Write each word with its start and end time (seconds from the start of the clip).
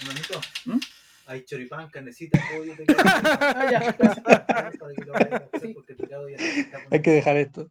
Hermanito, 0.00 0.40
¿Mm? 0.66 0.78
hay 1.26 1.44
choripán, 1.44 1.88
carnecita, 1.90 2.38
pollo, 2.54 2.74
te 2.76 2.84
Ah, 2.98 3.68
ya. 3.70 3.92
para 3.96 4.70
que 4.70 5.04
lo 5.04 5.12
vayas 5.12 5.32
a 5.32 5.56
hacer 5.56 5.74
porque 5.74 5.94
tu 5.94 6.02
pecado 6.04 6.28
ya 6.28 6.36
te 6.36 6.60
está 6.60 6.78
Hay 6.90 7.02
que 7.02 7.10
dejar 7.10 7.36
esto. 7.36 7.70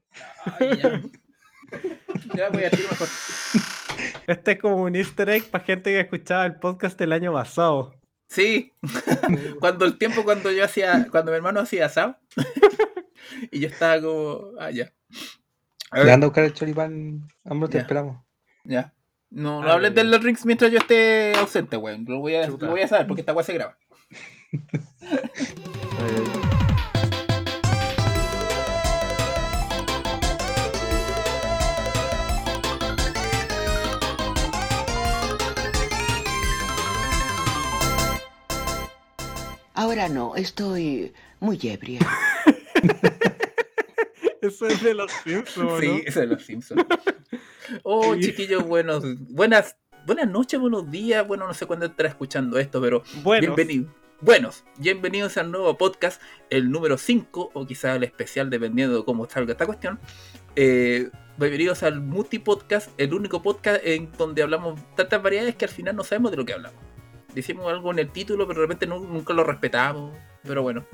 Ay, 0.59 0.77
ya. 0.77 1.01
Ya 2.35 2.49
voy 2.49 2.63
a 2.63 2.69
decir 2.69 2.85
mejor. 2.89 3.07
Este 4.27 4.51
es 4.51 4.59
como 4.59 4.77
un 4.83 4.95
easter 4.95 5.29
egg 5.29 5.45
para 5.49 5.63
gente 5.63 5.91
que 5.91 5.99
escuchaba 6.01 6.45
el 6.45 6.55
podcast 6.59 6.97
del 6.99 7.13
año 7.13 7.33
pasado. 7.33 7.93
Sí, 8.29 8.73
cuando 9.61 9.85
el 9.85 9.97
tiempo 9.97 10.23
cuando 10.25 10.51
yo 10.51 10.63
hacía, 10.65 11.07
cuando 11.09 11.31
mi 11.31 11.37
hermano 11.37 11.61
hacía 11.61 11.85
asado 11.85 12.17
y 13.51 13.59
yo 13.61 13.69
estaba 13.69 14.01
como, 14.01 14.51
ah, 14.59 14.69
ya. 14.69 14.91
A 15.91 15.99
Le 15.99 16.03
ver, 16.03 16.13
anda 16.13 16.25
a 16.25 16.29
buscar 16.29 16.43
el 16.43 16.53
choripán. 16.53 17.25
Ambros 17.45 17.69
te 17.69 17.77
Ya. 17.77 17.81
esperamos. 17.83 18.21
ya. 18.65 18.93
No, 19.29 19.61
no 19.61 19.69
Ah, 19.69 19.73
hablen 19.73 19.93
ya, 19.93 20.03
de 20.03 20.09
los 20.09 20.23
rings 20.23 20.45
mientras 20.45 20.71
yo 20.71 20.79
esté 20.79 21.33
ausente, 21.37 21.77
weón. 21.77 22.05
Lo 22.07 22.19
voy 22.19 22.35
a, 22.35 22.47
lo 22.47 22.57
voy 22.57 22.81
a 22.81 22.87
saber 22.87 23.07
porque 23.07 23.21
esta 23.21 23.33
weá 23.33 23.43
se 23.43 23.53
graba. 23.53 23.77
Ahora 39.73 40.09
no, 40.09 40.35
estoy 40.35 41.13
muy 41.39 41.59
ebria. 41.63 41.99
Eso 44.41 44.67
es 44.67 44.83
de 44.83 44.93
los 44.93 45.11
Simpsons, 45.23 45.71
Sí, 45.81 46.03
eso 46.05 46.19
de 46.21 46.27
los 46.27 46.43
Simpsons. 46.45 46.85
Oh, 47.83 48.15
chiquillos, 48.15 48.63
buenos, 48.63 49.03
buenas, 49.27 49.75
buenas 50.05 50.29
noches, 50.29 50.57
buenos 50.57 50.89
días. 50.89 51.27
Bueno, 51.27 51.45
no 51.47 51.53
sé 51.53 51.65
cuándo 51.65 51.85
estará 51.85 52.07
escuchando 52.07 52.57
esto, 52.59 52.79
pero 52.81 53.03
Bueno, 53.23 53.41
bienvenidos. 53.53 53.91
Buenos, 54.21 54.63
bienvenidos 54.77 55.35
al 55.37 55.51
nuevo 55.51 55.77
podcast, 55.77 56.21
el 56.49 56.71
número 56.71 56.97
5, 56.97 57.51
o 57.53 57.67
quizá 57.67 57.93
el 57.95 58.03
especial, 58.05 58.49
dependiendo 58.49 58.95
de 58.97 59.03
cómo 59.05 59.29
salga 59.29 59.51
esta 59.51 59.65
cuestión. 59.65 59.99
Eh, 60.55 61.09
bienvenidos 61.37 61.83
al 61.83 61.99
Multi 61.99 62.39
Podcast, 62.39 62.89
el 62.97 63.13
único 63.13 63.41
podcast 63.43 63.81
en 63.85 64.11
donde 64.17 64.41
hablamos 64.43 64.79
tantas 64.95 65.21
variedades 65.21 65.55
que 65.55 65.65
al 65.65 65.71
final 65.71 65.95
no 65.95 66.03
sabemos 66.05 66.31
de 66.31 66.37
lo 66.37 66.45
que 66.45 66.53
hablamos. 66.53 66.79
Decimos 67.35 67.67
algo 67.67 67.91
en 67.91 67.99
el 67.99 68.09
título, 68.09 68.47
pero 68.47 68.61
de 68.61 68.65
repente 68.65 68.87
nu- 68.87 69.05
nunca 69.05 69.33
lo 69.33 69.43
respetamos. 69.43 70.17
Pero 70.43 70.63
bueno. 70.63 70.85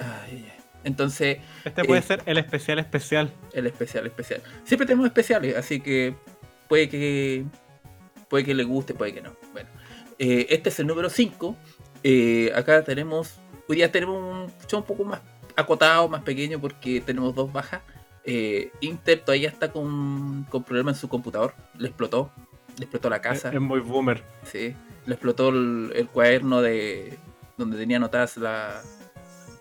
Ay, 0.00 0.46
ay. 0.50 0.57
Entonces, 0.88 1.38
este 1.64 1.84
puede 1.84 2.00
eh, 2.00 2.02
ser 2.04 2.22
el 2.26 2.38
especial 2.38 2.78
especial. 2.78 3.32
el 3.52 3.66
especial, 3.66 4.06
especial. 4.06 4.42
Siempre 4.64 4.86
tenemos 4.86 5.06
especiales, 5.06 5.56
así 5.56 5.80
que 5.80 6.14
puede 6.68 6.88
que 6.88 7.44
puede 8.28 8.44
que 8.44 8.54
le 8.54 8.64
guste, 8.64 8.94
puede 8.94 9.14
que 9.14 9.20
no. 9.22 9.36
Bueno, 9.52 9.68
eh, 10.18 10.46
este 10.50 10.68
es 10.70 10.78
el 10.80 10.86
número 10.86 11.08
5. 11.08 11.56
acá 12.54 12.82
tenemos, 12.84 13.38
hoy 13.68 13.76
día 13.76 13.90
tenemos 13.92 14.16
un 14.22 14.52
show 14.66 14.80
un 14.80 14.86
poco 14.86 15.04
más 15.04 15.20
acotado, 15.56 16.08
más 16.08 16.22
pequeño, 16.22 16.60
porque 16.60 17.00
tenemos 17.00 17.34
dos 17.34 17.52
bajas. 17.52 17.82
Eh, 18.24 18.70
Inter 18.80 19.20
todavía 19.20 19.48
está 19.48 19.72
con, 19.72 20.44
con 20.50 20.62
problemas 20.62 20.96
en 20.96 21.00
su 21.00 21.08
computador. 21.08 21.54
Le 21.78 21.88
explotó. 21.88 22.30
Le 22.76 22.84
explotó 22.84 23.08
la 23.10 23.20
casa. 23.20 23.48
Es, 23.48 23.54
es 23.54 23.60
muy 23.60 23.80
boomer. 23.80 24.22
Sí, 24.44 24.74
le 25.06 25.14
explotó 25.14 25.48
el, 25.48 25.92
el 25.96 26.08
cuaderno 26.08 26.60
de 26.62 27.18
donde 27.56 27.76
tenía 27.78 27.96
anotadas 27.96 28.36
la- 28.36 28.82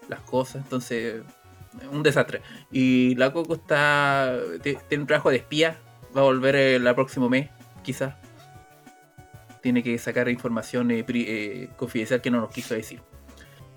las 0.10 0.22
cosas, 0.22 0.64
entonces 0.64 1.22
un 1.92 2.04
desastre. 2.04 2.42
Y 2.72 3.16
la 3.16 3.32
Coco 3.32 3.56
está 3.56 4.38
ti- 4.62 4.78
tiene 4.88 5.04
un 5.04 5.08
trabajo 5.08 5.30
de 5.30 5.38
espía, 5.38 5.78
va 6.16 6.22
a 6.22 6.24
volver 6.26 6.56
el, 6.56 6.96
próximo 6.96 7.30
mes, 7.30 7.50
quizás. 7.84 8.16
Tiene 9.62 9.84
que 9.84 9.98
sacar 9.98 10.30
información 10.30 10.92
eh, 10.92 11.04
pri- 11.04 11.26
eh, 11.28 11.70
confidencial 11.76 12.22
que 12.22 12.32
no 12.32 12.40
nos 12.40 12.52
quiso 12.52 12.74
decir. 12.74 13.02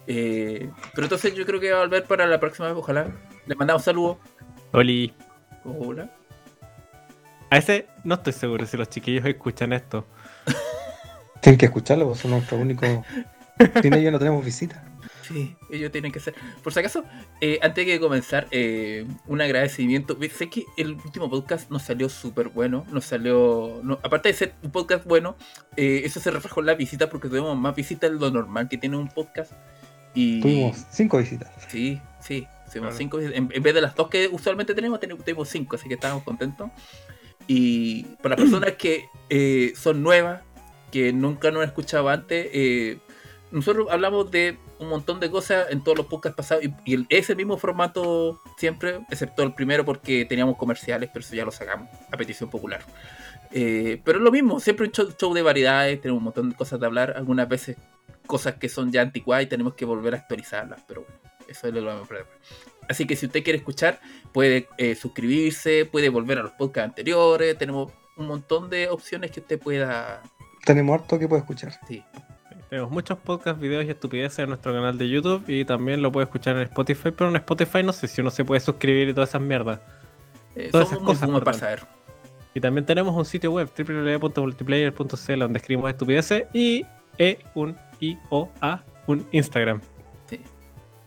Eh, 0.06 0.70
pero 0.94 1.04
entonces 1.04 1.34
yo 1.34 1.44
creo 1.46 1.60
que 1.60 1.72
va 1.72 1.78
a 1.78 1.82
volver 1.82 2.04
para 2.04 2.26
la 2.26 2.40
próxima 2.40 2.68
vez, 2.68 2.76
ojalá. 2.76 3.06
Le 3.46 3.54
mandamos 3.54 3.82
saludos. 3.84 4.18
Oli. 4.72 5.12
Hola. 5.64 6.10
A 7.50 7.58
ese 7.58 7.86
no 8.04 8.14
estoy 8.14 8.32
seguro 8.32 8.64
si 8.66 8.76
los 8.76 8.88
chiquillos 8.88 9.24
escuchan 9.26 9.72
esto. 9.72 10.06
Tienen 11.40 11.58
que 11.58 11.66
escucharlo, 11.66 12.06
vos 12.06 12.18
son 12.18 12.32
nuestro 12.32 12.56
único. 12.58 12.86
Sin 13.82 13.94
ellos 13.94 14.12
no 14.12 14.18
tenemos 14.18 14.44
visita. 14.44 14.84
Sí, 15.30 15.54
ellos 15.70 15.92
tienen 15.92 16.12
que 16.12 16.20
ser. 16.20 16.34
Por 16.62 16.72
si 16.72 16.80
acaso, 16.80 17.04
eh, 17.40 17.58
antes 17.62 17.86
de 17.86 18.00
comenzar, 18.00 18.46
eh, 18.50 19.06
un 19.26 19.40
agradecimiento. 19.40 20.16
Sé 20.36 20.50
que 20.50 20.64
el 20.76 20.92
último 20.92 21.30
podcast 21.30 21.70
nos 21.70 21.82
salió 21.82 22.08
súper 22.08 22.48
bueno. 22.48 22.84
Nos 22.90 23.04
salió. 23.04 23.80
no- 23.82 23.98
aparte 24.02 24.28
de 24.30 24.34
ser 24.34 24.54
un 24.62 24.70
podcast 24.70 25.04
bueno, 25.04 25.36
eh, 25.76 26.02
eso 26.04 26.20
se 26.20 26.30
reflejó 26.30 26.60
en 26.60 26.66
la 26.66 26.74
visita 26.74 27.08
porque 27.08 27.28
tuvimos 27.28 27.56
más 27.58 27.74
visitas 27.74 28.10
de 28.10 28.18
lo 28.18 28.30
normal 28.30 28.68
que 28.68 28.76
tiene 28.78 28.96
un 28.96 29.08
podcast. 29.08 29.52
Y. 30.14 30.40
Tuvimos 30.40 30.84
cinco 30.90 31.18
visitas. 31.18 31.50
Sí, 31.68 32.00
sí. 32.20 32.46
Tuvimos 32.72 32.88
Claro. 32.90 32.96
cinco 32.96 33.16
visitas. 33.18 33.38
En, 33.38 33.48
en 33.52 33.62
vez 33.62 33.74
de 33.74 33.80
las 33.80 33.94
dos 33.94 34.08
que 34.08 34.28
usualmente 34.28 34.74
tenemos, 34.74 34.98
tenemos, 35.00 35.24
tuvimos 35.24 35.48
cinco, 35.48 35.76
así 35.76 35.88
que 35.88 35.94
estábamos 35.94 36.24
contentos. 36.24 36.70
Y 37.46 38.02
para 38.22 38.36
las 38.36 38.44
personas 38.44 38.72
que 38.74 39.06
eh, 39.28 39.72
son 39.76 40.02
nuevas, 40.02 40.42
que 40.92 41.12
nunca 41.12 41.50
nos 41.50 41.62
han 41.62 41.68
escuchado 41.68 42.08
antes, 42.08 42.48
eh, 42.52 42.98
nosotros 43.50 43.88
hablamos 43.90 44.30
de 44.30 44.56
un 44.80 44.88
montón 44.88 45.20
de 45.20 45.30
cosas 45.30 45.66
en 45.70 45.84
todos 45.84 45.96
los 45.98 46.06
podcasts 46.06 46.36
pasados 46.36 46.64
y, 46.64 46.74
y 46.84 46.94
el- 46.94 47.06
es 47.08 47.30
el 47.30 47.36
mismo 47.36 47.56
formato 47.58 48.40
siempre, 48.56 49.00
excepto 49.10 49.42
el 49.42 49.54
primero 49.54 49.84
porque 49.84 50.24
teníamos 50.24 50.56
comerciales, 50.56 51.10
pero 51.12 51.24
eso 51.24 51.34
ya 51.36 51.44
lo 51.44 51.52
sacamos 51.52 51.88
a 52.10 52.16
petición 52.16 52.50
popular. 52.50 52.80
Eh, 53.52 54.00
pero 54.04 54.18
es 54.18 54.24
lo 54.24 54.30
mismo, 54.32 54.58
siempre 54.60 54.86
un 54.86 54.92
show, 54.92 55.12
show 55.18 55.34
de 55.34 55.42
variedades, 55.42 56.00
tenemos 56.00 56.18
un 56.18 56.24
montón 56.24 56.50
de 56.50 56.56
cosas 56.56 56.80
de 56.80 56.86
hablar, 56.86 57.14
algunas 57.16 57.48
veces 57.48 57.76
cosas 58.26 58.54
que 58.54 58.68
son 58.68 58.90
ya 58.92 59.02
anticuadas 59.02 59.44
y 59.44 59.48
tenemos 59.48 59.74
que 59.74 59.84
volver 59.84 60.14
a 60.14 60.18
actualizarlas, 60.18 60.80
pero 60.86 61.02
bueno, 61.02 61.16
eso 61.48 61.66
es 61.68 61.74
lo 61.74 61.82
mismo 61.82 62.06
problema. 62.06 62.30
Así 62.88 63.06
que 63.06 63.16
si 63.16 63.26
usted 63.26 63.42
quiere 63.44 63.58
escuchar, 63.58 64.00
puede 64.32 64.68
eh, 64.78 64.94
suscribirse, 64.94 65.84
puede 65.84 66.08
volver 66.08 66.38
a 66.38 66.42
los 66.42 66.52
podcasts 66.52 66.88
anteriores, 66.90 67.58
tenemos 67.58 67.92
un 68.16 68.26
montón 68.28 68.70
de 68.70 68.88
opciones 68.88 69.30
que 69.30 69.40
usted 69.40 69.58
pueda... 69.58 70.22
Tenemos 70.64 71.00
harto 71.00 71.18
que 71.18 71.26
puede 71.28 71.40
escuchar. 71.40 71.72
Sí, 71.88 72.02
Tenemos 72.70 72.90
muchos 72.92 73.18
podcasts, 73.18 73.60
videos 73.60 73.84
y 73.84 73.90
estupideces 73.90 74.38
en 74.40 74.48
nuestro 74.50 74.72
canal 74.72 74.96
de 74.96 75.08
YouTube 75.08 75.42
y 75.48 75.64
también 75.64 76.02
lo 76.02 76.12
puede 76.12 76.24
escuchar 76.24 76.54
en 76.56 76.62
Spotify, 76.62 77.10
pero 77.10 77.28
en 77.28 77.36
Spotify 77.36 77.82
no 77.82 77.92
sé 77.92 78.06
si 78.06 78.20
uno 78.20 78.30
se 78.30 78.44
puede 78.44 78.60
suscribir 78.60 79.08
y 79.08 79.14
todas 79.14 79.30
esas 79.30 79.42
mierdas. 79.42 79.80
eh, 80.54 80.68
Todas 80.70 80.86
esas 80.88 81.00
cosas, 81.00 81.28
para 81.30 81.52
saber. 81.52 81.82
Y 82.54 82.60
también 82.60 82.86
tenemos 82.86 83.14
un 83.16 83.24
sitio 83.24 83.50
web, 83.52 83.68
www.multiplayer.cl, 83.76 85.38
donde 85.38 85.58
escribimos 85.58 85.90
estupideces 85.90 86.44
y 86.52 86.84
e 87.18 87.38
un 87.54 87.76
i 88.00 88.16
o 88.30 88.48
a 88.60 88.82
un 89.08 89.26
Instagram. 89.32 89.80
Sí. 90.26 90.40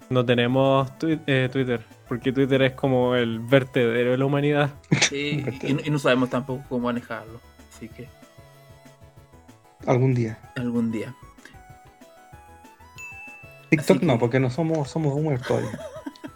No 0.09 0.25
tenemos 0.25 0.91
twi- 0.99 1.21
eh, 1.27 1.49
Twitter, 1.51 1.81
porque 2.09 2.33
Twitter 2.33 2.61
es 2.63 2.73
como 2.73 3.15
el 3.15 3.39
vertedero 3.39 4.11
de 4.11 4.17
la 4.17 4.25
humanidad. 4.25 4.69
Sí, 5.01 5.45
y, 5.63 5.87
y 5.87 5.89
no 5.89 5.97
sabemos 5.97 6.29
tampoco 6.29 6.61
cómo 6.67 6.85
manejarlo, 6.87 7.39
así 7.73 7.87
que 7.87 8.09
Algún 9.87 10.13
día. 10.13 10.37
algún 10.57 10.91
día. 10.91 11.15
TikTok 13.77 13.99
que- 13.99 14.05
no, 14.05 14.19
porque 14.19 14.39
no 14.39 14.49
somos, 14.49 14.89
somos 14.89 15.13
boomers 15.13 15.41
todavía. 15.47 15.79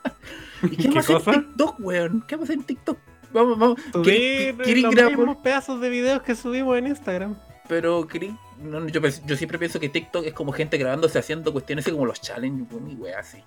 ¿Y 0.63 0.69
qué, 0.69 0.83
¿Qué 0.83 0.87
vamos 0.89 1.09
a 1.09 1.17
hacer 1.17 1.33
en 1.35 1.43
TikTok, 1.47 1.75
weón? 1.79 2.23
¿Qué 2.27 2.35
vamos 2.35 2.49
a 2.49 2.53
hacer 2.53 2.59
en 2.59 2.65
TikTok? 2.65 2.97
Vamos, 3.33 3.59
vamos. 3.59 3.81
Subir 3.91 4.55
¿Querí- 4.55 4.57
querí 4.63 4.81
los 4.81 4.95
grabar- 4.95 5.17
mismos 5.17 5.37
pedazos 5.37 5.81
de 5.81 5.89
videos 5.89 6.21
que 6.23 6.35
subimos 6.35 6.77
en 6.77 6.87
Instagram. 6.87 7.35
Pero 7.67 8.07
querí- 8.07 8.37
no, 8.61 8.87
yo, 8.87 9.01
siempre 9.35 9.59
pienso 9.59 9.79
que 9.79 9.89
TikTok 9.89 10.25
es 10.25 10.33
como 10.33 10.51
gente 10.53 10.77
grabándose 10.77 11.19
haciendo 11.19 11.51
cuestiones 11.51 11.85
así 11.85 11.91
como 11.91 12.05
los 12.05 12.21
challenges, 12.21 12.71
weón, 12.71 12.89
y 12.89 12.95
weá 12.95 13.19
así. 13.19 13.43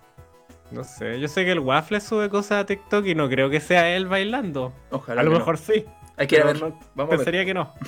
No 0.71 0.85
sé, 0.85 1.19
yo 1.19 1.27
sé 1.27 1.45
que 1.45 1.51
el 1.51 1.59
Waffle 1.61 2.01
sube 2.01 2.29
cosas 2.29 2.63
a 2.63 2.67
TikTok 2.67 3.05
y 3.07 3.15
no 3.17 3.29
creo 3.29 3.51
que 3.51 3.59
sea 3.61 3.97
él 3.97 4.07
bailando. 4.07 4.73
Ojalá. 4.91 5.23
A 5.23 5.25
lo 5.25 5.33
no. 5.33 5.39
mejor 5.39 5.59
sí. 5.59 5.85
Hay 6.17 6.27
que 6.29 6.37
ir 6.37 6.43
a 6.43 6.47
ver. 6.47 6.55
pero 6.57 6.69
no- 6.69 6.79
Vamos 6.95 7.15
a 7.15 7.17
ver. 7.17 7.19
pensaría 7.19 7.45
que 7.45 7.55
no. 7.55 7.73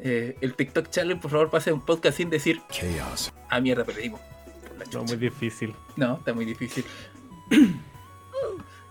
Eh, 0.00 0.36
el 0.40 0.54
TikTok 0.54 0.90
Challenge, 0.90 1.20
por 1.20 1.30
favor, 1.30 1.50
pase 1.50 1.72
un 1.72 1.84
podcast 1.84 2.16
sin 2.16 2.30
decir 2.30 2.60
Ah, 3.48 3.60
mierda, 3.60 3.84
perdimos. 3.84 4.20
No, 4.92 5.04
muy 5.04 5.16
difícil. 5.16 5.74
No, 5.96 6.16
está 6.18 6.32
muy 6.32 6.44
difícil. 6.44 6.84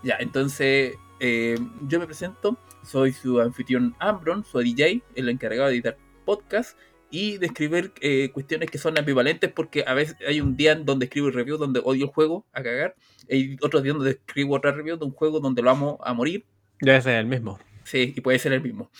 ya, 0.02 0.16
entonces 0.20 0.96
eh, 1.20 1.58
yo 1.86 1.98
me 1.98 2.06
presento. 2.06 2.58
Soy 2.84 3.12
su 3.12 3.40
anfitrión 3.40 3.94
Ambron, 3.98 4.44
soy 4.44 4.72
DJ, 4.72 5.02
el 5.14 5.28
encargado 5.28 5.68
de 5.68 5.74
editar 5.74 5.96
podcast 6.24 6.78
y 7.10 7.38
de 7.38 7.46
escribir 7.46 7.92
eh, 8.00 8.30
cuestiones 8.32 8.70
que 8.70 8.78
son 8.78 8.98
ambivalentes 8.98 9.50
porque 9.50 9.84
a 9.86 9.94
veces 9.94 10.16
hay 10.26 10.40
un 10.40 10.56
día 10.56 10.72
en 10.72 10.84
donde 10.84 11.06
escribo 11.06 11.30
review 11.30 11.56
donde 11.56 11.80
odio 11.82 12.04
el 12.06 12.10
juego 12.10 12.46
a 12.52 12.62
cagar. 12.62 12.94
Hay 13.30 13.56
otros 13.62 13.82
días 13.82 13.96
donde 13.96 14.12
escribo 14.12 14.54
otra 14.56 14.72
review 14.72 14.96
de 14.96 15.04
un 15.04 15.12
juego 15.12 15.40
donde 15.40 15.62
lo 15.62 15.70
amo 15.70 15.98
a 16.02 16.12
morir. 16.12 16.44
Ese 16.80 16.96
es 16.98 17.06
el 17.06 17.26
mismo. 17.26 17.58
Sí, 17.84 18.12
y 18.16 18.20
puede 18.20 18.38
ser 18.38 18.52
el 18.52 18.60
mismo. 18.62 18.90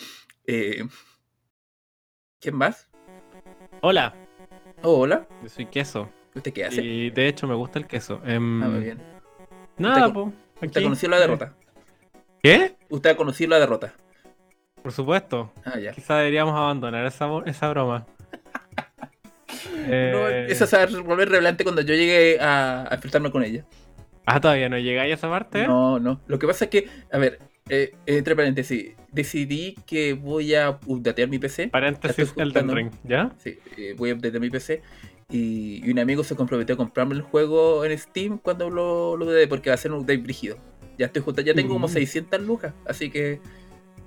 Eh, 0.46 0.84
¿Quién 2.40 2.54
más? 2.56 2.88
Hola, 3.80 4.14
Oh, 4.82 5.00
hola. 5.00 5.26
yo 5.42 5.48
soy 5.48 5.66
queso. 5.66 6.08
¿Usted 6.34 6.52
qué 6.52 6.64
hace? 6.66 6.82
Y 6.82 7.10
de 7.10 7.26
hecho 7.28 7.46
me 7.48 7.54
gusta 7.54 7.78
el 7.80 7.86
queso. 7.86 8.20
Em, 8.24 8.62
Ah, 8.62 8.68
muy 8.68 8.80
bien. 8.84 8.98
Nada, 9.76 10.06
Usted 10.06 10.14
po. 10.14 10.32
¿Usted 10.54 10.68
aquí. 10.68 10.78
ha 10.78 10.82
conocido 10.82 11.10
la 11.10 11.18
derrota? 11.20 11.54
¿Qué? 12.42 12.76
¿Usted 12.88 13.10
ha 13.10 13.16
conocido 13.16 13.50
la 13.50 13.58
derrota? 13.58 13.94
por 14.82 14.92
supuesto. 14.92 15.52
Ah, 15.64 15.78
ya. 15.78 15.92
Quizá 15.92 16.16
deberíamos 16.18 16.54
abandonar 16.54 17.04
esa, 17.04 17.28
esa 17.46 17.68
broma. 17.70 18.06
No, 19.88 20.28
Eh, 20.28 20.46
eso 20.50 20.66
se 20.66 20.76
va 20.76 20.82
a 20.82 21.02
volver 21.02 21.30
relevante 21.30 21.64
cuando 21.64 21.80
yo 21.82 21.94
llegue 21.94 22.38
a, 22.40 22.82
a 22.90 22.94
enfrentarme 22.94 23.30
con 23.30 23.42
ella. 23.42 23.64
Ah, 24.26 24.38
todavía 24.38 24.68
no 24.68 24.78
llegáis 24.78 25.12
a 25.12 25.14
esa 25.14 25.30
parte. 25.30 25.66
No, 25.66 25.98
no. 25.98 26.20
Lo 26.26 26.38
que 26.38 26.46
pasa 26.46 26.66
es 26.66 26.70
que, 26.70 26.88
a 27.10 27.16
ver, 27.18 27.38
eh, 27.68 27.92
entre 28.06 28.34
paréntesis, 28.36 28.92
decidí 29.12 29.74
que 29.86 30.12
voy 30.14 30.54
a 30.54 30.78
updatear 30.86 31.28
mi 31.28 31.38
PC. 31.38 31.68
Paréntesis 31.68 32.32
Elden. 32.36 32.70
Ring, 32.74 32.90
¿ya? 33.04 33.32
Sí, 33.38 33.58
eh, 33.76 33.94
voy 33.96 34.10
a 34.10 34.14
updatear 34.14 34.40
mi 34.40 34.50
PC. 34.50 34.82
Y, 35.30 35.86
y 35.86 35.90
un 35.90 35.98
amigo 35.98 36.24
se 36.24 36.34
comprometió 36.36 36.74
a 36.74 36.78
comprarme 36.78 37.14
el 37.14 37.20
juego 37.22 37.84
en 37.84 37.96
Steam 37.98 38.38
cuando 38.38 38.70
lo, 38.70 39.16
lo 39.16 39.26
porque 39.48 39.68
va 39.70 39.74
a 39.74 39.78
ser 39.78 39.92
un 39.92 40.00
update 40.00 40.22
brígido. 40.22 40.56
Ya 40.96 41.06
estoy 41.06 41.22
junto, 41.22 41.42
ya 41.42 41.54
tengo 41.54 41.74
como 41.74 41.86
Mm. 41.86 41.90
600 41.90 42.40
lucas, 42.42 42.72
así 42.86 43.10
que 43.10 43.40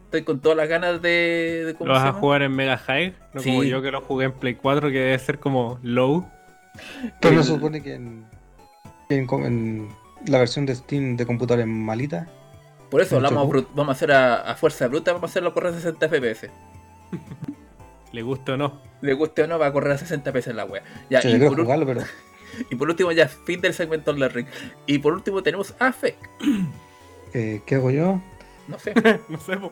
estoy 0.05 0.23
con 0.23 0.41
todas 0.41 0.57
las 0.57 0.67
ganas 0.67 1.01
de, 1.01 1.63
de 1.67 1.73
¿cómo 1.75 1.89
¿Lo 1.89 1.93
vas 1.93 2.05
a 2.05 2.13
jugar 2.13 2.41
en 2.41 2.53
Mega 2.53 2.77
High? 2.77 3.13
No 3.33 3.41
Sí. 3.41 3.49
como 3.49 3.63
yo 3.63 3.81
que 3.81 3.91
lo 3.91 4.01
jugué 4.01 4.25
en 4.25 4.33
Play 4.33 4.55
4, 4.55 4.89
que 4.89 4.97
debe 4.99 5.19
ser 5.19 5.39
como 5.39 5.79
low. 5.83 6.25
Pero 7.21 7.35
no 7.35 7.43
supone 7.43 7.81
que 7.81 7.93
en 7.93 9.87
la 10.27 10.39
versión 10.39 10.65
de 10.65 10.75
Steam 10.75 11.17
de 11.17 11.25
computador 11.25 11.61
es 11.61 11.67
malita. 11.67 12.27
Por 12.91 13.01
eso 13.01 13.19
Mucho 13.19 13.33
vamos 13.33 13.55
a, 13.63 13.67
vamos 13.73 13.89
a 13.89 13.91
hacer 13.93 14.11
a, 14.11 14.41
a 14.51 14.55
fuerza 14.55 14.87
bruta, 14.87 15.13
vamos 15.13 15.29
a 15.29 15.31
hacerlo 15.31 15.53
correr 15.53 15.73
a 15.73 15.75
60 15.77 16.09
FPS. 16.09 16.49
Le 18.11 18.21
gusta 18.21 18.53
o 18.53 18.57
no. 18.57 18.81
Le 19.01 19.13
guste 19.13 19.43
o 19.43 19.47
no, 19.47 19.57
va 19.57 19.67
a 19.67 19.73
correr 19.73 19.93
a 19.93 19.97
60 19.97 20.29
FPS 20.31 20.53
la 20.53 20.65
wea. 20.65 20.83
Ya, 21.09 21.21
Yo 21.21 21.29
y, 21.29 21.39
por, 21.39 21.57
ul- 21.57 21.63
jugarlo, 21.63 21.85
pero 21.85 22.01
y 22.69 22.75
por 22.75 22.89
último, 22.89 23.11
ya 23.13 23.29
fin 23.29 23.61
del 23.61 23.73
segmento 23.73 24.13
del 24.13 24.29
ring. 24.29 24.47
Y 24.85 24.99
por 24.99 25.13
último 25.13 25.41
tenemos 25.41 25.73
a 25.79 25.93
FEC. 25.93 26.17
eh, 27.33 27.61
¿qué 27.65 27.75
hago 27.75 27.91
yo? 27.91 28.21
No 28.67 28.77
sé. 28.77 28.93
no 29.29 29.39
sé, 29.39 29.55
po. 29.55 29.71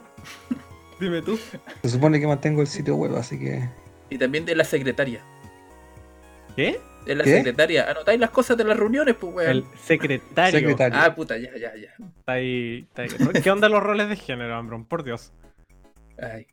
Dime 0.99 1.21
tú. 1.21 1.37
Se 1.81 1.89
supone 1.89 2.19
que 2.19 2.27
mantengo 2.27 2.61
el 2.61 2.67
sitio 2.67 2.95
web, 2.95 3.15
así 3.17 3.37
que. 3.37 3.67
Y 4.09 4.17
también 4.17 4.45
de 4.45 4.55
la 4.55 4.63
secretaria. 4.63 5.21
¿Qué? 6.55 6.79
De 7.05 7.15
la 7.15 7.23
¿Qué? 7.23 7.37
secretaria. 7.37 7.89
Anotáis 7.89 8.19
las 8.19 8.29
cosas 8.29 8.57
de 8.57 8.63
las 8.65 8.77
reuniones, 8.77 9.15
pues 9.19 9.33
weón. 9.33 9.49
El 9.49 9.65
secretario. 9.83 10.59
Secretario. 10.59 10.99
Ah, 11.01 11.15
puta, 11.15 11.37
ya, 11.37 11.51
ya, 11.57 11.73
ya. 11.75 11.89
Está 12.19 12.33
ahí, 12.33 12.85
está 12.87 13.01
ahí. 13.03 13.09
¿Qué 13.41 13.49
onda 13.51 13.67
los 13.69 13.81
roles 13.81 14.09
de 14.09 14.15
género, 14.15 14.55
Ambron? 14.55 14.85
Por 14.85 15.03
Dios. 15.03 15.31
Ay. 16.21 16.45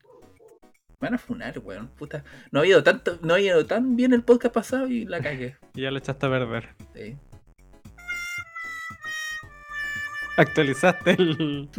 Me 1.00 1.08
van 1.08 1.14
a 1.14 1.18
funar, 1.18 1.58
weón. 1.58 1.88
Puta. 1.88 2.24
No 2.52 2.60
ha 2.60 2.66
ido 2.66 2.82
tanto, 2.82 3.18
no 3.22 3.34
ha 3.34 3.40
ido 3.40 3.66
tan 3.66 3.96
bien 3.96 4.12
el 4.14 4.22
podcast 4.22 4.54
pasado 4.54 4.86
y 4.88 5.04
la 5.04 5.20
cagué. 5.20 5.56
Y 5.74 5.82
ya 5.82 5.90
lo 5.90 5.98
echaste 5.98 6.24
a 6.26 6.30
perder. 6.30 6.68
Sí. 6.94 7.16
Actualizaste 10.36 11.10
el. 11.12 11.68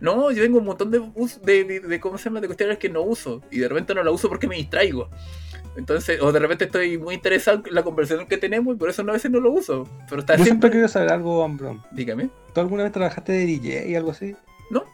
No, 0.00 0.30
yo 0.32 0.42
tengo 0.42 0.58
un 0.58 0.64
montón 0.64 0.90
de, 0.90 0.98
de, 1.42 1.64
de, 1.64 1.80
de- 1.80 2.00
¿cómo 2.00 2.16
se 2.16 2.24
llama? 2.24 2.40
de 2.40 2.46
cuestiones 2.48 2.78
que 2.78 2.88
no 2.88 3.02
uso. 3.02 3.42
Y 3.50 3.58
de 3.58 3.68
repente 3.68 3.94
no 3.94 4.02
la 4.02 4.10
uso 4.10 4.28
porque 4.28 4.48
me 4.48 4.56
distraigo. 4.56 5.10
Entonces, 5.78 6.20
o 6.20 6.32
de 6.32 6.40
repente 6.40 6.64
estoy 6.64 6.98
muy 6.98 7.14
interesado 7.14 7.62
en 7.64 7.72
la 7.74 7.84
conversación 7.84 8.26
que 8.26 8.36
tenemos 8.36 8.74
y 8.74 8.78
por 8.78 8.90
eso 8.90 9.04
no, 9.04 9.12
a 9.12 9.14
veces 9.14 9.30
no 9.30 9.38
lo 9.38 9.52
uso. 9.52 9.88
Pero 10.08 10.20
está 10.20 10.36
Yo 10.36 10.44
siempre 10.44 10.70
quiero 10.70 10.88
saber 10.88 11.10
algo, 11.12 11.42
Ambron. 11.44 11.82
Dígame. 11.92 12.30
¿Tú 12.52 12.60
alguna 12.60 12.82
vez 12.82 12.90
trabajaste 12.92 13.32
de 13.32 13.46
DJ 13.46 13.88
y 13.88 13.94
algo 13.94 14.10
así? 14.10 14.34
No. 14.70 14.84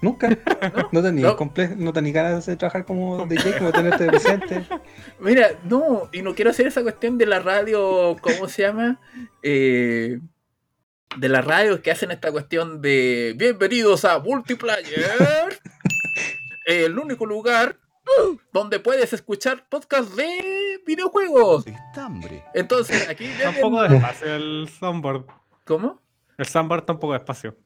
¿Nunca? 0.00 0.28
No. 0.76 0.88
¿No 0.92 1.02
tenías 1.02 1.26
No. 1.32 1.36
comple- 1.36 1.74
no 1.76 1.92
tenías 1.92 2.14
ganas 2.14 2.46
de 2.46 2.56
trabajar 2.56 2.84
como 2.84 3.26
DJ, 3.26 3.58
como 3.58 3.72
tenerte 3.72 4.06
presente? 4.06 4.64
Mira, 5.20 5.50
no, 5.64 6.08
y 6.12 6.22
no 6.22 6.34
quiero 6.36 6.52
hacer 6.52 6.68
esa 6.68 6.82
cuestión 6.82 7.18
de 7.18 7.26
la 7.26 7.40
radio, 7.40 8.16
¿cómo 8.20 8.48
se 8.48 8.62
llama? 8.62 9.00
Eh, 9.42 10.20
de 11.16 11.28
las 11.28 11.44
radios 11.44 11.80
que 11.80 11.90
hacen 11.90 12.10
esta 12.12 12.30
cuestión 12.30 12.80
de 12.80 13.34
bienvenidos 13.36 14.04
a 14.04 14.18
Multiplayer, 14.20 15.58
el 16.66 16.96
único 16.98 17.26
lugar 17.26 17.76
donde 18.52 18.80
puedes 18.80 19.12
escuchar 19.12 19.68
podcast 19.68 20.12
de 20.14 20.80
videojuegos. 20.86 21.64
Entonces, 22.54 23.08
aquí... 23.08 23.24
Está 23.26 23.50
un 23.50 23.60
poco 23.60 23.82
de 23.82 23.96
espacio 23.96 24.34
el 24.34 24.68
soundboard. 24.78 25.26
¿Cómo? 25.64 26.00
El 26.36 26.46
soundboard 26.46 26.80
está 26.80 26.92
un 26.92 27.00
poco 27.00 27.12
de 27.12 27.18
espacio. 27.18 27.56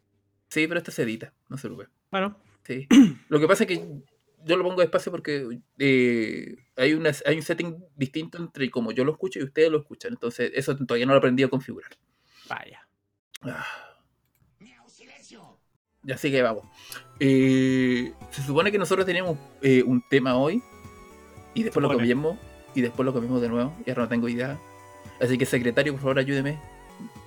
Sí, 0.49 0.67
pero 0.67 0.79
esto 0.79 0.91
se 0.91 1.03
edita, 1.03 1.33
no 1.49 1.57
se 1.57 1.69
preocupe. 1.69 1.89
Bueno, 2.11 2.37
Sí. 2.67 2.87
Lo 3.29 3.41
que 3.41 3.49
pasa 3.49 3.65
es 3.65 3.69
que 3.69 4.03
yo 4.45 4.57
lo 4.57 4.65
pongo 4.65 4.81
despacio 4.81 5.13
porque 5.13 5.61
eh, 5.79 6.57
hay, 6.77 6.95
una, 6.95 7.13
hay 7.25 7.37
un 7.37 7.43
setting 7.43 7.85
distinto 7.95 8.39
entre 8.39 8.71
como 8.71 8.91
yo 8.91 9.05
lo 9.05 9.13
escucho 9.13 9.39
y 9.39 9.45
ustedes 9.45 9.71
lo 9.71 9.79
escuchan. 9.79 10.13
Entonces, 10.13 10.51
eso 10.55 10.77
todavía 10.77 11.07
no 11.07 11.13
lo 11.13 11.19
aprendí 11.19 11.45
a 11.45 11.49
configurar. 11.49 11.93
vaya. 12.49 12.87
Ah. 13.43 13.65
Ya 16.03 16.15
así 16.17 16.31
que 16.31 16.43
vamos. 16.43 16.65
Eh, 17.21 18.13
se 18.31 18.43
supone 18.43 18.73
que 18.73 18.79
nosotros 18.79 19.07
tenemos 19.07 19.39
eh, 19.63 19.83
un 19.87 20.03
tema 20.09 20.37
hoy 20.37 20.63
y 21.55 21.63
después 21.63 21.83
lo 21.83 21.89
cambiamos 21.91 22.37
y 22.75 22.81
después 22.81 23.05
lo 23.07 23.13
cambiamos 23.13 23.41
de 23.41 23.49
nuevo 23.49 23.73
y 23.87 23.91
ahora 23.91 24.03
no 24.05 24.09
tengo 24.09 24.29
idea. 24.29 24.59
Así 25.21 25.39
que 25.39 25.47
secretario, 25.47 25.93
por 25.93 26.01
favor, 26.03 26.19
ayúdeme. 26.19 26.59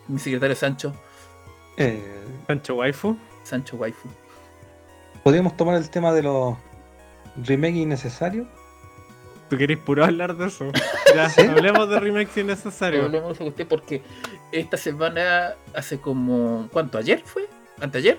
Mi 0.08 0.20
secretario 0.20 0.56
Sancho, 0.56 0.94
Eh, 1.78 2.02
Sancho 2.48 2.76
Waifu. 2.76 3.18
Sancho 3.44 3.78
Waifu. 3.78 4.10
¿Podríamos 5.24 5.56
tomar 5.58 5.76
el 5.76 5.90
tema 5.90 6.12
de 6.14 6.24
los 6.24 6.56
remakes 7.38 7.78
innecesarios? 7.78 8.48
¿Tú 9.50 9.58
querés 9.58 9.78
puro 9.78 10.04
hablar 10.04 10.36
de 10.36 10.48
eso? 10.48 10.66
Ya, 11.16 11.30
¿Sí? 11.30 11.42
hablemos 11.42 11.88
de 11.90 12.00
remakes 12.00 12.36
innecesarios. 12.38 13.06
Hablemos 13.06 13.38
de 13.38 13.46
cuestión 13.46 13.68
porque 13.70 14.02
esta 14.52 14.76
semana, 14.76 15.54
hace 15.74 15.98
como. 16.00 16.68
¿Cuánto? 16.74 16.98
¿Ayer 16.98 17.22
fue? 17.24 17.48
¿Anteayer? 17.80 18.18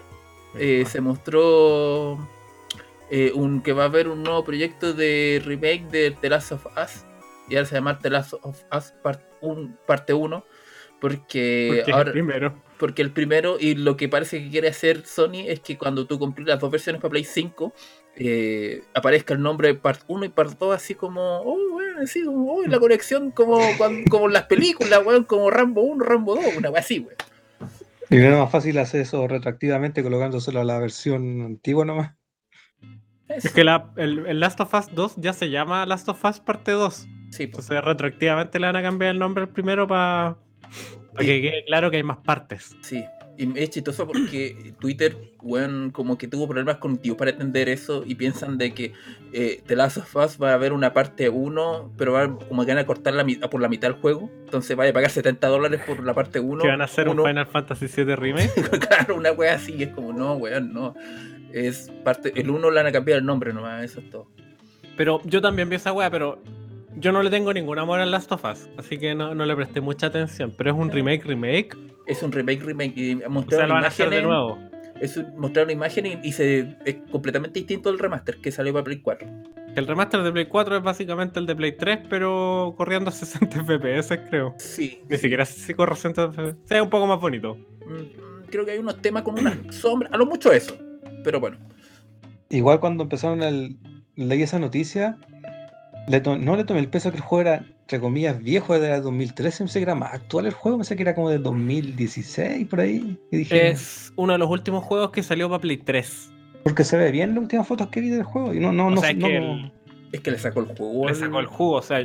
Eh, 0.59 0.85
se 0.87 1.01
mostró 1.01 2.19
eh, 3.11 3.33
un 3.35 3.63
que 3.63 3.73
va 3.73 3.85
a 3.85 3.87
haber 3.87 4.09
un 4.09 4.23
nuevo 4.23 4.45
proyecto 4.45 4.93
de 4.93 5.43
remake 5.45 5.87
de 5.91 6.11
The 6.21 6.29
Last 6.31 6.53
of 6.53 6.67
Us. 6.67 7.05
Y 7.49 7.57
ahora 7.57 7.67
se 7.69 7.75
llama 7.77 7.99
The 7.99 8.11
Last 8.11 8.35
of 8.43 8.61
Us 8.77 8.93
Part 9.03 9.23
un- 9.41 9.77
parte 9.87 10.13
1. 10.15 10.45
Porque, 10.99 11.73
Porque 11.77 11.93
ahora, 11.93 12.11
primero. 12.13 12.55
porque 12.79 13.03
el 13.03 13.11
primero, 13.13 13.59
y 13.61 13.75
lo 13.75 13.99
que 13.99 14.09
parece 14.09 14.43
que 14.43 14.49
quiere 14.49 14.69
hacer 14.69 15.05
Sony 15.05 15.45
es 15.47 15.61
que 15.61 15.77
cuando 15.77 16.07
tú 16.07 16.19
compres 16.19 16.47
las 16.49 16.59
dos 16.59 16.71
versiones 16.71 17.03
para 17.03 17.11
Play 17.11 17.25
5, 17.25 17.75
eh, 18.17 18.83
aparezca 18.95 19.35
el 19.35 19.43
nombre 19.43 19.69
de 19.69 19.75
Part 19.75 20.01
1 20.09 20.25
y 20.25 20.31
Part 20.31 20.59
2 20.59 20.75
así 20.75 20.95
como, 20.95 21.43
oh, 21.43 21.59
bueno, 21.71 22.01
así 22.03 22.25
como, 22.25 22.51
oh, 22.51 22.67
la 22.67 22.81
conexión 22.81 23.31
como, 23.31 23.59
como 24.09 24.27
en 24.27 24.33
las 24.33 24.45
películas, 24.45 25.05
weón, 25.05 25.25
como 25.25 25.51
Rambo 25.51 25.83
1, 25.83 26.03
Rambo 26.03 26.35
2, 26.35 26.57
una 26.57 26.71
wea 26.71 26.81
así, 26.81 27.01
weón. 27.01 27.15
Y 28.11 28.17
no 28.17 28.23
era 28.25 28.39
más 28.39 28.51
fácil 28.51 28.79
hacer 28.79 29.01
eso 29.01 29.27
retroactivamente 29.27 30.03
colocándoselo 30.03 30.61
a 30.61 30.65
la 30.65 30.79
versión 30.79 31.43
antigua 31.43 31.85
nomás. 31.85 32.15
Es 33.29 33.53
que 33.53 33.65
la- 33.65 33.93
el, 33.97 34.25
el 34.27 34.39
Last 34.41 34.61
of 34.61 34.73
Us 34.75 34.95
2 34.95 35.15
ya 35.17 35.33
se 35.33 35.51
llama 35.51 35.85
Last 35.87 36.09
of 36.09 36.25
Us 36.25 36.39
parte 36.41 36.71
2. 36.73 36.95
sí, 37.31 37.47
pues. 37.49 37.65
Entonces 37.69 37.85
retroactivamente 37.85 38.61
le 38.61 38.67
van 38.67 38.77
a 38.77 38.83
cambiar 38.83 39.11
el 39.11 39.19
nombre 39.19 39.43
al 39.45 39.49
primero 39.51 39.89
para 39.89 40.37
que 41.19 41.41
quede 41.43 41.65
claro 41.67 41.91
que 41.91 41.97
hay 41.97 42.03
más 42.05 42.19
partes. 42.19 42.77
Sí, 42.83 43.05
y 43.39 43.59
es 43.59 43.71
chistoso 43.71 44.07
porque 44.07 44.75
Twitter, 44.79 45.17
weón, 45.43 45.91
como 45.91 46.17
que 46.17 46.29
tuvo 46.29 46.47
problemas 46.47 46.77
cognitivos 46.77 47.19
para 47.19 47.31
entender 47.31 47.69
eso 47.69 48.03
y 48.07 48.15
piensan 48.15 48.59
de 48.59 48.73
que 48.73 48.93
eh, 49.33 49.63
The 49.67 49.77
Last 49.77 49.99
of 49.99 50.17
Us 50.17 50.43
va 50.43 50.51
a 50.51 50.55
haber 50.55 50.73
una 50.73 50.93
parte 50.93 51.29
1, 51.29 51.93
pero 51.97 52.13
va 52.13 52.23
a, 52.25 52.39
como 52.39 52.65
que 52.65 52.73
van 52.73 52.79
a 52.79 52.87
cortar 52.87 53.15
la, 53.15 53.25
por 53.49 53.61
la 53.61 53.69
mitad 53.69 53.91
el 53.91 54.01
juego. 54.01 54.31
Entonces 54.45 54.77
vaya 54.77 54.91
a 54.91 54.95
pagar 54.95 55.11
70 55.11 55.47
dólares 55.49 55.81
por 55.87 56.03
la 56.05 56.15
parte 56.15 56.41
1. 56.41 56.63
que 56.63 56.69
van 56.69 56.81
a 56.81 56.85
hacer 56.85 57.09
uno. 57.09 57.23
un 57.23 57.29
Final 57.29 57.47
Fantasy 57.47 57.87
VII 57.87 58.17
Remake. 58.17 58.53
claro, 58.89 59.17
una 59.17 59.33
wea 59.33 59.55
así, 59.55 59.83
es 59.83 59.91
como, 59.91 60.13
no, 60.13 60.35
weón, 60.35 60.73
no. 60.73 60.95
Es 61.53 61.91
parte, 62.05 62.33
el 62.41 62.51
1 62.51 62.71
le 62.71 62.77
van 62.77 62.87
a 62.87 62.93
cambiar 62.93 63.19
el 63.19 63.25
nombre 63.25 63.53
nomás, 63.53 63.85
eso 63.85 64.01
es 64.01 64.11
todo. 64.11 64.29
Pero 64.97 65.21
yo 65.25 65.43
también 65.43 65.69
vi 65.69 65.77
esa 65.77 65.93
wea, 65.93 66.11
pero 66.11 66.43
yo 66.97 67.13
no 67.13 67.23
le 67.23 67.31
tengo 67.31 67.53
ningún 67.53 67.79
amor 67.79 68.01
al 68.01 68.11
Last 68.11 68.33
of 68.33 68.45
Us. 68.45 68.69
Así 68.79 68.99
que 68.99 69.15
no, 69.15 69.35
no 69.35 69.45
le 69.45 69.55
presté 69.55 69.81
mucha 69.81 70.07
atención. 70.07 70.55
Pero 70.57 70.71
es 70.71 70.77
un 70.77 70.91
remake, 70.91 71.25
remake. 71.25 71.77
Es 72.07 72.23
un 72.23 72.33
remake, 72.33 72.63
remake, 72.63 72.93
y 72.97 73.15
O 73.15 73.19
sea, 73.19 73.29
mostraron 73.29 73.69
lo 73.69 73.75
van 73.75 73.85
a 73.85 73.89
hacer 73.89 74.11
de 74.11 74.21
imágenes, 74.21 74.29
nuevo. 74.29 74.59
es 75.01 75.17
un- 75.17 75.37
mostraron 75.39 75.71
imágenes 75.71 76.19
y, 76.23 76.29
y 76.29 76.33
se, 76.33 76.77
es 76.85 76.97
completamente 77.11 77.59
distinto 77.61 77.91
del 77.91 77.99
remaster 77.99 78.39
que 78.39 78.51
salió 78.53 78.73
para 78.73 78.85
Play 78.85 79.01
4. 79.01 79.29
El 79.75 79.87
remaster 79.87 80.23
de 80.23 80.33
Play 80.33 80.47
4 80.47 80.77
es 80.79 80.83
básicamente 80.83 81.39
el 81.39 81.47
de 81.47 81.55
Play 81.57 81.73
3, 81.77 81.99
pero 82.09 82.75
corriendo 82.77 83.11
a 83.11 83.13
60 83.13 83.65
FPS, 83.65 84.19
creo. 84.31 84.55
Sí, 84.59 85.03
Ni 85.09 85.19
siquiera 85.19 85.45
si 85.45 85.75
corre 85.75 85.93
a 85.93 85.97
60 85.97 86.33
FPS. 86.33 86.57
O 86.65 86.67
sea, 86.67 86.77
es 86.79 86.83
un 86.83 86.91
poco 86.91 87.07
más 87.07 87.21
bonito. 87.21 87.57
Mm, 87.57 88.47
creo 88.51 88.65
que 88.65 88.71
hay 88.71 88.79
unos 88.79 89.03
temas 89.03 89.23
con 89.23 89.39
unas 89.39 89.57
sombras, 89.75 90.13
a 90.13 90.17
lo 90.17 90.27
mucho 90.27 90.53
eso. 90.53 90.77
Pero 91.25 91.41
bueno, 91.41 91.59
Igual 92.49 92.79
cuando 92.79 93.03
empezaron 93.03 93.43
el, 93.43 93.77
leí 94.15 94.43
esa 94.43 94.61
noticia, 94.61 95.19
le 96.09 96.21
to- 96.21 96.39
no 96.39 96.57
le 96.57 96.65
tomé 96.65 96.81
el 96.81 96.89
peso 96.89 97.11
que 97.11 97.17
el 97.17 97.23
juego 97.23 97.41
era, 97.43 97.65
entre 97.81 98.01
comillas, 98.01 98.43
viejo 98.43 98.79
de 98.79 99.01
2013, 99.01 99.59
pensé 99.59 99.79
que 99.81 99.83
era 99.85 99.95
más 99.95 100.15
actual 100.15 100.47
el 100.47 100.53
juego, 100.53 100.79
pensé 100.79 100.97
que 100.97 101.03
era 101.03 101.15
como 101.15 101.31
de 101.31 101.39
2016, 101.39 102.67
por 102.69 102.81
ahí. 102.81 103.19
Y 103.31 103.37
dije, 103.39 103.69
Es 103.71 104.13
uno 104.17 104.33
de 104.35 104.39
los 104.39 104.51
últimos 104.51 104.85
juegos 104.85 105.11
que 105.11 105.23
salió 105.23 105.49
para 105.49 105.61
Play 105.61 105.77
3. 105.79 106.33
porque 106.65 106.83
se 106.85 106.97
ve 106.97 107.13
bien 107.13 107.31
las 107.35 107.39
últimas 107.43 107.67
fotos 107.69 107.89
que 107.89 108.01
vi 108.01 108.09
del 108.11 108.25
juego. 108.25 108.53
Y 108.53 108.59
no, 108.61 108.73
no, 108.73 108.89
O 108.89 108.91
no, 108.91 109.01
sea, 109.01 109.11
es 109.11 109.17
no- 109.17 109.29
que 109.29 109.37
el- 109.37 109.73
es 110.13 110.21
que 110.21 110.31
le 110.33 110.39
sacó 110.39 110.61
el 110.61 110.67
juego. 110.67 111.07
le 111.09 111.15
sacó 111.15 111.39
el 111.41 111.47
jugo. 111.47 111.75
O 111.77 111.83
sea, 111.83 112.05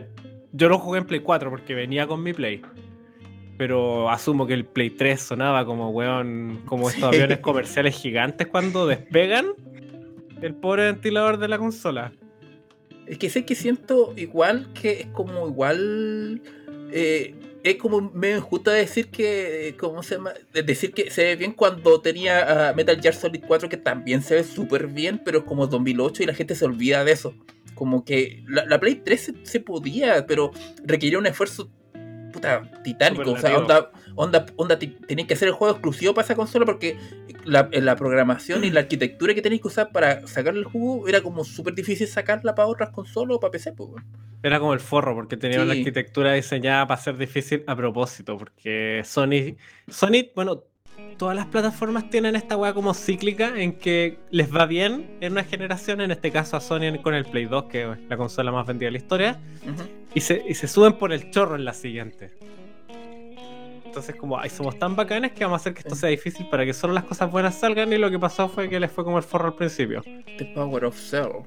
yo 0.53 0.69
lo 0.69 0.77
jugué 0.77 0.99
en 0.99 1.05
Play 1.07 1.19
4 1.21 1.49
porque 1.49 1.73
venía 1.73 2.05
con 2.07 2.21
mi 2.21 2.31
Play. 2.33 2.61
Pero 3.57 4.09
asumo 4.09 4.47
que 4.47 4.53
el 4.53 4.65
Play 4.65 4.89
3 4.91 5.21
sonaba 5.21 5.65
como, 5.65 5.89
weón, 5.91 6.61
como 6.65 6.89
estos 6.89 7.09
Sí. 7.09 7.15
aviones 7.15 7.39
comerciales 7.39 7.95
gigantes 7.95 8.47
cuando 8.47 8.85
despegan. 8.87 9.47
el 10.41 10.55
pobre 10.55 10.85
ventilador 10.85 11.37
de 11.37 11.47
la 11.47 11.59
consola. 11.59 12.11
Es 13.07 13.17
que 13.17 13.29
sé 13.29 13.45
que 13.45 13.55
siento 13.55 14.13
igual 14.15 14.71
que 14.73 15.01
es 15.01 15.07
como 15.07 15.47
igual. 15.47 16.41
eh, 16.91 17.35
es 17.63 17.75
como 17.75 18.01
medio 18.01 18.37
injusto 18.37 18.71
decir 18.71 19.09
que. 19.09 19.75
¿Cómo 19.79 20.01
se 20.01 20.15
llama? 20.15 20.33
De 20.53 20.63
Decir 20.63 20.93
que 20.93 21.11
se 21.11 21.23
ve 21.23 21.35
bien 21.35 21.51
cuando 21.51 22.01
tenía 22.01 22.69
a 22.69 22.73
Metal 22.73 22.99
Gear 22.99 23.13
Solid 23.13 23.43
4, 23.45 23.69
que 23.69 23.77
también 23.77 24.23
se 24.23 24.35
ve 24.35 24.43
súper 24.43 24.87
bien, 24.87 25.21
pero 25.23 25.39
es 25.39 25.43
como 25.45 25.67
2008 25.67 26.23
y 26.23 26.25
la 26.25 26.33
gente 26.33 26.55
se 26.55 26.65
olvida 26.65 27.03
de 27.03 27.11
eso. 27.11 27.35
Como 27.75 28.03
que 28.03 28.43
la, 28.47 28.65
la 28.65 28.79
Play 28.79 28.95
3 28.95 29.21
se, 29.21 29.33
se 29.43 29.59
podía, 29.59 30.25
pero 30.25 30.51
requería 30.83 31.19
un 31.19 31.27
esfuerzo 31.27 31.69
puta, 32.31 32.63
titánico. 32.83 33.31
O 33.31 33.37
sea, 33.37 33.57
onda, 33.57 33.91
onda, 34.15 34.45
onda, 34.55 34.77
tenéis 34.79 35.27
que 35.27 35.33
hacer 35.33 35.47
el 35.47 35.53
juego 35.53 35.73
exclusivo 35.73 36.13
para 36.13 36.25
esa 36.25 36.35
consola 36.35 36.65
porque 36.65 36.97
la, 37.45 37.69
la 37.71 37.95
programación 37.95 38.63
y 38.63 38.69
la 38.71 38.81
arquitectura 38.81 39.33
que 39.33 39.41
tenéis 39.41 39.61
que 39.61 39.67
usar 39.67 39.91
para 39.91 40.25
sacarle 40.27 40.59
el 40.59 40.65
jugo 40.65 41.07
era 41.07 41.21
como 41.21 41.43
súper 41.43 41.73
difícil 41.73 42.07
sacarla 42.07 42.55
para 42.55 42.67
otras 42.67 42.89
consolas 42.89 43.37
o 43.37 43.39
para 43.39 43.51
PC. 43.51 43.73
Pues. 43.73 43.89
Era 44.43 44.59
como 44.59 44.73
el 44.73 44.79
forro, 44.79 45.13
porque 45.15 45.37
tenía 45.37 45.61
una 45.61 45.73
Sí. 45.73 45.79
arquitectura 45.79 46.33
diseñada 46.33 46.87
para 46.87 46.99
ser 47.01 47.17
difícil 47.17 47.63
a 47.67 47.75
propósito, 47.75 48.37
porque 48.37 49.01
Sony, 49.05 49.55
Sony, 49.87 50.29
bueno, 50.35 50.63
todas 51.17 51.35
las 51.35 51.45
plataformas 51.47 52.09
tienen 52.09 52.35
esta 52.35 52.57
weá 52.57 52.73
como 52.73 52.93
cíclica 52.95 53.53
en 53.59 53.73
que 53.73 54.17
les 54.31 54.53
va 54.53 54.65
bien 54.65 55.17
en 55.21 55.33
una 55.33 55.43
generación, 55.43 56.01
en 56.01 56.09
este 56.11 56.31
caso 56.31 56.57
a 56.57 56.61
Sony 56.61 56.99
con 57.03 57.13
el 57.13 57.25
Play 57.25 57.45
2, 57.45 57.65
que 57.65 57.91
es 57.91 57.97
la 58.09 58.17
consola 58.17 58.51
más 58.51 58.65
vendida 58.65 58.87
de 58.87 58.91
la 58.91 58.97
historia, 58.97 59.39
y 60.15 60.21
se, 60.21 60.43
y 60.47 60.55
se 60.55 60.67
suben 60.67 60.93
por 60.93 61.13
el 61.13 61.29
chorro 61.29 61.55
en 61.55 61.65
la 61.65 61.73
siguiente. 61.73 62.31
Entonces 63.91 64.15
como, 64.15 64.39
ay, 64.39 64.49
somos 64.49 64.79
tan 64.79 64.95
bacanes 64.95 65.33
que 65.33 65.43
vamos 65.43 65.59
a 65.59 65.61
hacer 65.61 65.73
que 65.73 65.81
esto 65.81 65.95
sea 65.95 66.07
difícil 66.07 66.47
para 66.49 66.65
que 66.65 66.71
solo 66.73 66.93
las 66.93 67.03
cosas 67.03 67.29
buenas 67.29 67.55
salgan 67.55 67.91
y 67.91 67.97
lo 67.97 68.09
que 68.09 68.17
pasó 68.17 68.47
fue 68.47 68.69
que 68.69 68.79
les 68.79 68.89
fue 68.89 69.03
como 69.03 69.17
el 69.17 69.23
forro 69.25 69.47
al 69.47 69.55
principio. 69.55 70.01
The 70.37 70.45
Power 70.55 70.85
of 70.85 70.97
Cell. 70.97 71.43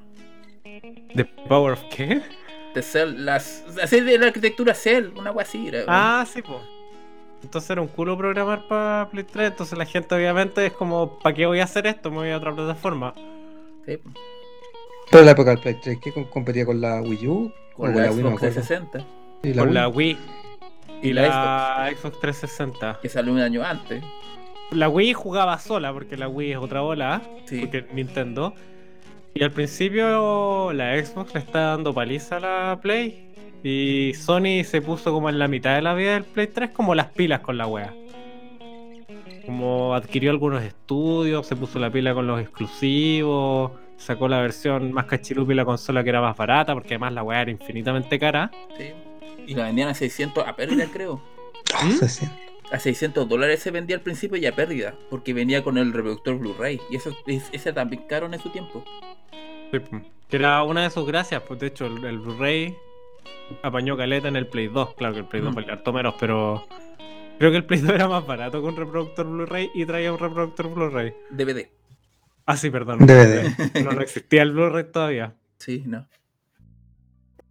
¿The 1.15 1.25
Power 1.49 1.73
of 1.73 1.83
qué? 1.91 2.21
The 2.75 2.83
Cell, 2.83 3.25
las. 3.25 3.65
Así 3.83 4.01
de 4.01 4.19
la 4.19 4.27
arquitectura 4.27 4.75
Cell, 4.75 5.09
una 5.17 5.31
wea 5.33 5.45
así. 5.45 5.69
era, 5.69 5.79
weón. 5.79 5.87
Ah, 5.89 6.27
sí, 6.31 6.43
pues. 6.43 6.59
Entonces 7.43 7.71
era 7.71 7.81
un 7.81 7.89
culo 7.89 8.17
programar 8.19 8.69
para 8.69 9.09
Play 9.11 9.25
3, 9.25 9.51
entonces 9.53 9.79
la 9.79 9.87
gente 9.87 10.15
obviamente 10.15 10.67
es 10.67 10.73
como, 10.73 11.19
¿para 11.21 11.35
qué 11.35 11.47
voy 11.47 11.61
a 11.61 11.65
hacer 11.65 11.87
esto? 11.87 12.11
Me 12.11 12.17
voy 12.19 12.31
a 12.31 12.37
otra 12.37 12.55
plataforma. 12.55 13.15
Sí, 13.87 13.99
Pero 15.11 15.21
en 15.21 15.25
la 15.27 15.33
época 15.33 15.51
del 15.51 15.61
Play 15.61 15.77
3, 15.83 15.99
¿qué 16.03 16.13
com- 16.13 16.25
competía 16.25 16.67
con 16.67 16.81
la 16.81 17.01
Wii 17.01 17.27
U? 17.27 17.53
O 17.75 17.77
con 17.77 17.95
la 17.97 18.11
Wii, 18.11 18.23
no 18.23 18.31
me 18.31 18.37
Xbox 18.37 18.37
acuerdo. 18.37 18.55
360, 18.55 19.07
Sí, 19.43 19.53
la 19.55 19.61
Con 19.63 19.69
Wii. 19.69 19.75
la 19.75 19.89
Wii 19.89 20.19
Y 21.05 21.11
y 21.11 21.13
la 21.13 21.23
la 21.23 21.93
Xbox 21.97 22.19
360. 22.21 22.99
que 23.03 23.09
salió 23.09 23.33
un 23.33 23.41
año 23.41 23.63
antes. 23.63 24.03
La 24.71 24.89
Wii 24.89 25.13
jugaba 25.13 25.59
sola 25.59 25.93
porque 25.93 26.17
la 26.17 26.29
Wii 26.29 26.53
es 26.53 26.59
otra 26.59 26.81
bola, 26.81 27.23
Sí. 27.45 27.61
porque 27.61 27.87
Nintendo. 27.93 28.55
Y 29.35 29.43
al 29.45 29.51
principio 29.51 30.73
la 30.73 30.97
Xbox 31.05 31.35
le 31.35 31.41
está 31.41 31.61
dando 31.61 31.93
paliza 31.93 32.37
a 32.37 32.41
la 32.41 32.79
Play. 32.81 33.31
Y 33.63 34.13
Sony 34.15 34.63
se 34.65 34.83
puso 34.83 35.13
como 35.13 35.29
en 35.29 35.39
la 35.39 35.49
mitad 35.49 35.75
de 35.75 35.83
la 35.83 35.95
vida 35.95 36.13
del 36.15 36.25
Play 36.25 36.47
3 36.49 36.71
como 36.71 36.95
las 36.95 37.07
pilas 37.09 37.41
con 37.41 37.57
la 37.59 37.67
wea. 37.67 37.93
Como 39.47 39.95
adquirió 39.95 40.31
algunos 40.31 40.63
estudios, 40.63 41.47
se 41.47 41.57
puso 41.57 41.79
la 41.79 41.91
pila 41.91 42.15
con 42.15 42.27
los 42.27 42.41
exclusivos, 42.41 43.73
sacó 43.97 44.29
la 44.29 44.41
versión 44.41 44.93
más 44.93 45.05
cachirupi 45.07 45.51
de 45.51 45.55
la 45.57 45.65
consola 45.65 46.03
que 46.03 46.11
era 46.11 46.21
más 46.21 46.37
barata, 46.37 46.73
porque 46.75 46.95
además 46.95 47.13
la 47.13 47.23
wea 47.23 47.43
era 47.43 47.51
infinitamente 47.51 48.19
cara. 48.19 48.51
sí. 48.79 48.93
Y 49.47 49.55
la 49.55 49.65
vendían 49.65 49.89
a 49.89 49.95
600 49.95 50.47
a 50.47 50.57
pérdida, 50.57 50.87
creo. 50.93 51.23
Ah, 51.75 51.85
¿Mm? 51.85 52.73
A 52.73 52.79
600 52.79 53.29
dólares 53.29 53.61
se 53.61 53.71
vendía 53.71 53.97
al 53.97 54.03
principio 54.03 54.37
y 54.39 54.47
a 54.47 54.55
pérdida. 54.55 54.95
Porque 55.11 55.33
venía 55.35 55.63
con 55.63 55.79
el 55.79 55.93
reproductor 55.93 56.39
Blu-ray. 56.39 56.81
Y 56.91 56.97
eso 56.97 57.15
es- 57.27 57.49
ese 57.53 57.73
también 57.73 58.03
caro 58.09 58.27
en 58.33 58.39
su 58.41 58.51
tiempo. 58.51 58.85
Sí. 59.71 59.79
Que 60.29 60.37
era 60.37 60.63
una 60.63 60.83
de 60.83 60.91
sus 60.91 61.07
gracias, 61.07 61.43
pues 61.47 61.61
de 61.61 61.67
hecho 61.69 61.87
el, 61.87 62.03
el 62.05 62.19
Blu-ray 62.19 62.75
apañó 63.63 63.97
caleta 63.97 64.29
en 64.29 64.37
el 64.37 64.47
Play 64.47 64.69
2. 64.69 64.95
Claro 64.95 65.15
que 65.15 65.21
el 65.21 65.27
Play 65.27 65.43
2 65.43 65.49
Ujú. 65.51 65.57
valía 65.57 65.73
harto 65.75 65.93
menos, 65.93 66.15
pero 66.19 66.67
creo 67.39 67.51
que 67.51 67.57
el 67.59 67.65
Play 67.65 67.81
2 67.81 67.91
era 67.95 68.09
más 68.09 68.27
barato 68.27 68.61
que 68.63 68.67
un 68.69 68.77
reproductor 68.77 69.27
Blu-ray 69.27 69.71
y 69.75 69.85
traía 69.85 70.13
un 70.13 70.19
reproductor 70.19 70.73
Blu-ray. 70.73 71.13
DVD. 71.31 71.69
Ah, 72.47 72.57
sí, 72.57 72.71
perdón. 72.71 72.99
DVD. 73.07 73.83
No, 73.85 73.93
no 73.93 74.01
existía 74.01 74.43
el 74.43 74.53
Blu-ray 74.53 74.85
todavía. 74.91 75.35
Sí, 75.59 75.83
no. 75.87 76.07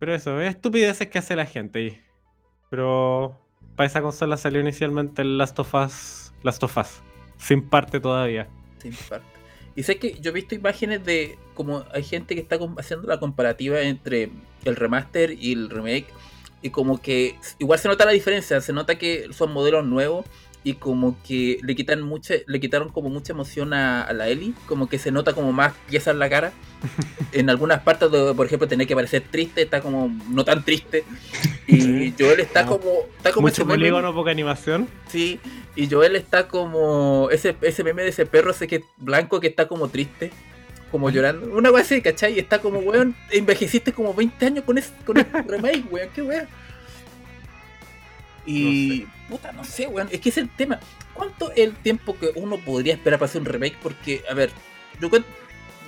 Pero 0.04 0.16
eso, 0.16 0.42
es 0.42 0.50
estupideces 0.50 1.08
que 1.08 1.18
hace 1.18 1.34
la 1.34 1.46
gente 1.46 1.80
ahí. 1.80 2.02
Pero 2.70 3.40
para 3.78 3.88
esa 3.88 4.02
consola 4.02 4.36
salió 4.36 4.60
inicialmente 4.60 5.22
el 5.22 5.38
Last 5.38 5.58
of 5.60 5.74
Us, 5.74 6.34
Last 6.44 6.62
of 6.62 6.76
Us, 6.76 7.02
sin 7.38 7.62
parte 7.70 8.02
todavía. 8.02 8.50
Sin 8.80 8.94
parte. 9.08 9.26
Y 9.78 9.84
sé 9.84 10.00
que 10.00 10.20
yo 10.20 10.32
he 10.32 10.34
visto 10.34 10.56
imágenes 10.56 11.06
de 11.06 11.38
como 11.54 11.86
hay 11.94 12.04
gente 12.04 12.36
que 12.36 12.42
está 12.42 12.60
haciendo 12.78 13.08
la 13.08 13.18
comparativa 13.18 13.80
entre 13.80 14.30
el 14.66 14.76
remaster 14.76 15.38
y 15.42 15.54
el 15.54 15.70
remake. 15.70 16.08
Y 16.62 16.72
como 16.72 17.02
que 17.02 17.38
igual 17.58 17.80
se 17.80 17.88
nota 17.88 18.04
la 18.04 18.12
diferencia, 18.12 18.60
se 18.60 18.74
nota 18.74 18.98
que 18.98 19.30
son 19.32 19.54
modelos 19.54 19.86
nuevos 19.86 20.26
y 20.64 20.76
como 20.76 21.18
que 21.28 21.60
le 21.62 21.76
quitan 21.76 22.02
mucha, 22.02 22.36
le 22.48 22.60
quitaron 22.60 22.90
como 22.90 23.10
mucha 23.10 23.34
emoción 23.34 23.74
a, 23.74 24.02
a 24.04 24.14
la 24.14 24.30
Ellie, 24.30 24.54
como 24.68 24.88
que 24.88 24.98
se 24.98 25.12
nota 25.12 25.34
como 25.34 25.52
más 25.52 25.74
pieza 25.90 26.12
en 26.12 26.20
la 26.20 26.30
cara. 26.30 26.54
en 27.34 27.50
algunas 27.50 27.82
partes, 27.82 28.12
de, 28.12 28.34
por 28.34 28.46
ejemplo, 28.46 28.68
tenía 28.68 28.86
que 28.86 28.96
parecer 28.96 29.24
triste, 29.30 29.62
está 29.64 29.82
como 29.82 30.10
no 30.30 30.46
tan 30.46 30.64
triste. 30.64 31.04
Y. 31.68 32.14
Joel 32.18 32.40
está 32.40 32.66
Como- 32.66 32.80
como, 32.80 32.92
está 33.18 33.32
como 33.32 33.48
Mucho 33.48 33.62
ese 33.62 33.66
meme- 33.66 33.74
polígono, 33.76 34.14
poca 34.14 34.32
animación. 34.32 34.88
Sí, 35.08 35.40
y 35.76 35.90
Joel 35.90 36.16
está 36.16 36.48
como 36.48 37.30
ese, 37.32 37.56
ese 37.62 37.84
meme 37.84 38.04
de 38.04 38.10
ese 38.10 38.26
perro 38.26 38.52
ese 38.52 38.68
que 38.68 38.84
blanco 38.98 39.40
que 39.40 39.48
está 39.48 39.68
como 39.68 39.88
triste, 39.90 40.32
como 40.92 41.10
llorando. 41.10 41.48
Una 41.58 41.72
wea 41.72 41.82
así, 41.82 42.02
¿cachai? 42.02 42.36
Y 42.36 42.40
está 42.40 42.60
como, 42.62 42.80
weón, 42.80 43.16
envejeciste 43.32 43.92
como 43.94 44.14
20 44.14 44.46
años 44.46 44.64
con 44.66 44.78
ese, 44.78 44.92
con 45.06 45.18
ese 45.18 45.30
remake, 45.48 45.84
weón, 45.92 46.10
qué 46.14 46.22
weón. 46.22 46.48
Y, 48.46 49.06
puta, 49.30 49.52
no 49.52 49.64
sé, 49.64 49.88
weón, 49.88 50.10
es 50.12 50.20
que 50.20 50.30
es 50.30 50.38
el 50.38 50.50
tema. 50.50 50.80
¿Cuánto 51.14 51.52
es 51.52 51.60
el 51.60 51.76
tiempo 51.76 52.18
que 52.18 52.32
uno 52.36 52.58
podría 52.58 52.94
esperar 52.94 53.20
para 53.20 53.30
hacer 53.30 53.42
un 53.42 53.48
remake? 53.48 53.78
Porque, 53.82 54.24
a 54.30 54.34
ver, 54.34 54.52
yo 55.00 55.10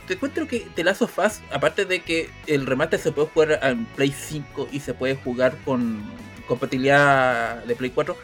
te 0.07 0.13
encuentro 0.13 0.47
que 0.47 0.67
The 0.75 0.83
Last 0.83 1.01
of 1.01 1.17
Us, 1.17 1.41
aparte 1.51 1.85
de 1.85 2.01
que 2.01 2.29
el 2.47 2.65
remaster 2.65 2.99
se 2.99 3.11
puede 3.11 3.27
jugar 3.29 3.59
en 3.63 3.85
Play 3.85 4.13
5 4.17 4.69
y 4.71 4.79
se 4.79 4.93
puede 4.93 5.15
jugar 5.15 5.57
con 5.65 6.03
compatibilidad 6.47 7.63
de 7.63 7.75
Play 7.75 7.91
4, 7.91 8.15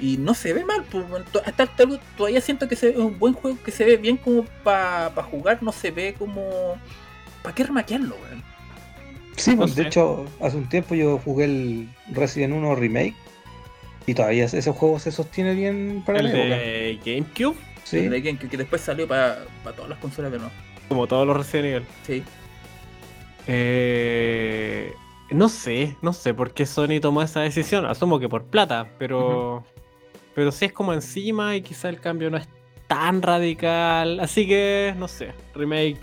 y 0.00 0.16
no 0.16 0.34
se 0.34 0.52
ve 0.52 0.64
mal, 0.64 0.84
pues, 0.90 1.04
hasta, 1.44 1.62
hasta 1.64 1.86
todavía 2.16 2.40
siento 2.40 2.68
que 2.68 2.76
se 2.76 2.90
ve 2.90 2.98
un 2.98 3.18
buen 3.18 3.34
juego 3.34 3.58
que 3.64 3.70
se 3.70 3.84
ve 3.84 3.96
bien 3.96 4.16
como 4.16 4.44
para 4.62 5.10
jugar, 5.22 5.62
no 5.62 5.72
se 5.72 5.90
ve 5.90 6.14
como... 6.18 6.78
¿Para 7.42 7.54
qué 7.54 7.64
remaquearlo, 7.64 8.16
weón? 8.16 8.42
Sí, 9.36 9.54
pues, 9.54 9.76
de 9.76 9.84
hecho, 9.84 10.26
hace 10.40 10.56
un 10.56 10.68
tiempo 10.68 10.94
yo 10.96 11.18
jugué 11.18 11.44
el 11.44 11.88
Resident 12.12 12.54
1 12.54 12.74
Remake 12.74 13.14
y 14.08 14.14
todavía 14.14 14.44
ese 14.46 14.70
juego 14.72 14.98
se 14.98 15.12
sostiene 15.12 15.54
bien 15.54 16.02
para 16.04 16.18
El 16.20 16.24
la 16.26 16.30
época. 16.30 16.56
de 16.56 16.98
GameCube, 17.04 17.56
Sí, 17.84 17.98
El 17.98 18.10
de 18.10 18.20
GameCube, 18.20 18.48
que 18.50 18.56
después 18.56 18.80
salió 18.82 19.06
para 19.08 19.44
todas 19.76 19.88
las 19.88 19.98
consolas 19.98 20.32
de 20.32 20.38
nuevo. 20.38 20.52
como 20.88 21.06
todos 21.06 21.26
los 21.26 21.36
Resident 21.36 21.66
Evil. 21.66 21.86
Sí. 22.06 22.22
Eh, 23.46 24.92
no 25.30 25.48
sé, 25.48 25.96
no 26.02 26.12
sé 26.12 26.34
por 26.34 26.52
qué 26.52 26.66
Sony 26.66 27.00
tomó 27.00 27.22
esa 27.22 27.40
decisión. 27.40 27.86
Asumo 27.86 28.18
que 28.20 28.28
por 28.28 28.44
plata, 28.44 28.88
pero. 28.98 29.64
Pero 30.34 30.52
sí 30.52 30.66
es 30.66 30.72
como 30.72 30.92
encima 30.92 31.56
y 31.56 31.62
quizá 31.62 31.88
el 31.88 32.00
cambio 32.00 32.30
no 32.30 32.36
es 32.36 32.48
tan 32.86 33.22
radical. 33.22 34.20
Así 34.20 34.46
que, 34.46 34.94
no 34.96 35.08
sé, 35.08 35.32
remake. 35.54 35.98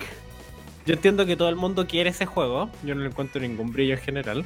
Yo 0.85 0.93
entiendo 0.93 1.25
que 1.25 1.35
todo 1.35 1.50
el 1.50 1.55
mundo 1.55 1.88
quiere 1.88 2.09
ese 2.09 2.25
juego. 2.25 2.69
Yo 2.83 2.93
no 2.95 3.01
le 3.01 3.07
encuentro 3.07 3.39
ningún 3.41 3.71
brillo 3.71 3.93
en 3.93 4.01
general. 4.01 4.45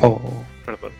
Oh, 0.00 0.42
Perdón. 0.64 0.92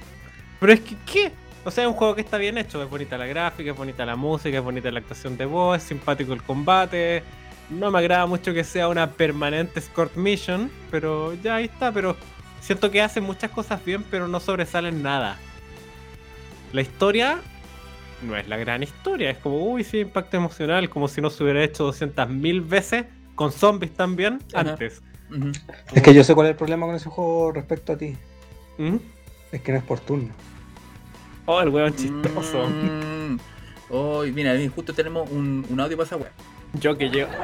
Pero 0.60 0.72
es 0.72 0.80
que, 0.80 0.96
¿qué? 1.10 1.32
O 1.68 1.70
sea, 1.70 1.84
es 1.84 1.88
un 1.90 1.96
juego 1.96 2.14
que 2.14 2.22
está 2.22 2.38
bien 2.38 2.56
hecho. 2.56 2.82
Es 2.82 2.88
bonita 2.88 3.18
la 3.18 3.26
gráfica, 3.26 3.72
es 3.72 3.76
bonita 3.76 4.06
la 4.06 4.16
música, 4.16 4.56
es 4.56 4.64
bonita 4.64 4.90
la 4.90 5.00
actuación 5.00 5.37
de 5.37 5.44
voz, 5.44 5.76
es 5.76 5.82
simpático 5.82 6.32
el 6.32 6.42
combate. 6.42 7.22
No 7.68 7.90
me 7.90 7.98
agrada 7.98 8.25
mucho 8.25 8.54
que 8.54 8.64
sea 8.64 8.88
una 8.88 9.10
permanente 9.10 9.78
escort 9.78 10.16
mission, 10.16 10.70
pero 10.90 11.34
ya 11.34 11.56
ahí 11.56 11.66
está. 11.66 11.92
Pero 11.92 12.16
siento 12.62 12.90
que 12.90 13.02
hacen 13.02 13.22
muchas 13.22 13.50
cosas 13.50 13.84
bien, 13.84 14.02
pero 14.10 14.28
no 14.28 14.40
sobresalen 14.40 15.02
nada. 15.02 15.37
La 16.72 16.80
historia 16.80 17.38
no 18.22 18.34
es 18.34 18.48
la 18.48 18.56
gran 18.56 18.82
historia. 18.82 19.28
Es 19.28 19.37
como, 19.37 19.62
uy, 19.70 19.84
sí, 19.84 19.98
impacto 19.98 20.38
emocional, 20.38 20.88
como 20.88 21.06
si 21.06 21.20
no 21.20 21.28
se 21.28 21.44
hubiera 21.44 21.62
hecho 21.62 21.92
200.000 21.92 22.66
veces 22.66 23.04
con 23.34 23.52
zombies 23.52 23.92
también 23.92 24.38
Ajá. 24.54 24.70
antes. 24.70 25.02
Es 25.92 26.02
que 26.02 26.14
yo 26.14 26.25
sé 26.25 26.34
cuál 26.34 26.46
es 26.46 26.52
el 26.52 26.56
problema 26.56 26.87
con 26.87 26.94
ese 26.94 27.10
juego 27.10 27.52
respecto 27.52 27.92
a 27.92 27.98
ti. 27.98 28.16
¿Mm? 28.78 28.96
Es 29.52 29.60
que 29.60 29.72
no 29.72 29.76
es 29.76 29.84
por 29.84 30.00
turno. 30.00 30.32
Oh, 31.50 31.62
el 31.62 31.71
weón 31.71 31.97
chistoso. 31.97 32.69
Mm. 32.69 33.38
Oh, 33.88 34.23
mira, 34.23 34.55
justo 34.69 34.93
tenemos 34.93 35.31
un, 35.31 35.64
un 35.71 35.81
audio 35.81 35.97
para 35.97 36.07
esa 36.07 36.17
wea. 36.19 36.31
Yo 36.75 36.97
que 36.97 37.09
llevo. 37.09 37.31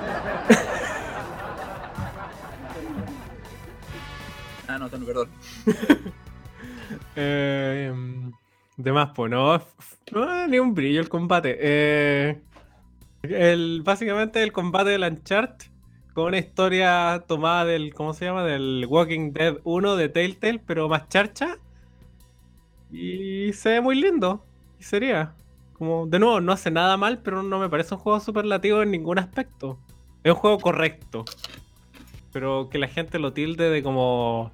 Ah, 4.67 4.79
no, 4.79 4.89
Tony, 4.89 5.05
perdón. 5.05 5.29
Eh, 7.17 7.93
de 8.77 8.93
más, 8.93 9.11
pues 9.15 9.31
no, 9.31 9.59
no, 10.13 10.47
ni 10.49 10.59
un 10.59 10.75
brillo 10.75 11.01
el 11.01 11.09
combate. 11.09 11.57
Eh, 11.61 12.41
el, 13.23 13.83
básicamente 13.83 14.43
el 14.43 14.53
combate 14.53 14.91
del 14.91 15.03
Uncharted 15.05 15.67
con 16.13 16.27
una 16.27 16.39
historia 16.39 17.25
tomada 17.27 17.65
del, 17.65 17.95
¿cómo 17.95 18.15
se 18.15 18.25
llama? 18.27 18.45
Del 18.45 18.87
Walking 18.89 19.33
Dead 19.33 19.59
1 19.65 19.97
de 19.97 20.09
Telltale, 20.09 20.61
pero 20.65 20.89
más 20.89 21.09
charcha. 21.09 21.59
Y 22.95 23.53
se 23.53 23.71
ve 23.71 23.81
muy 23.81 24.01
lindo. 24.01 24.45
Y 24.79 24.85
sería. 24.85 25.35
Como, 25.73 26.07
de 26.07 26.19
nuevo, 26.21 26.41
no 26.41 26.53
hace 26.53 26.71
nada 26.71 26.97
mal, 26.97 27.19
pero 27.19 27.43
no 27.43 27.59
me 27.59 27.69
parece 27.69 27.95
un 27.95 28.01
juego 28.01 28.21
superlativo 28.21 28.83
en 28.83 28.93
ningún 28.93 29.19
aspecto. 29.19 29.79
Es 30.23 30.33
un 30.33 30.39
juego 30.39 30.59
correcto. 30.59 31.25
Pero 32.33 32.69
que 32.71 32.79
la 32.79 32.89
gente 32.89 33.19
lo 33.19 33.33
tilde 33.33 33.69
de 33.71 33.83
como. 33.83 34.53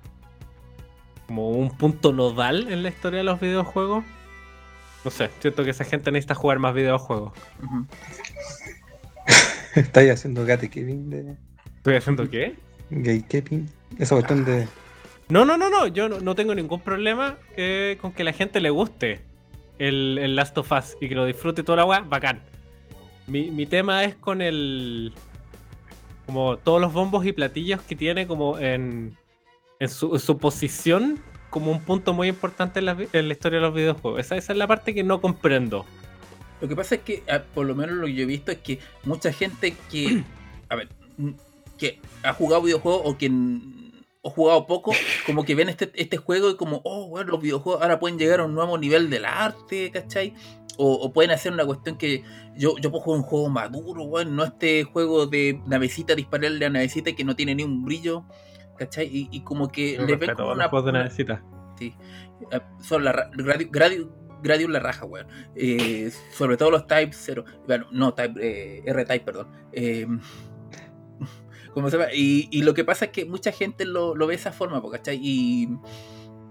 como 1.27 1.51
un 1.51 1.71
punto 1.77 2.13
nodal 2.13 2.73
en 2.73 2.83
la 2.83 2.89
historia 2.89 3.19
de 3.19 3.25
los 3.25 3.39
videojuegos. 3.41 4.05
No 5.05 5.11
sé, 5.11 5.31
siento 5.41 5.65
que 5.65 5.71
esa 5.71 5.85
gente 5.85 6.11
necesita 6.11 6.35
jugar 6.35 6.59
más 6.59 6.75
videojuegos. 6.75 7.33
Ujú. 7.63 7.87
Estáis 9.75 10.11
haciendo 10.11 10.45
gatekeeping 10.45 11.11
de 11.11 11.37
¿Estoy 11.77 11.95
haciendo 11.97 12.29
qué? 12.29 12.57
gatekeeping. 12.91 13.69
Esa 13.99 14.15
cuestión 14.17 14.45
de. 14.45 14.67
No, 15.31 15.45
no, 15.45 15.57
no, 15.57 15.71
no. 15.71 15.87
Yo 15.87 16.09
no, 16.09 16.21
no 16.21 16.35
tengo 16.35 16.55
ningún 16.55 16.81
problema 16.81 17.39
eh, 17.57 17.97
con 18.01 18.13
que 18.13 18.25
la 18.25 18.33
gente 18.33 18.61
le 18.61 18.71
guste 18.71 19.21
el, 19.79 20.19
el 20.19 20.35
Last 20.35 20.59
of 20.59 20.71
Us 20.73 20.97
y 21.01 21.09
que 21.09 21.15
lo 21.15 21.25
disfrute 21.25 21.63
toda 21.63 21.77
la 21.77 21.85
weá. 21.85 22.01
Bacán. 22.01 22.41
Mi, 23.27 23.51
mi 23.51 23.65
tema 23.65 24.05
es 24.05 24.17
con 24.17 24.43
el. 24.43 25.13
Como 26.27 26.59
todos 26.59 26.81
los 26.81 26.93
bombos 26.93 27.25
y 27.27 27.33
platillos 27.33 27.81
que 27.83 27.95
tiene 27.97 28.27
como 28.27 28.59
en, 28.59 29.17
en, 29.79 29.89
su, 29.89 30.15
en 30.15 30.21
su 30.21 30.39
posición 30.39 31.21
como 31.49 31.73
un 31.73 31.81
punto 31.81 32.13
muy 32.13 32.29
importante 32.29 32.79
en 32.79 32.87
la, 32.87 32.97
en 33.13 33.29
la 33.29 33.35
historia 33.35 33.59
de 33.59 33.67
los 33.67 33.75
videojuegos. 33.75 34.21
Esa, 34.21 34.37
esa 34.37 34.53
es 34.53 34.59
la 34.59 34.67
parte 34.67 34.95
que 34.95 35.03
no 35.03 35.21
comprendo. 35.21 35.85
Lo 36.61 36.69
que 36.69 36.77
pasa 36.77 36.97
es 36.97 37.01
que, 37.03 37.23
ah, 37.29 37.43
por 37.55 37.67
lo 37.67 37.75
menos 37.75 37.97
lo 37.97 38.07
que 38.07 38.15
yo 38.15 38.23
he 38.23 38.27
visto, 38.27 38.53
es 38.53 38.59
que 38.59 38.79
mucha 39.05 39.33
gente 39.33 39.75
que, 39.91 40.23
a 40.69 40.77
ver, 40.77 40.89
que 41.79 41.99
ha 42.23 42.33
jugado 42.33 42.63
videojuegos 42.63 43.03
o 43.05 43.19
que 43.19 43.29
ha 44.23 44.31
jugado 44.31 44.67
poco, 44.67 44.93
como 45.27 45.45
que 45.45 45.55
ven 45.55 45.69
este, 45.69 45.91
este 45.95 46.17
juego 46.19 46.51
y 46.51 46.57
como, 46.57 46.81
oh, 46.85 47.09
bueno, 47.09 47.31
los 47.33 47.41
videojuegos 47.41 47.83
ahora 47.83 47.99
pueden 47.99 48.19
llegar 48.19 48.41
a 48.41 48.45
un 48.45 48.55
nuevo 48.55 48.77
nivel 48.79 49.09
del 49.11 49.25
arte, 49.25 49.91
¿cachai? 49.91 50.35
O, 50.77 50.93
o 50.95 51.13
pueden 51.13 51.31
hacer 51.31 51.53
una 51.53 51.65
cuestión 51.65 51.97
que 51.97 52.23
yo, 52.57 52.77
yo 52.79 52.91
puedo 52.91 53.03
jugar 53.03 53.21
un 53.21 53.27
juego 53.27 53.49
maduro, 53.49 54.03
weón, 54.05 54.37
no 54.37 54.45
este 54.45 54.85
juego 54.85 55.27
de 55.27 55.61
navecita, 55.67 56.15
dispararle 56.15 56.67
a 56.67 56.71
navecita 56.71 57.13
que 57.13 57.25
no 57.25 57.35
tiene 57.37 57.55
ni 57.55 57.63
un 57.65 57.85
brillo, 57.85 58.25
¿cachai? 58.77 59.07
Y, 59.07 59.29
y 59.31 59.41
como 59.43 59.69
que 59.69 59.97
Yo 59.97 60.07
le 60.07 60.17
ven 60.17 60.35
como 60.35 60.49
los 60.49 60.57
una, 60.57 60.69
juegos 60.69 60.87
de 60.87 60.93
navecita. 60.93 61.45
Sí. 61.79 61.95
Eh, 62.51 62.61
Son 62.83 63.05
la 63.05 63.13
ra- 63.13 63.31
Gradius, 63.33 63.71
Gradius, 63.71 64.09
Gradius 64.43 64.71
la 64.71 64.81
raja, 64.81 65.05
weón. 65.07 65.27
Eh, 65.55 66.11
sobre 66.33 66.57
todo 66.57 66.71
los 66.71 66.87
Type 66.87 67.13
0. 67.13 67.45
Bueno, 67.67 67.87
no, 67.91 68.13
Type, 68.15 68.39
eh, 68.41 68.83
R-Type, 68.87 69.25
perdón. 69.25 69.49
Eh, 69.73 70.07
¿cómo 71.75 71.91
se 71.91 71.99
llama? 71.99 72.13
Y, 72.13 72.49
y 72.51 72.63
lo 72.63 72.75
que 72.75 72.85
pasa 72.85 73.07
es 73.07 73.11
que 73.11 73.25
mucha 73.25 73.53
gente 73.53 73.85
lo, 73.85 74.15
lo 74.15 74.27
ve 74.27 74.35
de 74.35 74.41
esa 74.41 74.53
forma, 74.53 74.83
¿cachai? 74.91 75.19
Y, 75.23 75.69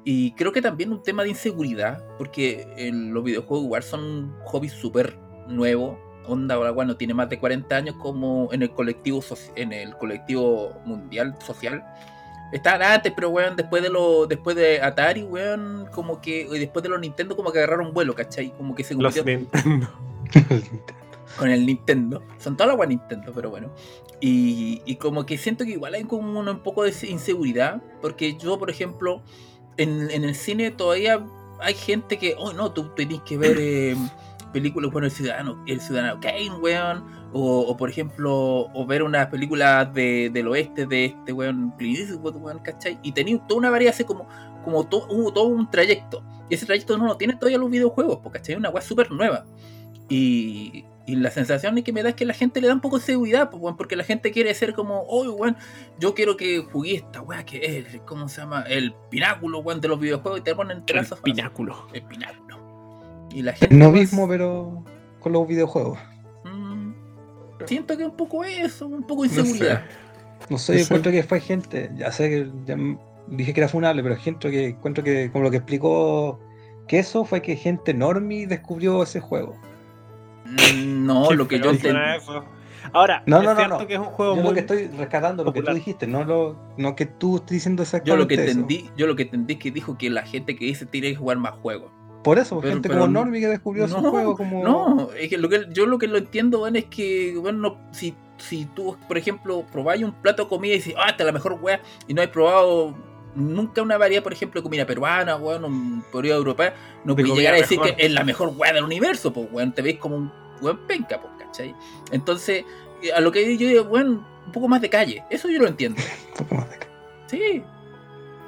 y 0.04 0.32
creo 0.32 0.52
que 0.52 0.62
también 0.62 0.92
un 0.92 1.04
tema 1.04 1.24
de 1.24 1.30
inseguridad, 1.30 2.04
porque 2.18 2.68
en 2.78 3.14
los 3.14 3.24
videojuegos 3.24 3.66
igual 3.66 3.84
son 3.84 4.04
un 4.04 4.36
hobby 4.46 4.70
súper 4.70 5.18
nuevo. 5.48 6.00
Onda, 6.26 6.56
ahora, 6.56 6.72
bueno, 6.72 6.96
tiene 6.96 7.14
más 7.14 7.30
de 7.30 7.40
40 7.40 7.76
años 7.76 7.96
como 7.96 8.50
en 8.52 8.62
el 8.62 8.72
colectivo, 8.72 9.24
en 9.56 9.74
el 9.74 9.96
colectivo 9.98 10.80
mundial 10.86 11.36
social. 11.46 11.84
Estaban 12.52 12.82
antes, 12.82 13.14
pero 13.16 13.30
weón, 13.30 13.56
después 13.56 13.84
de 13.84 13.90
lo, 13.90 14.26
después 14.26 14.56
de 14.56 14.82
Atari, 14.82 15.24
weón, 15.24 15.88
como 15.92 16.22
que, 16.22 16.48
y 16.52 16.60
después 16.60 16.82
de 16.82 16.90
los 16.90 17.00
Nintendo, 17.00 17.36
como 17.36 17.52
que 17.52 17.60
agarraron 17.60 17.94
vuelo, 17.94 18.16
¿cachai? 18.16 18.52
Como 18.52 18.74
que 18.74 18.84
se 18.84 18.96
Los 18.96 19.16
Nintendo. 19.26 19.90
con 21.38 21.50
el 21.50 21.66
Nintendo. 21.66 22.24
Son 22.40 22.56
todas 22.58 22.70
las 22.70 22.80
weas 22.80 22.90
Nintendo, 22.90 23.32
pero 23.34 23.50
bueno. 23.50 23.70
Y, 24.22 24.82
y 24.86 24.96
como 24.96 25.26
que 25.26 25.38
siento 25.38 25.64
que 25.64 25.72
igual 25.72 25.94
hay 25.94 26.04
como 26.04 26.40
un 26.40 26.60
poco 26.60 26.84
de 26.84 26.94
inseguridad, 27.08 27.82
porque 28.02 28.38
yo, 28.38 28.60
por 28.60 28.70
ejemplo, 28.70 29.22
en, 29.78 30.12
el 30.12 30.36
cine 30.36 30.72
todavía 30.72 31.26
hay 31.62 31.74
gente 31.74 32.18
que, 32.18 32.36
oh 32.38 32.52
no, 32.54 32.72
tú 32.72 32.90
tenés 32.96 33.22
que 33.22 33.38
ver 33.38 33.58
eh, 33.60 33.96
películas, 34.52 34.92
bueno, 34.92 35.06
el 35.08 35.12
ciudadano, 35.12 35.64
el 35.68 35.80
ciudadano 35.80 36.20
Kane, 36.20 36.52
weón. 36.62 37.20
O, 37.32 37.78
por 37.78 37.92
ejemplo, 37.92 38.34
o 38.74 38.86
ver 38.88 39.04
unas 39.04 39.28
películas 39.28 39.94
de, 39.94 40.32
del 40.34 40.48
oeste 40.48 40.88
de 40.88 41.06
este 41.06 41.32
weón, 41.32 41.76
weón, 41.78 42.60
¿cachai? 42.60 42.98
Y 43.04 43.12
tenía 43.12 43.38
toda 43.48 43.60
una 43.60 43.70
variedad, 43.70 43.94
así 43.94 44.04
como, 44.04 44.28
como 44.64 44.88
to- 44.88 45.06
hubo 45.12 45.32
todo 45.32 45.46
un 45.46 45.70
trayecto. 45.70 46.24
Y 46.50 46.56
ese 46.56 46.66
trayecto 46.66 46.98
no 46.98 47.06
lo 47.06 47.18
tienen 47.18 47.38
todavía 47.38 47.60
los 47.60 47.70
videojuegos, 47.70 48.18
porque 48.24 48.40
¿cachai? 48.40 48.56
Una 48.56 48.72
weá 48.72 48.82
súper 48.82 49.12
nueva. 49.12 49.46
Y, 50.10 50.86
y 51.12 51.16
la 51.16 51.32
sensación 51.32 51.82
que 51.82 51.94
me 51.94 52.04
da 52.04 52.10
es 52.10 52.16
que 52.16 52.26
la 52.26 52.34
gente 52.34 52.62
le 52.62 52.68
da 52.68 52.74
un 52.74 52.82
poco 52.82 53.00
de 53.00 53.06
seguridad, 53.06 53.50
pues, 53.50 53.62
weón, 53.62 53.78
porque 53.78 53.96
la 53.96 54.04
gente 54.04 54.32
quiere 54.32 54.54
ser 54.54 54.74
como, 54.74 55.02
oye, 55.08 55.30
weón, 55.30 55.58
yo 56.00 56.14
quiero 56.14 56.38
que 56.38 56.60
jugué 56.60 56.96
esta 56.96 57.22
weá 57.22 57.44
que 57.46 57.78
es, 57.80 58.02
¿cómo 58.06 58.28
se 58.30 58.42
llama? 58.42 58.64
El 58.68 58.94
pináculo, 59.10 59.60
weón, 59.60 59.82
de 59.82 59.88
los 59.88 60.00
videojuegos 60.00 60.40
y 60.40 60.44
te 60.44 60.54
ponen 60.56 60.78
El 60.80 60.86
trazos. 60.86 61.20
pináculo. 61.22 61.88
El 61.94 62.04
pináculo. 62.04 62.58
Y 63.32 63.42
la 63.42 63.54
gente. 63.54 63.76
No 63.76 63.92
mismo, 63.92 64.28
pero 64.28 64.84
con 65.20 65.32
los 65.34 65.48
videojuegos. 65.48 66.00
mm, 66.44 66.92
siento 67.66 67.98
que 67.98 68.06
un 68.06 68.16
poco 68.16 68.44
eso, 68.44 68.88
un 68.88 69.04
poco 69.06 69.24
de 69.24 69.30
No 69.30 69.34
sé. 69.36 69.40
inseguridad. 69.42 69.84
No 70.50 70.58
sé, 70.58 70.74
No 70.74 70.78
yo 70.80 70.80
sé. 70.80 70.82
encuentro 70.86 71.12
que 71.12 71.24
fue 71.24 71.40
gente, 71.40 71.92
ya 71.96 72.12
sé 72.12 72.30
que 72.30 72.52
ya 72.66 72.76
dije 73.28 73.54
que 73.54 73.60
era 73.62 73.68
funable, 73.70 74.02
pero 74.04 74.16
gente 74.16 74.50
que 74.52 74.68
encuentro 74.70 75.04
que, 75.04 75.32
como 75.32 75.44
lo 75.44 75.52
que 75.52 75.58
explicó 75.58 76.40
que 76.88 77.00
eso 77.00 77.24
fue 77.24 77.42
que 77.42 77.56
gente 77.56 77.94
normie 77.94 78.48
descubrió 78.48 79.04
ese 79.04 79.20
juego. 79.20 79.56
Mm, 80.50 81.06
No, 81.06 81.32
lo 81.32 81.48
que 81.48 81.60
yo 81.60 81.70
entendí. 81.72 82.00
Ahora, 82.94 83.22
No, 83.26 83.38
es 83.40 83.44
no, 83.44 83.50
no, 83.54 83.56
cierto 83.58 83.80
no. 83.80 83.88
que 83.88 83.94
es 83.94 84.00
un 84.00 84.06
juego 84.06 84.36
Yo 84.36 84.42
muy 84.42 84.50
lo 84.50 84.54
que 84.56 84.60
estoy 84.62 84.88
rescatando 84.88 85.44
lo 85.44 85.54
que 85.54 85.62
tú 85.62 85.74
dijiste, 85.74 86.08
no 86.08 86.24
lo 86.24 86.56
no 86.78 86.96
que 86.96 87.06
tú 87.06 87.36
estés 87.36 87.50
diciendo 87.58 87.82
Yo 87.82 87.84
exactamente 87.84 88.22
lo 88.24 88.28
que 88.28 88.34
eso. 88.36 88.44
entendí, 88.60 88.90
yo 88.98 89.06
lo 89.06 89.16
que 89.16 89.24
entendí 89.24 89.54
es 89.54 89.60
que 89.60 89.72
dijo 89.72 89.98
que 89.98 90.10
la 90.10 90.24
gente 90.24 90.56
que 90.56 90.66
dice 90.66 90.86
tiene 90.86 91.10
que 91.10 91.16
jugar 91.16 91.38
más 91.38 91.52
juegos. 91.52 91.92
Por 92.24 92.40
eso, 92.40 92.60
Pero- 92.60 92.74
gente 92.74 92.90
pero 92.90 93.02
como 93.02 93.12
no- 93.14 93.20
normie 93.22 93.42
que 93.42 93.48
descubrió 93.48 93.86
ese 93.86 94.02
no, 94.02 94.10
juego 94.10 94.36
como 94.36 94.64
No, 94.64 95.10
es 95.18 95.30
que, 95.30 95.38
lo 95.38 95.50
que 95.50 95.68
yo 95.72 95.86
lo 95.86 95.98
que 96.00 96.08
lo 96.08 96.18
entiendo, 96.18 96.66
es 96.68 96.86
que, 96.86 97.36
bueno, 97.40 97.60
no- 97.60 97.78
si, 97.92 98.16
si 98.38 98.66
tú, 98.66 98.98
por 99.08 99.18
ejemplo, 99.18 99.64
probáis 99.72 100.04
un 100.04 100.14
plato 100.14 100.44
de 100.44 100.50
comida 100.50 100.74
y 100.74 100.78
dices, 100.78 100.96
ah, 100.98 101.10
esta 101.10 101.24
es 101.24 101.28
la 101.28 101.32
mejor 101.34 101.60
weá, 101.62 101.80
y 102.08 102.14
no 102.14 102.22
has 102.22 102.28
probado 102.30 102.96
nunca 103.36 103.82
una 103.82 103.98
variedad, 103.98 104.24
por 104.24 104.34
ejemplo, 104.34 104.60
de 104.62 104.64
comida 104.64 104.86
peruana, 104.86 105.36
weón, 105.36 105.66
un 105.66 106.04
periodo 106.12 106.38
europea, 106.40 106.74
no 107.04 107.16
comida 107.16 107.36
llegar 107.36 107.54
a 107.54 107.58
decir 107.58 107.80
mejor. 107.80 107.96
que 107.96 108.06
es 108.06 108.12
la 108.12 108.24
mejor 108.24 108.54
weá 108.56 108.74
del 108.74 108.84
universo, 108.84 109.32
pues, 109.34 109.48
weón, 109.52 109.74
te 109.74 109.82
veis 109.82 109.98
como 109.98 110.16
un 110.18 110.32
weón 110.62 110.80
penca, 110.88 111.20
pues, 111.22 111.34
¿cachai? 111.40 111.76
Entonces, 112.12 112.66
eh, 113.02 113.12
a 113.14 113.20
lo 113.20 113.32
que 113.32 113.58
yo 113.58 113.68
digo, 113.68 113.84
weón, 113.84 114.26
un 114.46 114.52
poco 114.52 114.68
más 114.68 114.82
de 114.82 114.90
calle, 114.90 115.24
eso 115.30 115.48
yo 115.50 115.60
lo 115.60 115.68
entiendo. 115.68 116.02
un 116.40 116.48
poco 116.48 116.56
más 116.56 116.70
de- 116.70 116.80
Sí, 117.28 117.64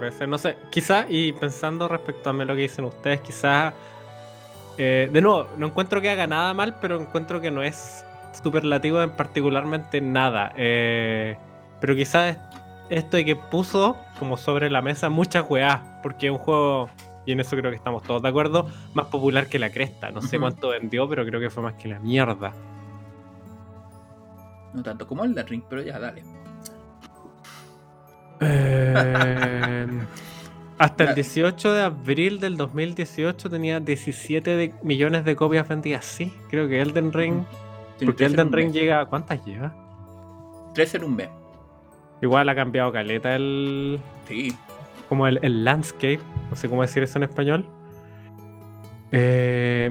Puede 0.02 0.13
ser, 0.13 0.28
no 0.28 0.39
sé. 0.39 0.58
Quizá, 0.72 1.06
y 1.08 1.32
pensando 1.34 1.88
respecto 1.88 2.32
a 2.32 2.34
lo 2.34 2.56
que 2.56 2.62
dicen 2.63 2.86
ustedes, 2.86 3.22
quizás. 3.22 3.72
eh, 4.80 5.08
de 5.13 5.22
nuevo, 5.22 5.48
no 5.58 5.67
encuentro 5.67 6.02
que 6.02 6.10
haga 6.10 6.26
nada 6.26 6.56
mal, 6.56 6.80
pero 6.82 7.00
encuentro 7.00 7.39
que 7.39 7.52
no 7.52 7.62
es 7.62 8.04
superlativo 8.41 9.00
en 9.04 9.12
particularmente 9.12 10.02
nada. 10.02 10.54
Eh, 10.58 11.38
pero 11.80 11.96
quizás 11.96 12.36
esto 12.89 13.17
de 13.17 13.26
que 13.26 13.36
puso 13.36 13.96
como 14.22 14.38
sobre 14.38 14.70
la 14.70 14.84
mesa 14.84 15.10
muchas 15.10 15.44
weás, 15.50 15.82
porque 16.04 16.28
es 16.28 16.32
un 16.32 16.38
juego, 16.38 16.92
y 17.26 17.32
en 17.32 17.40
eso 17.40 17.58
creo 17.58 17.72
que 17.72 17.78
estamos 17.78 18.04
todos 18.04 18.22
de 18.22 18.30
acuerdo, 18.30 18.68
más 18.94 19.08
popular 19.08 19.48
que 19.48 19.58
la 19.58 19.72
cresta. 19.72 20.12
No 20.12 20.22
sé 20.22 20.38
cuánto 20.40 20.70
vendió, 20.70 21.10
pero 21.10 21.26
creo 21.26 21.40
que 21.40 21.50
fue 21.50 21.64
más 21.64 21.74
que 21.74 21.88
la 21.88 22.00
mierda. 22.00 22.54
no 24.76 24.84
tanto 24.84 25.08
como 25.08 25.24
el 25.26 25.36
ring, 25.48 25.64
pero 25.68 25.82
ya, 25.82 25.98
dale. 25.98 26.24
Eh, 28.42 29.88
hasta 30.78 31.04
el 31.04 31.10
Ya. 31.10 31.16
18 31.16 31.74
de 31.74 31.82
abril 31.82 32.40
del 32.40 32.58
2018 32.58 33.50
tenía 33.50 33.80
17 33.80 34.56
de- 34.56 34.74
millones 34.84 35.26
de 35.26 35.36
copias 35.36 35.68
vendidas. 35.68 36.06
Sí, 36.06 36.32
creo 36.50 36.68
que 36.68 36.80
Elden 36.80 37.12
Ring. 37.12 37.44
Porque 38.06 38.26
Elden 38.26 38.52
Ring 38.52 38.68
mes. 38.68 38.76
llega. 38.76 39.06
¿Cuántas 39.08 39.44
lleva? 39.46 39.74
Tres 40.74 40.94
en 40.96 41.04
un 41.06 41.16
mes. 41.16 41.30
Igual 42.22 42.50
ha 42.50 42.56
cambiado 42.56 42.92
caleta 42.92 43.36
el. 43.36 44.00
Sí. 44.28 44.56
Como 45.10 45.28
el, 45.28 45.40
el 45.42 45.66
landscape. 45.66 46.20
No 46.50 46.56
sé 46.56 46.70
cómo 46.70 46.82
decir 46.84 47.04
eso 47.04 47.18
en 47.18 47.24
español. 47.24 47.66
Eh, 49.12 49.90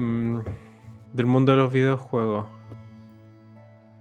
del 1.13 1.25
mundo 1.25 1.51
de 1.51 1.57
los 1.57 1.71
videojuegos. 1.71 2.45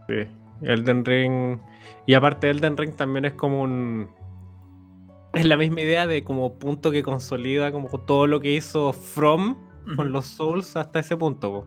Sí. 0.09 0.27
Elden 0.63 1.05
Ring. 1.05 1.59
Y 2.07 2.15
aparte, 2.15 2.51
Elden 2.51 2.77
Ring 2.77 2.95
también 2.95 3.25
es 3.25 3.35
como 3.35 3.63
un. 3.63 4.09
Es 5.33 5.45
la 5.45 5.57
misma 5.57 5.81
idea 5.83 6.07
de 6.07 6.25
como 6.25 6.59
punto 6.59 6.91
que 6.91 7.03
consolida 7.03 7.71
como 7.71 7.89
todo 7.89 8.27
lo 8.27 8.41
que 8.41 8.53
hizo 8.53 8.93
From 8.93 9.57
con 9.97 10.11
los 10.11 10.27
Souls 10.27 10.77
hasta 10.77 11.01
ese 11.01 11.17
punto. 11.17 11.53
po. 11.53 11.67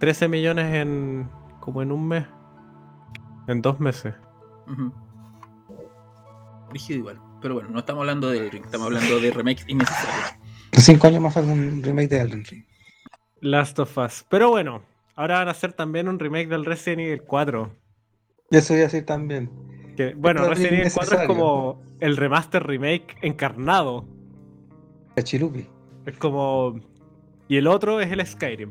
13 0.00 0.28
millones 0.28 0.74
en. 0.74 1.28
como 1.60 1.82
en 1.82 1.92
un 1.92 2.08
mes. 2.08 2.26
En 3.46 3.62
dos 3.62 3.80
meses. 3.80 4.14
Rígido 6.70 6.98
igual. 7.00 7.20
Pero 7.40 7.54
bueno, 7.54 7.68
no 7.70 7.78
estamos 7.78 8.00
hablando 8.00 8.30
de 8.30 8.48
Ring, 8.48 8.64
estamos 8.64 8.86
hablando 8.86 9.20
de 9.20 9.30
remakes 9.30 9.64
innecesarios. 9.68 10.34
Cinco 10.72 11.06
años 11.06 11.20
más 11.20 11.34
falta 11.34 11.52
un 11.52 11.82
remake 11.82 12.08
de 12.08 12.20
Elden 12.20 12.44
Ring. 12.44 12.64
Last 13.40 13.78
of 13.78 13.96
Us. 13.98 14.24
Pero 14.30 14.48
bueno, 14.48 14.82
ahora 15.14 15.38
van 15.38 15.48
a 15.48 15.50
hacer 15.50 15.74
también 15.74 16.08
un 16.08 16.18
remake 16.18 16.48
del 16.48 16.64
Resident 16.64 17.02
Evil 17.02 17.22
4. 17.22 17.70
Eso 18.50 18.72
iba 18.72 18.82
a 18.82 18.84
decir 18.84 19.04
también. 19.04 19.50
Que, 19.96 20.14
bueno, 20.14 20.40
Esto 20.40 20.54
Resident 20.54 20.80
Evil 20.80 20.92
4 20.94 21.20
es 21.20 21.26
como 21.26 21.82
el 22.00 22.16
remaster 22.16 22.66
remake 22.66 23.16
encarnado. 23.22 24.08
Cachilupi. 25.14 25.68
Es 26.06 26.16
como. 26.16 26.80
Y 27.48 27.56
el 27.58 27.66
otro 27.66 28.00
es 28.00 28.10
el 28.10 28.26
Skyrim. 28.26 28.70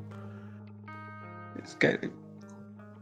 Es 1.63 1.77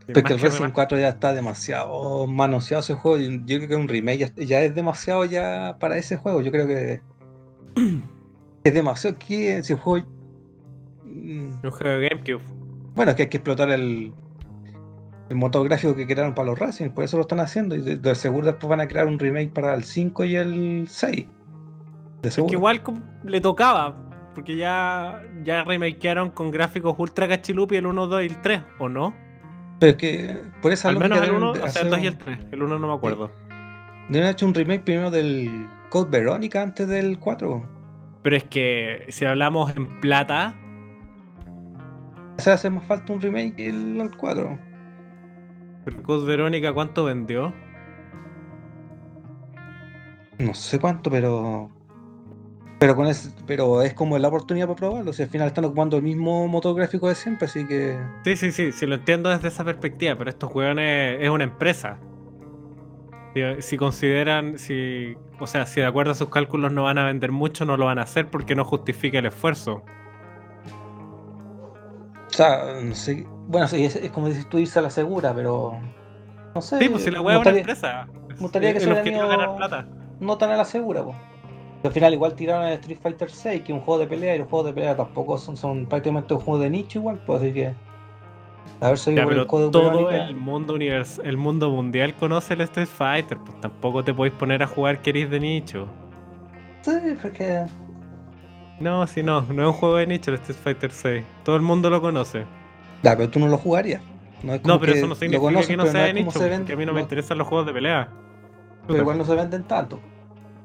que, 0.08 0.14
que 0.24 0.34
el 0.34 0.40
Resident 0.40 0.72
remaster- 0.72 0.74
4 0.74 1.00
ya 1.00 1.10
está 1.10 1.34
demasiado 1.34 2.28
manoseado 2.28 2.82
ese 2.82 2.94
juego. 2.96 3.18
Yo 3.46 3.58
creo 3.58 3.68
que 3.70 3.76
un 3.76 3.88
remake 3.88 4.18
ya, 4.20 4.46
ya 4.46 4.62
es 4.62 4.74
demasiado 4.76 5.26
ya 5.26 5.78
para 5.80 5.98
ese 5.98 6.18
juego. 6.18 6.42
Yo 6.42 6.52
creo 6.52 6.68
que 6.68 7.02
es 8.64 8.74
demasiado. 8.74 9.18
Que 9.20 9.58
el 9.58 9.76
juego. 9.78 10.06
mm, 11.06 11.52
Un 11.64 11.72
juego 11.72 12.00
de 12.00 12.10
GameCube. 12.10 12.42
Bueno, 12.96 13.12
es 13.12 13.16
que 13.16 13.24
hay 13.24 13.30
que 13.30 13.38
explotar 13.38 13.70
el, 13.70 14.12
el 15.30 15.36
motor 15.36 15.64
gráfico 15.68 15.96
que 15.96 16.06
crearon 16.06 16.36
para 16.36 16.48
los 16.50 16.60
Racing, 16.60 16.90
por 16.90 17.04
eso 17.06 17.18
lo 17.18 17.22
están 17.22 17.40
haciendo. 17.40 17.76
Y 17.76 17.82
de, 17.82 17.98
de 17.98 18.16
seguro 18.16 18.48
después 18.48 18.70
van 18.70 18.82
a 18.82 18.88
crear 18.88 19.08
un 19.08 19.18
remake 19.18 19.52
para 19.54 19.74
el 19.74 19.84
5 19.84 20.26
y 20.26 20.36
el 20.36 20.86
6. 20.90 21.28
De 22.22 22.28
Es 22.28 22.34
seguro. 22.36 22.50
que 22.50 22.56
igual 22.58 22.82
le 23.24 23.40
tocaba. 23.42 23.96
Porque 24.36 24.56
ya, 24.56 25.22
ya 25.44 25.64
remakearon 25.66 26.32
con 26.32 26.52
gráficos 26.52 26.96
ultra 26.98 27.28
cachilupi 27.28 27.76
el 27.76 27.86
1, 27.86 28.08
2 28.08 28.24
y 28.24 28.26
el 28.28 28.42
3, 28.42 28.62
¿o 28.80 28.88
no? 28.88 29.14
Pero 29.82 29.94
es 29.94 29.98
que 29.98 30.38
por 30.62 30.72
esa 30.72 30.90
Al 30.90 31.00
menos 31.00 31.18
el 31.18 31.26
deben 31.26 31.42
1, 31.42 31.54
de 31.54 31.62
o 31.64 31.68
sea, 31.68 31.82
el 31.82 31.90
2 31.90 32.00
y 32.02 32.06
el 32.06 32.18
3. 32.20 32.40
El 32.52 32.62
1 32.62 32.78
no 32.78 32.88
me 32.88 32.94
acuerdo. 32.94 33.32
deben 34.10 34.24
haber 34.26 34.34
hecho 34.34 34.46
un 34.46 34.54
remake 34.54 34.84
primero 34.84 35.10
del 35.10 35.68
Code 35.90 36.12
Verónica 36.12 36.62
antes 36.62 36.88
del 36.88 37.18
4. 37.18 37.68
Pero 38.22 38.36
es 38.36 38.44
que 38.44 39.08
si 39.10 39.26
hablamos 39.26 39.76
en 39.76 40.00
plata, 40.00 40.54
O 42.38 42.42
sea, 42.42 42.54
hace 42.54 42.70
más 42.70 42.86
falta 42.86 43.12
un 43.12 43.22
remake 43.22 43.56
que 43.56 43.70
el, 43.70 44.00
el 44.00 44.16
4. 44.16 44.60
el 45.88 46.02
Code 46.04 46.28
Verónica, 46.28 46.72
¿cuánto 46.74 47.06
vendió? 47.06 47.52
No 50.38 50.54
sé 50.54 50.78
cuánto, 50.80 51.10
pero. 51.10 51.72
Pero 52.82 52.96
con 52.96 53.06
ese, 53.06 53.30
pero 53.46 53.84
es 53.84 53.94
como 53.94 54.18
la 54.18 54.28
oportunidad 54.28 54.66
para 54.66 54.76
probarlo. 54.76 55.14
Si 55.14 55.22
al 55.22 55.30
final 55.30 55.48
están 55.50 55.66
ocupando 55.66 55.98
el 55.98 56.02
mismo 56.02 56.48
motor 56.48 56.76
gráfico 56.76 57.10
de 57.10 57.14
siempre, 57.14 57.46
así 57.46 57.68
que. 57.68 57.96
Sí, 58.24 58.36
sí, 58.36 58.52
sí, 58.52 58.72
sí 58.72 58.88
lo 58.88 58.96
entiendo 58.96 59.30
desde 59.30 59.50
esa 59.50 59.64
perspectiva, 59.64 60.16
pero 60.18 60.32
estos 60.32 60.52
hueones 60.52 61.20
es 61.22 61.30
una 61.30 61.44
empresa. 61.44 62.00
Si, 63.36 63.62
si 63.62 63.78
consideran, 63.78 64.58
si, 64.58 65.16
o 65.40 65.46
sea, 65.46 65.68
si 65.68 65.80
de 65.80 65.86
acuerdo 65.86 66.14
a 66.14 66.16
sus 66.16 66.30
cálculos 66.30 66.72
no 66.72 66.82
van 66.86 66.98
a 66.98 67.06
vender 67.06 67.32
mucho, 67.32 67.66
no 67.66 67.78
lo 67.78 67.86
van 67.86 68.00
a 68.00 68.02
hacer 68.02 68.32
porque 68.32 68.56
no 68.56 68.66
justifica 68.66 69.20
el 69.20 69.28
esfuerzo. 69.28 69.84
O 72.30 72.34
sea, 72.34 72.82
no 72.82 72.96
sé. 72.96 73.28
Bueno, 73.46 73.68
sí, 73.68 73.86
es, 73.86 73.96
es 73.96 74.10
como 74.10 74.32
si 74.32 74.44
tú 74.46 74.58
irse 74.58 74.80
a 74.80 74.82
la 74.82 74.90
segura, 74.90 75.36
pero. 75.36 75.80
No 76.56 76.62
sé. 76.64 76.80
Sí, 76.80 76.90
pues 76.90 77.04
si 77.04 77.12
la 77.12 77.22
hueá 77.22 77.36
es 77.36 77.42
una 77.48 77.60
empresa. 77.60 78.08
me 78.28 78.36
gustaría 78.38 78.74
que 78.74 78.80
se 78.80 78.92
es 78.92 79.06
ganar 79.06 79.56
plata. 79.56 79.86
no 80.20 80.36
tan 80.40 80.50
a 80.50 80.58
la 80.58 80.66
segura, 80.66 81.04
pues. 81.04 81.16
Al 81.84 81.92
final 81.92 82.14
igual 82.14 82.34
tiraron 82.36 82.68
el 82.68 82.74
Street 82.74 83.00
Fighter 83.02 83.30
6, 83.30 83.62
que 83.64 83.72
es 83.72 83.78
un 83.78 83.84
juego 83.84 84.00
de 84.00 84.08
pelea, 84.08 84.36
y 84.36 84.40
los 84.40 84.48
juegos 84.48 84.68
de 84.68 84.74
pelea 84.74 84.96
tampoco 84.96 85.38
son, 85.38 85.58
son 85.58 85.86
prácticamente 85.88 86.34
un 86.34 86.40
juego 86.40 86.60
de 86.60 86.70
nicho 86.70 87.00
igual, 87.00 87.20
pues 87.26 87.42
así 87.42 87.54
que. 87.54 87.74
A 88.80 88.90
ver 88.90 88.98
si 88.98 89.16
Ya, 89.16 89.26
pero 89.26 89.42
el 89.42 89.48
código 89.48 89.72
todo 89.72 90.10
el 90.12 90.36
mundo 90.36 90.74
univers 90.76 91.20
el 91.24 91.38
mundo 91.38 91.70
mundial 91.72 92.16
conoce 92.16 92.54
el 92.54 92.62
Street 92.62 92.88
Fighter, 92.88 93.38
pues 93.40 93.60
tampoco 93.62 94.04
te 94.04 94.14
podéis 94.14 94.36
poner 94.36 94.62
a 94.62 94.68
jugar 94.68 95.02
que 95.02 95.10
eres 95.12 95.30
de 95.32 95.40
nicho. 95.40 95.88
Sí, 96.82 96.92
porque. 97.22 97.66
No, 98.80 99.06
si 99.06 99.22
no, 99.22 99.42
no 99.42 99.62
es 99.64 99.68
un 99.68 99.74
juego 99.74 99.98
de 99.98 100.08
nicho 100.08 100.32
el 100.32 100.38
Street 100.38 100.58
Fighter 100.64 100.92
6. 100.92 101.24
Todo 101.44 101.56
el 101.56 101.62
mundo 101.62 101.90
lo 101.90 102.02
conoce. 102.02 102.46
Ya, 103.04 103.16
pero 103.16 103.30
tú 103.30 103.40
no 103.40 103.48
lo 103.48 103.58
jugarías. 103.58 104.02
No, 104.44 104.54
es 104.56 104.62
como 104.62 104.74
No, 104.76 104.80
pero 104.80 104.94
que 104.94 105.00
eso 105.00 105.08
no 105.08 105.16
significa 105.16 105.48
que 105.68 105.78
no 105.78 105.86
sea 105.86 106.04
de 106.06 106.14
nicho, 106.14 106.40
ven- 106.40 106.60
porque 106.60 106.74
a 106.74 106.76
mí 106.76 106.86
no 106.86 106.94
me 106.94 107.00
no- 107.00 107.04
interesan 107.04 107.38
los 107.38 107.48
juegos 107.48 107.68
de 107.68 107.74
pelea. 107.74 108.10
Pero 108.88 109.00
igual 109.02 109.18
no 109.20 109.26
se 109.26 109.36
venden 109.36 109.64
tanto. 109.64 110.00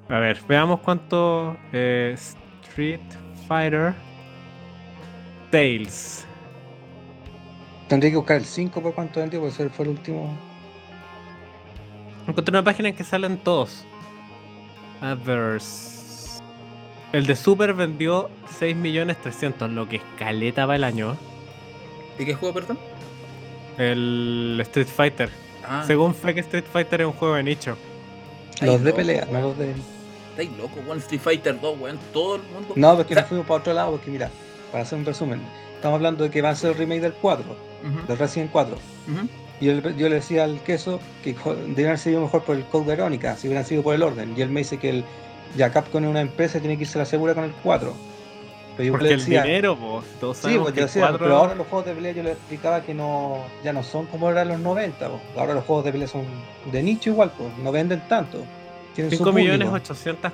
A 0.08 0.18
ver, 0.18 0.40
veamos 0.46 0.80
cuánto 0.80 1.56
eh, 1.72 2.14
Street 2.16 3.00
Fighter 3.48 3.94
Tales. 5.50 6.24
Tendría 7.88 8.10
que 8.10 8.16
buscar 8.16 8.36
el 8.36 8.44
5 8.44 8.80
por 8.82 8.94
cuánto 8.94 9.20
vendió, 9.20 9.40
porque 9.40 9.54
ese 9.54 9.68
fue 9.70 9.84
el 9.84 9.92
último. 9.92 10.36
Encontré 12.26 12.52
una 12.52 12.64
página 12.64 12.88
en 12.88 12.96
que 12.96 13.04
salen 13.04 13.38
todos. 13.38 13.84
Adverse. 15.00 16.40
El 17.12 17.26
de 17.26 17.36
Super 17.36 17.74
vendió 17.74 18.30
6.300.000, 18.60 19.68
lo 19.72 19.88
que 19.88 19.96
es 19.96 20.02
caleta 20.18 20.66
para 20.66 20.76
el 20.76 20.84
año. 20.84 21.16
¿De 22.18 22.24
qué 22.24 22.34
juego, 22.34 22.54
perdón? 22.54 22.78
El 23.78 24.58
Street 24.62 24.88
Fighter. 24.88 25.30
Ah, 25.66 25.84
Según 25.86 26.14
Fake 26.14 26.38
Street 26.38 26.64
Fighter 26.72 27.00
es 27.02 27.06
un 27.06 27.12
juego 27.12 27.34
de 27.34 27.42
nicho. 27.42 27.76
Los 28.62 28.82
de 28.82 28.92
pelea, 28.92 29.26
no 29.30 29.40
los 29.40 29.58
de. 29.58 29.74
Estáis 30.40 30.51
loco, 30.59 30.81
weón. 30.87 30.99
Street 30.99 31.20
Fighter 31.20 31.61
2, 31.61 31.79
weón. 31.81 31.99
Todo 32.12 32.37
el 32.37 32.42
mundo. 32.42 32.72
No, 32.77 32.96
porque 32.96 33.12
O 33.12 33.14
sea, 33.14 33.22
nos 33.22 33.29
fuimos 33.29 33.46
para 33.46 33.61
otro 33.61 33.72
lado, 33.72 33.90
porque 33.92 34.11
mira, 34.11 34.31
para 34.70 34.83
hacer 34.85 34.99
un 34.99 35.05
resumen, 35.05 35.40
estamos 35.75 35.96
hablando 35.96 36.25
de 36.25 36.31
que 36.31 36.42
va 36.42 36.51
a 36.51 36.55
ser 36.57 36.70
el 36.72 36.77
remake 36.79 37.01
del 37.01 37.12
4, 37.14 37.44
ujú, 37.44 38.07
del 38.07 38.18
Resident 38.18 38.51
4. 38.53 38.77
ujú. 38.77 39.29
Y 39.61 39.64
yo, 39.66 39.72
le- 39.72 39.96
yo 39.96 40.09
le 40.11 40.16
decía 40.16 40.44
al 40.44 40.61
queso 40.61 41.01
que 41.25 41.33
deberían 41.35 41.87
haber 41.88 41.99
sido 41.99 42.20
mejor 42.20 42.42
por 42.42 42.57
el 42.57 42.64
Code 42.66 42.85
Verónica, 42.87 43.37
si 43.37 43.49
hubieran 43.49 43.64
sido 43.64 43.83
por 43.83 43.94
el 43.94 44.03
orden. 44.03 44.35
Y 44.37 44.42
él 44.42 44.51
me 44.51 44.61
dice 44.61 44.77
que 44.79 44.90
el, 44.90 45.05
ya 45.57 45.70
Capcom 45.70 46.05
es 46.05 46.11
una 46.11 46.20
empresa 46.20 46.59
y 46.59 46.61
tiene 46.61 46.77
que 46.77 46.83
irse 46.83 46.99
a 46.99 47.03
la 47.03 47.07
segura 47.07 47.35
con 47.35 47.44
el 47.44 47.53
4. 47.62 47.94
Pero 48.77 48.87
yo 48.88 48.92
Porque 48.92 49.07
le 49.09 49.14
el 49.14 49.20
decía, 49.20 49.42
dinero, 49.44 49.75
po, 49.75 50.05
todos 50.20 50.37
sí, 50.37 50.59
pues 50.61 50.75
que 50.75 50.83
decía, 50.83 51.05
cuatro- 51.05 51.18
pero 51.20 51.37
ahora 51.38 51.55
los 51.55 51.66
juegos 51.68 51.87
de 51.87 51.94
pelea 51.94 52.12
yo 52.12 52.22
le 52.22 52.33
explicaba 52.33 52.83
que 52.83 52.92
no 52.92 53.38
ya 53.64 53.72
no 53.72 53.83
son 53.83 54.05
como 54.05 54.29
eran 54.29 54.49
los 54.49 54.59
90. 54.61 55.09
po. 55.09 55.18
Ahora 55.38 55.55
los 55.55 55.64
juegos 55.64 55.87
de 55.87 55.92
pelea 55.92 56.09
son 56.09 56.25
de 56.70 56.83
nicho 56.83 57.09
igual, 57.09 57.33
pues, 57.38 57.49
no 57.57 57.72
venden 57.72 58.07
tanto. 58.07 58.44
Tienen 58.96 59.11
su 59.12 59.18
5 59.18 59.32
millones 59.32 59.68
público. 59.68 59.74
800 59.92 60.32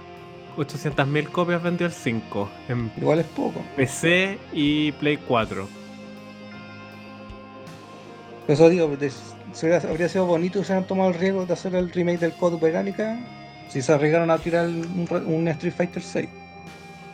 800 0.57 1.07
mil 1.07 1.29
copias 1.31 1.63
vendió 1.63 1.87
el 1.87 1.93
5 1.93 2.49
en 2.69 2.91
Igual 2.99 3.19
es 3.21 3.27
poco. 3.27 3.61
PC 3.77 4.39
y 4.53 4.93
Play 4.93 5.17
4. 5.19 5.69
Por 8.47 8.53
eso 8.55 8.69
digo, 8.69 8.85
habría 9.89 10.09
sido 10.09 10.27
bonito 10.27 10.59
si 10.63 10.67
hubieran 10.73 10.87
tomado 10.87 11.11
el 11.11 11.15
riesgo 11.17 11.47
de 11.47 11.53
hacer 11.53 11.75
el 11.75 11.91
remake 11.91 12.19
del 12.19 12.33
Code 12.33 12.59
Verónica 12.61 13.19
si 13.69 13.81
se 13.81 13.93
arriesgaron 13.93 14.31
a 14.31 14.39
tirar 14.39 14.67
un, 14.67 15.07
re- 15.09 15.25
un 15.25 15.49
Street 15.49 15.73
Fighter 15.75 16.03
6. 16.03 16.29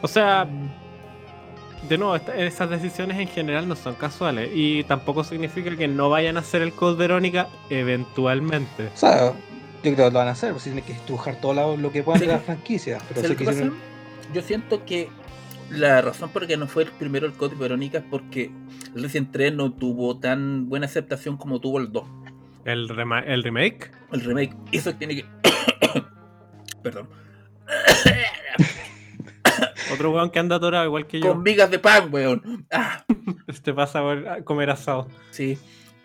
O 0.03 0.09
sea, 0.09 0.49
de 1.89 1.99
nuevo, 1.99 2.17
esta- 2.17 2.35
esas 2.37 2.69
decisiones 2.71 3.19
en 3.19 3.29
general 3.29 3.69
no 3.69 3.77
son 3.77 3.95
casuales 3.95 4.51
y 4.53 4.83
tampoco 4.85 5.23
significa 5.23 5.77
que 5.77 5.87
no 5.87 6.09
vayan 6.11 6.37
a 6.37 6.41
hacer 6.41 6.63
el 6.63 6.73
Code 6.73 6.97
Verónica 6.97 7.47
eventualmente. 7.71 8.89
O 8.93 8.97
sea, 8.97 9.33
yo 9.83 9.95
creo 9.95 9.97
que 9.97 10.03
lo 10.13 10.19
van 10.19 10.29
a 10.29 10.33
hacer, 10.33 10.53
pues 10.53 10.65
tienen 10.65 10.85
que 10.85 10.93
estrujar 10.93 11.41
todo 11.41 11.55
lo, 11.55 11.77
lo 11.77 11.93
que 11.93 12.03
puedan 12.03 12.21
Sí. 12.21 12.27
de 12.27 12.33
la 12.33 12.39
franquicia. 12.41 12.99
Pero 13.09 13.21
¿Sabes 13.21 13.23
sé 13.23 13.29
lo 13.29 13.35
que 13.35 13.39
que 13.39 13.45
pasa? 13.45 13.59
hicieron- 13.59 13.79
Yo 14.35 14.43
siento 14.43 14.85
que 14.85 15.09
la 15.71 16.01
razón 16.03 16.31
por 16.31 16.43
la 16.43 16.49
que 16.49 16.57
no 16.57 16.67
fue 16.67 16.85
el 16.85 16.91
primero 16.93 17.27
el 17.27 17.33
Code 17.35 17.55
Verónica 17.57 17.99
es 17.99 18.05
porque 18.11 18.51
el 18.95 19.03
Resident 19.03 19.33
3 19.33 19.55
no 19.55 19.73
tuvo 19.73 20.19
tan 20.19 20.69
buena 20.69 20.87
aceptación 20.87 21.37
como 21.37 21.61
tuvo 21.61 21.79
el 21.79 21.93
2. 21.93 22.05
El, 22.65 22.89
rema- 22.89 23.25
el 23.27 23.43
remake. 23.43 23.91
El 24.13 24.21
remake, 24.23 24.55
eso 24.73 24.95
tiene 24.95 25.17
que. 25.17 25.25
Perdón. 26.83 27.09
Otro 29.93 30.11
weón 30.13 30.31
que 30.31 30.39
anda 30.39 30.57
atorado 30.57 30.85
igual 30.85 31.07
que 31.07 31.21
yo. 31.21 31.29
Con 31.29 31.43
migas 31.43 31.71
de 31.71 31.79
pan, 31.79 32.09
weón. 32.13 32.67
Ah, 32.71 33.05
Este 33.47 33.73
pasa 33.73 34.01
por 34.01 34.29
a 34.29 34.43
comer 34.43 34.71
asado. 34.71 35.09
sí. 35.31 35.59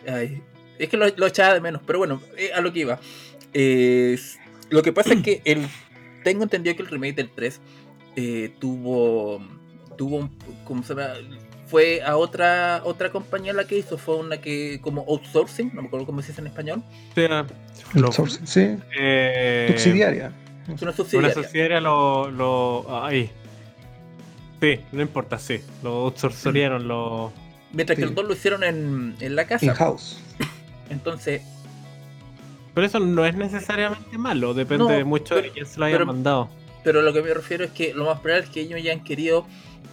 Ay, 0.07 0.41
es 0.79 0.89
que 0.89 0.97
lo, 0.97 1.05
lo 1.15 1.27
echaba 1.27 1.53
de 1.53 1.61
menos, 1.61 1.81
pero 1.85 1.99
bueno, 1.99 2.21
eh, 2.37 2.51
a 2.53 2.59
lo 2.59 2.73
que 2.73 2.79
iba. 2.79 2.99
Eh, 3.53 4.17
lo 4.69 4.81
que 4.81 4.91
pasa 4.93 5.13
es 5.13 5.21
que 5.21 5.41
el, 5.45 5.67
tengo 6.23 6.43
entendido 6.43 6.75
que 6.75 6.81
el 6.83 6.89
remake 6.89 7.15
del 7.15 7.29
3 7.29 7.59
eh, 8.15 8.51
tuvo. 8.59 9.41
Tuvo 9.97 10.17
un. 10.17 10.31
¿Cómo 10.65 10.83
se 10.83 10.95
llama? 10.95 11.13
Fue 11.67 12.01
a 12.03 12.17
otra 12.17 12.81
otra 12.83 13.09
compañía 13.11 13.51
la 13.53 13.65
que 13.65 13.77
hizo, 13.77 13.97
fue 13.97 14.17
una 14.17 14.37
que 14.37 14.79
como 14.81 15.05
outsourcing, 15.07 15.71
no 15.73 15.81
me 15.81 15.87
acuerdo 15.87 16.05
cómo 16.05 16.21
se 16.21 16.27
dice 16.29 16.41
en 16.41 16.47
español. 16.47 16.83
Sea, 17.15 17.45
El 17.95 18.01
lo- 18.01 18.11
source- 18.11 18.39
sí, 18.45 18.75
eh, 18.99 19.67
subsidiaria. 19.69 20.31
Una 20.67 20.77
Una 20.81 20.91
subsidiaria. 20.93 21.33
subsidiaria 21.33 21.81
lo, 21.81 22.29
lo. 22.31 23.03
Ay. 23.03 23.29
Sí, 24.61 24.79
no 24.91 25.01
importa, 25.01 25.37
sí. 25.39 25.59
Lo 25.83 26.05
outsourcearon, 26.05 26.87
lo. 26.87 27.33
Mientras 27.71 27.97
que 27.97 28.03
Sí. 28.03 28.09
el 28.09 28.15
2 28.15 28.25
lo 28.25 28.33
hicieron 28.33 28.63
en, 28.63 29.15
en 29.19 29.35
la 29.35 29.45
casa. 29.45 29.65
In-house. 29.65 30.19
Entonces, 30.89 31.41
Pero 32.73 32.87
eso 32.87 32.99
no 32.99 33.25
es 33.25 33.35
necesariamente 33.35 34.17
malo, 34.17 34.53
depende 34.53 34.83
No, 34.85 34.89
de 34.89 35.03
mucho 35.03 35.35
de 35.35 35.51
quién 35.51 35.65
se 35.65 35.79
lo 35.79 35.85
haya 35.85 35.95
pero- 35.95 36.05
mandado. 36.07 36.49
pero 36.83 37.01
lo 37.01 37.13
que 37.13 37.21
me 37.21 37.33
refiero 37.33 37.63
es 37.63 37.71
que 37.71 37.93
lo 37.93 38.05
más 38.05 38.19
probable 38.19 38.45
es 38.45 38.49
que 38.49 38.61
ellos 38.61 38.81
ya 38.81 38.91
han 38.93 39.03
querido 39.03 39.45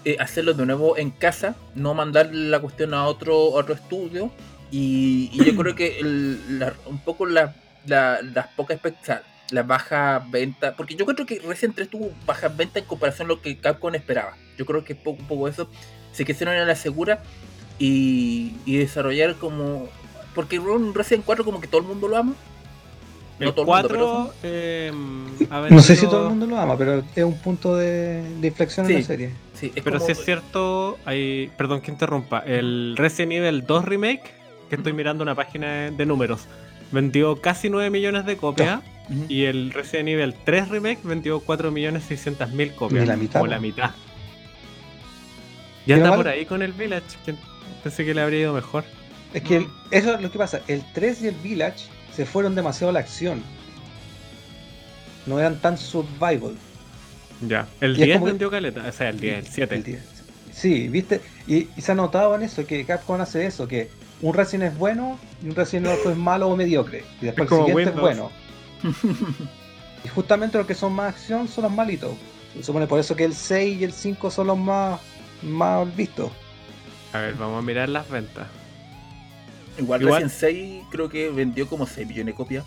eh, 0.06 0.16
hacerlo 0.18 0.54
de 0.54 0.64
nuevo 0.64 0.96
en 0.96 1.10
casa, 1.10 1.54
no 1.74 1.92
mandar 1.92 2.30
la 2.32 2.58
cuestión 2.60 2.94
a 2.94 3.04
otro, 3.06 3.34
a 3.34 3.60
otro 3.60 3.74
estudio. 3.74 4.30
Y, 4.70 5.28
y 5.32 5.44
yo 5.44 5.54
creo 5.56 5.74
que 5.74 5.98
el- 6.00 6.58
la- 6.58 6.72
un 6.86 6.98
poco 7.00 7.26
la- 7.26 7.54
la- 7.86 8.22
las 8.22 8.46
pocas 8.48 8.76
expectativas, 8.76 9.22
las 9.50 9.66
bajas 9.66 10.30
ventas, 10.30 10.72
porque 10.74 10.94
yo 10.94 11.04
creo 11.04 11.26
que 11.26 11.38
Resident 11.40 11.74
3 11.74 11.90
tuvo 11.90 12.12
bajas 12.24 12.56
ventas 12.56 12.82
en 12.82 12.88
comparación 12.88 13.26
a 13.26 13.28
lo 13.34 13.42
que 13.42 13.58
Capcom 13.58 13.94
esperaba. 13.94 14.36
Yo 14.56 14.64
creo 14.64 14.84
que 14.84 14.94
poco, 14.94 15.22
poco 15.28 15.48
eso 15.48 15.68
se 16.12 16.24
quisieron 16.24 16.56
a 16.56 16.64
la 16.64 16.76
segura 16.76 17.22
y, 17.78 18.54
y 18.64 18.76
desarrollar 18.78 19.34
como. 19.34 19.88
Porque 20.34 20.60
Resident 20.94 21.24
4 21.26 21.44
como 21.44 21.60
que 21.60 21.66
todo 21.66 21.80
el 21.82 21.86
mundo 21.88 22.08
lo 22.08 22.16
ama. 22.16 22.34
No 23.40 23.48
el 23.48 23.54
todo 23.54 23.62
el 23.76 23.82
mundo, 23.90 24.32
4 24.32 24.34
eh, 24.42 24.92
No 25.70 25.80
sé 25.80 25.96
si 25.96 26.06
todo 26.06 26.24
el 26.24 26.28
mundo 26.30 26.46
lo 26.46 26.58
ama, 26.58 26.76
pero 26.76 27.02
es 27.14 27.24
un 27.24 27.38
punto 27.38 27.74
de, 27.76 28.22
de 28.40 28.46
inflexión 28.48 28.86
en 28.86 28.92
Sí. 28.92 28.98
la 28.98 29.02
serie. 29.06 29.30
Sí, 29.54 29.72
es 29.74 29.82
Pero 29.82 29.96
como- 29.98 30.06
si 30.06 30.12
es 30.12 30.24
cierto, 30.24 30.98
hay, 31.04 31.50
perdón 31.56 31.80
que 31.80 31.90
interrumpa, 31.90 32.40
el 32.40 32.94
Resident 32.96 33.32
Evil 33.32 33.64
2 33.66 33.84
Remake, 33.84 34.22
que 34.68 34.76
estoy 34.76 34.92
mirando 34.92 35.22
una 35.22 35.34
página 35.34 35.90
de 35.90 36.06
números, 36.06 36.42
vendió 36.92 37.36
casi 37.40 37.68
9 37.70 37.90
millones 37.90 38.26
de 38.26 38.36
copias 38.36 38.80
y 39.28 39.44
el 39.44 39.72
Resident 39.72 40.08
Evil 40.10 40.34
3 40.44 40.68
Remake 40.68 41.00
vendió 41.02 41.40
4 41.40 41.70
millones 41.72 42.04
600 42.04 42.50
mil 42.52 42.72
copias. 42.74 43.02
Ni 43.02 43.06
la 43.08 43.16
mitad, 43.16 43.42
O 43.42 43.46
la 43.46 43.58
mitad. 43.58 43.90
Ya 45.86 45.96
está 45.96 46.14
por 46.14 46.28
ahí 46.28 46.44
con 46.46 46.62
el 46.62 46.72
Village, 46.72 47.06
que 47.24 47.34
pensé 47.82 48.04
que 48.04 48.14
le 48.14 48.20
habría 48.20 48.40
ido 48.40 48.52
mejor. 48.54 48.84
Es 49.32 49.42
que 49.42 49.56
el- 49.58 49.66
eso 49.90 50.14
es 50.14 50.20
lo 50.20 50.30
que 50.30 50.38
pasa. 50.38 50.60
El 50.68 50.84
3 50.92 51.22
y 51.22 51.28
el 51.28 51.34
Village 51.36 51.86
se 52.14 52.26
fueron 52.26 52.54
demasiado 52.54 52.90
a 52.90 52.92
la 52.92 53.00
acción. 53.00 53.42
No 55.26 55.38
eran 55.38 55.56
tan 55.60 55.76
survival. 55.78 56.54
Ya. 57.46 57.66
El 57.80 57.90
Y 57.98 58.02
es 58.02 58.06
10 58.06 58.14
como 58.16 58.26
que- 58.26 58.32
vendió 58.32 58.50
caleta, 58.50 58.84
o 58.88 58.92
sea, 58.92 59.08
el 59.10 59.20
10, 59.20 59.38
el 59.38 59.46
7. 59.46 59.74
El 59.76 59.82
10. 59.82 60.02
Sí, 60.52 60.88
viste. 60.88 61.20
Y, 61.46 61.68
y 61.76 61.80
se 61.80 61.92
ha 61.92 61.94
notado 61.94 62.34
en 62.34 62.42
eso, 62.42 62.66
que 62.66 62.84
Capcom 62.84 63.20
hace 63.20 63.46
eso, 63.46 63.66
que 63.68 63.90
un 64.20 64.34
Resident 64.34 64.72
es 64.72 64.78
bueno 64.78 65.18
y 65.42 65.48
un 65.48 65.54
Resident 65.54 65.86
otro 65.88 66.10
es 66.10 66.16
malo 66.16 66.48
o 66.48 66.56
mediocre. 66.56 67.04
Y 67.20 67.26
después 67.26 67.50
Es 67.50 67.58
el 67.58 67.66
siguiente 67.66 67.90
Windows. 68.00 68.32
es 68.82 69.02
bueno. 69.02 69.20
y 70.04 70.08
justamente 70.08 70.58
los 70.58 70.66
que 70.66 70.74
son 70.74 70.92
más 70.92 71.14
acción 71.14 71.48
son 71.48 71.64
los 71.64 71.72
malitos. 71.72 72.12
Se 72.54 72.62
supone 72.64 72.86
por 72.86 72.98
eso 72.98 73.14
que 73.16 73.24
el 73.24 73.34
6 73.34 73.80
y 73.80 73.84
el 73.84 73.92
5 73.92 74.30
son 74.30 74.48
los 74.48 74.58
más, 74.58 75.00
más 75.42 75.94
vistos. 75.96 76.30
A 77.12 77.20
ver, 77.20 77.34
vamos 77.34 77.58
a 77.58 77.62
mirar 77.66 77.88
las 77.88 78.08
ventas. 78.10 78.46
Igual, 79.78 80.02
Igual- 80.02 80.22
Resident 80.24 80.40
6 80.40 80.82
creo 80.90 81.08
que 81.08 81.30
vendió 81.30 81.66
como 81.68 81.86
6 81.86 82.06
millones 82.06 82.34
de 82.34 82.36
copias. 82.36 82.64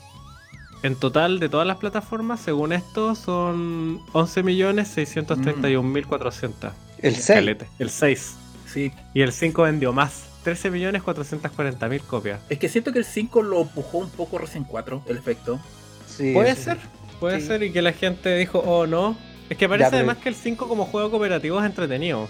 En 0.82 0.96
total, 0.96 1.39
de 1.39 1.48
todas 1.50 1.66
las 1.66 1.78
plataformas, 1.78 2.42
según 2.42 2.74
esto, 2.74 3.16
son 3.16 4.02
11.631.400. 4.12 6.74
El 7.00 7.16
6. 7.16 7.26
Caleta. 7.28 7.66
El 7.80 7.89
6. 7.89 8.36
Sí. 8.66 8.92
Y 9.13 9.22
el 9.22 9.32
5 9.32 9.63
vendió 9.63 9.94
más. 9.94 10.26
13.440.000 10.46 12.02
copias. 12.02 12.42
Es 12.50 12.60
que 12.60 12.68
siento 12.68 12.92
que 12.92 13.00
el 13.00 13.06
5 13.06 13.42
lo 13.44 13.62
empujó 13.62 14.00
un 14.00 14.10
poco 14.10 14.38
Resident 14.38 14.68
4, 14.68 15.04
el 15.08 15.18
efecto. 15.18 15.60
Sí, 16.08 16.34
Puede 16.34 16.56
sí. 16.56 16.63
ser. 16.63 16.78
Puede 17.20 17.39
Sí. 17.39 17.48
ser 17.48 17.63
y 17.63 17.72
que 17.72 17.82
la 17.82 17.94
gente 17.94 18.36
dijo, 18.36 18.60
oh 18.60 18.86
no. 18.86 19.16
Es 19.54 19.58
que 19.60 19.70
parece 19.70 19.86
Ya, 19.86 19.89
pero- 19.92 19.98
además 20.00 20.18
que 20.18 20.30
el 20.30 20.36
5 20.36 20.68
como 20.68 20.86
juego 20.86 21.12
cooperativo 21.12 21.60
es 21.60 21.66
entretenido. 21.66 22.28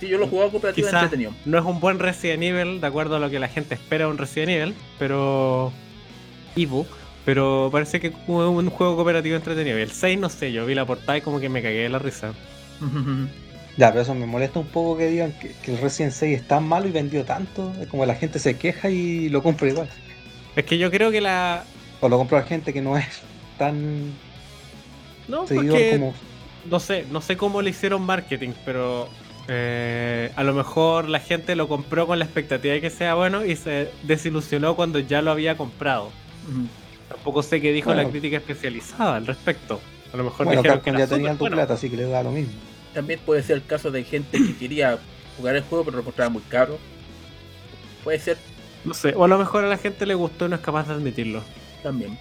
Sí, 0.00 0.08
yo 0.08 0.18
lo 0.18 0.26
jugaba 0.26 0.50
cooperativo 0.50 0.86
Quizás 0.88 1.04
entretenido. 1.04 1.32
no 1.44 1.56
es 1.58 1.64
un 1.64 1.78
buen 1.78 1.98
Resident 2.00 2.42
Evil 2.42 2.80
de 2.80 2.86
acuerdo 2.86 3.16
a 3.16 3.18
lo 3.20 3.30
que 3.30 3.38
la 3.38 3.48
gente 3.48 3.74
espera 3.74 4.06
de 4.06 4.10
un 4.10 4.18
Resident 4.18 4.50
Evil, 4.50 4.74
pero... 4.98 5.72
Evo. 6.56 6.84
Pero 7.24 7.68
parece 7.70 8.00
que 8.00 8.08
es 8.08 8.14
un 8.26 8.70
juego 8.70 8.96
cooperativo 8.96 9.36
entretenido. 9.36 9.78
Y 9.78 9.82
el 9.82 9.92
6 9.92 10.18
no 10.18 10.28
sé, 10.30 10.50
yo 10.50 10.66
vi 10.66 10.74
la 10.74 10.84
portada 10.86 11.18
y 11.18 11.20
como 11.20 11.38
que 11.40 11.48
me 11.48 11.62
cagué 11.62 11.82
de 11.82 11.88
la 11.90 11.98
risa. 12.00 12.32
Ya, 13.76 13.90
pero 13.90 14.02
eso 14.02 14.14
me 14.14 14.26
molesta 14.26 14.58
un 14.58 14.66
poco 14.66 14.96
que 14.98 15.06
digan 15.08 15.32
que, 15.38 15.52
que 15.62 15.72
el 15.74 15.78
Resident 15.80 16.12
6 16.12 16.40
es 16.40 16.48
tan 16.48 16.66
malo 16.66 16.88
y 16.88 16.90
vendió 16.90 17.24
tanto. 17.24 17.72
Es 17.80 17.86
como 17.86 18.04
la 18.06 18.14
gente 18.16 18.38
se 18.40 18.56
queja 18.56 18.90
y 18.90 19.28
lo 19.28 19.42
compra 19.42 19.68
igual. 19.68 19.88
Es 20.56 20.64
que 20.64 20.78
yo 20.78 20.90
creo 20.90 21.10
que 21.12 21.20
la... 21.20 21.64
O 22.00 22.08
lo 22.08 22.18
compra 22.18 22.42
gente 22.42 22.72
que 22.72 22.80
no 22.80 22.96
es 22.98 23.06
tan 23.58 24.12
No, 25.28 25.46
seguidor 25.46 25.70
porque... 25.70 25.90
como. 25.92 26.14
No 26.70 26.80
sé, 26.80 27.04
no 27.10 27.20
sé 27.20 27.36
cómo 27.36 27.62
le 27.62 27.70
hicieron 27.70 28.02
marketing, 28.02 28.50
pero 28.64 29.08
eh, 29.48 30.30
a 30.36 30.44
lo 30.44 30.52
mejor 30.54 31.08
la 31.08 31.20
gente 31.20 31.56
lo 31.56 31.68
compró 31.68 32.06
con 32.06 32.18
la 32.18 32.24
expectativa 32.24 32.74
de 32.74 32.80
que 32.80 32.90
sea 32.90 33.14
bueno 33.14 33.44
y 33.44 33.56
se 33.56 33.90
desilusionó 34.02 34.76
cuando 34.76 34.98
ya 34.98 35.22
lo 35.22 35.30
había 35.30 35.56
comprado. 35.56 36.10
Tampoco 37.08 37.42
sé 37.42 37.60
qué 37.60 37.72
dijo 37.72 37.90
Bueno. 37.90 38.02
la 38.02 38.10
crítica 38.10 38.36
especializada 38.36 39.16
al 39.16 39.26
respecto. 39.26 39.80
A 40.12 40.16
lo 40.16 40.24
mejor 40.24 40.46
Bueno, 40.46 40.62
dijeron 40.62 40.82
que 40.82 40.90
ya 40.92 41.06
tenía 41.06 41.08
súper 41.32 41.32
tu 41.32 41.38
bueno. 41.38 41.56
plata, 41.56 41.74
así 41.74 41.88
que 41.90 41.96
le 41.96 42.04
da 42.04 42.22
lo 42.22 42.30
mismo. 42.32 42.52
También 42.94 43.20
puede 43.24 43.42
ser 43.42 43.56
el 43.56 43.64
caso 43.64 43.90
de 43.90 44.04
gente 44.04 44.38
que 44.38 44.56
quería 44.56 44.98
jugar 45.36 45.56
el 45.56 45.62
juego 45.62 45.84
pero 45.84 45.96
lo 45.98 46.00
encontraba 46.02 46.30
muy 46.30 46.42
caro. 46.42 46.78
Puede 48.04 48.18
ser 48.18 48.36
No 48.84 48.94
sé, 48.94 49.14
o 49.16 49.24
a 49.24 49.28
lo 49.28 49.38
mejor 49.38 49.64
a 49.64 49.68
la 49.68 49.76
gente 49.78 50.04
le 50.06 50.14
gustó 50.14 50.46
y 50.46 50.48
no 50.50 50.56
es 50.56 50.62
capaz 50.62 50.86
de 50.88 50.94
admitirlo. 50.94 51.42
también. 51.82 52.18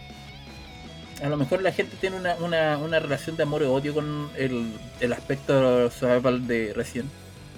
A 1.24 1.30
lo 1.30 1.38
mejor 1.38 1.62
la 1.62 1.72
gente 1.72 1.98
tiene 2.00 2.18
una, 2.18 2.36
una, 2.36 2.78
una 2.78 3.00
relación 3.00 3.38
de 3.38 3.44
amor 3.44 3.64
y 3.64 3.66
odio 3.66 3.94
con 3.94 4.30
el, 4.38 4.72
el 5.00 5.14
aspecto 5.14 5.90
survival 5.90 6.48
de. 6.48 6.74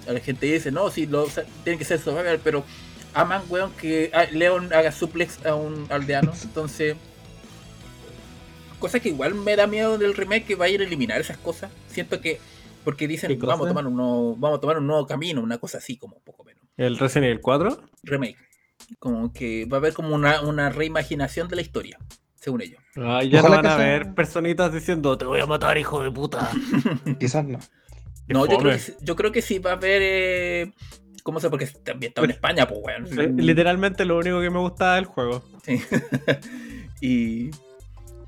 A 0.08 0.12
la 0.12 0.20
gente 0.20 0.46
dice, 0.46 0.72
no, 0.72 0.90
si 0.90 1.06
lo, 1.06 1.24
o 1.24 1.30
sea, 1.30 1.44
tiene 1.62 1.78
que 1.78 1.84
ser 1.84 2.00
survival, 2.00 2.40
pero 2.42 2.64
aman, 3.12 3.42
weón, 3.48 3.72
que 3.72 4.10
ah, 4.14 4.24
Leon 4.32 4.72
haga 4.72 4.92
suplex 4.92 5.44
a 5.44 5.54
un 5.54 5.86
aldeano. 5.90 6.32
Entonces, 6.42 6.96
cosa 8.78 8.98
que 8.98 9.10
igual 9.10 9.34
me 9.34 9.54
da 9.56 9.66
miedo 9.66 9.98
del 9.98 10.14
remake 10.14 10.46
que 10.46 10.54
vayan 10.54 10.80
a 10.80 10.84
eliminar 10.84 11.20
esas 11.20 11.36
cosas. 11.38 11.70
Siento 11.88 12.20
que, 12.20 12.40
porque 12.82 13.06
dicen, 13.06 13.38
¿Qué 13.38 13.46
vamos 13.46 13.66
a, 13.66 13.68
tomar 13.68 13.86
un 13.86 13.96
nuevo, 13.96 14.36
vamos 14.36 14.58
a 14.58 14.60
tomar 14.60 14.78
un 14.78 14.86
nuevo 14.86 15.06
camino, 15.06 15.42
una 15.42 15.58
cosa 15.58 15.78
así, 15.78 15.96
como 15.96 16.18
poco 16.20 16.44
menos. 16.44 16.62
¿El 16.76 16.98
Resident 16.98 17.26
Evil 17.26 17.40
4? 17.40 17.82
Remake. 18.04 18.36
Como 18.98 19.32
que 19.32 19.66
va 19.66 19.76
a 19.76 19.80
haber 19.80 19.92
como 19.92 20.14
una, 20.14 20.40
una 20.40 20.70
reimaginación 20.70 21.48
de 21.48 21.56
la 21.56 21.62
historia, 21.62 21.98
según 22.40 22.62
ellos. 22.62 22.82
Ah, 22.96 23.22
ya 23.22 23.38
Ojalá 23.40 23.56
no 23.56 23.62
van 23.62 23.66
a 23.66 23.76
sea- 23.76 23.86
ver 23.86 24.14
personitas 24.14 24.72
diciendo 24.72 25.16
te 25.16 25.24
voy 25.26 25.40
a 25.40 25.46
matar, 25.46 25.78
hijo 25.78 26.02
de 26.02 26.10
puta. 26.10 26.50
Quizás 27.20 27.44
no. 27.44 27.58
No, 28.26 28.46
yo 28.46 28.58
creo, 28.58 28.72
que, 28.72 28.78
sí- 28.78 28.94
yo 29.02 29.14
creo 29.16 29.30
que 29.32 29.42
sí 29.42 29.58
va 29.58 29.70
a 29.70 29.74
haber. 29.74 30.00
Eh, 30.04 30.72
¿Cómo 31.22 31.38
se 31.38 31.50
Porque 31.50 31.66
también 31.84 32.10
está 32.10 32.22
en 32.24 32.30
España, 32.30 32.66
pues, 32.66 32.80
weón. 32.82 33.06
Eh, 33.20 33.42
Literalmente 33.42 34.04
lo 34.04 34.16
único 34.18 34.40
que 34.40 34.48
me 34.50 34.58
gustaba 34.58 34.94
del 34.96 35.04
juego. 35.04 35.44
Sí. 35.64 35.80
y, 37.00 37.50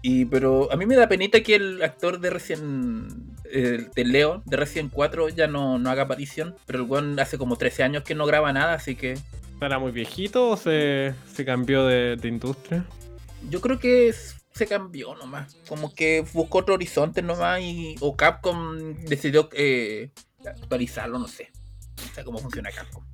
y. 0.03 0.25
Pero 0.27 0.70
a 0.72 0.77
mí 0.77 0.87
me 0.87 0.96
da 0.96 1.09
penita 1.09 1.40
que 1.42 1.55
el 1.57 1.83
actor 1.83 2.20
de 2.20 2.31
Resident. 2.31 3.12
eh, 3.44 3.87
de 3.94 4.05
Leo, 4.05 4.42
de 4.46 4.57
Resident 4.57 4.90
4, 4.92 5.29
ya 5.31 5.46
no, 5.46 5.79
no 5.79 5.90
haga 5.90 6.03
aparición. 6.03 6.55
Pero 6.66 6.81
el 6.81 6.85
weón 6.90 7.18
hace 7.20 7.38
como 7.38 7.57
13 7.57 7.83
años 7.83 8.03
que 8.03 8.14
no 8.14 8.27
graba 8.27 8.53
nada, 8.53 8.75
así 8.75 8.94
que. 8.94 9.14
¿Era 9.61 9.79
muy 9.79 9.92
viejito 9.92 10.51
o 10.51 10.57
se, 10.57 11.14
se 11.33 11.44
cambió 11.44 11.87
de, 11.87 12.16
de 12.16 12.29
industria? 12.29 12.85
Yo 13.50 13.61
creo 13.61 13.78
que 13.78 14.09
es- 14.09 14.37
se 14.55 14.66
cambió 14.66 15.14
nomás. 15.14 15.57
Como 15.68 15.94
que 15.94 16.24
buscó 16.33 16.59
otro 16.59 16.74
horizonte 16.74 17.22
nomás 17.22 17.61
y. 17.61 17.96
O 18.00 18.16
Capcom 18.16 18.94
decidió 19.05 19.48
eh, 19.52 20.11
actualizarlo, 20.44 21.18
no 21.18 21.26
sé. 21.28 21.50
No 21.96 22.14
sé 22.14 22.24
cómo 22.24 22.38
funciona 22.38 22.70
Capcom. 22.70 23.05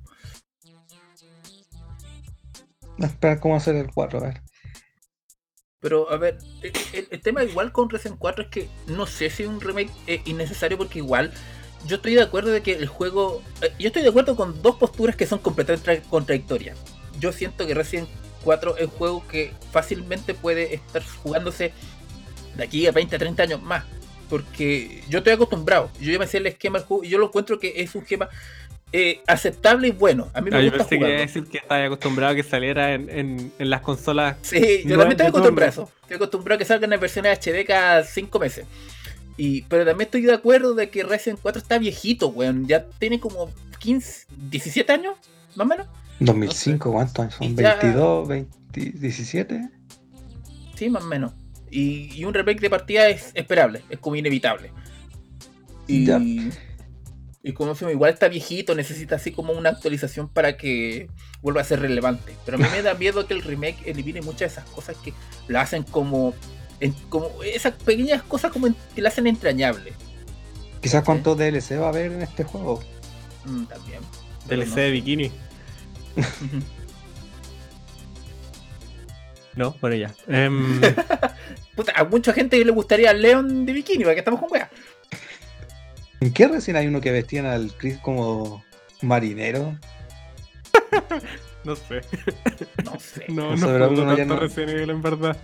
A 3.01 3.05
esperar 3.05 3.39
cómo 3.39 3.55
hacer 3.55 3.75
el 3.75 3.91
4, 3.93 4.19
a 4.19 4.23
ver. 4.23 4.41
Pero 5.79 6.11
a 6.11 6.17
ver, 6.17 6.37
el, 6.91 7.21
tema 7.21 7.41
igual 7.45 7.71
con 7.71 7.89
Resident 7.89 8.19
4 8.19 8.43
es 8.43 8.49
que 8.49 8.69
no 8.87 9.05
sé 9.05 9.29
si 9.29 9.45
un 9.45 9.61
remake 9.61 9.89
es 10.07 10.27
innecesario 10.27 10.77
porque 10.77 10.99
igual 10.99 11.31
yo 11.85 11.95
estoy 11.95 12.15
de 12.15 12.21
acuerdo 12.23 12.51
de 12.51 12.61
que 12.61 12.73
el 12.73 12.87
juego... 12.87 13.41
eh, 13.61 13.73
Yo 13.79 13.87
estoy 13.87 14.01
de 14.03 14.09
acuerdo 14.09 14.35
con 14.35 14.61
dos 14.61 14.75
posturas 14.75 15.15
que 15.15 15.25
son 15.25 15.39
completamente 15.39 16.01
tra- 16.01 16.09
contradictorias. 16.09 16.77
Yo 17.17 17.31
siento 17.31 17.65
que 17.65 17.73
Resident 17.73 18.09
4 18.43 18.77
es 18.77 18.83
un 18.85 18.89
juego 18.91 19.27
que 19.27 19.51
fácilmente 19.71 20.33
puede 20.33 20.73
estar 20.75 21.03
jugándose 21.23 21.71
de 22.55 22.63
aquí 22.63 22.87
a 22.87 22.91
20 22.91 23.15
a 23.15 23.19
30 23.19 23.43
años 23.43 23.61
más. 23.61 23.83
Porque 24.29 25.01
yo 25.09 25.19
estoy 25.19 25.33
acostumbrado. 25.33 25.89
Yo 25.99 26.11
ya 26.11 26.19
me 26.19 26.27
sé 26.27 26.37
el 26.37 26.47
esquema 26.47 26.77
del 26.79 26.87
juego 26.87 27.03
y 27.03 27.09
yo 27.09 27.17
lo 27.17 27.27
encuentro 27.27 27.59
que 27.59 27.73
es 27.81 27.95
un 27.95 28.03
esquema 28.03 28.29
eh, 28.91 29.21
aceptable 29.27 29.87
y 29.87 29.91
bueno. 29.91 30.29
A 30.33 30.41
mí 30.41 30.51
me 30.51 30.57
Ah, 30.57 30.61
yo 30.61 30.69
gusta 30.71 30.87
pensé 30.87 30.99
que 30.99 31.11
decir 31.11 31.43
que 31.45 31.57
estaba 31.57 31.83
acostumbrado 31.85 32.33
a 32.33 32.35
que 32.35 32.43
saliera 32.43 32.93
en, 32.93 33.09
en, 33.09 33.51
en 33.57 33.69
las 33.69 33.81
consolas. 33.81 34.37
Sí, 34.41 34.83
yo 34.85 34.95
No 34.95 34.99
también 34.99 35.07
es 35.07 35.11
estoy 35.11 35.27
acostumbrado 35.27 35.67
a 35.67 35.71
eso. 35.71 35.91
Estoy 36.01 36.15
acostumbrado 36.17 36.55
a 36.55 36.59
que 36.59 36.65
salgan 36.65 36.93
en 36.93 36.99
versiones 36.99 37.39
HD 37.39 37.65
cada 37.65 38.03
5 38.03 38.39
meses. 38.39 38.65
Y, 39.37 39.61
pero 39.63 39.85
también 39.85 40.07
estoy 40.07 40.21
de 40.21 40.33
acuerdo 40.33 40.73
de 40.75 40.89
que 40.89 41.03
Resident 41.03 41.39
4 41.41 41.61
está 41.61 41.77
viejito, 41.79 42.27
weón. 42.27 42.67
Ya 42.67 42.85
tiene 42.99 43.19
como 43.19 43.49
15, 43.79 44.27
17 44.49 44.91
años, 44.91 45.15
más 45.55 45.65
o 45.65 45.69
menos. 45.69 45.87
2005, 46.19 46.91
¿cuántos 46.91 47.19
años 47.19 47.35
son? 47.35 47.55
ya- 47.55 47.79
¿22, 47.79 48.27
20, 48.27 48.79
17? 48.99 49.69
Sí, 50.75 50.89
más 50.89 51.03
o 51.03 51.07
menos. 51.07 51.33
Y, 51.71 52.13
y 52.15 52.25
un 52.25 52.33
remake 52.33 52.59
de 52.61 52.69
partida 52.69 53.07
es 53.09 53.31
esperable, 53.35 53.83
es 53.89 53.99
como 53.99 54.15
inevitable. 54.15 54.71
Y, 55.87 56.05
Ya. 56.05 56.19
y 57.43 57.53
como 57.53 57.73
se 57.75 57.81
llama, 57.81 57.91
igual 57.93 58.11
está 58.13 58.27
viejito, 58.27 58.75
necesita 58.75 59.15
así 59.15 59.31
como 59.31 59.53
una 59.53 59.69
actualización 59.69 60.29
para 60.29 60.57
que 60.57 61.09
vuelva 61.41 61.61
a 61.61 61.63
ser 61.63 61.79
relevante. 61.79 62.33
Pero 62.45 62.57
a 62.57 62.59
mí 62.61 62.65
me 62.71 62.81
da 62.81 62.93
miedo 62.99 63.25
que 63.27 63.33
el 63.33 63.41
remake 63.43 63.77
elimine 63.85 64.21
muchas 64.21 64.39
de 64.39 64.45
esas 64.61 64.65
cosas 64.65 64.97
que 64.97 65.13
la 65.47 65.61
hacen 65.61 65.83
como, 65.83 66.33
en- 66.79 66.93
como 67.09 67.29
esas 67.43 67.73
pequeñas 67.73 68.23
cosas 68.23 68.51
como 68.51 68.67
en- 68.67 68.75
que 68.95 69.01
la 69.01 69.09
hacen 69.09 69.27
entrañable. 69.27 69.93
Quizás 70.81 71.03
cuántos 71.03 71.37
DLC 71.37 71.77
va 71.77 71.87
a 71.87 71.89
haber 71.89 72.11
en 72.11 72.21
este 72.21 72.43
juego. 72.43 72.81
Mm, 73.45 73.65
también. 73.65 73.99
DLC 74.47 74.69
no. 74.69 74.75
de 74.75 74.91
bikini. 74.91 75.31
No, 79.55 79.75
bueno 79.81 79.95
ya. 79.95 80.13
Em, 80.27 80.79
Puta, 81.75 81.93
a 81.95 82.03
mucha 82.05 82.33
gente 82.33 82.63
le 82.63 82.71
gustaría 82.71 83.11
Leon 83.13 83.65
de 83.65 83.73
bikini, 83.73 84.03
para 84.03 84.13
que 84.15 84.19
estamos 84.19 84.39
con 84.39 84.51
weas. 84.51 84.69
¿En 86.21 86.31
qué 86.33 86.47
recién 86.47 86.77
hay 86.77 86.87
uno 86.87 87.01
que 87.01 87.11
vestían 87.11 87.45
al 87.45 87.73
Chris 87.75 87.97
como 87.99 88.63
marinero? 89.01 89.77
no 91.63 91.75
sé. 91.75 92.01
No 92.83 92.99
sé. 92.99 93.25
No, 93.29 93.55
No 93.55 93.77
no, 93.89 94.15
ya 94.15 94.25
tanto 94.27 94.47
no- 94.47 94.63
Evil, 94.63 94.89
en 94.89 95.01
verdad. 95.01 95.37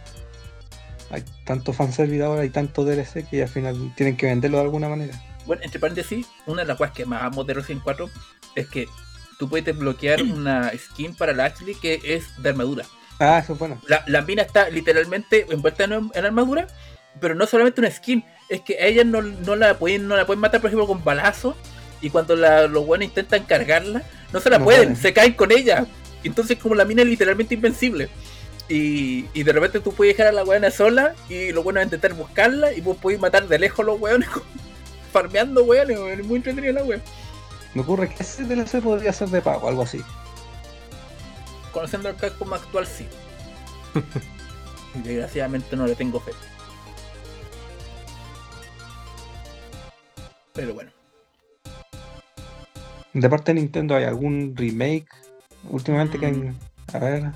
Hay 1.11 1.23
tanto 1.45 1.71
fanservice 1.73 2.23
ahora, 2.23 2.41
hay 2.41 2.49
tanto 2.49 2.83
DLC 2.83 3.27
que 3.29 3.43
al 3.43 3.49
final 3.49 3.93
tienen 3.95 4.17
que 4.17 4.25
venderlo 4.27 4.57
de 4.57 4.63
alguna 4.63 4.89
manera. 4.89 5.21
Bueno, 5.45 5.61
entre 5.63 5.79
paréntesis, 5.79 6.25
una 6.47 6.63
de 6.63 6.67
las 6.67 6.77
cosas 6.77 6.93
que 6.93 7.05
más 7.05 7.21
amo 7.23 7.43
de 7.43 7.53
Resident 7.53 7.83
4 7.83 8.09
es 8.55 8.67
que 8.67 8.87
tú 9.37 9.49
puedes 9.49 9.65
desbloquear 9.65 10.21
una 10.23 10.71
skin 10.77 11.15
para 11.15 11.33
la 11.33 11.45
Ashley 11.45 11.75
que 11.75 11.99
es 12.03 12.41
de 12.41 12.49
armadura. 12.49 12.85
Ah, 13.19 13.39
eso 13.43 13.53
es 13.53 13.59
bueno. 13.59 13.81
La, 13.87 14.03
la 14.07 14.21
mina 14.21 14.41
está 14.41 14.69
literalmente 14.69 15.45
envuelta 15.49 15.85
en, 15.85 16.11
en 16.13 16.25
armadura, 16.25 16.67
pero 17.21 17.33
no 17.35 17.45
solamente 17.47 17.79
una 17.81 17.89
skin, 17.91 18.25
es 18.49 18.61
que 18.61 18.75
a 18.75 18.85
ella 18.87 19.03
no, 19.05 19.21
no 19.21 19.55
la 19.55 19.77
pueden 19.79 20.07
no 20.07 20.17
la 20.17 20.25
pueden 20.25 20.41
matar, 20.41 20.59
por 20.61 20.69
ejemplo, 20.69 20.87
con 20.87 21.03
balazo. 21.03 21.55
Y 22.01 22.09
cuando 22.09 22.35
la- 22.35 22.67
los 22.67 22.85
buenos 22.85 23.05
intentan 23.05 23.45
cargarla, 23.45 24.03
no 24.33 24.39
se 24.41 24.49
la 24.49 24.57
No 24.59 24.65
pueden, 24.65 24.81
pueden. 24.89 24.95
se 25.01 25.13
caen 25.13 25.33
con 25.33 25.51
ella. 25.51 25.85
Entonces, 26.23 26.57
como 26.59 26.75
la 26.75 26.83
mina 26.85 27.03
es 27.03 27.07
literalmente 27.07 27.53
invencible. 27.55 28.09
Y, 28.67 29.25
y 29.33 29.43
de 29.43 29.53
repente 29.53 29.79
tú 29.79 29.93
puedes 29.93 30.15
dejar 30.17 30.27
a 30.27 30.35
la 30.35 30.43
weona 30.43 30.71
sola 30.71 31.13
y 31.29 31.51
los 31.51 31.63
buenos 31.63 31.83
intentar 31.83 32.13
buscarla 32.15 32.73
y 32.73 32.81
vos 32.81 32.97
podés 32.97 33.19
matar 33.19 33.47
de 33.47 33.59
lejos 33.59 33.85
los 33.85 33.99
weones 34.01 34.27
farmeando 35.13 35.63
weones, 35.63 35.97
weón. 35.97 36.19
es 36.19 36.25
muy 36.25 36.37
entretenido 36.37 36.73
la 36.73 36.83
wea. 36.83 36.99
Me 37.75 37.81
ocurre 37.81 38.09
que 38.09 38.23
ese 38.23 38.43
DLC 38.45 38.81
podría 38.81 39.13
ser 39.13 39.29
de 39.29 39.41
pago, 39.41 39.67
algo 39.67 39.83
así. 39.83 40.01
Conociendo 41.71 42.09
al 42.09 42.15
Capcom 42.15 42.51
actual, 42.53 42.87
sí. 42.87 43.05
y 44.95 44.99
desgraciadamente 45.07 45.75
no 45.75 45.85
le 45.85 45.95
tengo 45.95 46.19
fe. 46.21 46.31
Pero 50.53 50.73
bueno. 50.73 50.89
De 53.13 53.29
parte 53.29 53.53
de 53.53 53.59
Nintendo, 53.61 53.95
¿hay 53.95 54.05
algún 54.05 54.53
remake 54.55 55.07
últimamente 55.69 56.17
que 56.17 56.25
han- 56.27 56.57
A 56.93 56.99
ver. 56.99 57.31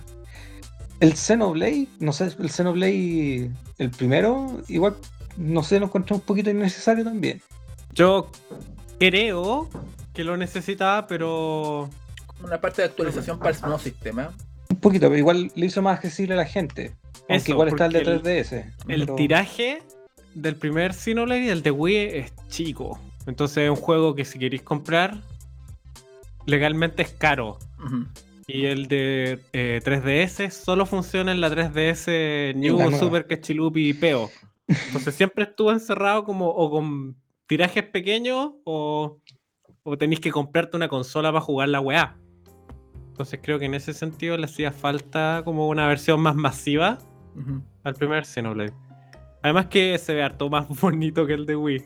El 1.02 1.16
Xenoblade, 1.16 1.88
no 2.00 2.12
sé, 2.14 2.26
el 2.40 2.50
Xenoblade, 2.50 3.52
el 3.78 3.90
primero, 3.90 4.62
igual, 4.68 4.96
no 5.38 5.64
sé, 5.64 5.80
lo 5.80 5.86
encontré 5.86 6.16
un 6.16 6.22
poquito 6.22 6.50
innecesario 6.50 7.04
también. 7.06 7.42
Yo 7.94 8.30
creo 9.00 9.70
que 10.20 10.26
lo 10.26 10.36
necesitaba, 10.36 11.08
pero 11.08 11.90
Una 12.44 12.60
parte 12.60 12.82
de 12.82 12.90
actualización 12.90 13.40
para 13.40 13.52
el 13.56 13.62
nuevo 13.62 13.80
sistema. 13.80 14.34
Un 14.70 14.76
poquito, 14.82 15.06
pero 15.08 15.18
igual 15.18 15.50
le 15.56 15.66
hizo 15.66 15.82
más 15.82 15.96
accesible 15.96 16.34
a 16.34 16.38
la 16.38 16.46
gente. 16.46 16.94
Aunque 17.30 17.36
Eso, 17.38 17.52
igual 17.54 17.70
está 17.70 17.86
el 17.86 17.94
de 17.94 18.00
porque 18.02 18.12
el- 18.16 18.22
3DS. 18.22 18.74
el 18.90 19.02
pero- 19.06 19.16
tiraje 19.16 19.82
del 20.36 20.58
primer 20.58 20.94
Xenoblade 20.94 21.44
y 21.44 21.48
del 21.48 21.62
de 21.64 21.72
Wii 21.72 21.98
es 22.18 22.34
chico. 22.50 23.00
Entonces 23.28 23.64
es 23.64 23.70
un 23.70 23.78
juego 23.78 24.14
que 24.14 24.26
si 24.26 24.38
queréis 24.40 24.62
comprar, 24.62 25.16
legalmente 26.46 27.02
es 27.04 27.12
caro. 27.12 27.58
Y 28.46 28.66
el 28.66 28.88
de 28.90 29.40
eh, 29.54 29.80
3DS 29.82 30.50
solo 30.52 30.86
funciona 30.86 31.32
en 31.32 31.40
la 31.40 31.50
3DS 31.50 32.54
New, 32.58 32.78
La. 32.92 32.98
Super 33.00 33.26
Ketchup 33.26 33.78
y 33.78 33.94
Peo. 33.94 34.30
Entonces 34.68 35.16
siempre 35.16 35.46
estuvo 35.46 35.72
encerrado 35.72 36.26
como 36.26 36.50
o 36.50 36.70
con 36.70 37.16
tirajes 37.48 37.84
pequeños 37.86 38.52
o, 38.66 39.18
o 39.90 39.98
tenéis 39.98 40.20
que 40.20 40.32
comprarte 40.32 40.78
una 40.78 40.88
consola 40.88 41.30
para 41.32 41.42
jugar 41.42 41.70
la 41.70 41.80
weá. 41.82 42.16
Entonces 43.10 43.40
creo 43.44 43.60
que 43.60 43.66
en 43.66 43.74
ese 43.74 43.94
sentido 43.94 44.38
le 44.38 44.46
hacía 44.46 44.72
falta 44.72 45.42
como 45.44 45.68
una 45.68 45.88
versión 45.88 46.22
más 46.22 46.36
masiva 46.36 46.98
al 47.84 47.94
primer 47.96 48.26
Xenoblade. 48.26 48.74
Además 49.42 49.68
que 49.68 49.98
se 49.98 50.14
ve 50.14 50.24
harto 50.24 50.50
más 50.50 50.68
bonito 50.82 51.26
que 51.26 51.34
el 51.34 51.46
de 51.46 51.56
Wii. 51.56 51.84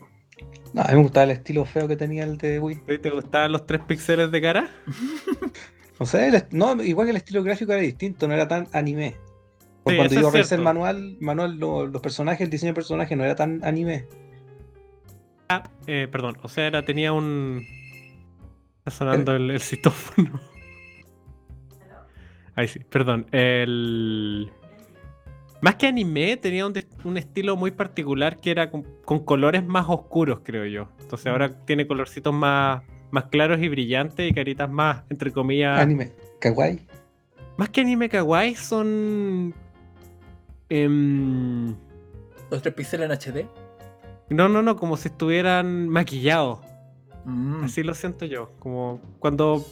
No, 0.74 0.82
a 0.82 0.88
mí 0.90 0.96
me 0.96 1.04
gustaba 1.04 1.26
el 1.26 1.32
estilo 1.32 1.66
feo 1.66 1.88
que 1.88 1.96
tenía 1.96 2.24
el 2.24 2.38
de 2.38 2.60
Wii. 2.60 3.00
¿Te 3.02 3.10
gustaban 3.12 3.52
los 3.52 3.66
tres 3.66 3.82
píxeles 3.88 4.32
de 4.32 4.42
cara? 4.42 4.70
No 6.00 6.08
sé, 6.08 6.28
el 6.28 6.34
est- 6.36 6.52
no, 6.52 6.82
igual 6.84 7.06
que 7.06 7.12
el 7.12 7.18
estilo 7.18 7.44
gráfico 7.44 7.72
era 7.72 7.80
distinto, 7.82 8.28
no 8.28 8.34
era 8.34 8.48
tan 8.48 8.68
anime. 8.74 9.16
Por 9.84 9.94
Sí, 9.94 9.98
cuando 9.98 10.16
yo 10.16 10.32
revisé 10.32 10.56
el 10.56 10.62
manual, 10.62 11.18
manual 11.22 11.58
lo- 11.60 11.86
los 11.86 12.02
personajes, 12.02 12.42
el 12.42 12.50
diseño 12.50 12.72
de 12.72 12.76
personajes 12.76 13.16
no 13.16 13.24
era 13.24 13.36
tan 13.36 13.64
anime. 13.64 14.08
Ah, 15.50 15.64
eh, 15.86 16.08
perdón, 16.12 16.36
o 16.42 16.50
sea, 16.50 16.66
era, 16.66 16.84
tenía 16.84 17.14
un. 17.14 17.64
Está 18.86 18.92
sonando 18.92 19.36
el, 19.36 19.50
el 19.52 19.62
citófono. 19.62 20.40
Ahí 22.56 22.68
sí, 22.68 22.80
perdón. 22.80 23.26
El. 23.32 24.52
Más 25.62 25.76
que 25.76 25.88
anime, 25.88 26.36
tenía 26.38 26.68
un, 26.68 26.74
un 27.06 27.18
estilo 27.18 27.56
muy 27.56 27.72
particular 27.72 28.40
que 28.42 28.52
era 28.52 28.70
con, 28.70 28.84
con 29.06 29.20
colores 29.24 29.66
más 29.66 29.86
oscuros, 29.88 30.42
creo 30.44 30.66
yo. 30.66 30.90
Entonces 31.00 31.28
ahora 31.28 31.50
tiene 31.66 31.88
colorcitos 31.88 32.34
más, 32.34 32.84
más 33.12 33.26
claros 33.26 33.62
y 33.62 33.70
brillantes 33.70 34.30
y 34.30 34.34
caritas 34.34 34.70
más, 34.70 35.04
entre 35.10 35.32
comillas. 35.32 35.80
Anime. 35.80 36.12
Kawaii. 36.40 36.86
Más 37.56 37.70
que 37.70 37.82
anime 37.82 38.10
kawaii 38.10 38.56
son. 38.56 39.54
em, 40.70 41.74
Los 42.52 42.62
tres 42.62 42.74
píxeles 42.76 43.06
en 43.10 43.12
HD. 43.14 43.48
no, 44.32 44.50
no, 44.50 44.62
no, 44.62 44.76
como 44.76 44.98
si 44.98 45.08
estuvieran 45.08 45.88
maquillados. 45.88 46.60
Mm. 47.26 47.64
Así 47.64 47.84
lo 47.84 47.94
siento 47.94 48.26
yo. 48.26 48.52
Como 48.60 49.00
cuando 49.20 49.66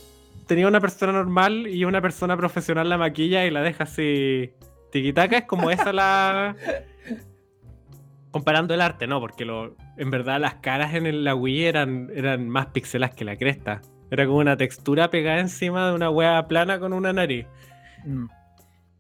tenía 0.47 0.67
una 0.67 0.79
persona 0.81 1.11
normal 1.11 1.67
y 1.67 1.85
una 1.85 2.01
persona 2.01 2.35
profesional 2.37 2.89
la 2.89 2.97
maquilla 2.97 3.45
y 3.45 3.51
la 3.51 3.61
deja 3.61 3.83
así 3.85 4.51
tiquitaca, 4.91 5.39
es 5.39 5.45
como 5.45 5.71
esa 5.71 5.93
la. 5.93 6.55
Comparando 8.31 8.73
el 8.73 8.79
arte, 8.79 9.07
no, 9.07 9.19
porque 9.19 9.43
lo, 9.43 9.75
en 9.97 10.09
verdad 10.09 10.39
las 10.39 10.55
caras 10.55 10.93
en 10.93 11.05
el- 11.05 11.25
la 11.25 11.35
Wii 11.35 11.65
eran, 11.65 12.09
eran 12.15 12.47
más 12.47 12.67
pixelas 12.67 13.11
que 13.13 13.25
la 13.25 13.35
cresta. 13.35 13.81
Era 14.09 14.25
como 14.25 14.37
una 14.37 14.55
textura 14.55 15.09
pegada 15.09 15.39
encima 15.39 15.87
de 15.89 15.95
una 15.95 16.09
wea 16.09 16.47
plana 16.47 16.79
con 16.79 16.93
una 16.93 17.11
nariz. 17.11 17.45
Mm. 18.05 18.25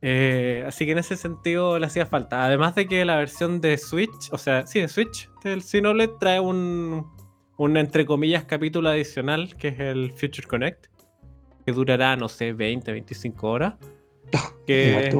Eh, 0.01 0.63
así 0.67 0.85
que 0.85 0.91
en 0.93 0.97
ese 0.97 1.15
sentido 1.15 1.79
le 1.79 1.85
hacía 1.85 2.05
falta. 2.05 2.43
Además 2.43 2.75
de 2.75 2.87
que 2.87 3.05
la 3.05 3.15
versión 3.17 3.61
de 3.61 3.77
Switch, 3.77 4.29
o 4.31 4.37
sea, 4.37 4.65
sí, 4.67 4.81
de 4.81 4.87
Switch 4.89 5.29
del 5.43 5.61
Xenoblade 5.61 6.13
trae 6.19 6.39
un, 6.41 7.07
un 7.57 7.77
entre 7.77 8.05
comillas 8.05 8.45
capítulo 8.45 8.89
adicional 8.89 9.55
que 9.55 9.69
es 9.69 9.79
el 9.79 10.11
Future 10.13 10.47
Connect, 10.47 10.87
que 11.65 11.71
durará, 11.71 12.15
no 12.15 12.27
sé, 12.29 12.53
20, 12.53 12.91
25 12.91 13.49
horas. 13.49 13.73
Que 14.65 15.11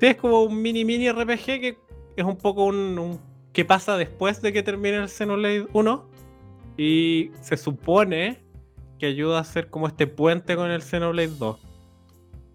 sí, 0.00 0.06
es 0.06 0.16
como 0.16 0.42
un 0.42 0.62
mini 0.62 0.84
mini 0.84 1.10
RPG 1.10 1.44
que 1.44 1.78
es 2.16 2.24
un 2.24 2.36
poco 2.36 2.64
un, 2.64 2.98
un- 2.98 3.20
qué 3.52 3.64
pasa 3.64 3.96
después 3.96 4.40
de 4.42 4.52
que 4.52 4.62
termine 4.62 4.96
el 4.96 5.08
Xenoblade 5.08 5.66
1 5.72 6.08
y 6.76 7.30
se 7.40 7.56
supone 7.56 8.38
que 8.98 9.06
ayuda 9.06 9.38
a 9.38 9.40
hacer 9.40 9.68
como 9.70 9.86
este 9.88 10.06
puente 10.06 10.56
con 10.56 10.70
el 10.70 10.82
Xenoblade 10.82 11.32
2. 11.38 11.60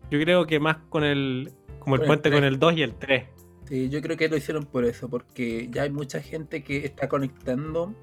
Yo 0.09 0.19
creo 0.19 0.45
que 0.47 0.59
más 0.59 0.77
con 0.89 1.03
el 1.03 1.51
como 1.79 1.95
el 1.95 2.01
Con 2.01 2.05
el 2.05 2.07
puente 2.07 2.29
con 2.31 2.39
3. 2.39 2.53
el 2.53 2.59
2 2.59 2.73
y 2.77 2.81
el 2.83 2.95
3. 2.95 3.23
Sí, 3.67 3.89
yo 3.89 4.01
creo 4.01 4.15
que 4.17 4.29
lo 4.29 4.37
hicieron 4.37 4.65
por 4.65 4.85
eso, 4.85 5.09
porque 5.09 5.67
ya 5.71 5.83
hay 5.83 5.89
mucha 5.89 6.21
gente 6.21 6.63
que 6.63 6.77
está 6.85 7.07
conectando. 7.09 7.93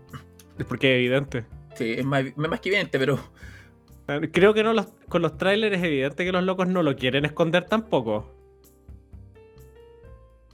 Porque 0.69 0.93
es 0.95 0.99
evidente. 0.99 1.45
Sí, 1.75 1.95
es 1.99 2.05
más, 2.05 2.25
que 2.61 2.69
evidente, 2.69 2.99
pero 2.99 3.19
Creo 4.33 4.53
que 4.55 4.65
no 4.65 4.73
los, 4.73 4.87
con 5.09 5.23
los 5.23 5.39
trailers 5.39 5.77
es 5.77 5.85
evidente 5.85 6.25
que 6.25 6.33
los 6.33 6.43
locos 6.43 6.67
no 6.67 6.83
lo 6.83 6.97
quieren 6.97 7.25
esconder 7.25 7.67
tampoco. 7.67 8.35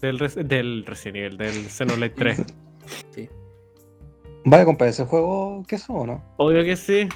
Del, 0.02 0.18
del 0.18 0.84
Resident 0.84 1.16
Evil, 1.16 1.36
del 1.38 1.70
Xenoblade 1.70 2.10
3. 2.10 2.44
¿Vale 4.44 4.62
a 4.62 4.66
comprar 4.66 4.90
ese 4.90 5.06
juego 5.06 5.64
queso 5.66 5.92
o 5.94 6.06
no? 6.06 6.22
Obvio 6.36 6.62
que 6.64 6.76
sí. 6.76 7.08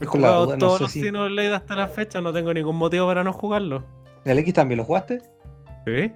He 0.00 0.04
jugado 0.04 0.46
duda, 0.46 0.56
no 0.56 0.58
todos 0.58 0.78
sé 0.78 0.82
los 0.82 0.92
si- 0.92 1.02
Xenoblade 1.02 1.54
hasta 1.54 1.76
la 1.76 1.88
fecha, 1.88 2.20
no 2.20 2.32
tengo 2.32 2.52
ningún 2.52 2.76
motivo 2.76 3.06
para 3.06 3.22
no 3.22 3.32
jugarlo. 3.32 3.84
¿El 4.24 4.38
X 4.40 4.52
también 4.52 4.78
lo 4.78 4.84
jugaste? 4.84 5.22
¿Sí? 5.86 6.10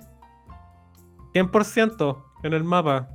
100% 1.34 2.24
en 2.42 2.52
el 2.52 2.64
mapa. 2.64 3.08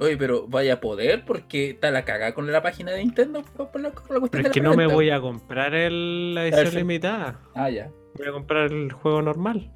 Oye, 0.00 0.16
pero 0.16 0.46
vaya 0.48 0.74
a 0.74 0.80
poder 0.80 1.24
porque 1.24 1.70
está 1.70 1.90
la 1.92 2.04
cagada 2.04 2.34
con 2.34 2.50
la 2.50 2.62
página 2.62 2.90
de 2.90 2.98
Nintendo 2.98 3.42
por 3.42 3.70
por 3.70 3.80
la, 3.80 3.90
por 3.92 4.10
la 4.10 4.20
cuestión 4.20 4.30
Pero 4.30 4.42
de 4.42 4.48
es 4.48 4.52
que 4.52 4.60
la 4.60 4.68
no 4.70 4.76
me 4.76 4.86
voy 4.86 5.10
a 5.10 5.20
comprar 5.20 5.72
el, 5.74 6.34
la 6.34 6.46
edición 6.46 6.74
limitada. 6.74 7.40
Ah, 7.54 7.70
ya. 7.70 7.90
Voy 8.16 8.26
a 8.26 8.32
comprar 8.32 8.72
el 8.72 8.90
juego 8.92 9.22
normal. 9.22 9.70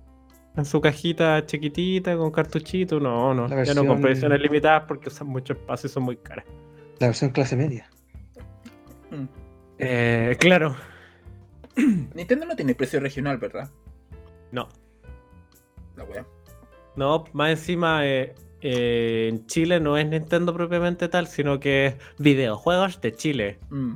En 0.56 0.64
su 0.64 0.80
cajita 0.80 1.46
chiquitita, 1.46 2.16
con 2.16 2.32
cartuchito. 2.32 2.98
No, 2.98 3.32
no. 3.32 3.42
La 3.44 3.50
Ya 3.50 3.56
versión- 3.56 3.76
no 3.76 3.86
compré 3.86 4.12
ediciones 4.12 4.40
limitadas 4.40 4.84
porque 4.88 5.08
usan 5.08 5.28
mucho 5.28 5.52
espacio 5.52 5.86
y 5.86 5.90
son 5.90 6.02
muy 6.02 6.16
caras. 6.16 6.44
La 6.98 7.06
versión 7.08 7.30
clase 7.30 7.54
media. 7.54 7.88
Mm. 9.12 9.24
Eh, 9.78 10.36
claro. 10.40 10.74
Nintendo 11.76 12.44
no 12.44 12.56
tiene 12.56 12.74
precio 12.74 12.98
regional, 12.98 13.38
¿verdad? 13.38 13.70
No. 14.50 14.68
La 15.96 16.02
wea. 16.04 16.26
No, 16.96 17.22
más 17.32 17.50
encima 17.50 18.04
eh, 18.04 18.34
eh, 18.60 19.28
en 19.30 19.46
Chile 19.46 19.80
no 19.80 19.96
es 19.96 20.06
Nintendo 20.06 20.52
propiamente 20.52 21.08
tal, 21.08 21.26
sino 21.26 21.60
que 21.60 21.86
es 21.86 21.94
videojuegos 22.18 23.00
de 23.00 23.14
Chile. 23.14 23.58
Mm. 23.70 23.94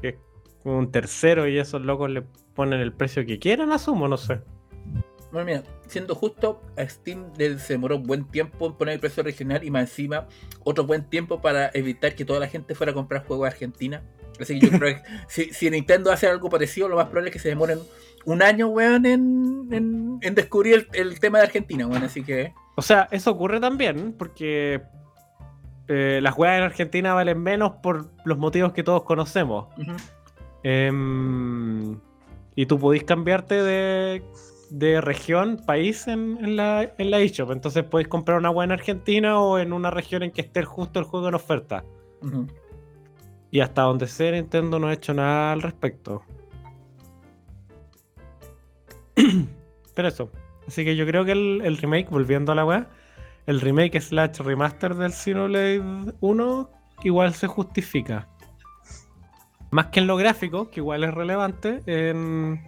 Que 0.00 0.08
es 0.08 0.16
un 0.64 0.90
tercero 0.90 1.48
y 1.48 1.58
esos 1.58 1.82
locos 1.82 2.10
le 2.10 2.22
ponen 2.54 2.80
el 2.80 2.92
precio 2.92 3.24
que 3.26 3.38
quieran, 3.38 3.72
asumo, 3.72 4.08
no 4.08 4.16
sé. 4.16 4.40
Bueno, 5.30 5.44
mira, 5.44 5.62
siendo 5.86 6.14
justo, 6.14 6.62
a 6.76 6.88
Steam 6.88 7.32
se 7.36 7.74
demoró 7.74 7.96
un 7.96 8.04
buen 8.04 8.24
tiempo 8.24 8.66
en 8.66 8.74
poner 8.74 8.94
el 8.94 9.00
precio 9.00 9.22
regional 9.22 9.62
y 9.62 9.70
más 9.70 9.82
encima 9.82 10.26
otro 10.64 10.84
buen 10.84 11.04
tiempo 11.04 11.42
para 11.42 11.70
evitar 11.74 12.14
que 12.14 12.24
toda 12.24 12.40
la 12.40 12.48
gente 12.48 12.74
fuera 12.74 12.92
a 12.92 12.94
comprar 12.94 13.26
juegos 13.26 13.44
de 13.44 13.52
Argentina. 13.52 14.02
Así 14.40 14.58
que 14.58 14.66
yo 14.66 14.78
creo 14.78 14.96
que 14.96 15.02
si, 15.28 15.52
si 15.52 15.70
Nintendo 15.70 16.10
hace 16.10 16.28
algo 16.28 16.48
parecido, 16.48 16.88
lo 16.88 16.96
más 16.96 17.06
probable 17.06 17.28
es 17.28 17.34
que 17.34 17.40
se 17.40 17.48
demoren 17.50 17.80
un 18.24 18.42
año, 18.42 18.68
weón, 18.68 19.04
en, 19.04 19.68
en, 19.70 20.18
en 20.22 20.34
descubrir 20.34 20.88
el, 20.92 21.08
el 21.10 21.20
tema 21.20 21.38
de 21.38 21.44
Argentina, 21.44 21.86
weón. 21.86 22.04
Así 22.04 22.22
que 22.22 22.54
O 22.78 22.82
sea, 22.82 23.08
eso 23.10 23.32
ocurre 23.32 23.58
también 23.58 24.14
porque 24.16 24.80
eh, 25.88 26.20
las 26.22 26.38
weas 26.38 26.58
en 26.58 26.62
Argentina 26.62 27.12
valen 27.12 27.42
menos 27.42 27.72
por 27.82 28.12
los 28.24 28.38
motivos 28.38 28.72
que 28.72 28.84
todos 28.84 29.02
conocemos. 29.02 29.66
Em, 30.62 31.98
y 32.54 32.66
tú 32.66 32.78
podís 32.78 33.02
cambiarte 33.02 33.60
de, 33.64 34.22
de 34.70 35.00
región, 35.00 35.60
país 35.66 36.06
en, 36.06 36.38
en 36.40 36.54
la, 36.54 36.94
en 36.98 37.10
la 37.10 37.18
eShop. 37.18 37.50
Entonces 37.50 37.82
podéis 37.82 38.06
comprar 38.06 38.38
una 38.38 38.50
wea 38.50 38.66
en 38.66 38.70
Argentina 38.70 39.40
o 39.40 39.58
en 39.58 39.72
una 39.72 39.90
región 39.90 40.22
en 40.22 40.30
que 40.30 40.42
esté 40.42 40.62
justo 40.62 41.00
el 41.00 41.04
juego 41.04 41.26
en 41.26 41.34
oferta. 41.34 41.84
Y 43.50 43.58
hasta 43.58 43.82
donde 43.82 44.06
sé, 44.06 44.30
Nintendo 44.30 44.78
no 44.78 44.86
ha 44.86 44.92
hecho 44.92 45.12
nada 45.14 45.50
al 45.50 45.62
respecto. 45.62 46.22
Pero 49.96 50.06
eso. 50.06 50.30
Así 50.68 50.84
que 50.84 50.94
yo 50.94 51.04
creo 51.06 51.24
que 51.24 51.32
el, 51.32 51.62
el 51.64 51.76
remake, 51.78 52.08
volviendo 52.10 52.52
a 52.52 52.54
la 52.54 52.64
weá, 52.64 52.86
el 53.46 53.60
remake 53.60 54.00
slash 54.00 54.38
remaster 54.38 54.94
del 54.94 55.12
Xenoblade 55.12 55.82
1 56.20 56.70
igual 57.02 57.34
se 57.34 57.46
justifica. 57.48 58.28
Más 59.70 59.86
que 59.86 60.00
en 60.00 60.06
lo 60.06 60.16
gráfico, 60.16 60.70
que 60.70 60.80
igual 60.80 61.04
es 61.04 61.12
relevante, 61.12 61.82
en, 61.86 62.62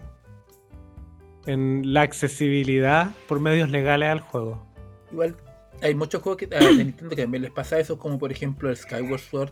en 1.47 1.93
la 1.95 2.03
accesibilidad 2.03 3.11
por 3.29 3.39
medios 3.41 3.71
legales 3.71 4.09
al 4.09 4.21
juego. 4.21 4.67
Igual 5.13 5.37
hay 5.83 5.95
muchos 5.95 6.23
juegos 6.23 6.39
que, 6.39 6.55
a 6.57 6.61
Nintendo 6.61 7.15
que 7.15 7.23
también 7.23 7.43
les 7.43 7.53
pasa 7.53 7.79
eso, 7.79 7.99
como 7.99 8.19
por 8.19 8.33
ejemplo 8.33 8.69
el 8.71 8.77
Skyward 8.77 9.21
Sword. 9.21 9.51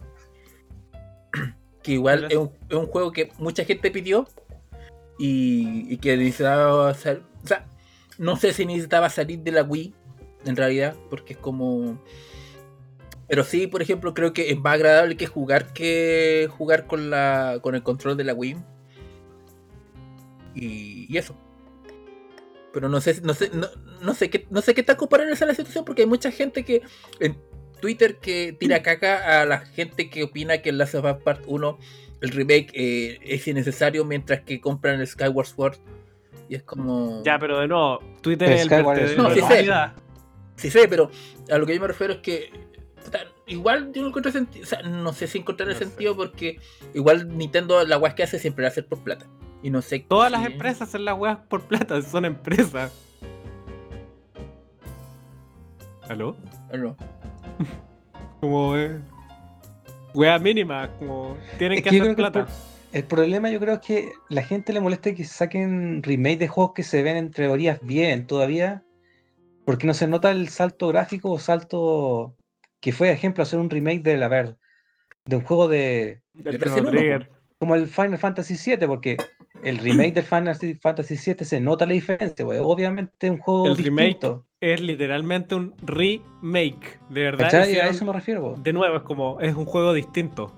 Que 1.82 1.92
igual 1.92 2.26
es 2.28 2.36
un, 2.36 2.50
es 2.68 2.76
un 2.76 2.86
juego 2.86 3.12
que 3.12 3.30
mucha 3.38 3.64
gente 3.64 3.90
pidió 3.90 4.26
y, 5.18 5.86
y 5.92 5.96
que 5.98 6.16
necesitaba 6.16 6.92
sal- 6.94 7.22
o 7.42 7.46
sea, 7.46 7.66
no 8.18 8.36
sé 8.36 8.52
si 8.52 8.66
necesitaba 8.66 9.08
salir 9.08 9.40
de 9.40 9.52
la 9.52 9.62
Wii, 9.62 9.94
en 10.44 10.56
realidad, 10.56 10.96
porque 11.08 11.34
es 11.34 11.38
como. 11.38 12.02
Pero 13.28 13.44
sí, 13.44 13.66
por 13.66 13.82
ejemplo, 13.82 14.14
creo 14.14 14.32
que 14.32 14.50
es 14.50 14.58
más 14.58 14.74
agradable 14.74 15.16
que 15.16 15.26
jugar 15.26 15.72
que 15.72 16.48
jugar 16.56 16.86
con 16.86 17.10
la 17.10 17.58
con 17.62 17.74
el 17.74 17.82
control 17.82 18.16
de 18.16 18.24
la 18.24 18.34
Wii. 18.34 18.56
Y, 20.54 21.06
y 21.08 21.16
eso. 21.18 21.36
Pero 22.72 22.88
no 22.88 23.00
sé, 23.00 23.20
no 23.22 23.34
sé, 23.34 23.50
no, 23.52 23.68
no 24.02 24.14
sé 24.14 24.30
qué, 24.30 24.46
no 24.50 24.60
sé 24.60 24.74
qué 24.74 24.82
tal 24.82 24.96
comparar 24.96 25.28
esa 25.28 25.46
la 25.46 25.54
situación, 25.54 25.84
porque 25.84 26.02
hay 26.02 26.08
mucha 26.08 26.30
gente 26.30 26.64
que 26.64 26.82
en 27.20 27.36
Twitter 27.80 28.16
que 28.16 28.56
tira 28.58 28.82
caca 28.82 29.40
a 29.40 29.46
la 29.46 29.60
gente 29.60 30.10
que 30.10 30.24
opina 30.24 30.58
que 30.58 30.70
el 30.70 30.78
Last 30.78 30.94
of 30.94 31.04
Us 31.04 31.22
Part 31.22 31.44
1, 31.46 31.78
el 32.20 32.30
remake, 32.30 32.70
eh, 32.74 33.18
es 33.22 33.46
innecesario 33.46 34.04
mientras 34.04 34.40
que 34.40 34.60
compran 34.60 35.00
el 35.00 35.06
Skyward 35.06 35.46
Sword. 35.46 35.76
Y 36.48 36.54
es 36.56 36.62
como. 36.62 37.22
Ya, 37.24 37.38
pero 37.38 37.58
de 37.60 37.68
nuevo, 37.68 38.00
Twitter 38.20 38.50
es 38.52 38.62
el 38.62 38.68
vertedero 38.68 39.22
No, 39.22 39.28
de 39.28 39.34
sí 39.34 39.40
la 39.40 39.46
sé. 39.48 39.54
realidad. 39.54 39.92
Sí 40.56 40.70
sé, 40.70 40.88
pero 40.88 41.10
a 41.52 41.58
lo 41.58 41.66
que 41.66 41.74
yo 41.74 41.80
me 41.80 41.86
refiero 41.86 42.14
es 42.14 42.18
que 42.20 42.50
igual 43.46 43.92
yo 43.92 44.02
no 44.02 44.08
encuentro 44.08 44.30
sentido, 44.32 44.64
o 44.64 44.66
sea, 44.66 44.82
no 44.82 45.12
sé 45.12 45.26
si 45.26 45.38
encontrar 45.38 45.68
el 45.68 45.74
No 45.74 45.78
sé. 45.78 45.84
sentido 45.86 46.16
porque 46.16 46.58
igual 46.94 47.36
Nintendo 47.38 47.84
la 47.86 47.96
guas 47.96 48.14
que 48.14 48.22
hace 48.22 48.38
siempre 48.38 48.62
la 48.62 48.68
hace 48.68 48.82
por 48.82 48.98
plata. 49.02 49.26
Y 49.62 49.70
no 49.70 49.82
sé 49.82 50.00
Todas 50.00 50.30
las 50.30 50.44
empresas 50.46 50.82
hacen 50.88 51.04
las 51.04 51.18
weas 51.18 51.38
por 51.48 51.62
plata, 51.62 52.00
son 52.02 52.24
empresas. 52.24 52.92
¿Aló? 56.08 56.36
No. 56.72 56.96
Como 58.40 58.76
eh, 58.76 59.00
wea 60.14 60.38
mínima, 60.38 60.88
como 60.98 61.36
tienen 61.58 61.78
Es 61.78 61.84
que 61.84 61.90
hacer 61.90 62.08
que 62.10 62.14
plata. 62.14 62.46
El 62.92 63.04
problema 63.04 63.50
yo 63.50 63.60
creo 63.60 63.74
es 63.74 63.80
que 63.80 64.12
la 64.28 64.42
gente 64.42 64.72
le 64.72 64.80
molesta 64.80 65.14
que 65.14 65.24
saquen 65.24 66.02
remake 66.02 66.38
de 66.38 66.48
juegos 66.48 66.72
que 66.74 66.82
se 66.82 67.02
ven 67.02 67.16
en 67.16 67.30
teorías 67.30 67.80
bien 67.82 68.26
todavía, 68.26 68.82
porque 69.64 69.86
no 69.86 69.94
se 69.94 70.06
nota 70.06 70.30
el 70.30 70.48
salto 70.48 70.88
gráfico 70.88 71.30
o 71.30 71.38
salto 71.38 72.34
que 72.80 72.92
fue, 72.92 73.10
ejemplo, 73.10 73.42
hacer 73.42 73.58
un 73.58 73.70
remake 73.70 74.02
de, 74.02 74.22
a 74.22 74.28
ver, 74.28 74.56
de 75.24 75.36
un 75.36 75.42
juego 75.42 75.68
de 75.68 76.22
Trigger. 76.42 77.30
como 77.58 77.74
el 77.74 77.86
Final 77.88 78.18
Fantasy 78.18 78.54
VII, 78.54 78.86
porque 78.86 79.16
el 79.62 79.78
remake 79.78 80.14
del 80.14 80.24
Final 80.24 80.56
Fantasy 80.80 81.16
VII 81.16 81.44
se 81.44 81.60
nota 81.60 81.86
la 81.86 81.92
diferencia, 81.92 82.44
pues, 82.44 82.60
obviamente 82.62 83.26
es 83.26 83.32
un 83.32 83.38
juego 83.38 83.66
El 83.66 83.76
remake. 83.76 84.40
Es 84.60 84.80
literalmente 84.80 85.54
un 85.54 85.74
remake. 85.82 86.98
De 87.10 87.22
verdad. 87.22 87.54
A 87.54 87.88
eso 87.88 88.04
me 88.04 88.12
refiero. 88.12 88.54
De 88.58 88.72
nuevo, 88.72 88.96
es 88.96 89.02
como, 89.02 89.40
es 89.40 89.54
un 89.54 89.64
juego 89.66 89.92
distinto. 89.92 90.52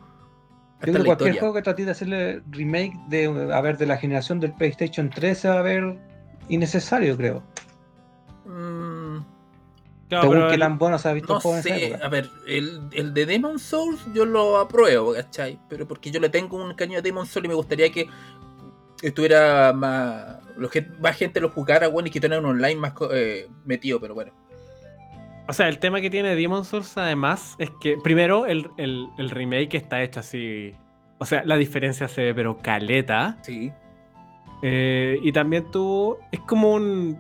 Yo 0.87 0.93
creo 0.93 0.95
que 0.95 1.05
cualquier 1.05 1.33
juego 1.41 1.55
que 1.55 1.63
trate 1.63 1.85
de 1.85 1.91
hacerle 1.91 2.43
remake 2.51 2.95
de, 3.09 3.27
a 3.53 3.61
ver, 3.61 3.77
de 3.77 3.87
la 3.87 3.97
generación 3.99 4.41
del 4.41 4.53
PlayStation 4.55 5.11
3 5.11 5.39
se 5.39 5.49
va 5.49 5.59
a 5.59 5.63
ver 5.63 5.99
innecesario, 6.49 7.17
creo. 7.17 7.43
Mm, 8.47 9.19
Claro, 10.09 10.29
Según 10.29 10.49
qué 10.49 10.55
el- 10.55 10.61
tan 10.61 10.77
bueno 10.79 10.99
se 10.99 11.09
ha 11.09 11.13
visto 11.13 11.35
no 11.35 11.41
sé, 11.41 11.87
época. 11.87 12.05
a 12.05 12.09
ver, 12.09 12.29
el, 12.49 12.81
el 12.93 13.15
de 13.15 13.27
Demon 13.27 13.61
Souls 13.61 14.01
yo 14.13 14.25
lo 14.27 14.59
apruebo, 14.59 15.13
¿cachai? 15.15 15.57
Pero 15.69 15.87
porque 15.87 16.11
yo 16.11 16.19
le 16.19 16.29
tengo 16.29 16.57
un 16.57 16.75
caño 16.75 16.99
a 16.99 17.01
Demon 17.01 17.27
Souls 17.27 17.45
y 17.45 17.49
me 17.49 17.55
gustaría 17.55 17.93
que 17.93 18.09
estuviera 19.03 19.73
más. 19.73 20.39
Que, 20.73 20.83
más 21.01 21.17
gente 21.17 21.41
lo 21.41 21.49
jugara, 21.51 21.87
bueno, 21.89 22.09
y 22.09 22.11
que 22.11 22.19
tuviera 22.21 22.41
un 22.41 22.47
online 22.47 22.75
más 22.81 22.93
co- 22.93 23.15
eh, 23.15 23.49
metido, 23.65 24.01
pero 24.01 24.15
bueno. 24.15 24.33
O 25.51 25.53
sea, 25.53 25.69
el 25.69 25.79
tema 25.79 26.01
que 26.01 26.09
tiene 26.11 26.35
Demon 26.37 26.65
Souls 26.65 26.97
además 26.97 27.57
es 27.59 27.71
que, 27.81 27.97
primero, 27.99 28.47
el, 28.47 28.71
el- 28.77 29.09
el 29.19 29.31
remake 29.31 29.75
está 29.75 30.03
hecho 30.03 30.21
así. 30.21 30.75
O 31.19 31.27
sea, 31.27 31.43
la 31.45 31.57
diferencia 31.57 32.09
se 32.09 32.23
ve, 32.23 32.35
pero 32.35 32.57
caleta. 32.59 33.37
Sí. 33.43 33.73
Eh, 34.63 35.19
y 35.23 35.33
también 35.33 35.71
tú. 35.71 36.17
Es 36.33 36.41
como 36.41 36.73
un. 36.73 37.19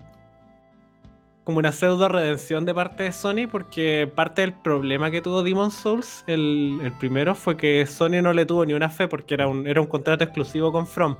Como 1.44 1.58
una 1.58 1.72
pseudo 1.72 2.08
redención 2.08 2.64
de 2.64 2.74
parte 2.74 3.02
de 3.04 3.12
Sony, 3.12 3.48
porque 3.50 4.10
parte 4.14 4.42
del 4.42 4.52
problema 4.52 5.10
que 5.10 5.20
tuvo 5.20 5.42
Demon 5.42 5.70
Souls, 5.72 6.22
el, 6.28 6.78
el 6.84 6.92
primero, 6.92 7.34
fue 7.34 7.56
que 7.56 7.84
Sony 7.86 8.22
no 8.22 8.32
le 8.32 8.46
tuvo 8.46 8.64
ni 8.64 8.74
una 8.74 8.88
fe 8.90 9.08
porque 9.08 9.34
era 9.34 9.48
un, 9.48 9.66
era 9.66 9.80
un 9.80 9.86
contrato 9.88 10.22
exclusivo 10.22 10.70
con 10.70 10.86
From. 10.86 11.16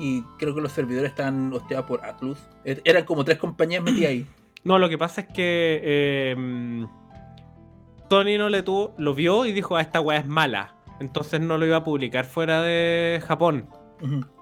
Y 0.00 0.22
creo 0.38 0.54
que 0.54 0.60
los 0.60 0.72
servidores 0.72 1.10
estaban 1.10 1.52
hosteados 1.52 1.86
por 1.86 2.04
Atlus. 2.04 2.38
Er- 2.64 2.80
Eran 2.84 3.04
como 3.04 3.24
tres 3.24 3.38
compañías 3.38 3.82
metidas 3.82 4.10
ahí. 4.10 4.26
No, 4.64 4.78
lo 4.78 4.88
que 4.88 4.98
pasa 4.98 5.22
es 5.22 5.26
que 5.28 5.80
eh, 5.82 6.86
Sony 8.10 8.36
no 8.38 8.48
le 8.48 8.62
tuvo, 8.62 8.94
lo 8.98 9.14
vio 9.14 9.46
y 9.46 9.52
dijo, 9.52 9.76
ah, 9.76 9.80
esta 9.80 10.00
weá 10.00 10.18
es 10.18 10.26
mala. 10.26 10.74
Entonces 11.00 11.40
no 11.40 11.56
lo 11.56 11.64
iba 11.66 11.76
a 11.78 11.84
publicar 11.84 12.24
fuera 12.26 12.60
de 12.62 13.22
Japón. 13.26 13.68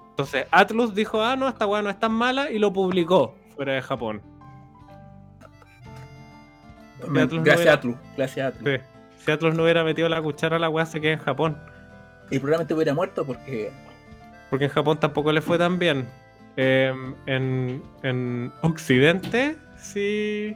Entonces 0.09 0.45
Atlus 0.51 0.93
dijo, 0.93 1.21
ah, 1.23 1.35
no, 1.37 1.47
esta 1.47 1.65
weá 1.65 1.81
no 1.81 1.89
es 1.89 1.97
tan 1.99 2.11
mala 2.11 2.51
y 2.51 2.59
lo 2.59 2.73
publicó 2.73 3.35
fuera 3.55 3.73
de 3.73 3.81
Japón. 3.81 4.21
Me- 7.07 7.21
Atlus 7.21 7.39
no 7.39 7.45
Gracias 7.45 7.67
a 7.67 7.73
Atlus. 7.73 7.95
Gracias 8.17 8.45
a 8.45 8.47
Atlus. 8.49 8.69
Sí. 8.69 8.85
Si 9.25 9.31
Atlus 9.31 9.55
no 9.55 9.63
hubiera 9.63 9.83
metido 9.83 10.09
la 10.09 10.21
cuchara, 10.21 10.59
la 10.59 10.69
weá 10.69 10.85
se 10.85 10.99
queda 10.99 11.13
en 11.13 11.19
Japón. 11.19 11.57
Y 12.31 12.39
probablemente 12.39 12.73
hubiera 12.73 12.93
muerto 12.93 13.25
porque. 13.25 13.71
Porque 14.49 14.65
en 14.65 14.71
Japón 14.71 14.99
tampoco 14.99 15.31
le 15.31 15.41
fue 15.41 15.57
tan 15.57 15.79
bien. 15.79 16.07
Eh, 16.57 16.93
en, 17.25 17.81
en 18.03 18.51
Occidente 18.63 19.57
sí 19.81 20.55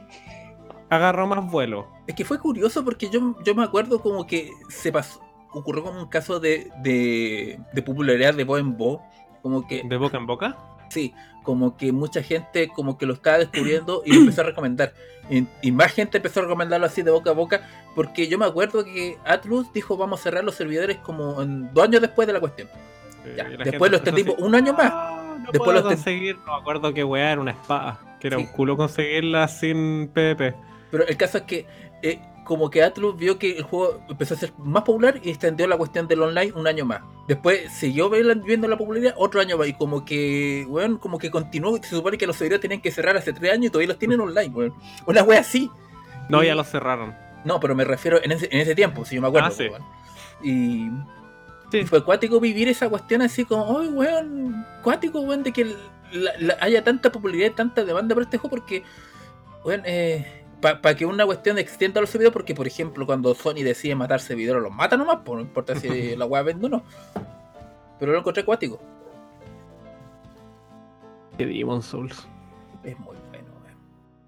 agarró 0.90 1.26
más 1.26 1.50
vuelo. 1.50 1.88
Es 2.06 2.14
que 2.14 2.24
fue 2.24 2.38
curioso 2.38 2.84
porque 2.84 3.08
yo, 3.10 3.34
yo 3.44 3.54
me 3.54 3.64
acuerdo 3.64 4.00
como 4.00 4.26
que 4.26 4.50
se 4.68 4.92
pasó. 4.92 5.20
Ocurrió 5.52 5.84
como 5.84 6.00
un 6.00 6.08
caso 6.08 6.40
de, 6.40 6.70
de, 6.82 7.58
de 7.72 7.82
popularidad 7.82 8.34
de 8.34 8.44
voz 8.44 8.60
en 8.60 8.76
voz. 8.76 9.00
Como 9.42 9.66
que, 9.66 9.82
De 9.84 9.96
boca 9.96 10.16
en 10.16 10.26
boca. 10.26 10.56
sí, 10.88 11.12
como 11.42 11.76
que 11.76 11.92
mucha 11.92 12.22
gente 12.22 12.68
como 12.68 12.96
que 12.96 13.04
lo 13.06 13.12
estaba 13.14 13.38
descubriendo 13.38 14.02
y 14.06 14.12
lo 14.14 14.20
empezó 14.20 14.40
a 14.42 14.44
recomendar. 14.44 14.94
Y, 15.30 15.46
y 15.62 15.72
más 15.72 15.92
gente 15.92 16.18
empezó 16.18 16.40
a 16.40 16.44
recomendarlo 16.44 16.86
así 16.86 17.02
de 17.02 17.10
boca 17.10 17.30
a 17.30 17.34
boca. 17.34 17.60
Porque 17.94 18.28
yo 18.28 18.38
me 18.38 18.46
acuerdo 18.46 18.84
que 18.84 19.18
Atlus 19.24 19.72
dijo 19.72 19.96
vamos 19.96 20.20
a 20.20 20.22
cerrar 20.22 20.44
los 20.44 20.54
servidores 20.54 20.96
como 20.98 21.40
en 21.42 21.72
dos 21.74 21.84
años 21.84 22.00
después 22.02 22.26
de 22.26 22.32
la 22.34 22.40
cuestión. 22.40 22.68
Eh, 23.24 23.34
Ya, 23.36 23.48
la 23.48 23.64
después 23.64 23.90
lo 23.90 23.96
extendimos 23.98 24.34
así, 24.34 24.44
un 24.44 24.54
año 24.54 24.72
más. 24.72 24.90
"Ah, 24.92 25.36
no 25.38 25.52
Después 25.52 25.58
puedo 25.62 25.80
lo 25.80 25.82
conseguir, 25.84 26.36
no 26.38 26.52
me 26.54 26.60
acuerdo 26.60 26.92
qué 26.94 27.04
weá 27.04 27.32
era 27.32 27.40
una 27.40 27.50
espada. 27.52 27.98
Era 28.24 28.38
Sí. 28.38 28.42
un 28.44 28.48
culo 28.52 28.76
conseguirla 28.76 29.46
sin 29.48 30.08
PvP. 30.12 30.54
Pero 30.90 31.06
el 31.06 31.16
caso 31.16 31.38
es 31.38 31.44
que 31.44 31.66
eh, 32.02 32.20
como 32.44 32.68
que 32.70 32.82
Atlus 32.82 33.16
vio 33.16 33.38
que 33.38 33.56
el 33.56 33.62
juego 33.62 34.00
empezó 34.08 34.34
a 34.34 34.36
ser 34.36 34.52
más 34.58 34.82
popular 34.82 35.18
y 35.22 35.30
extendió 35.30 35.66
la 35.66 35.76
cuestión 35.78 36.06
del 36.08 36.20
online 36.22 36.52
un 36.54 36.66
año 36.66 36.84
más. 36.84 37.00
Después 37.26 37.72
siguió 37.72 38.10
viendo 38.10 38.68
la 38.68 38.76
popularidad 38.76 39.14
otro 39.16 39.40
año 39.40 39.56
más 39.56 39.68
y 39.68 39.72
como 39.74 40.04
que, 40.04 40.66
weón, 40.68 40.98
como 40.98 41.18
que 41.18 41.30
continuó. 41.30 41.76
Se 41.82 41.88
supone 41.96 42.18
que 42.18 42.26
los 42.26 42.36
servidores 42.36 42.60
tenían 42.60 42.82
que 42.82 42.90
cerrar 42.90 43.16
hace 43.16 43.32
tres 43.32 43.52
años 43.52 43.66
y 43.66 43.70
todavía 43.70 43.88
los 43.88 43.98
tienen 43.98 44.20
online, 44.20 44.48
weón. 44.54 44.74
Una 45.06 45.22
wea 45.22 45.40
así. 45.40 45.70
No, 46.28 46.42
Y- 46.42 46.46
ya 46.48 46.54
lo 46.54 46.64
cerraron. 46.64 47.14
No, 47.46 47.60
pero 47.60 47.74
me 47.74 47.84
refiero 47.84 48.22
en 48.22 48.32
ese, 48.32 48.48
en 48.52 48.60
ese 48.60 48.74
tiempo, 48.74 49.04
si 49.06 49.14
yo 49.16 49.22
me 49.22 49.28
acuerdo. 49.28 49.48
Ah, 49.48 49.50
sí. 49.50 49.68
weón. 49.68 49.82
Y 50.42 50.90
Sí. 51.70 51.84
fue 51.86 52.04
cuático 52.04 52.38
vivir 52.40 52.68
esa 52.68 52.88
cuestión 52.88 53.22
así 53.22 53.44
como, 53.46 53.78
ay, 53.80 53.88
weón, 53.88 54.64
cuático, 54.82 55.20
weón, 55.20 55.42
de 55.42 55.52
que 55.52 55.74
la- 56.14 56.32
la- 56.38 56.56
haya 56.60 56.82
tanta 56.84 57.10
popularidad 57.12 57.48
y 57.48 57.54
tanta 57.54 57.84
demanda 57.84 58.14
por 58.14 58.22
este 58.24 58.38
juego 58.38 58.56
porque, 58.56 58.82
weón, 59.64 59.82
eh, 59.84 60.42
para 60.60 60.94
que 60.96 61.04
una 61.04 61.26
cuestión 61.26 61.58
extienda 61.58 62.00
los 62.00 62.08
servidores, 62.08 62.32
porque, 62.32 62.54
por 62.54 62.66
ejemplo, 62.66 63.04
cuando 63.04 63.34
Sony 63.34 63.62
decide 63.62 63.94
matar 63.94 64.20
servidores, 64.20 64.62
los 64.62 64.72
mata 64.72 64.96
nomás, 64.96 65.18
pues 65.24 65.36
no 65.36 65.40
importa 65.42 65.76
si 65.76 65.88
la 66.16 66.24
weá 66.24 66.42
vende 66.42 66.66
o 66.66 66.68
no. 66.70 66.84
Pero 67.98 68.12
lo 68.12 68.18
encontré 68.18 68.44
cuático. 68.44 68.80
Que 71.36 71.46
Demon 71.46 71.82
Souls. 71.82 72.26
Es 72.82 72.98
muy 72.98 73.16
bueno, 73.30 73.48
weón. 73.62 73.76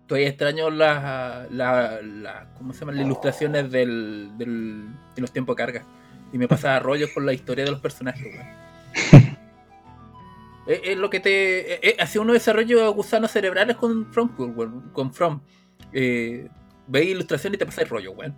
Todavía 0.07 0.29
extraño 0.29 0.71
las, 0.71 1.51
la, 1.53 2.01
la- 2.03 2.49
¿cómo 2.59 2.73
se 2.73 2.81
llaman? 2.81 2.97
Las 2.97 3.07
ilustraciones 3.07 3.71
del, 3.71 4.33
del- 4.37 4.89
de 5.15 5.21
los 5.23 5.31
tiempos 5.33 5.57
de 5.57 5.63
carga. 5.65 5.83
Y 6.33 6.39
me 6.39 6.49
pasaba 6.49 6.79
rollos 6.81 7.11
con 7.15 7.25
la 7.25 7.33
historia 7.33 7.65
de 7.65 7.71
los 7.71 7.81
personajes, 7.81 8.27
weón. 8.35 8.47
es, 10.67 10.81
es 10.85 10.97
lo 10.97 11.11
que 11.11 11.21
te. 11.21 11.75
eh, 11.75 11.81
eh, 11.83 11.97
hacía 11.99 12.21
unos 12.21 12.35
desarrollos 12.35 12.81
de 12.81 12.89
gusanos 12.89 13.31
cerebrales 13.31 13.77
con 13.77 14.07
From, 14.13 14.31
weón, 14.37 14.91
con 14.93 15.13
From. 15.13 15.41
Eh, 15.93 16.49
veis 16.87 17.11
ilustración 17.11 17.55
y 17.55 17.57
te 17.57 17.67
pasáis 17.67 17.89
rollo, 17.89 18.13
weón. 18.13 18.35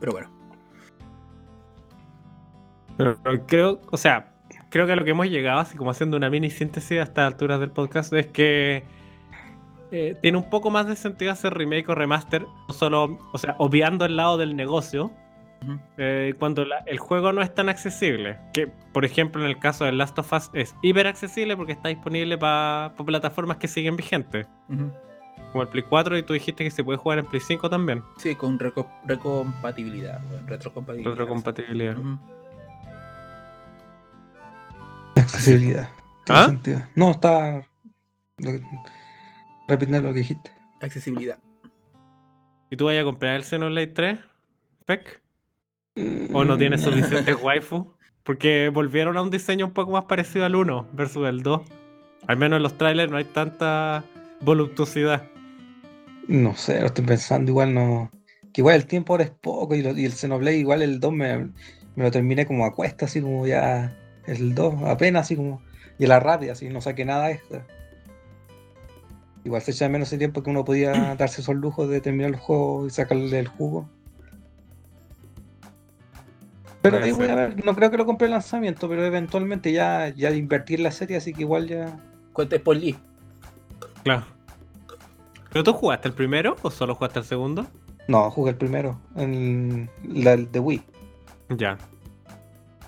Pero 0.00 0.12
bueno. 0.12 0.30
Creo, 3.46 3.80
o 3.90 3.96
sea, 3.96 4.34
creo 4.70 4.86
que 4.86 4.92
a 4.92 4.96
lo 4.96 5.04
que 5.04 5.10
hemos 5.10 5.28
llegado, 5.28 5.60
así 5.60 5.76
como 5.76 5.90
haciendo 5.90 6.16
una 6.16 6.30
mini 6.30 6.50
síntesis 6.50 6.98
a 6.98 7.02
estas 7.02 7.26
alturas 7.32 7.60
del 7.60 7.70
podcast, 7.70 8.12
es 8.12 8.26
que 8.26 8.84
eh, 9.90 10.16
tiene 10.22 10.38
un 10.38 10.48
poco 10.48 10.70
más 10.70 10.86
de 10.86 10.96
sentido 10.96 11.32
hacer 11.32 11.52
remake 11.54 11.88
o 11.88 11.94
remaster, 11.94 12.46
solo, 12.70 13.18
o 13.32 13.38
sea, 13.38 13.56
obviando 13.58 14.04
el 14.04 14.16
lado 14.16 14.38
del 14.38 14.56
negocio, 14.56 15.12
Eh, 15.98 16.34
cuando 16.38 16.64
la- 16.64 16.78
el 16.86 16.98
juego 16.98 17.32
no 17.32 17.42
es 17.42 17.54
tan 17.54 17.68
accesible. 17.68 18.38
Que, 18.52 18.66
por 18.66 19.04
ejemplo, 19.04 19.42
en 19.42 19.48
el 19.48 19.58
caso 19.58 19.84
de 19.84 19.92
Last 19.92 20.18
of 20.18 20.32
Us 20.32 20.50
es 20.52 20.74
hiper 20.82 21.06
accesible 21.06 21.56
porque 21.56 21.72
está 21.72 21.88
disponible 21.88 22.36
para 22.38 22.92
plataformas 23.04 23.56
que 23.58 23.68
siguen 23.68 23.96
vigentes, 23.96 24.46
Ujú. 24.68 24.92
como 25.52 25.62
el 25.62 25.68
Play 25.68 25.84
4 25.88 26.16
y 26.18 26.22
tú 26.22 26.32
dijiste 26.34 26.64
que 26.64 26.70
se 26.70 26.82
puede 26.84 26.98
jugar 26.98 27.18
en 27.18 27.26
Play 27.26 27.40
5 27.40 27.68
también, 27.70 28.02
Sí, 28.18 28.34
con 28.34 28.58
reco- 28.58 28.88
recompatibilidad, 29.04 30.20
retrocompatibilidad. 30.46 31.10
retrocompatibilidad. 31.10 31.96
Accesibilidad. 35.16 35.88
¿Ah? 36.28 36.46
sentido. 36.46 36.82
No, 36.94 37.10
está. 37.12 37.64
Repitiendo 39.68 40.08
lo 40.08 40.14
que 40.14 40.20
dijiste. 40.20 40.50
Accesibilidad. 40.80 41.38
¿Y 42.70 42.76
tú 42.76 42.86
vayas 42.86 43.02
a 43.02 43.04
comprar 43.04 43.36
el 43.36 43.44
Xenoblade 43.44 43.86
3, 43.88 44.18
Peck? 44.86 45.21
¿O 46.32 46.44
no 46.44 46.56
tienes 46.56 46.80
suficiente 46.82 47.34
waifu? 47.42 47.92
Porque 48.22 48.70
volvieron 48.72 49.16
a 49.16 49.22
un 49.22 49.30
diseño 49.30 49.66
un 49.66 49.72
poco 49.72 49.92
más 49.92 50.04
parecido 50.04 50.44
al 50.44 50.54
1 50.54 50.86
versus 50.92 51.28
el 51.28 51.42
2. 51.42 51.62
Al 52.26 52.36
menos 52.36 52.58
en 52.58 52.62
los 52.62 52.78
trailers 52.78 53.10
no 53.10 53.16
hay 53.18 53.24
tanta 53.24 54.04
voluptuosidad. 54.40 55.24
No 56.28 56.54
sé, 56.54 56.80
lo 56.80 56.86
estoy 56.86 57.04
pensando, 57.04 57.50
igual 57.50 57.74
no. 57.74 58.10
Que 58.52 58.60
igual 58.60 58.76
el 58.76 58.86
tiempo 58.86 59.12
ahora 59.12 59.24
es 59.24 59.30
poco 59.30 59.74
y, 59.74 59.82
lo- 59.82 59.96
y 59.96 60.04
el 60.04 60.12
Xenoblade 60.12 60.56
igual 60.58 60.82
el 60.82 61.00
2 61.00 61.12
me, 61.12 61.38
me 61.96 62.04
lo 62.04 62.10
terminé 62.10 62.46
como 62.46 62.64
a 62.64 62.74
cuesta, 62.74 63.06
así 63.06 63.20
como 63.20 63.46
ya 63.46 63.96
el 64.26 64.54
2, 64.54 64.82
apenas 64.84 65.22
así 65.22 65.36
como. 65.36 65.62
Y 65.98 66.04
a 66.04 66.08
la 66.08 66.20
rápida, 66.20 66.52
así 66.52 66.68
no 66.68 66.80
saqué 66.80 67.04
nada 67.04 67.30
extra. 67.30 67.66
Igual 69.44 69.62
se 69.62 69.72
echa 69.72 69.86
de 69.86 69.90
menos 69.90 70.12
el 70.12 70.18
tiempo 70.20 70.42
que 70.42 70.50
uno 70.50 70.64
podía 70.64 70.92
darse 71.16 71.40
esos 71.40 71.56
lujos 71.56 71.88
de 71.88 72.00
terminar 72.00 72.30
el 72.30 72.36
juego 72.36 72.86
y 72.86 72.90
sacarle 72.90 73.38
el 73.38 73.48
jugo. 73.48 73.88
Pero 76.82 76.98
ver, 76.98 77.64
no 77.64 77.76
creo 77.76 77.90
que 77.92 77.96
lo 77.96 78.04
compre 78.04 78.26
el 78.26 78.32
lanzamiento, 78.32 78.88
pero 78.88 79.06
eventualmente 79.06 79.72
ya, 79.72 80.08
ya 80.08 80.30
invertir 80.32 80.80
la 80.80 80.90
serie, 80.90 81.16
así 81.16 81.32
que 81.32 81.42
igual 81.42 81.68
ya. 81.68 81.96
Cuenta 82.32 82.56
spoiler. 82.56 82.96
Claro. 84.02 84.24
¿Pero 85.52 85.64
tú 85.64 85.72
jugaste 85.74 86.08
el 86.08 86.14
primero 86.14 86.56
o 86.62 86.70
solo 86.70 86.94
jugaste 86.94 87.20
el 87.20 87.24
segundo? 87.24 87.66
No, 88.08 88.30
jugué 88.30 88.50
el 88.50 88.56
primero, 88.56 88.98
en 89.16 89.88
la 90.02 90.36
de 90.36 90.58
Wii. 90.58 90.82
Ya. 91.50 91.78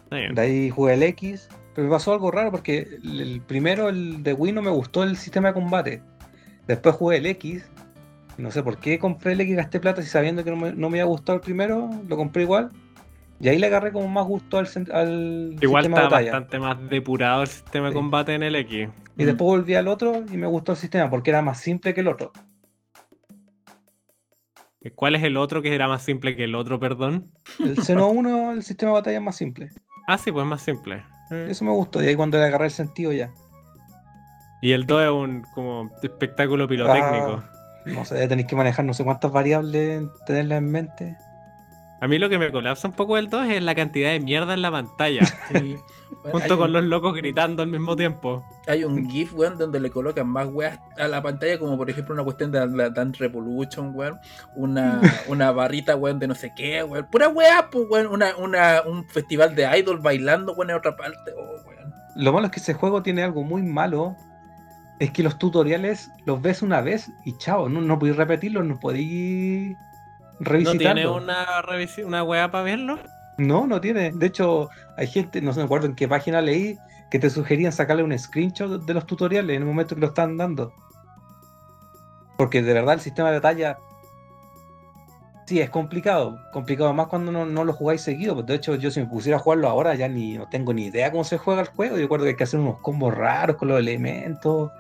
Está 0.05 0.17
bien. 0.17 0.35
De 0.35 0.43
ahí 0.43 0.71
jugué 0.71 0.95
el 0.95 1.03
X, 1.05 1.49
pero 1.75 1.87
me 1.87 1.93
pasó 1.93 2.13
algo 2.13 2.31
raro 2.31 2.51
porque 2.51 2.99
el 3.05 3.21
el 3.21 3.41
primero, 3.43 3.91
el 3.91 4.23
de 4.23 4.33
Wii, 4.33 4.53
no 4.53 4.63
me 4.63 4.71
gustó 4.71 5.05
el 5.05 5.17
sistema 5.17 5.49
de 5.49 5.55
combate. 5.55 6.03
Después 6.67 6.97
jugué 6.97 7.19
el 7.19 7.27
X, 7.27 7.65
no 8.39 8.51
sé 8.51 8.63
por 8.63 8.79
qué 8.79 8.99
compré 8.99 9.33
el 9.33 9.41
X 9.43 9.53
y 9.53 9.57
gasté 9.57 9.79
plata 9.79 10.03
si 10.03 10.09
sabiendo 10.09 10.43
que 10.43 10.51
no 10.51 10.57
me, 10.57 10.73
no 10.73 10.91
me 10.91 11.01
había 11.01 11.05
gustado 11.05 11.37
el 11.37 11.43
primero, 11.43 11.91
lo 12.09 12.17
compré 12.17 12.43
igual. 12.43 12.71
Y 13.41 13.49
ahí 13.49 13.59
le 13.59 13.67
agarré 13.67 13.93
como 13.93 14.09
más 14.09 14.27
gusto 14.27 14.59
al, 14.59 14.67
Igual 15.61 15.83
sistema 15.83 15.83
de 15.83 15.83
está 15.83 16.03
batalla. 16.03 16.33
bastante 16.33 16.59
más 16.59 16.89
depurado 16.89 17.43
el 17.43 17.49
sistema 17.49 17.89
de 17.89 17.95
combate 17.95 18.35
en 18.35 18.43
el 18.43 18.57
X. 18.57 18.89
Y 19.17 19.25
después 19.25 19.47
volví 19.47 19.75
al 19.75 19.89
otro 19.89 20.25
y 20.33 20.37
me 20.37 20.47
gustó 20.47 20.73
el 20.73 20.79
sistema 20.79 21.11
porque 21.11 21.31
era 21.31 21.43
más 21.43 21.59
simple 21.59 21.95
que 21.95 22.01
el 22.01 22.09
otro. 22.09 22.33
¿Cuál 24.95 25.15
es 25.15 25.23
el 25.23 25.37
otro 25.37 25.63
que 25.63 25.75
era 25.75 25.89
más 25.89 26.03
simple 26.03 26.37
que 26.37 26.45
el 26.45 26.55
otro, 26.55 26.79
perdón? 26.79 27.31
El 27.59 27.77
Xeno 27.83 28.09
1, 28.09 28.53
el 28.53 28.63
sistema 28.63 28.93
de 28.93 28.95
batalla 28.95 29.17
es 29.17 29.23
más 29.23 29.37
simple. 29.37 29.71
Ah, 30.07 30.19
sí, 30.19 30.31
pues 30.31 30.45
más 30.47 30.63
simple. 30.63 31.03
Eh. 31.31 31.47
Eso 31.51 31.65
me 31.65 31.71
gustó. 31.71 32.03
Y 32.03 32.09
ahí 32.09 32.17
cuando 32.17 32.39
le 32.39 32.45
agarré 32.45 32.67
el 32.67 32.71
sentido 32.71 33.13
ya. 33.13 33.33
Y 34.61 34.73
el 34.73 34.87
2 34.87 35.03
es 35.03 35.11
un 35.11 35.43
como 35.55 35.91
espectáculo 36.03 36.69
pirotécnico. 36.69 37.43
Ah, 37.45 37.51
no 37.87 38.05
sé, 38.05 38.27
tenéis 38.29 38.47
que 38.47 38.57
manejar 38.57 38.85
no 38.85 38.95
sé 38.95 39.05
cuántas 39.05 39.33
variables, 39.33 40.03
tenerlas 40.27 40.59
en 40.59 40.71
mente. 40.71 41.17
A 42.01 42.09
mí 42.09 42.19
lo 42.19 42.29
que 42.29 42.39
me 42.39 42.51
colapsa 42.53 42.89
un 42.89 42.95
poco 42.95 43.17
del 43.17 43.31
2 43.31 43.47
es 43.49 43.63
la 43.63 43.75
cantidad 43.75 44.11
de 44.11 44.21
mierda 44.21 44.53
en 44.55 44.63
la 44.63 44.71
pantalla, 44.71 45.25
Sí. 45.53 45.77
junto 46.31 46.59
con 46.59 46.67
un, 46.67 46.73
los 46.73 46.85
locos 46.85 47.15
gritando 47.15 47.63
al 47.63 47.69
mismo 47.71 47.97
tiempo. 47.97 48.45
hay 48.67 48.85
un 48.85 49.09
GIF, 49.09 49.33
weón, 49.35 49.57
donde 49.57 49.81
le 49.81 49.91
colocan 49.91 50.29
más 50.29 50.49
weas 50.49 50.79
a 50.99 51.09
la 51.09 51.23
pantalla, 51.23 51.59
como 51.59 51.77
por 51.79 51.89
ejemplo 51.89 52.13
una 52.15 52.25
cuestión 52.25 52.51
de 52.53 52.67
la 52.67 52.91
Dance 52.91 53.19
Revolution, 53.21 53.93
weón. 53.95 54.19
Una, 54.55 55.01
una 55.29 55.51
barrita, 55.53 55.97
weón, 55.97 56.19
de 56.19 56.27
no 56.27 56.35
sé 56.35 56.53
qué, 56.55 56.83
weón. 56.83 57.07
Pura 57.11 57.29
wea, 57.29 57.69
pues, 57.71 57.87
weón. 57.89 58.09
Una, 58.09 58.37
una, 58.37 58.83
un 58.87 59.07
festival 59.09 59.55
de 59.55 59.65
idol 59.79 60.01
bailando, 60.01 60.53
weón, 60.53 60.71
en 60.71 60.77
otra 60.77 60.97
parte. 60.97 61.33
Oh, 61.37 61.67
weón. 61.69 61.93
Lo 62.17 62.33
malo 62.33 62.47
es 62.47 62.53
que 62.53 62.61
ese 62.61 62.75
juego 62.75 63.03
tiene 63.03 63.23
algo 63.23 63.45
muy 63.45 63.63
malo. 63.63 64.17
Es 65.01 65.11
que 65.11 65.23
los 65.23 65.39
tutoriales 65.39 66.11
los 66.27 66.41
ves 66.43 66.61
una 66.63 66.81
vez 66.81 67.11
y 67.25 67.37
chao, 67.39 67.69
no, 67.69 67.81
no 67.81 67.99
podéis 67.99 68.17
repetirlos, 68.17 68.65
no 68.65 68.79
podéis 68.79 69.77
¿No 70.39 70.51
revisitarlos. 70.51 70.85
tiene 70.85 71.07
una 71.09 71.63
revisi- 71.63 72.05
una 72.05 72.23
weá 72.23 72.51
para 72.51 72.65
verlo? 72.65 72.99
No, 73.39 73.67
no 73.67 73.81
tiene. 73.81 74.13
De 74.13 74.27
hecho, 74.27 74.69
hay 74.97 75.07
gente, 75.07 75.41
no 75.41 75.53
sé, 75.53 75.61
me 75.61 75.65
acuerdo 75.67 75.87
en 75.87 75.95
qué 75.95 76.07
página 76.09 76.41
leí, 76.41 76.77
que 77.11 77.19
te 77.19 77.31
sugerían 77.31 77.73
sacarle 77.73 78.03
un 78.03 78.17
screenshot 78.19 78.85
de 78.85 78.95
los 78.95 79.07
tutoriales 79.07 79.55
en 79.57 79.63
el 79.63 79.69
momento 79.69 79.95
que 79.95 80.01
lo 80.01 80.09
están 80.09 80.37
dando. 80.37 80.73
Porque 82.37 82.63
de 82.63 82.73
verdad 82.73 82.95
el 82.95 83.01
sistema 83.01 83.31
de 83.31 83.39
batalla 83.39 83.79
sí 85.47 85.61
es 85.61 85.71
complicado. 85.71 86.41
Complicado 86.53 86.93
más 86.95 87.07
cuando 87.07 87.31
no, 87.31 87.47
no 87.47 87.65
lo 87.65 87.73
jugáis 87.73 88.01
seguido. 88.01 88.35
Pues 88.35 88.47
de 88.47 88.55
hecho, 88.57 88.75
yo 88.75 88.91
si 88.91 89.01
me 89.01 89.07
pusiera 89.07 89.37
a 89.37 89.41
jugarlo 89.41 89.69
ahora 89.69 89.95
ya 89.95 90.09
ni 90.09 90.37
no 90.37 90.49
tengo 90.49 90.73
ni 90.73 90.87
idea 90.87 91.11
cómo 91.13 91.23
se 91.25 91.39
juega 91.39 91.61
el 91.63 91.69
juego. 91.69 91.97
Yo 91.97 92.03
recuerdo 92.03 92.25
que 92.25 92.31
hay 92.31 92.37
que 92.37 92.45
hacer 92.45 92.59
unos 92.59 92.81
combos 92.81 93.15
raros 93.15 93.57
con 93.57 93.69
los 93.69 93.79
elementos. 93.79 94.73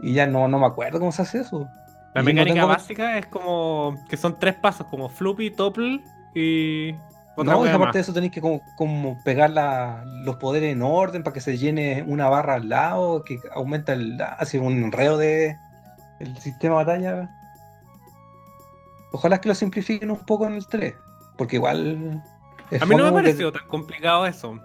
Y 0.00 0.14
ya 0.14 0.26
no, 0.26 0.48
no 0.48 0.58
me 0.58 0.66
acuerdo 0.66 0.98
cómo 0.98 1.12
se 1.12 1.22
hace 1.22 1.40
eso. 1.40 1.68
La 2.14 2.22
mecánica 2.22 2.54
tengo- 2.54 2.68
básica 2.68 3.18
es 3.18 3.26
como 3.26 3.96
que 4.08 4.16
son 4.16 4.38
tres 4.38 4.54
pasos, 4.54 4.86
como 4.88 5.08
floppy, 5.08 5.50
topple 5.50 6.02
y 6.34 6.92
otra 7.36 7.54
No, 7.54 7.64
y 7.66 7.70
aparte 7.70 7.98
de 7.98 8.02
eso 8.02 8.12
tenéis 8.12 8.32
que 8.32 8.40
como, 8.42 8.60
como 8.76 9.18
pegar 9.24 9.50
la- 9.50 10.04
los 10.24 10.36
poderes 10.36 10.72
en 10.72 10.82
orden 10.82 11.22
para 11.22 11.32
que 11.32 11.40
se 11.40 11.56
llene 11.56 12.04
una 12.06 12.28
barra 12.28 12.54
al 12.54 12.68
lado, 12.68 13.24
que 13.24 13.38
aumenta 13.54 13.94
el 13.94 14.20
hace 14.20 14.58
un 14.58 14.74
enredo 14.84 15.16
de 15.16 15.56
el 16.20 16.36
sistema 16.38 16.78
de 16.80 16.84
batalla. 16.84 17.30
Ojalá 19.12 19.40
que 19.40 19.48
lo 19.48 19.54
simplifiquen 19.54 20.10
un 20.10 20.18
poco 20.24 20.46
en 20.46 20.54
el 20.54 20.66
3, 20.66 20.94
porque 21.36 21.56
igual 21.56 22.22
A 22.80 22.86
mí 22.86 22.94
no 22.94 23.04
me 23.04 23.10
porque- 23.10 23.24
parecido 23.24 23.52
tan 23.52 23.66
complicado 23.68 24.26
eso. 24.26 24.58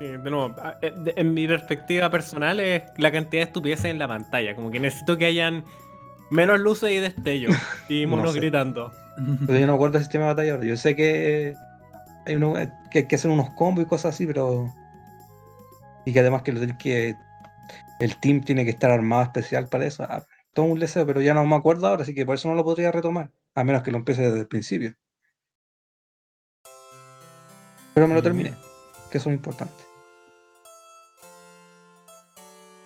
De 0.00 0.16
nuevo, 0.18 0.54
eh, 0.80 0.94
en 1.16 1.34
mi 1.34 1.48
perspectiva 1.48 2.08
personal 2.08 2.60
es 2.60 2.84
la 2.98 3.10
cantidad 3.10 3.40
de 3.42 3.46
estupideces 3.48 3.86
en 3.86 3.98
la 3.98 4.06
pantalla. 4.06 4.54
Como 4.54 4.70
que 4.70 4.78
necesito 4.78 5.16
que 5.18 5.26
hayan 5.26 5.64
menos 6.30 6.60
luces 6.60 6.90
y 6.92 6.96
destellos 6.98 7.56
y 7.88 8.06
No 8.06 8.16
monos 8.16 8.32
sé. 8.34 8.40
gritando. 8.40 8.92
pero 9.46 9.58
yo 9.58 9.66
no 9.66 9.72
me 9.72 9.76
acuerdo 9.76 9.94
del 9.94 10.02
sistema 10.02 10.24
de 10.26 10.30
batalla 10.30 10.52
ahora. 10.54 10.64
Yo 10.66 10.76
sé 10.76 10.94
que 10.96 11.54
hay, 12.26 12.36
uno, 12.36 12.54
que 12.90 12.98
hay 13.00 13.06
que 13.06 13.16
hacer 13.16 13.30
unos 13.30 13.50
combos 13.50 13.84
y 13.84 13.88
cosas 13.88 14.14
así, 14.14 14.26
pero 14.26 14.72
y 16.04 16.12
que 16.12 16.20
además 16.20 16.42
que 16.42 16.52
lo 16.52 16.60
tenés 16.60 16.76
que 16.78 17.14
el 18.00 18.16
team 18.20 18.42
tiene 18.42 18.64
que 18.64 18.70
estar 18.70 18.90
armado 18.90 19.22
especial 19.24 19.68
para 19.68 19.84
eso. 19.86 20.04
Ah, 20.04 20.24
todo 20.54 20.66
un 20.66 20.78
deseo, 20.78 21.04
pero 21.06 21.20
ya 21.20 21.34
no 21.34 21.44
me 21.44 21.56
acuerdo 21.56 21.86
ahora, 21.86 22.02
así 22.02 22.14
que 22.14 22.24
por 22.24 22.34
eso 22.36 22.48
no 22.48 22.54
lo 22.54 22.64
podría 22.64 22.90
retomar, 22.92 23.30
a 23.54 23.64
menos 23.64 23.82
que 23.82 23.90
lo 23.90 23.98
empiece 23.98 24.22
desde 24.22 24.40
el 24.40 24.46
principio. 24.48 24.94
Pero 27.94 28.06
me 28.08 28.14
lo 28.14 28.20
Mm. 28.20 28.24
terminé, 28.24 28.54
que 29.10 29.18
eso 29.18 29.28
es 29.30 29.36
importante. 29.36 29.74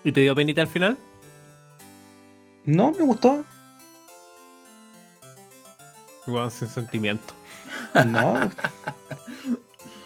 ¿Y 0.05 0.13
te 0.13 0.21
dio 0.23 0.35
penita 0.35 0.63
al 0.63 0.69
final? 0.69 0.97
No, 2.65 2.93
me 2.93 3.05
gustó. 3.05 3.45
Igual 6.27 6.51
sin 6.51 6.69
sentimiento. 6.69 7.35
No. 8.07 8.51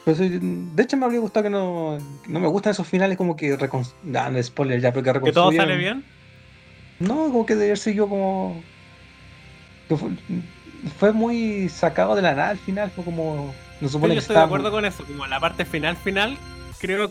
Pues, 0.04 0.18
de 0.18 0.82
hecho, 0.82 0.96
me 0.96 1.04
habría 1.04 1.18
gustado 1.18 1.44
que 1.44 1.50
no. 1.50 1.98
No 2.28 2.40
me 2.40 2.46
gustan 2.46 2.70
esos 2.70 2.86
finales 2.86 3.18
como 3.18 3.36
que. 3.36 3.58
Nah, 4.04 4.30
no, 4.30 4.40
spoiler 4.40 4.80
ya, 4.80 4.92
pero 4.92 5.20
que 5.20 5.26
¿Que 5.26 5.32
todo 5.32 5.50
sale 5.50 5.76
bien? 5.76 6.04
No, 7.00 7.24
como 7.24 7.44
que 7.44 7.56
de 7.56 7.64
haber 7.64 7.78
seguido 7.78 8.08
como. 8.08 8.62
que 9.88 9.96
fue, 9.96 10.10
fue 10.98 11.12
muy 11.12 11.68
sacado 11.68 12.14
de 12.14 12.22
la 12.22 12.34
nada 12.34 12.50
al 12.50 12.58
final, 12.58 12.90
fue 12.92 13.04
como. 13.04 13.52
No 13.80 13.88
Sí, 13.88 13.92
supone 13.94 14.14
yo 14.14 14.18
que 14.18 14.20
estoy 14.20 14.36
de 14.36 14.42
acuerdo 14.42 14.70
con 14.70 14.84
eso. 14.84 15.04
Como 15.04 15.26
la 15.26 15.40
parte 15.40 15.64
final, 15.64 15.96
final, 15.96 16.38
creo 16.78 17.10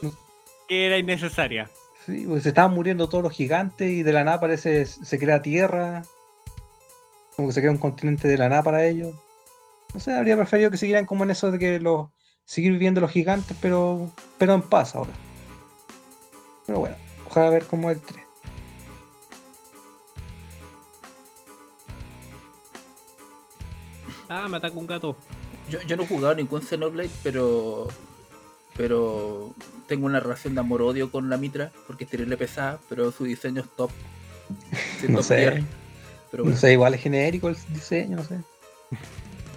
que 0.70 0.86
era 0.86 0.98
innecesaria. 0.98 1.70
Sí, 2.06 2.26
pues 2.28 2.44
se 2.44 2.50
estaban 2.50 2.74
muriendo 2.74 3.10
todos 3.10 3.24
los 3.24 3.34
gigantes 3.34 3.90
y 3.90 4.04
de 4.04 4.14
la 4.14 4.24
nada 4.24 4.40
parece 4.40 4.86
se 4.86 5.20
crea 5.20 5.42
tierra. 5.42 6.04
Como 7.36 7.48
que 7.48 7.54
se 7.54 7.62
crea 7.62 7.72
un 7.72 7.78
continente 7.78 8.28
de 8.28 8.38
la 8.38 8.48
nada 8.48 8.64
para 8.64 8.86
ellos. 8.86 9.16
No 9.94 10.00
sé, 10.00 10.14
habría 10.14 10.38
preferido 10.38 10.72
que 10.72 10.78
siguieran 10.78 11.06
como 11.06 11.24
en 11.24 11.32
eso 11.32 11.52
de 11.52 11.60
que 11.60 11.80
los. 11.80 12.10
seguir 12.46 12.72
viviendo 12.74 13.02
los 13.02 13.12
gigantes, 13.12 13.58
pero. 13.62 14.12
pero 14.38 14.54
en 14.54 14.62
paz 14.62 14.96
ahora. 14.96 15.14
Pero 16.66 16.80
bueno, 16.80 16.96
ojalá 17.26 17.50
ver 17.50 17.66
cómo 17.66 17.90
es 17.90 17.98
el 17.98 18.04
3. 18.04 18.26
Ah, 24.30 24.48
me 24.50 24.58
ataca 24.58 24.78
un 24.78 24.88
gato. 24.88 25.16
Yo, 25.70 25.82
yo 25.82 25.98
no 25.98 26.04
he 26.04 26.08
jugado 26.08 26.36
ningún 26.36 26.62
Xenoblade, 26.62 27.12
pero. 27.24 27.88
Pero. 28.76 29.54
Tengo 29.88 30.06
una 30.08 30.20
relación 30.20 30.54
de 30.56 30.62
amor-odio 30.62 31.12
con 31.12 31.30
la 31.30 31.38
Mitra, 31.38 31.72
porque 31.88 32.06
es 32.06 32.10
terrible 32.10 32.38
pesada, 32.38 32.80
pero 32.90 33.12
su 33.12 33.24
diseño 33.24 33.62
es 33.62 33.68
top. 33.76 33.92
Sí, 35.02 35.08
No 35.10 35.18
top 35.18 35.26
sé. 35.26 35.36
tier. 35.38 35.64
Pero 36.32 36.44
No 36.44 36.50
bueno, 36.50 36.58
sé, 36.60 36.72
igual 36.74 36.94
es 36.96 37.02
genérico 37.02 37.50
el 37.50 37.56
diseño, 37.70 38.18
no 38.18 38.24
sé. 38.24 38.40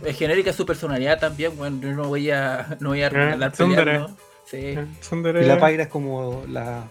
es 0.05 0.16
genérica 0.16 0.53
su 0.53 0.64
personalidad 0.66 1.18
también, 1.18 1.57
bueno, 1.57 1.79
yo 1.81 1.93
no 1.93 2.05
voy 2.09 2.31
a. 2.31 2.76
No 2.81 2.91
voy 2.91 3.03
a 3.03 3.09
regalar 3.09 3.53
tsundere. 3.53 3.85
peleando. 3.85 4.16
Sí. 4.45 4.74
Tsundere 5.01 5.43
Y 5.45 5.47
la 5.47 5.57
Pyra 5.59 5.83
es 5.85 5.89
como 5.89 6.45
la. 6.49 6.85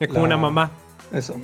es 0.00 0.08
como 0.08 0.20
la- 0.20 0.26
una 0.26 0.36
mamá. 0.36 0.70
Eso. 1.12 1.36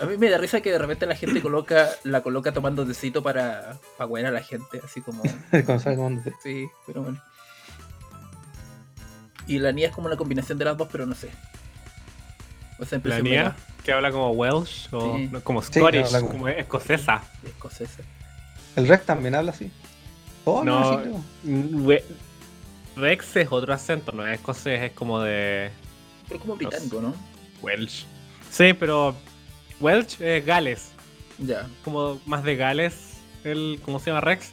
A 0.00 0.06
mí 0.06 0.16
me 0.18 0.28
da 0.28 0.38
risa 0.38 0.60
que 0.60 0.72
de 0.72 0.78
repente 0.78 1.06
la 1.06 1.14
gente 1.14 1.40
coloca 1.40 1.88
la 2.02 2.20
coloca 2.22 2.52
tomando 2.52 2.84
tecito 2.84 3.22
para, 3.22 3.78
para 3.96 4.28
a 4.28 4.30
la 4.32 4.40
gente, 4.42 4.80
así 4.84 5.00
como. 5.00 5.22
Cuando 5.50 5.78
sale 5.78 5.96
tomando 5.96 6.22
té. 6.22 6.32
Sí, 6.42 6.66
pero 6.86 7.02
bueno. 7.02 7.20
Y 9.46 9.58
la 9.58 9.72
Nia 9.72 9.88
es 9.88 9.94
como 9.94 10.06
una 10.06 10.16
combinación 10.16 10.58
de 10.58 10.64
las 10.64 10.76
dos, 10.76 10.88
pero 10.90 11.06
no 11.06 11.14
sé. 11.14 11.30
O 12.78 12.84
sea, 12.84 13.00
La 13.04 13.20
Nia, 13.20 13.54
que 13.84 13.92
habla 13.92 14.10
como 14.10 14.30
Welsh 14.30 14.88
o 14.92 15.16
Sí. 15.16 15.30
como 15.44 15.62
Scottish, 15.62 16.10
como- 16.12 16.28
como 16.28 16.48
escocesa. 16.48 17.22
Escocesa. 17.44 18.02
El 18.76 18.88
Rex 18.88 19.04
también 19.06 19.34
habla 19.34 19.52
así. 19.52 19.70
Todo 20.44 20.64
No. 20.64 21.00
creo. 21.00 21.24
We- 21.44 22.04
Rex 22.96 23.36
es 23.36 23.48
otro 23.50 23.72
acento, 23.72 24.12
no 24.12 24.26
es 24.26 24.34
escocés, 24.38 24.80
es 24.82 24.92
como 24.92 25.20
de 25.20 25.70
Pero 26.28 26.36
es 26.36 26.40
como 26.42 26.56
británico, 26.56 27.00
¿no? 27.00 27.14
Welsh. 27.62 28.04
Sí, 28.50 28.72
pero 28.72 29.14
Welsh 29.80 30.20
es 30.20 30.44
Gales, 30.46 30.90
Ya. 31.38 31.66
como 31.84 32.20
más 32.26 32.44
de 32.44 32.56
Gales, 32.56 33.18
el, 33.44 33.80
¿cómo 33.84 33.98
se 33.98 34.06
llama 34.10 34.20
Rex? 34.20 34.52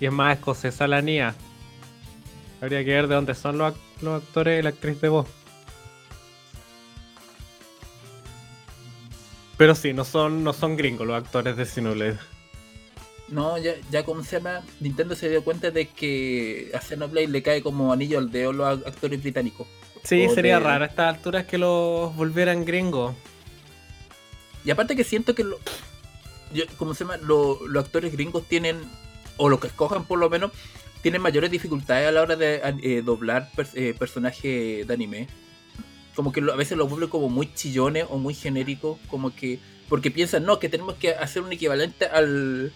Y 0.00 0.06
es 0.06 0.12
más 0.12 0.36
escocesa 0.38 0.86
la 0.88 1.02
Nia. 1.02 1.34
Habría 2.60 2.84
que 2.84 2.90
ver 2.92 3.06
de 3.08 3.14
dónde 3.14 3.34
son 3.34 3.58
los, 3.58 3.74
los 4.02 4.22
actores 4.22 4.58
y 4.58 4.62
la 4.62 4.70
actriz 4.70 5.00
de 5.00 5.08
voz. 5.08 5.26
Pero 9.56 9.74
sí, 9.74 9.92
no 9.92 10.04
son, 10.04 10.44
no 10.44 10.52
son 10.52 10.76
gringos 10.76 11.06
los 11.06 11.16
actores 11.16 11.56
de 11.56 11.66
Xenoblade. 11.66 12.18
No, 13.28 13.58
ya, 13.58 13.72
ya 13.90 14.04
como 14.04 14.22
se 14.24 14.36
llama, 14.36 14.62
Nintendo 14.80 15.14
se 15.14 15.28
dio 15.28 15.42
cuenta 15.44 15.70
de 15.70 15.88
que 15.88 16.70
a 16.74 16.80
Xenoblade 16.80 17.26
le 17.28 17.42
cae 17.42 17.62
como 17.62 17.92
anillo 17.92 18.18
al 18.18 18.30
dedo 18.30 18.52
los 18.52 18.86
actores 18.86 19.20
británicos. 19.20 19.66
Sí, 20.04 20.26
O 20.26 20.34
sería 20.34 20.58
de- 20.58 20.64
raro 20.64 20.84
a 20.84 20.86
estas 20.86 21.14
alturas 21.16 21.44
que 21.44 21.58
los 21.58 22.14
volvieran 22.14 22.64
gringos. 22.64 23.14
Y 24.64 24.70
aparte 24.70 24.94
que 24.96 25.04
siento 25.04 25.34
que 25.34 25.44
lo, 25.44 25.58
yo, 26.54 26.64
¿cómo 26.78 26.94
se 26.94 27.04
llama? 27.04 27.16
Lo- 27.18 27.66
los 27.66 27.84
actores 27.84 28.12
gringos 28.12 28.44
tienen, 28.46 28.78
o 29.36 29.48
los 29.48 29.60
que 29.60 29.66
escojan 29.66 30.04
por 30.04 30.18
lo 30.20 30.30
menos, 30.30 30.52
tienen 31.02 31.22
mayores 31.22 31.50
dificultades 31.50 32.08
a 32.08 32.12
la 32.12 32.22
hora 32.22 32.36
de 32.36 32.60
eh, 32.82 33.02
doblar 33.04 33.48
eh, 33.74 33.94
personajes 33.98 34.86
de 34.86 34.94
anime. 34.94 35.28
Como 36.14 36.32
que 36.32 36.40
a 36.40 36.56
veces 36.56 36.76
los 36.76 36.88
vuelven 36.90 37.08
como 37.10 37.28
muy 37.28 37.52
chillones 37.54 38.06
o 38.10 38.18
muy 38.18 38.34
genéricos, 38.34 38.98
como 39.08 39.34
que, 39.34 39.58
porque 39.88 40.10
piensan, 40.10 40.44
no, 40.44 40.58
que 40.58 40.68
tenemos 40.68 40.94
que 40.96 41.10
hacer 41.14 41.42
un 41.42 41.52
equivalente 41.52 42.06
al, 42.06 42.72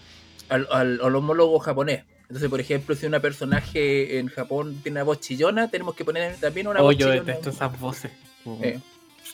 al, 0.49 0.67
al- 0.71 0.99
al 1.03 1.15
homólogo 1.15 1.59
japonés. 1.59 2.03
Entonces, 2.21 2.49
por 2.49 2.61
ejemplo, 2.61 2.95
si 2.95 3.05
una 3.05 3.19
personaje 3.19 4.17
en 4.17 4.27
Japón 4.27 4.79
tiene 4.81 4.99
una 4.99 5.03
voz 5.03 5.19
chillona, 5.19 5.69
tenemos 5.69 5.93
que 5.93 6.05
poner 6.05 6.35
también 6.37 6.67
una 6.67 6.79
Oh, 6.79 6.83
voz 6.85 6.95
yo 6.97 7.07
chillona. 7.09 7.21
detesto 7.23 7.49
esas 7.49 7.77
voces. 7.79 8.11
Eh, 8.61 8.79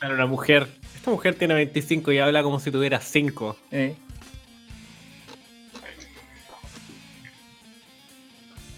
una 0.02 0.26
mujer. 0.26 0.68
Esta 0.96 1.12
mujer 1.12 1.36
tiene 1.36 1.54
25 1.54 2.12
y 2.12 2.18
habla 2.20 2.42
como 2.44 2.60
si 2.60 2.72
tuviera 2.72 3.00
5. 3.00 3.58
eh. 3.72 3.96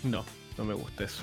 No, 0.03 0.25
no 0.57 0.65
me 0.65 0.73
gusta 0.73 1.03
eso. 1.05 1.21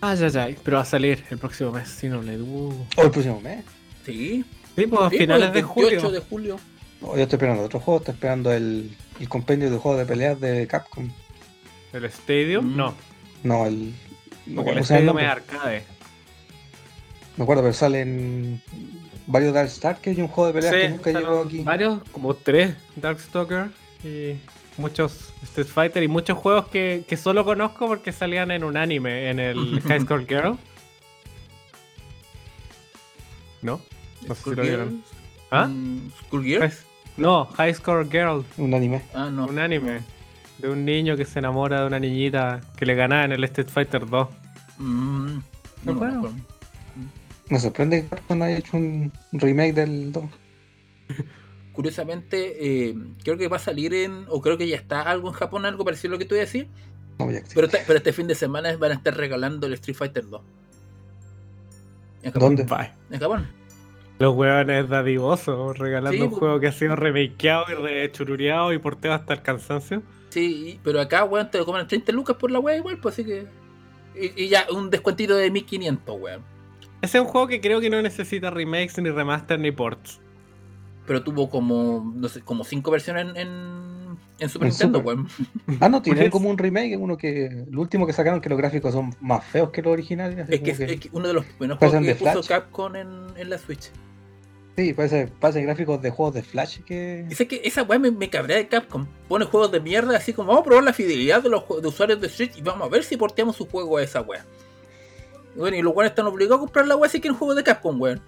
ay, 0.00 0.18
ay, 0.22 0.30
ay. 0.36 0.56
Pero 0.62 0.76
va 0.76 0.82
a 0.82 0.86
salir 0.86 1.24
el 1.30 1.38
próximo 1.38 1.72
mes, 1.72 1.88
si 1.88 2.08
no 2.08 2.22
le 2.22 2.36
dudo. 2.36 2.74
O 2.96 3.02
el 3.02 3.10
próximo 3.10 3.40
mes. 3.40 3.64
Sí, 4.04 4.44
Sí, 4.76 4.86
pues 4.86 5.02
a 5.02 5.10
Sí, 5.10 5.18
finales 5.18 5.50
pues, 5.50 5.54
de 5.54 5.62
julio. 5.62 5.88
28 5.90 6.12
de 6.12 6.20
julio. 6.20 6.60
No, 7.00 7.16
yo 7.16 7.22
estoy 7.22 7.36
esperando 7.36 7.62
otro 7.64 7.80
juego, 7.80 7.98
estoy 8.00 8.14
esperando 8.14 8.52
el, 8.52 8.96
el 9.18 9.28
compendio 9.28 9.70
de 9.70 9.76
juegos 9.78 10.00
de 10.00 10.06
peleas 10.06 10.40
de 10.40 10.66
Capcom. 10.66 11.10
¿El 11.92 12.04
Stadium? 12.04 12.64
Mm. 12.72 12.76
No, 12.76 12.94
No, 13.42 13.66
el. 13.66 13.92
No 14.46 14.62
el 14.62 14.78
Stadium 14.78 15.18
es 15.18 15.26
arcade. 15.28 15.82
Me 17.36 17.42
acuerdo, 17.44 17.62
pero 17.62 17.74
salen 17.74 18.62
varios 19.26 19.54
Dark 19.54 19.70
Starkers 19.70 20.18
y 20.18 20.20
un 20.22 20.28
juego 20.28 20.52
de 20.52 20.60
peleas 20.60 20.74
que 20.74 20.88
nunca 20.90 21.12
llegó 21.12 21.40
aquí. 21.42 21.62
Varios, 21.62 22.02
como 22.10 22.34
tres 22.34 22.74
Darkstalker 22.96 23.70
y 24.04 24.34
muchos 24.80 25.32
Street 25.42 25.66
Fighter 25.66 26.02
y 26.02 26.08
muchos 26.08 26.36
juegos 26.38 26.66
que, 26.68 27.04
que 27.06 27.16
solo 27.16 27.44
conozco 27.44 27.86
porque 27.86 28.10
salían 28.12 28.50
en 28.50 28.64
un 28.64 28.76
anime, 28.76 29.30
en 29.30 29.38
el 29.38 29.80
High 29.86 30.00
Score 30.00 30.26
Girl. 30.26 30.56
¿No? 33.62 33.80
No 34.26 34.34
sé 34.34 34.42
si 34.42 34.54
lo 34.56 34.62
vieron. 34.62 35.02
¿Ah? 35.50 35.68
¿Skullgirl? 36.26 36.62
High- 36.62 36.78
No, 37.16 37.46
High 37.56 37.74
Score 37.74 38.08
Girl, 38.10 38.44
Un 38.56 38.74
anime. 38.74 39.02
Ah, 39.14 39.28
no. 39.30 39.46
un 39.46 39.58
anime 39.58 40.00
de 40.58 40.68
un 40.68 40.84
niño 40.84 41.16
que 41.16 41.24
se 41.24 41.38
enamora 41.38 41.80
de 41.80 41.86
una 41.86 41.98
niñita 41.98 42.60
que 42.76 42.86
le 42.86 42.94
ganaba 42.94 43.24
en 43.24 43.32
el 43.32 43.44
Street 43.44 43.68
Fighter 43.68 44.06
2. 44.06 44.28
Mm, 44.78 45.38
no. 45.84 46.34
Me 47.48 47.58
sorprende 47.58 48.02
que 48.02 48.08
Capcom 48.08 48.42
haya 48.42 48.58
hecho 48.58 48.76
un 48.76 49.10
remake 49.32 49.72
del 49.74 50.12
2. 50.12 50.24
Curiosamente, 51.72 52.88
eh, 52.88 52.94
creo 53.24 53.36
que 53.38 53.48
va 53.48 53.56
a 53.56 53.60
salir 53.60 53.94
en. 53.94 54.24
O 54.28 54.40
creo 54.40 54.58
que 54.58 54.66
ya 54.68 54.76
está 54.76 55.02
algo 55.02 55.28
en 55.28 55.34
Japón, 55.34 55.64
algo 55.66 55.84
parecido 55.84 56.10
a 56.10 56.12
lo 56.14 56.18
que 56.18 56.24
tú 56.24 56.34
ibas 56.34 56.42
a 56.42 56.52
decir. 56.52 56.68
Pero, 57.54 57.66
este- 57.66 57.82
pero 57.86 57.98
este 57.98 58.12
fin 58.12 58.26
de 58.26 58.34
semana 58.34 58.74
van 58.76 58.92
a 58.92 58.94
estar 58.94 59.14
regalando 59.16 59.66
el 59.66 59.74
Street 59.74 59.96
Fighter 59.96 60.28
2. 60.28 60.40
En 62.22 62.32
Japón. 62.32 62.56
¿Dónde? 62.56 62.90
En 63.10 63.20
Japón. 63.20 63.48
Los 64.18 64.34
huevones 64.34 64.88
dadivosos, 64.88 65.78
regalando 65.78 66.12
Sí, 66.16 66.20
un 66.22 66.28
pues. 66.30 66.38
juego 66.40 66.60
que 66.60 66.66
ha 66.66 66.72
sido 66.72 66.94
remakeado 66.96 67.64
y 67.70 67.74
rechurureado 67.74 68.72
y 68.72 68.78
porteado 68.78 69.16
hasta 69.16 69.32
el 69.34 69.42
cansancio. 69.42 70.02
Sí, 70.28 70.78
pero 70.84 71.00
acá, 71.00 71.24
weón, 71.24 71.50
te 71.50 71.58
lo 71.58 71.64
cobran 71.64 71.88
30 71.88 72.12
lucas 72.12 72.36
por 72.36 72.50
la 72.50 72.58
wea 72.58 72.76
igual, 72.76 72.98
pues 72.98 73.14
así 73.14 73.24
que. 73.24 73.46
Y, 74.14 74.44
y 74.44 74.48
ya, 74.48 74.66
un 74.72 74.90
descuentito 74.90 75.34
de 75.36 75.50
1500, 75.50 76.16
weón. 76.20 76.42
Ese 77.00 77.16
es 77.18 77.24
un 77.24 77.28
juego 77.30 77.46
que 77.48 77.60
creo 77.62 77.80
que 77.80 77.88
no 77.88 78.02
necesita 78.02 78.50
remakes, 78.50 78.98
ni 78.98 79.08
remaster, 79.10 79.58
ni 79.58 79.72
ports. 79.72 80.20
Pero 81.10 81.24
tuvo 81.24 81.50
como, 81.50 82.12
no 82.14 82.28
sé, 82.28 82.40
como 82.40 82.62
5 82.62 82.88
versiones 82.88 83.30
en, 83.30 83.36
en, 83.36 84.16
en 84.38 84.48
Super 84.48 84.68
En 84.68 84.70
Nintendo, 84.70 85.00
Super. 85.00 85.16
weón. 85.16 85.28
Ah, 85.80 85.88
no, 85.88 86.00
tienen 86.02 86.22
Pues- 86.26 86.30
como 86.30 86.48
un 86.50 86.56
remake, 86.56 86.96
uno 86.96 87.16
que. 87.16 87.46
El 87.46 87.76
último 87.76 88.06
que 88.06 88.12
sacaron 88.12 88.40
que 88.40 88.48
los 88.48 88.56
gráficos 88.56 88.92
son 88.92 89.12
más 89.20 89.44
feos 89.44 89.70
que 89.70 89.82
los 89.82 89.92
originales. 89.92 90.48
Es 90.48 90.60
que, 90.60 90.70
es 90.70 91.00
que 91.00 91.08
uno 91.10 91.26
de 91.26 91.34
los 91.34 91.44
primeros 91.46 91.78
juegos 91.80 92.00
que 92.06 92.14
puso 92.14 92.30
Flash. 92.44 92.46
Capcom 92.46 92.94
en, 92.94 93.08
en 93.36 93.50
la 93.50 93.58
Switch. 93.58 93.90
Sí, 94.76 94.92
parece, 94.94 95.26
parece 95.40 95.62
gráficos 95.62 96.00
de 96.00 96.10
juegos 96.10 96.32
de 96.36 96.42
Flash 96.44 96.78
que. 96.86 97.26
Sé 97.34 97.48
que 97.48 97.60
esa 97.64 97.82
weá 97.82 97.98
me, 97.98 98.12
me 98.12 98.30
cabrea 98.30 98.58
de 98.58 98.68
Capcom. 98.68 99.04
Pone 99.26 99.46
juegos 99.46 99.72
de 99.72 99.80
mierda 99.80 100.16
así 100.16 100.32
como 100.32 100.46
vamos 100.50 100.60
a 100.60 100.64
probar 100.64 100.84
la 100.84 100.92
fidelidad 100.92 101.42
de 101.42 101.48
los 101.48 101.64
de 101.82 101.88
usuarios 101.88 102.20
de 102.20 102.28
Switch 102.28 102.56
y 102.56 102.62
vamos 102.62 102.86
a 102.86 102.88
ver 102.88 103.02
si 103.02 103.16
porteamos 103.16 103.56
su 103.56 103.66
juego 103.66 103.96
a 103.96 104.02
esa 104.04 104.20
weá. 104.20 104.46
Y 105.56 105.58
bueno, 105.58 105.76
y 105.76 105.82
los 105.82 105.92
weones 105.92 106.12
están 106.12 106.26
obligados 106.26 106.58
a 106.58 106.60
comprar 106.60 106.86
la 106.86 106.94
weá 106.94 107.10
si 107.10 107.20
quieren 107.20 107.36
juego 107.36 107.56
de 107.56 107.64
Capcom, 107.64 108.00
weón. 108.00 108.20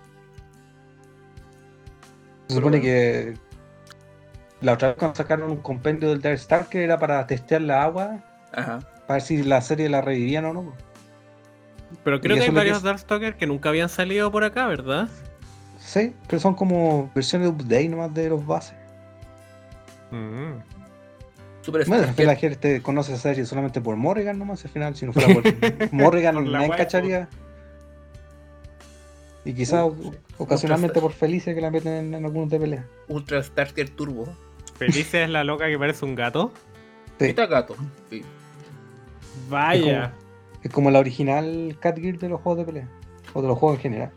Se 2.49 2.55
supone 2.57 2.80
que. 2.80 3.34
La 4.61 4.74
otra 4.74 4.88
vez 4.88 4.97
cuando 4.99 5.16
sacaron 5.16 5.51
un 5.51 5.57
compendio 5.59 6.11
del 6.11 6.20
Dark 6.20 6.34
Star 6.36 6.66
que 6.68 6.84
era 6.84 6.99
para 6.99 7.26
testear 7.26 7.62
la 7.62 7.82
agua, 7.82 8.18
Ajá. 8.53 8.78
para 9.07 9.14
ver 9.14 9.22
si 9.22 9.43
la 9.43 9.61
serie 9.61 9.88
la 9.88 10.01
revivían 10.01 10.45
o 10.45 10.53
no. 10.53 10.72
Pero 12.05 12.20
creo 12.20 12.36
Y 12.36 12.38
que 12.38 12.45
hay 12.45 12.51
que 12.51 12.55
varios 12.57 12.76
es- 12.78 12.82
Darkstalkers 12.84 13.36
que 13.36 13.47
nunca 13.47 13.68
habían 13.70 13.88
salido 13.88 14.30
por 14.30 14.45
acá, 14.45 14.66
¿verdad? 14.66 15.09
Sí, 15.78 16.14
pero 16.28 16.38
son 16.40 16.55
como 16.55 17.11
versiones 17.14 17.49
de 17.49 17.55
update 17.55 17.88
nomás 17.88 18.14
de 18.14 18.28
los 18.28 18.47
bases. 18.47 18.74
Mm. 20.11 20.61
Super 21.62 21.86
Bueno, 21.86 22.05
al 22.05 22.14
final 22.14 22.26
la 22.28 22.36
gente 22.36 22.82
conoce 22.82 23.12
esa 23.12 23.22
serie 23.22 23.45
solamente 23.45 23.80
por 23.80 23.97
Morrigan 23.97 24.38
nomás, 24.38 24.64
al 24.64 24.70
final, 24.70 24.95
si 24.97 25.07
no 25.07 25.12
fuera 25.12 25.28
por 25.34 25.93
Morrigan 25.93 26.34
Por 26.36 26.45
la 26.47 26.53
nadie 26.59 26.70
waifu. 26.70 26.82
cacharía. 26.84 27.28
Y 29.45 29.55
quizás 29.55 29.84
ocasionalmente 30.38 31.01
por 31.01 31.12
Felicia 31.12 31.55
que 31.55 31.61
la 31.61 31.70
meten 31.70 31.93
en, 31.93 32.14
en 32.14 32.24
algunos 32.24 32.49
de 32.51 32.61
pelea. 32.61 32.86
Ultra 33.09 33.43
Starker 33.43 33.90
Turbo. 33.90 34.26
Felicia 34.76 35.24
es 35.24 35.30
la 35.30 35.43
loca 35.45 35.66
que 35.66 35.78
parece 35.78 36.05
un 36.05 36.14
gato. 36.14 36.53
Sí, 37.18 37.26
Está 37.26 37.47
gato. 37.47 37.76
Sí. 38.11 38.22
Vaya. 39.49 40.12
es 40.62 40.70
como 40.72 40.90
la 40.90 40.99
original 41.01 41.76
Cat 41.80 41.99
Gear 41.99 42.18
de 42.18 42.28
los 42.28 42.40
juegos 42.40 42.59
de 42.59 42.64
pelea. 42.72 42.88
O 43.32 43.43
de 43.43 43.49
los 43.49 43.59
juegos 43.59 43.78
en 43.78 43.82
general. 43.82 44.11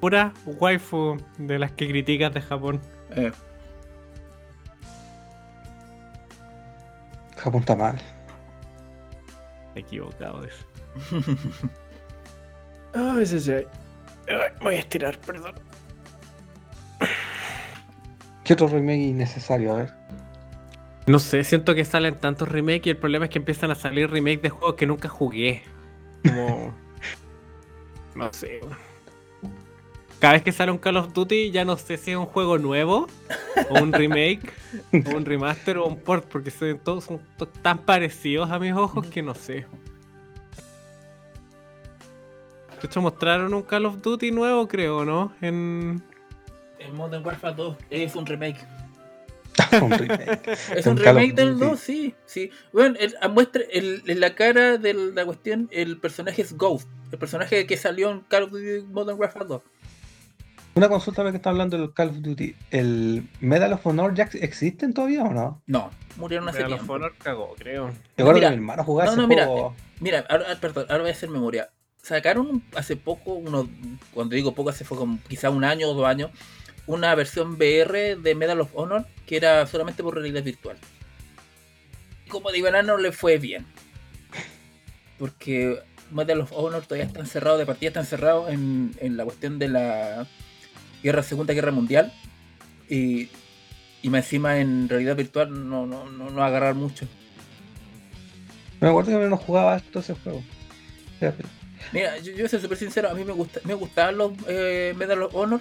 pura 0.00 0.32
waifu 0.46 1.16
de 1.38 1.58
las 1.58 1.72
que 1.72 1.88
criticas 1.88 2.32
de 2.34 2.40
Japón. 2.40 2.80
Eh, 3.10 3.30
Japón 7.36 7.60
está 7.60 7.76
mal. 7.76 7.98
Equivocado 9.74 10.44
eso. 10.44 10.64
Ay, 12.94 13.26
sí, 13.26 13.40
sí. 13.40 13.52
Ay, 13.52 14.52
Voy 14.60 14.74
a 14.74 14.78
estirar, 14.78 15.18
perdón. 15.18 15.54
¿Qué 18.44 18.52
otro 18.54 18.68
remake 18.68 19.00
innecesario? 19.00 19.72
A 19.72 19.76
ver. 19.78 19.92
No 21.06 21.18
sé, 21.18 21.42
siento 21.44 21.74
que 21.74 21.84
salen 21.84 22.14
tantos 22.16 22.48
remakes 22.48 22.86
y 22.86 22.90
el 22.90 22.96
problema 22.96 23.24
es 23.24 23.30
que 23.30 23.38
empiezan 23.38 23.70
a 23.70 23.74
salir 23.74 24.10
remakes 24.10 24.42
de 24.42 24.50
juegos 24.50 24.74
que 24.74 24.86
nunca 24.86 25.08
jugué. 25.08 25.62
Como. 26.26 26.72
no 28.14 28.32
sé. 28.32 28.60
Cada 30.20 30.34
vez 30.34 30.42
que 30.42 30.52
sale 30.52 30.70
un 30.70 30.78
Call 30.78 30.98
of 30.98 31.12
Duty 31.12 31.50
ya 31.50 31.64
no 31.64 31.76
sé 31.76 31.96
si 31.96 32.12
es 32.12 32.16
un 32.16 32.26
juego 32.26 32.56
nuevo, 32.56 33.08
o 33.70 33.82
un 33.82 33.92
remake, 33.92 34.52
o 35.12 35.16
un 35.16 35.24
remaster, 35.24 35.78
o 35.78 35.86
un 35.86 35.98
port, 35.98 36.24
porque 36.26 36.52
son 36.52 36.78
todos 36.78 37.04
son 37.04 37.20
tan 37.60 37.78
parecidos 37.78 38.48
a 38.50 38.60
mis 38.60 38.72
ojos 38.72 39.06
que 39.08 39.22
no 39.22 39.34
sé. 39.34 39.66
De 42.82 42.88
hecho, 42.88 43.00
mostraron 43.00 43.54
un 43.54 43.62
Call 43.62 43.86
of 43.86 44.02
Duty 44.02 44.32
nuevo, 44.32 44.66
creo, 44.68 45.04
¿no? 45.04 45.32
En. 45.40 46.02
el 46.80 46.92
Modern 46.92 47.24
Warfare 47.24 47.54
2 47.54 47.76
es 47.90 48.14
un 48.16 48.26
remake. 48.26 48.58
Un 49.82 49.90
remake. 49.90 50.40
Es 50.74 50.86
Un 50.86 50.94
of 50.98 51.04
remake 51.04 51.34
del 51.34 51.52
Duty. 51.58 51.66
2, 51.70 51.78
sí, 51.80 52.14
sí. 52.24 52.50
Bueno, 52.72 52.96
el, 52.98 53.14
a- 53.20 53.28
muestra 53.28 53.62
el- 53.70 54.02
en 54.06 54.18
la 54.20 54.34
cara 54.34 54.78
de 54.78 54.94
la 54.94 55.24
cuestión, 55.26 55.68
el 55.72 55.98
personaje 55.98 56.40
es 56.42 56.56
Ghost, 56.56 56.88
el 57.12 57.18
personaje 57.18 57.66
que 57.66 57.76
salió 57.76 58.10
en 58.10 58.20
Call 58.22 58.44
of 58.44 58.50
Duty 58.50 58.86
Modern 58.90 59.18
Warfare 59.20 59.44
2. 59.46 59.62
Una 60.74 60.88
consulta 60.88 61.20
ahora 61.20 61.32
que 61.32 61.36
está 61.36 61.50
hablando 61.50 61.76
del 61.76 61.92
Call 61.92 62.08
of 62.08 62.16
Duty. 62.22 62.56
¿El 62.70 63.28
Medal 63.40 63.74
of 63.74 63.86
Honor 63.86 64.14
ya 64.14 64.24
ex- 64.24 64.36
existen 64.36 64.94
todavía 64.94 65.22
o 65.22 65.32
no? 65.34 65.62
No, 65.66 65.90
murieron 66.16 66.48
hace 66.48 66.58
Medal 66.60 66.72
of 66.72 66.78
tiempo. 66.78 66.92
Honor 66.94 67.14
cagó, 67.22 67.54
creo. 67.58 67.90
Yo 68.16 68.24
creo 68.24 68.32
que 68.34 68.40
mi 68.40 68.54
hermano 68.54 68.82
jugaba 68.84 69.04
no, 69.06 69.12
ese 69.12 69.20
no, 69.20 69.28
mira, 69.28 69.44
juego. 69.46 69.76
Mira, 70.00 70.24
ahora, 70.30 70.46
ah, 70.50 70.56
perdón, 70.60 70.86
ahora 70.88 71.02
voy 71.02 71.10
a 71.10 71.12
hacer 71.12 71.28
memoria. 71.28 71.68
Sacaron 72.02 72.64
hace 72.74 72.96
poco, 72.96 73.34
unos, 73.34 73.66
cuando 74.12 74.34
digo 74.34 74.54
poco, 74.54 74.70
hace 74.70 74.84
fue 74.84 74.98
como 74.98 75.20
quizá 75.28 75.50
un 75.50 75.62
año 75.62 75.88
o 75.88 75.94
dos 75.94 76.04
años, 76.04 76.32
una 76.88 77.14
versión 77.14 77.52
VR 77.54 78.16
de 78.16 78.34
Medal 78.34 78.60
of 78.60 78.70
Honor 78.74 79.06
que 79.24 79.36
era 79.36 79.64
solamente 79.68 80.02
por 80.02 80.14
realidad 80.14 80.42
virtual. 80.42 80.76
Como 82.28 82.50
de 82.50 82.60
verano 82.60 82.96
le 82.96 83.12
fue 83.12 83.38
bien. 83.38 83.66
Porque 85.16 85.78
Medal 86.10 86.40
of 86.40 86.50
Honor 86.52 86.82
todavía 86.82 87.06
está 87.06 87.20
encerrado, 87.20 87.56
de 87.56 87.66
partida 87.66 87.88
está 87.88 88.00
encerrado 88.00 88.48
en, 88.48 88.96
la 89.00 89.24
cuestión 89.24 89.60
de 89.60 89.68
la 89.68 90.26
guerra, 91.04 91.22
Segunda 91.22 91.54
Guerra 91.54 91.70
Mundial. 91.70 92.12
Y, 92.88 93.28
y 94.02 94.10
más 94.10 94.24
encima 94.24 94.58
en 94.58 94.88
realidad 94.88 95.14
virtual 95.14 95.68
no, 95.70 95.86
no, 95.86 96.10
no, 96.10 96.30
no 96.30 96.42
agarrar 96.42 96.74
mucho. 96.74 97.06
Me 98.80 98.88
acuerdo 98.88 99.10
que 99.10 99.16
hermano 99.16 99.36
jugaba 99.36 99.76
esto 99.76 100.00
ese 100.00 100.14
juego. 100.14 100.42
Mira, 101.90 102.18
yo, 102.18 102.30
yo 102.30 102.36
voy 102.38 102.44
a 102.44 102.48
ser 102.48 102.60
súper 102.60 102.78
sincero, 102.78 103.10
a 103.10 103.14
mí 103.14 103.24
me, 103.24 103.32
gusta, 103.32 103.60
me 103.64 103.74
gustaban 103.74 104.16
los 104.16 104.32
eh, 104.46 104.94
Medal 104.96 105.22
of 105.22 105.34
Honor, 105.34 105.60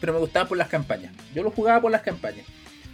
pero 0.00 0.12
me 0.12 0.18
gustaban 0.18 0.48
por 0.48 0.56
las 0.56 0.68
campañas. 0.68 1.12
Yo 1.34 1.42
los 1.42 1.54
jugaba 1.54 1.80
por 1.80 1.92
las 1.92 2.02
campañas. 2.02 2.46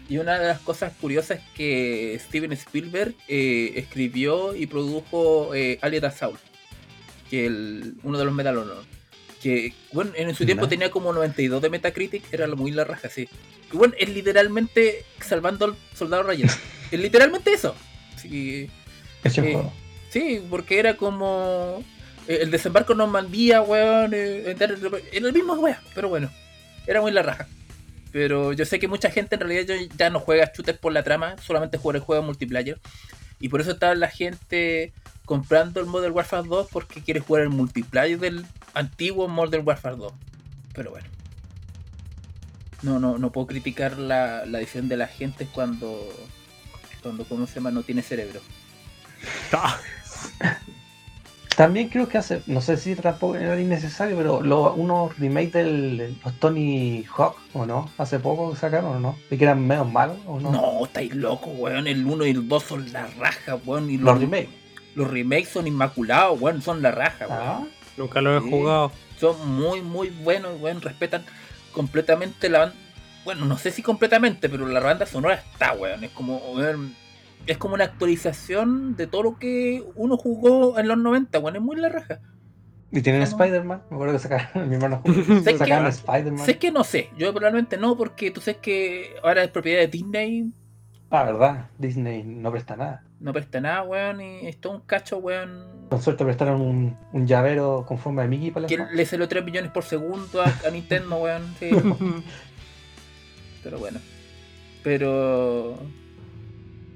Y 0.08 0.18
una 0.18 0.38
de 0.38 0.48
las 0.48 0.60
cosas 0.60 0.92
curiosas 1.00 1.38
es 1.38 1.44
que 1.54 2.20
Steven 2.26 2.52
Spielberg 2.52 3.14
eh, 3.26 3.72
escribió 3.76 4.54
y 4.54 4.66
produjo 4.66 5.54
eh, 5.54 5.78
Alien 5.80 6.04
Assault, 6.04 6.38
que 7.30 7.46
el, 7.46 7.94
uno 8.02 8.18
de 8.18 8.24
los 8.24 8.34
Medal 8.34 8.58
of 8.58 8.64
Honor. 8.64 8.84
Que, 9.42 9.74
bueno, 9.92 10.12
en 10.16 10.34
su 10.34 10.46
tiempo 10.46 10.68
tenía 10.68 10.90
como 10.90 11.12
92 11.12 11.60
de 11.60 11.70
Metacritic, 11.70 12.24
era 12.32 12.46
muy 12.48 12.70
la 12.70 12.84
raja, 12.84 13.08
sí. 13.08 13.28
Y 13.72 13.76
bueno, 13.76 13.94
es 13.98 14.08
literalmente 14.08 15.04
salvando 15.20 15.66
al 15.66 15.76
soldado 15.94 16.22
Ryan. 16.22 16.48
es 16.90 17.00
literalmente 17.00 17.52
eso. 17.52 17.74
Sí, 18.16 18.70
Eh. 19.24 19.62
Sí, 20.10 20.40
porque 20.48 20.78
era 20.78 20.96
como. 20.96 21.82
Eh, 22.28 22.38
El 22.42 22.50
desembarco 22.50 22.92
en 22.92 22.98
Normandía, 22.98 23.62
weón. 23.62 24.12
eh, 24.14 24.56
Era 24.58 24.74
el 25.28 25.32
mismo 25.32 25.54
weón, 25.54 25.78
pero 25.94 26.08
bueno. 26.08 26.30
Era 26.86 27.00
muy 27.00 27.12
la 27.12 27.22
raja. 27.22 27.46
Pero 28.12 28.52
yo 28.52 28.64
sé 28.64 28.78
que 28.78 28.86
mucha 28.88 29.10
gente 29.10 29.34
en 29.34 29.40
realidad 29.40 29.74
ya- 29.74 29.96
ya 29.96 30.10
no 30.10 30.20
juega 30.20 30.50
shooters 30.54 30.78
por 30.78 30.92
la 30.92 31.02
trama, 31.02 31.36
solamente 31.42 31.78
juega 31.78 31.98
el 31.98 32.04
juego 32.04 32.22
multiplayer. 32.22 32.78
Y 33.40 33.48
por 33.48 33.60
eso 33.60 33.72
está 33.72 33.94
la 33.94 34.08
gente 34.08 34.92
comprando 35.24 35.80
el 35.80 35.86
Modern 35.86 36.12
Warfare 36.14 36.46
2 36.48 36.68
porque 36.70 37.02
quiere 37.02 37.20
jugar 37.20 37.42
el 37.42 37.48
multiplayer 37.50 38.18
del 38.18 38.46
antiguo 38.74 39.26
Modern 39.28 39.66
Warfare 39.66 39.96
2. 39.96 40.12
Pero 40.74 40.90
bueno. 40.90 41.08
No, 42.82 42.98
no, 43.00 43.18
no 43.18 43.32
puedo 43.32 43.46
criticar 43.46 43.98
la, 43.98 44.44
la 44.46 44.58
decisión 44.58 44.88
de 44.88 44.96
la 44.98 45.06
gente 45.08 45.46
cuando. 45.46 46.06
Cuando, 47.02 47.24
¿cómo 47.24 47.46
se 47.46 47.54
llama? 47.56 47.70
No 47.70 47.82
tiene 47.82 48.02
cerebro. 48.02 48.40
También 51.56 51.88
creo 51.88 52.08
que 52.08 52.18
hace, 52.18 52.42
no 52.46 52.60
sé 52.60 52.76
si 52.76 52.96
tampoco 52.96 53.36
era 53.36 53.60
innecesario, 53.60 54.16
pero 54.16 54.42
lo, 54.42 54.74
unos 54.74 55.16
remakes 55.18 55.52
del 55.52 56.18
los 56.24 56.34
Tony 56.40 57.04
Hawk, 57.16 57.36
¿o 57.52 57.64
no? 57.64 57.88
Hace 57.96 58.18
poco 58.18 58.50
que 58.50 58.56
sacaron, 58.56 58.96
¿o 58.96 58.98
no? 59.00 59.16
Y 59.30 59.36
que 59.36 59.44
eran 59.44 59.64
menos 59.64 59.90
malos, 59.90 60.16
¿o 60.26 60.40
no? 60.40 60.50
No, 60.50 60.84
estáis 60.84 61.14
locos, 61.14 61.52
weón. 61.56 61.86
El 61.86 62.04
1 62.04 62.26
y 62.26 62.30
el 62.30 62.48
2 62.48 62.62
son 62.62 62.92
la 62.92 63.06
raja, 63.18 63.56
weón. 63.64 63.88
Y 63.88 63.98
Los 63.98 64.14
los, 64.14 64.20
remakes. 64.22 64.48
los 64.96 65.08
remakes 65.08 65.48
son 65.50 65.68
inmaculados, 65.68 66.40
weón. 66.40 66.60
Son 66.60 66.82
la 66.82 66.90
raja, 66.90 67.26
weón. 67.28 67.40
Ah, 67.42 67.64
nunca 67.96 68.20
lo 68.20 68.36
he 68.36 68.40
Sí. 68.40 68.50
jugado. 68.50 68.92
Son 69.20 69.48
muy, 69.48 69.80
muy 69.80 70.08
buenos, 70.10 70.60
weón. 70.60 70.80
Respetan 70.80 71.24
completamente 71.72 72.48
la 72.48 72.58
banda. 72.60 72.74
Bueno, 73.24 73.44
no 73.46 73.56
sé 73.58 73.70
si 73.70 73.80
completamente, 73.80 74.48
pero 74.48 74.66
la 74.66 74.80
banda 74.80 75.06
sonora 75.06 75.34
está, 75.52 75.72
weón. 75.74 76.02
Es 76.02 76.10
como, 76.10 76.38
weón, 76.52 76.96
Es 77.46 77.58
como 77.58 77.74
una 77.74 77.84
actualización 77.84 78.96
de 78.96 79.06
todo 79.06 79.22
lo 79.22 79.38
que 79.38 79.84
uno 79.96 80.16
jugó 80.16 80.78
en 80.78 80.88
los 80.88 80.96
90, 80.98 81.38
weón. 81.40 81.56
Es 81.56 81.62
muy 81.62 81.76
la 81.76 81.88
raja. 81.90 82.20
y 82.90 83.02
tienen 83.02 83.20
no. 83.20 83.26
Spider-Man. 83.26 83.82
Me 83.90 83.96
acuerdo 83.96 84.14
que 84.14 84.18
sacaron, 84.20 84.68
mi 84.68 84.74
hermano. 84.76 85.02
Spider-Man. 85.06 86.38
Sé 86.46 86.58
que 86.58 86.70
no 86.70 86.84
sé. 86.84 87.10
Yo 87.18 87.32
probablemente 87.34 87.76
no, 87.76 87.96
porque 87.96 88.30
tú 88.30 88.40
sabes 88.40 88.58
que 88.60 89.14
ahora 89.22 89.44
es 89.44 89.50
propiedad 89.50 89.80
de 89.80 89.88
Disney. 89.88 90.52
Ah, 91.10 91.24
verdad. 91.24 91.68
Disney 91.78 92.22
no 92.24 92.50
presta 92.50 92.76
nada. 92.76 93.04
No 93.20 93.32
presta 93.32 93.60
nada, 93.60 93.82
weón. 93.82 94.20
Y 94.20 94.46
es 94.48 94.58
todo 94.60 94.72
un 94.74 94.80
cacho, 94.80 95.18
weón. 95.18 95.86
Con 95.90 96.00
suerte 96.02 96.24
prestaron 96.24 96.60
un, 96.60 96.96
un 97.12 97.26
llavero 97.26 97.84
con 97.86 97.98
forma 97.98 98.22
de 98.22 98.28
Mickey 98.28 98.50
para 98.50 98.62
la 98.62 98.68
Que 98.68 98.78
le 98.78 99.06
salió 99.06 99.28
3 99.28 99.44
millones 99.44 99.70
por 99.70 99.84
segundo 99.84 100.40
a, 100.40 100.46
a 100.66 100.70
Nintendo, 100.70 101.16
weón. 101.16 101.42
Sí, 101.58 101.70
pero 103.62 103.78
bueno. 103.78 104.00
Pero. 104.82 105.78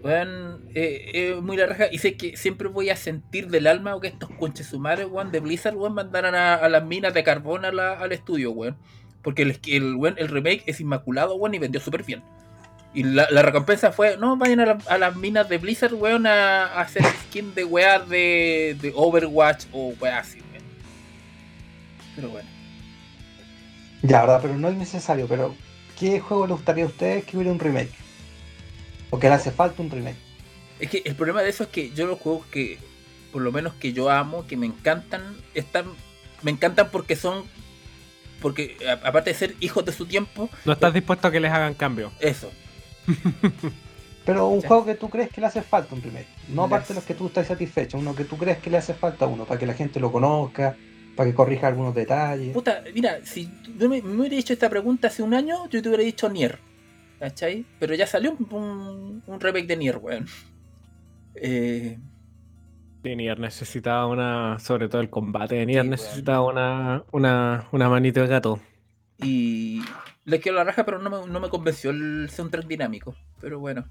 Weón, 0.08 0.70
eh, 0.74 1.10
eh, 1.12 1.40
muy 1.42 1.58
la 1.58 1.66
raja. 1.66 1.84
Y 1.92 1.98
sé 1.98 2.16
que 2.16 2.34
siempre 2.38 2.68
voy 2.68 2.88
a 2.88 2.96
sentir 2.96 3.48
del 3.48 3.66
alma 3.66 4.00
que 4.00 4.08
estos 4.08 4.30
conches 4.30 4.68
sumares, 4.68 5.06
weón, 5.06 5.30
de 5.30 5.40
Blizzard, 5.40 5.76
weón, 5.76 5.92
mandaran 5.92 6.34
a, 6.34 6.54
a 6.54 6.68
las 6.70 6.82
minas 6.82 7.12
de 7.12 7.22
carbón 7.22 7.66
al 7.66 8.12
estudio, 8.12 8.52
weón. 8.52 8.78
Porque 9.20 9.42
el, 9.42 10.28
remake 10.28 10.62
es 10.64 10.80
inmaculado, 10.80 11.34
weón, 11.34 11.52
y 11.52 11.58
vendió 11.58 11.78
súper 11.78 12.04
bien. 12.04 12.22
Y 12.94 13.02
la, 13.02 13.26
recompensa 13.42 13.92
fue, 13.92 14.16
no, 14.16 14.38
vayan 14.38 14.60
a, 14.60 14.66
la- 14.66 14.78
a 14.88 14.96
las 14.96 15.14
minas 15.14 15.46
de 15.46 15.58
Blizzard, 15.58 15.92
weón, 15.92 16.26
a, 16.26 16.80
hacer 16.80 17.04
skin 17.04 17.54
de 17.54 17.64
weas 17.64 18.08
de, 18.08 18.78
de 18.80 18.94
Overwatch 18.96 19.66
o 19.72 19.92
weas 20.00 20.26
así, 20.26 20.38
weón. 20.38 20.64
Pero 22.16 22.30
bueno. 22.30 22.48
Ya, 24.02 24.22
verdad, 24.22 24.38
pero 24.40 24.56
no 24.56 24.68
es 24.68 24.74
necesario. 24.74 25.26
Pero, 25.28 25.54
¿qué 26.00 26.18
juego 26.18 26.46
le 26.46 26.54
gustaría 26.54 26.84
a 26.84 26.86
ustedes 26.86 27.24
que 27.26 27.36
hubiera 27.36 27.52
un 27.52 27.58
remake? 27.58 28.07
O 29.10 29.18
que 29.18 29.28
le 29.28 29.34
hace 29.34 29.50
falta 29.50 29.82
un 29.82 29.90
remake. 29.90 30.16
Es 30.80 30.90
que 30.90 31.02
el 31.04 31.14
problema 31.16 31.42
de 31.42 31.50
eso 31.50 31.64
es 31.64 31.68
que 31.70 31.90
yo 31.90 32.06
los 32.06 32.18
juegos 32.18 32.46
que, 32.46 32.78
por 33.32 33.42
lo 33.42 33.50
menos 33.52 33.74
que 33.74 33.92
yo 33.92 34.10
amo, 34.10 34.46
que 34.46 34.56
me 34.56 34.66
encantan, 34.66 35.22
están, 35.54 35.86
me 36.42 36.50
encantan 36.50 36.88
porque 36.90 37.16
son, 37.16 37.44
porque 38.40 38.76
a- 38.88 39.08
aparte 39.08 39.30
de 39.30 39.36
ser 39.36 39.54
hijos 39.60 39.84
de 39.84 39.92
su 39.92 40.06
tiempo, 40.06 40.48
No 40.64 40.72
estás 40.74 40.92
dispuesto 40.94 41.28
a 41.28 41.32
que 41.32 41.40
les 41.40 41.50
hagan 41.52 41.74
cambio. 41.74 42.12
eso. 42.20 42.50
Pero 44.24 44.48
un 44.48 44.60
Sí. 44.60 44.66
juego 44.68 44.84
que 44.84 44.94
tú 44.94 45.08
crees 45.08 45.30
que 45.30 45.40
le 45.40 45.46
hace 45.46 45.62
falta 45.62 45.94
un 45.94 46.02
remake. 46.02 46.26
No 46.48 46.64
aparte 46.64 46.88
de 46.88 46.94
los 46.96 47.04
que 47.04 47.14
tú 47.14 47.28
estás 47.28 47.46
satisfecho, 47.46 47.96
uno 47.96 48.14
que 48.14 48.24
tú 48.24 48.36
crees 48.36 48.58
que 48.58 48.68
le 48.70 48.76
hace 48.76 48.92
falta 48.92 49.24
a 49.24 49.28
uno, 49.28 49.46
para 49.46 49.58
que 49.58 49.64
la 49.66 49.72
gente 49.74 49.98
lo 50.00 50.12
conozca, 50.12 50.76
para 51.16 51.30
que 51.30 51.34
corrija 51.34 51.66
algunos 51.68 51.94
detalles. 51.94 52.52
Puta, 52.52 52.84
mira, 52.94 53.20
si 53.24 53.50
yo 53.78 53.88
me, 53.88 54.02
me 54.02 54.20
hubiera 54.20 54.36
hecho 54.36 54.52
esta 54.52 54.68
pregunta 54.68 55.08
hace 55.08 55.22
un 55.22 55.32
año, 55.32 55.68
yo 55.70 55.80
te 55.82 55.88
hubiera 55.88 56.04
dicho 56.04 56.28
Nier. 56.28 56.58
¿Cachai? 57.18 57.64
Pero 57.80 57.94
ya 57.94 58.06
salió 58.06 58.32
un, 58.32 58.46
un, 58.52 59.22
un 59.26 59.40
remake 59.40 59.66
de 59.66 59.76
Nier, 59.76 59.98
weón. 59.98 60.26
Eh, 61.34 61.98
Sí, 63.02 63.14
Nier 63.16 63.38
necesitaba 63.38 64.06
una. 64.06 64.58
Sobre 64.58 64.88
todo 64.88 65.00
el 65.00 65.08
combate 65.10 65.54
de 65.56 65.66
Nier 65.66 65.84
Sí, 65.84 65.88
necesitaba 65.90 66.42
una, 66.44 67.04
una, 67.12 67.66
una 67.72 67.88
manito 67.88 68.20
de 68.20 68.26
gato. 68.26 68.60
y 69.18 69.82
le 70.24 70.40
quiero 70.40 70.58
la 70.58 70.64
raja, 70.64 70.84
pero 70.84 70.98
no 70.98 71.08
me, 71.08 71.26
no 71.26 71.40
me 71.40 71.48
convenció 71.48 71.90
el 71.90 72.28
soundtrack 72.30 72.66
dinámico. 72.66 73.14
Pero 73.40 73.58
bueno. 73.60 73.84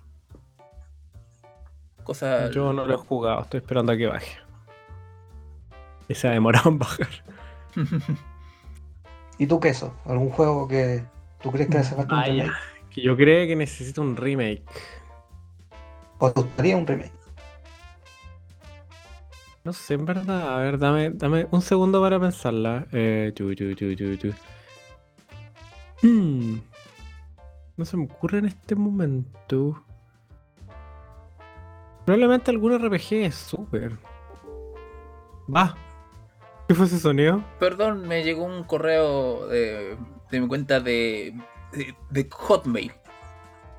Cosa. 2.03 2.49
Yo 2.51 2.71
no 2.73 2.85
lo 2.85 2.93
he 2.93 2.97
jugado, 2.97 3.41
estoy 3.41 3.59
esperando 3.59 3.91
a 3.91 3.97
que 3.97 4.07
baje. 4.07 4.37
Y 6.07 6.15
se 6.15 6.27
ha 6.27 6.31
demorado 6.31 6.69
en 6.69 6.79
bajar. 6.79 7.07
¿Y 9.37 9.47
tú, 9.47 9.59
queso? 9.59 9.93
¿Algún 10.05 10.29
juego 10.29 10.67
que 10.67 11.03
tú 11.41 11.51
crees 11.51 11.69
que 11.69 11.77
hace 11.77 11.95
falta 11.95 12.15
un? 12.29 12.51
Que 12.97 13.03
yo 13.03 13.15
creo 13.15 13.45
que 13.45 13.55
necesito 13.55 14.01
un 14.01 14.17
remake. 14.17 14.63
¿O 16.17 16.31
te 16.31 16.41
gustaría 16.41 16.75
un 16.75 16.87
remake? 16.87 17.11
No 19.63 19.71
sé, 19.71 19.93
en 19.93 20.05
verdad. 20.05 20.55
A 20.55 20.57
ver, 20.61 20.79
dame, 20.79 21.11
dame 21.11 21.47
un 21.51 21.61
segundo 21.61 22.01
para 22.01 22.19
pensarla. 22.19 22.87
Eh, 22.91 23.33
yu, 23.35 23.51
yu, 23.51 23.75
yu, 23.75 23.91
yu, 23.91 24.13
yu. 24.13 24.33
Hmm. 26.01 26.59
No 27.75 27.85
se 27.85 27.97
me 27.97 28.05
ocurre 28.05 28.39
en 28.39 28.45
este 28.45 28.73
momento. 28.73 29.85
Probablemente 32.03 32.49
algún 32.49 32.83
RPG 32.83 33.13
es 33.25 33.35
súper. 33.35 33.91
Va. 35.55 35.77
¿Qué 36.67 36.73
fue 36.73 36.87
ese 36.87 36.97
sonido? 36.97 37.43
Perdón, 37.59 38.07
me 38.07 38.23
llegó 38.23 38.43
un 38.43 38.63
correo 38.63 39.45
de, 39.49 39.95
de 40.31 40.41
mi 40.41 40.47
cuenta 40.47 40.79
de, 40.79 41.35
de, 41.71 41.95
de 42.09 42.27
Hotmail. 42.31 42.91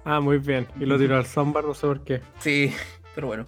Ah, 0.05 0.21
muy 0.21 0.39
bien. 0.39 0.67
Y 0.81 0.87
lo 0.87 0.99
tiró 0.99 1.17
al 1.17 1.27
soundbar, 1.27 1.65
no 1.65 1.75
sé 1.75 1.87
por 1.87 2.03
qué. 2.03 2.23
Sí, 2.39 2.75
pero 3.15 3.27
bueno. 3.27 3.47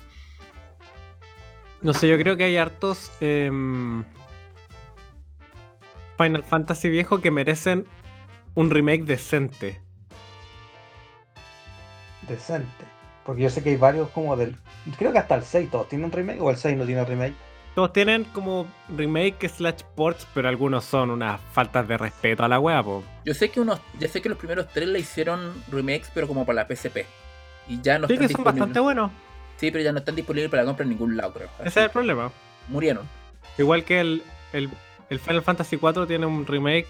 No 1.82 1.95
sé, 1.95 2.09
yo 2.09 2.18
creo 2.18 2.36
que 2.36 2.45
hay 2.45 2.59
hartos 2.59 3.11
em, 3.20 4.05
Final 6.18 6.45
Fantasy 6.45 6.91
viejo 6.91 7.22
que 7.22 7.30
merecen 7.30 7.86
un 8.55 8.68
remake 8.68 9.05
decente. 9.05 9.80
Decente. 12.28 12.84
Porque 13.24 13.43
yo 13.43 13.51
sé 13.51 13.62
que 13.62 13.70
hay 13.70 13.76
varios 13.76 14.11
como 14.11 14.36
del. 14.36 14.57
Creo 14.99 15.12
que 15.12 15.18
hasta 15.18 15.36
el 15.36 15.45
6 15.45 15.70
todos 15.70 15.88
tienen 15.88 16.12
remake 16.12 16.41
o 16.43 16.51
el 16.51 16.57
6 16.57 16.76
no 16.76 16.84
tiene 16.84 17.05
remake. 17.05 17.34
Todos 17.75 17.93
tienen 17.93 18.25
como 18.25 18.66
remake 18.89 19.49
slash 19.49 19.83
ports, 19.95 20.27
pero 20.35 20.49
algunos 20.49 20.85
son 20.85 21.11
unas 21.11 21.41
faltas 21.53 21.87
de 21.87 21.97
respeto 21.97 22.45
a 22.45 22.49
la 22.49 22.59
wea, 22.59 22.83
po. 22.83 23.05
Yo 23.25 23.33
sé 23.33 23.51
que 23.51 23.61
unos, 23.61 23.81
ya 23.99 24.09
sé 24.09 24.21
que 24.21 24.29
los 24.29 24.39
primeros 24.39 24.68
tres 24.73 24.89
le 24.89 24.99
hicieron 24.99 25.55
remakes, 25.71 26.11
pero 26.12 26.27
como 26.27 26.45
para 26.45 26.64
la 26.64 26.75
PSP. 26.75 27.07
Y 27.68 27.81
ya 27.81 27.99
no 27.99 28.09
Sí, 28.09 28.14
están 28.14 28.29
que 28.29 28.35
son 28.35 28.45
bastante 28.45 28.81
buenos. 28.81 29.12
Sí, 29.57 29.71
pero 29.71 29.85
ya 29.85 29.93
no 29.93 29.99
están 29.99 30.16
disponibles 30.16 30.51
para 30.51 30.64
compra 30.64 30.83
en 30.83 30.91
ningún 30.91 31.16
lado, 31.16 31.33
creo. 31.33 31.49
Ese 31.61 31.68
es 31.81 31.87
el 31.87 31.91
problema. 31.91 32.31
Murieron. 32.68 33.07
Igual 33.57 33.85
que 33.85 34.01
el, 34.01 34.23
el, 34.53 34.68
el 35.09 35.21
Final 35.21 35.43
Fantasy 35.43 35.77
IV 35.77 36.07
tiene 36.07 36.27
un 36.27 36.47
remake 36.47 36.89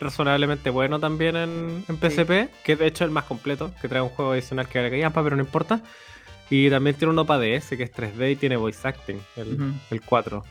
razonablemente 0.00 0.70
bueno 0.70 0.98
también 0.98 1.36
en, 1.36 1.84
en 1.86 1.96
PSP, 1.96 2.48
que 2.64 2.76
de 2.76 2.86
hecho 2.86 3.04
es 3.04 3.08
el 3.08 3.10
más 3.10 3.24
completo, 3.24 3.70
que 3.80 3.88
trae 3.88 4.00
un 4.00 4.08
juego 4.08 4.32
adicional 4.32 4.66
que 4.66 4.90
callampa, 4.90 5.22
pero 5.22 5.36
no 5.36 5.42
importa. 5.42 5.80
Y 6.50 6.68
también 6.68 6.96
tiene 6.96 7.12
uno 7.12 7.24
para 7.24 7.40
DS, 7.40 7.76
que 7.76 7.84
es 7.84 7.92
3D 7.92 8.32
y 8.32 8.36
tiene 8.36 8.56
voice 8.56 8.86
acting, 8.86 9.18
el, 9.36 9.72
el 9.90 10.00
4. 10.02 10.44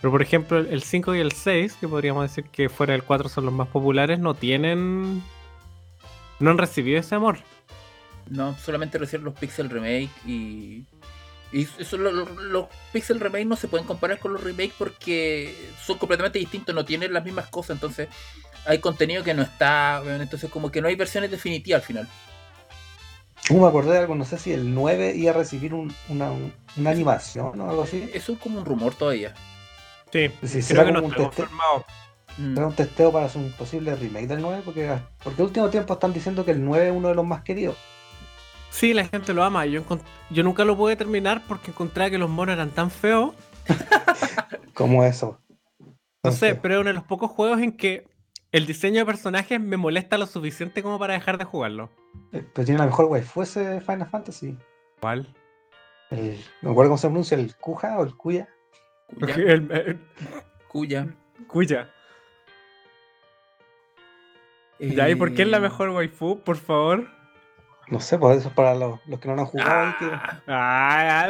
Pero 0.00 0.10
por 0.12 0.22
ejemplo, 0.22 0.58
el- 0.58 0.68
el 0.68 0.82
5 0.82 1.14
y 1.16 1.20
el 1.20 1.32
6, 1.32 1.74
que 1.80 1.88
podríamos 1.88 2.22
decir 2.22 2.44
que 2.50 2.68
fuera 2.68 2.92
del 2.92 3.02
4 3.02 3.28
son 3.28 3.44
los 3.46 3.54
más 3.54 3.68
populares, 3.68 4.18
no 4.18 4.34
tienen... 4.34 5.22
No 6.38 6.50
han 6.50 6.58
recibido 6.58 6.98
ese 6.98 7.14
amor. 7.14 7.38
No, 8.28 8.56
solamente 8.58 8.98
recibieron 8.98 9.26
los 9.26 9.34
Pixel 9.38 9.68
Remake 9.70 10.10
y. 10.26 10.84
Y 11.52 11.68
eso, 11.78 11.98
lo- 11.98 12.10
lo- 12.12 12.24
los 12.40 12.66
Pixel 12.92 13.20
Remake 13.20 13.44
no 13.44 13.56
se 13.56 13.68
pueden 13.68 13.86
comparar 13.86 14.18
con 14.18 14.32
los 14.32 14.42
remakes 14.42 14.72
porque 14.78 15.54
son 15.84 15.98
completamente 15.98 16.38
distintos, 16.38 16.74
no 16.74 16.84
tienen 16.84 17.12
las 17.12 17.24
mismas 17.24 17.48
cosas, 17.48 17.76
entonces 17.76 18.08
hay 18.64 18.78
contenido 18.78 19.22
que 19.22 19.34
no 19.34 19.42
está, 19.42 20.02
entonces 20.18 20.48
como 20.50 20.70
que 20.72 20.80
no 20.80 20.88
hay 20.88 20.94
versiones 20.94 21.30
definitivas 21.30 21.82
al 21.82 21.86
final. 21.86 22.08
Uh, 23.50 23.60
me 23.60 23.66
acordé 23.66 23.92
de 23.92 23.98
algo, 23.98 24.14
no 24.14 24.24
sé 24.24 24.38
si 24.38 24.52
el 24.52 24.72
9 24.74 25.14
iba 25.16 25.30
a 25.32 25.34
recibir 25.34 25.74
un- 25.74 25.92
una, 26.08 26.30
una 26.76 26.90
animación 26.90 27.60
o 27.60 27.68
algo 27.70 27.82
así. 27.82 28.08
Eso 28.14 28.32
es 28.32 28.38
como 28.38 28.58
un 28.58 28.64
rumor 28.64 28.94
todavía. 28.94 29.34
Sí, 30.12 30.28
Sí, 30.42 30.48
creo 30.48 30.62
será 30.62 30.84
que 30.86 30.92
no 30.92 31.02
como 31.02 31.06
un 31.08 31.12
está 31.12 31.24
teste- 31.30 31.36
confirmado. 31.48 31.84
Mm. 32.38 32.56
Era 32.56 32.66
un 32.68 32.74
testeo 32.74 33.12
para 33.12 33.26
hacer 33.26 33.42
un 33.42 33.52
posible 33.52 33.94
remake 33.96 34.26
del 34.26 34.40
9, 34.40 34.62
porque, 34.64 34.90
porque 35.22 35.42
último 35.42 35.68
tiempo 35.70 35.92
están 35.94 36.12
diciendo 36.12 36.44
que 36.44 36.52
el 36.52 36.64
9 36.64 36.86
es 36.88 36.92
uno 36.94 37.08
de 37.08 37.14
los 37.14 37.26
más 37.26 37.42
queridos. 37.42 37.76
Sí, 38.70 38.94
la 38.94 39.04
gente 39.06 39.34
lo 39.34 39.42
ama. 39.44 39.66
Yo, 39.66 39.82
encont- 39.84 40.00
yo 40.30 40.42
nunca 40.42 40.64
lo 40.64 40.76
pude 40.76 40.96
terminar 40.96 41.42
porque 41.46 41.72
encontraba 41.72 42.08
que 42.10 42.16
los 42.18 42.30
monos 42.30 42.54
eran 42.54 42.70
tan 42.70 42.90
feos. 42.90 43.34
Como 44.74 45.04
eso. 45.04 45.38
No 46.24 46.30
sé, 46.32 46.54
pero 46.54 46.74
es 46.76 46.80
uno 46.80 46.88
de 46.88 46.94
los 46.94 47.04
pocos 47.04 47.30
juegos 47.30 47.60
en 47.60 47.72
que 47.72 48.06
el 48.52 48.66
diseño 48.66 49.00
de 49.00 49.06
personajes 49.06 49.60
me 49.60 49.76
molesta 49.76 50.18
lo 50.18 50.26
suficiente 50.26 50.82
como 50.82 50.98
para 50.98 51.14
dejar 51.14 51.38
de 51.38 51.44
jugarlo. 51.44 51.90
eh, 52.32 52.44
Pero 52.54 52.64
tiene 52.64 52.78
la 52.78 52.86
mejor 52.86 53.06
waifu 53.06 53.42
ese 53.42 53.80
Final 53.80 54.08
Fantasy. 54.08 54.56
¿Cuál? 55.00 55.34
El, 56.10 56.36
no 56.60 56.68
me 56.68 56.70
acuerdo 56.72 56.90
cómo 56.90 56.98
se 56.98 57.06
pronuncia, 57.08 57.36
el 57.38 57.56
Kuja 57.56 57.98
o 57.98 58.04
el 58.04 58.14
Kuya. 58.16 58.48
Cuya, 59.18 59.34
El, 59.36 59.72
el- 59.72 60.00
cuya. 60.68 61.06
Cuya. 61.46 61.90
Ya, 64.78 65.08
¿y 65.08 65.14
por 65.14 65.32
qué 65.34 65.42
es 65.42 65.48
la 65.48 65.58
Eh, 65.58 65.60
mejor 65.60 65.90
waifu, 65.90 66.40
por 66.42 66.56
favor? 66.56 67.08
No 67.88 68.00
sé, 68.00 68.18
pues 68.18 68.38
eso 68.38 68.48
es 68.48 68.54
para 68.54 68.74
los, 68.74 68.98
los 69.06 69.20
que 69.20 69.28
no 69.28 69.34
lo 69.36 69.42
han 69.42 69.46
jugado. 69.46 69.86
ahí 69.86 69.92
que- 69.98 70.10
Ah, 70.12 70.40
Ah, 70.48 71.26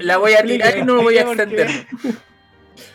la, 0.00 0.16
voy 0.18 0.32
a 0.34 0.42
tirar 0.42 0.76
y 0.78 0.82
no 0.84 0.96
me 0.96 1.02
voy 1.02 1.18
a 1.18 1.22
extender. 1.22 1.68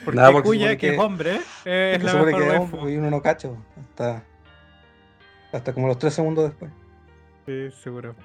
Porque 0.04 0.18
Nada, 0.18 0.32
porque 0.32 0.48
Cuya, 0.48 0.78
que 0.78 0.94
es 0.94 1.00
hombre, 1.00 1.36
es 1.36 1.44
se 1.64 2.00
la 2.00 2.14
mejor 2.14 2.36
que 2.36 2.48
es 2.48 2.60
hombre 2.60 2.92
y 2.92 2.98
uno 2.98 3.10
no 3.10 3.22
cacho. 3.22 3.58
Hasta, 3.80 4.24
hasta 5.52 5.74
como 5.74 5.88
los 5.88 6.00
3 6.00 6.14
segundos 6.14 6.46
después. 6.46 6.72
Sí, 7.46 7.72
seguro. 7.84 8.16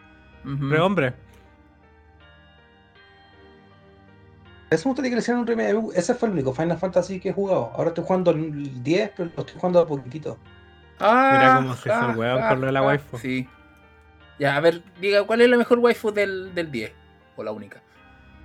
Ujú. 0.45 0.69
Pero 0.71 0.87
hombre, 0.87 1.15
Eso 4.71 4.89
me 4.89 4.91
gustaría 4.91 5.11
que 5.11 5.17
le 5.17 5.21
hicieran 5.21 5.41
un 5.41 5.47
remake. 5.49 5.99
Ese 5.99 6.15
fue 6.15 6.29
el 6.29 6.35
único 6.35 6.55
Final 6.55 6.79
Fantasy 6.79 7.19
que 7.19 7.31
he 7.31 7.33
jugado. 7.33 7.73
Ahora 7.75 7.89
estoy 7.89 8.05
jugando 8.05 8.31
el 8.31 8.83
10, 8.85 9.13
pero 9.17 9.31
lo 9.35 9.41
estoy 9.43 9.57
jugando 9.57 9.81
a 9.81 9.87
poquitito. 9.87 10.39
Ah, 11.01 11.31
Mira 11.33 11.57
cómo 11.57 11.75
se 11.75 11.89
hizo 11.89 11.99
el 11.99 12.11
ah, 12.11 12.15
weón 12.17 12.43
ah, 12.43 12.49
con 12.51 12.61
lo 12.61 12.67
de 12.67 12.73
la 12.73 12.81
ah, 12.81 12.87
waifu. 12.87 13.19
Sí. 13.19 13.49
Ya, 14.39 14.57
a 14.57 14.61
ver, 14.61 14.83
diga, 15.01 15.25
¿cuál 15.25 15.41
es 15.41 15.49
la 15.49 15.57
mejor 15.57 15.81
waifu 15.81 16.13
del, 16.13 16.55
del 16.55 16.71
10? 16.71 16.93
O 17.37 17.43
la 17.43 17.51
única. 17.51 17.83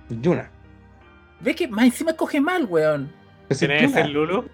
Yuna. 0.08 0.50
¿Ves 1.40 1.56
que 1.56 1.68
más 1.68 1.84
encima 1.86 2.14
coge 2.14 2.40
mal, 2.40 2.64
weón? 2.64 3.12
Pues 3.48 3.58
¿tienes 3.60 3.94
el 3.94 4.12
Lulu? 4.12 4.48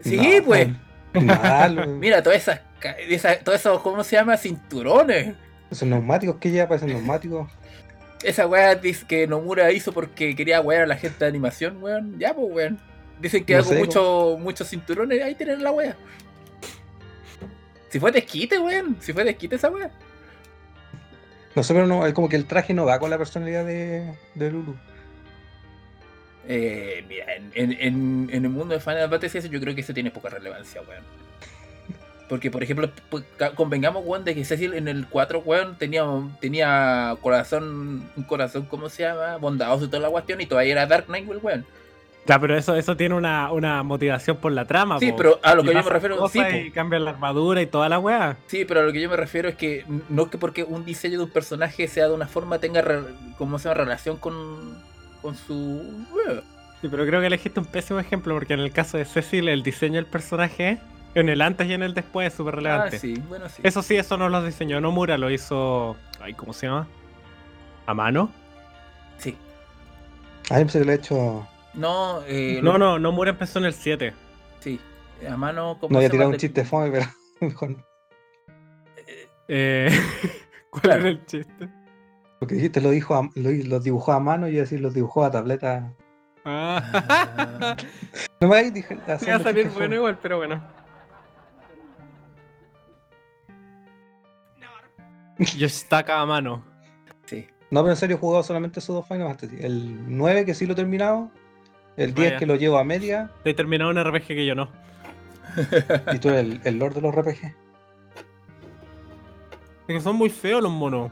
Sí, 0.00 0.16
No, 0.16 0.44
pues. 0.44 0.68
Mal, 1.14 1.88
Mira, 1.98 2.22
todas 2.22 2.38
esas, 2.38 2.60
ca- 2.78 2.92
esa- 2.92 3.38
todos 3.38 3.58
esos, 3.60 3.80
¿cómo 3.80 4.04
se 4.04 4.16
llama? 4.16 4.36
Cinturones. 4.36 5.34
Esos 5.70 5.88
neumáticos 5.88 6.36
que 6.36 6.50
lleva 6.50 6.68
parecen 6.68 6.88
neumáticos. 6.90 7.50
Esa 8.22 8.46
weá 8.46 8.74
dice 8.74 9.06
que 9.06 9.26
Nomura 9.26 9.72
hizo 9.72 9.92
porque 9.92 10.34
quería 10.36 10.60
wear 10.60 10.82
a 10.82 10.86
la 10.86 10.96
gente 10.96 11.18
de 11.24 11.26
animación, 11.26 11.82
weón. 11.82 12.18
Ya, 12.18 12.34
pues, 12.34 12.46
weón. 12.50 12.78
Dicen 13.20 13.44
que 13.44 13.54
No 13.54 13.60
hago 13.60 13.68
sé, 13.70 13.78
mucho, 13.78 14.36
muchos 14.38 14.68
cinturones, 14.68 15.22
ahí 15.22 15.34
tienen 15.34 15.62
la 15.64 15.70
weá. 15.72 15.96
Si 17.88 17.98
fue 18.00 18.12
desquite, 18.12 18.58
weón. 18.58 18.96
Si 19.00 19.12
fue 19.12 19.24
desquite 19.24 19.56
esa 19.56 19.70
weá. 19.70 19.90
No 21.54 21.62
sé, 21.62 21.72
pero 21.72 21.86
no, 21.86 22.06
es 22.06 22.12
como 22.12 22.28
que 22.28 22.36
el 22.36 22.44
traje 22.44 22.74
no 22.74 22.84
va 22.84 22.98
con 22.98 23.08
la 23.08 23.16
personalidad 23.16 23.64
de, 23.64 24.12
de 24.34 24.50
Lulu. 24.50 24.76
Eh, 26.48 27.04
mira, 27.08 27.34
en, 27.34 27.50
en, 27.54 28.28
en- 28.32 28.44
el 28.44 28.50
mundo 28.50 28.74
de 28.74 28.80
Final 28.80 29.08
Fantasy 29.10 29.48
yo 29.48 29.60
creo 29.60 29.74
que 29.74 29.80
eso 29.80 29.92
tiene 29.94 30.10
poca 30.10 30.28
relevancia, 30.30 30.80
weón. 30.88 31.02
Porque, 32.28 32.50
por 32.50 32.60
ejemplo, 32.62 32.90
convengamos, 33.54 34.02
weón, 34.04 34.24
de 34.24 34.34
que 34.34 34.44
Cecil 34.44 34.74
en 34.74 34.88
el 34.88 35.06
4, 35.08 35.40
weón, 35.44 35.76
tenía, 35.76 36.04
tenía 36.40 37.16
corazón, 37.20 38.10
un 38.16 38.22
corazón, 38.24 38.64
¿cómo 38.66 38.88
se 38.88 39.04
llama? 39.04 39.36
Bondadoso 39.36 39.84
y 39.84 39.88
toda 39.88 40.00
la 40.02 40.08
cuestión, 40.10 40.40
y 40.40 40.46
todavía 40.46 40.72
era 40.72 40.86
Dark 40.86 41.06
Knight, 41.06 41.28
weón. 41.42 41.64
Ya, 42.26 42.40
pero 42.40 42.56
eso, 42.56 42.74
eso 42.74 42.96
tiene 42.96 43.14
una, 43.14 43.52
una 43.52 43.84
motivación 43.84 44.38
por 44.38 44.50
la 44.50 44.64
trama. 44.64 44.98
Sí, 44.98 45.12
po. 45.12 45.16
pero 45.18 45.40
a 45.44 45.54
lo 45.54 45.62
Y 45.62 45.66
que 45.68 45.74
yo 45.74 45.84
me 45.84 45.90
refiero, 45.90 46.28
sí, 46.28 46.40
y 46.40 46.70
cambian 46.72 47.04
la 47.04 47.10
armadura 47.12 47.62
y 47.62 47.66
toda 47.66 47.88
la 47.88 48.00
weá. 48.00 48.36
Sí, 48.48 48.64
pero 48.64 48.80
a 48.80 48.82
lo 48.82 48.92
que 48.92 49.00
yo 49.00 49.08
me 49.08 49.14
refiero 49.16 49.48
es 49.48 49.54
que 49.54 49.84
no 50.08 50.24
es 50.24 50.28
que 50.28 50.36
porque 50.38 50.64
un 50.64 50.84
diseño 50.84 51.18
de 51.18 51.24
un 51.24 51.30
personaje 51.30 51.86
sea 51.86 52.08
de 52.08 52.14
una 52.14 52.26
forma 52.26 52.58
tenga, 52.58 52.82
re- 52.82 53.04
¿cómo 53.38 53.60
se 53.60 53.68
llama? 53.68 53.82
Relación 53.84 54.16
con, 54.16 54.82
con 55.26 55.34
su... 55.34 55.82
Sí, 56.80 56.88
pero 56.88 57.04
creo 57.04 57.20
que 57.20 57.26
elegiste 57.26 57.58
un 57.58 57.66
pésimo 57.66 57.98
ejemplo 57.98 58.32
porque 58.34 58.54
en 58.54 58.60
el 58.60 58.70
caso 58.70 58.96
de 58.96 59.04
Cecil 59.04 59.48
el 59.48 59.62
diseño 59.64 59.96
del 59.96 60.06
personaje 60.06 60.78
en 61.16 61.28
el 61.28 61.42
antes 61.42 61.66
y 61.68 61.72
en 61.72 61.82
el 61.82 61.94
después 61.94 62.28
es 62.28 62.34
súper 62.34 62.54
Ah, 62.54 62.56
relevante. 62.58 62.98
sí, 63.00 63.20
bueno, 63.28 63.48
sí. 63.48 63.60
Eso 63.64 63.82
sí, 63.82 63.96
eso 63.96 64.16
no 64.16 64.28
lo 64.28 64.44
diseñó 64.44 64.80
Nomura, 64.80 65.18
lo 65.18 65.30
hizo... 65.30 65.96
Ay, 66.20 66.34
¿cómo 66.34 66.52
se 66.52 66.66
llama? 66.68 66.86
¿A 67.86 67.94
mano? 67.94 68.30
Sí. 69.18 69.36
A 70.50 70.58
mí 70.60 70.68
se 70.68 70.84
le 70.84 70.92
he 70.92 70.96
hecho. 70.96 71.48
No, 71.74 72.22
eh, 72.28 72.60
No, 72.62 72.72
lo- 72.72 72.78
no, 72.78 72.98
Nomura 73.00 73.30
empezó 73.30 73.58
en 73.58 73.64
el 73.64 73.74
7. 73.74 74.12
Sí. 74.60 74.78
A 75.28 75.36
mano, 75.36 75.78
como 75.80 75.92
No 75.92 75.98
había 75.98 76.10
tirado 76.10 76.30
un 76.30 76.36
chiste 76.36 76.64
fome, 76.64 76.90
pero 76.92 77.06
mejor. 77.40 77.76
Eh, 79.48 79.88
¿Cuál 80.70 80.82
Claro. 80.82 81.00
era 81.00 81.08
el 81.10 81.26
chiste? 81.26 81.68
Porque 82.38 82.54
dijiste 82.56 82.80
lo 82.80 82.90
dijo 82.90 83.14
a- 83.14 83.30
lo, 83.34 83.50
los 83.50 83.82
dibujó 83.84 84.12
a 84.12 84.20
mano 84.20 84.48
y 84.48 84.52
yo 84.54 84.60
decir 84.60 84.80
los 84.80 84.94
dibujó 84.94 85.24
a 85.24 85.30
tableta. 85.30 85.92
Ah, 86.44 87.74
No 88.40 88.48
me 88.48 88.70
dije. 88.70 88.94
me 88.94 89.02
va 89.06 89.14
a 89.14 89.18
salir 89.40 89.68
bueno 89.70 89.94
igual, 89.94 90.18
pero 90.22 90.36
bueno. 90.38 90.62
Yo 95.56 95.66
estaba 95.66 96.20
a 96.22 96.26
mano. 96.26 96.64
Sí. 97.26 97.46
No, 97.70 97.80
pero 97.82 97.90
en 97.92 97.96
serio 97.96 98.16
he 98.16 98.18
jugado 98.18 98.42
solamente 98.42 98.80
esos 98.80 98.94
dos 98.96 99.06
Final 99.06 99.28
Fantasy. 99.28 99.56
El 99.60 100.16
9 100.16 100.44
que 100.46 100.54
sí 100.54 100.66
lo 100.66 100.72
he 100.72 100.76
terminado. 100.76 101.30
El 101.96 102.14
10 102.14 102.32
ya. 102.32 102.38
que 102.38 102.46
lo 102.46 102.56
llevo 102.56 102.78
a 102.78 102.84
media. 102.84 103.30
He 103.44 103.54
terminado 103.54 103.90
un 103.90 104.02
RPG 104.02 104.26
que 104.28 104.46
yo 104.46 104.54
no. 104.54 104.68
Y 106.12 106.18
tú 106.18 106.28
eres 106.28 106.40
el, 106.44 106.60
el 106.64 106.78
lord 106.78 106.94
de 106.94 107.00
los 107.00 107.14
RPG. 107.14 107.44
Es 109.88 109.94
que 109.94 110.00
son 110.00 110.16
muy 110.16 110.30
feos 110.30 110.62
los 110.62 110.72
monos. 110.72 111.10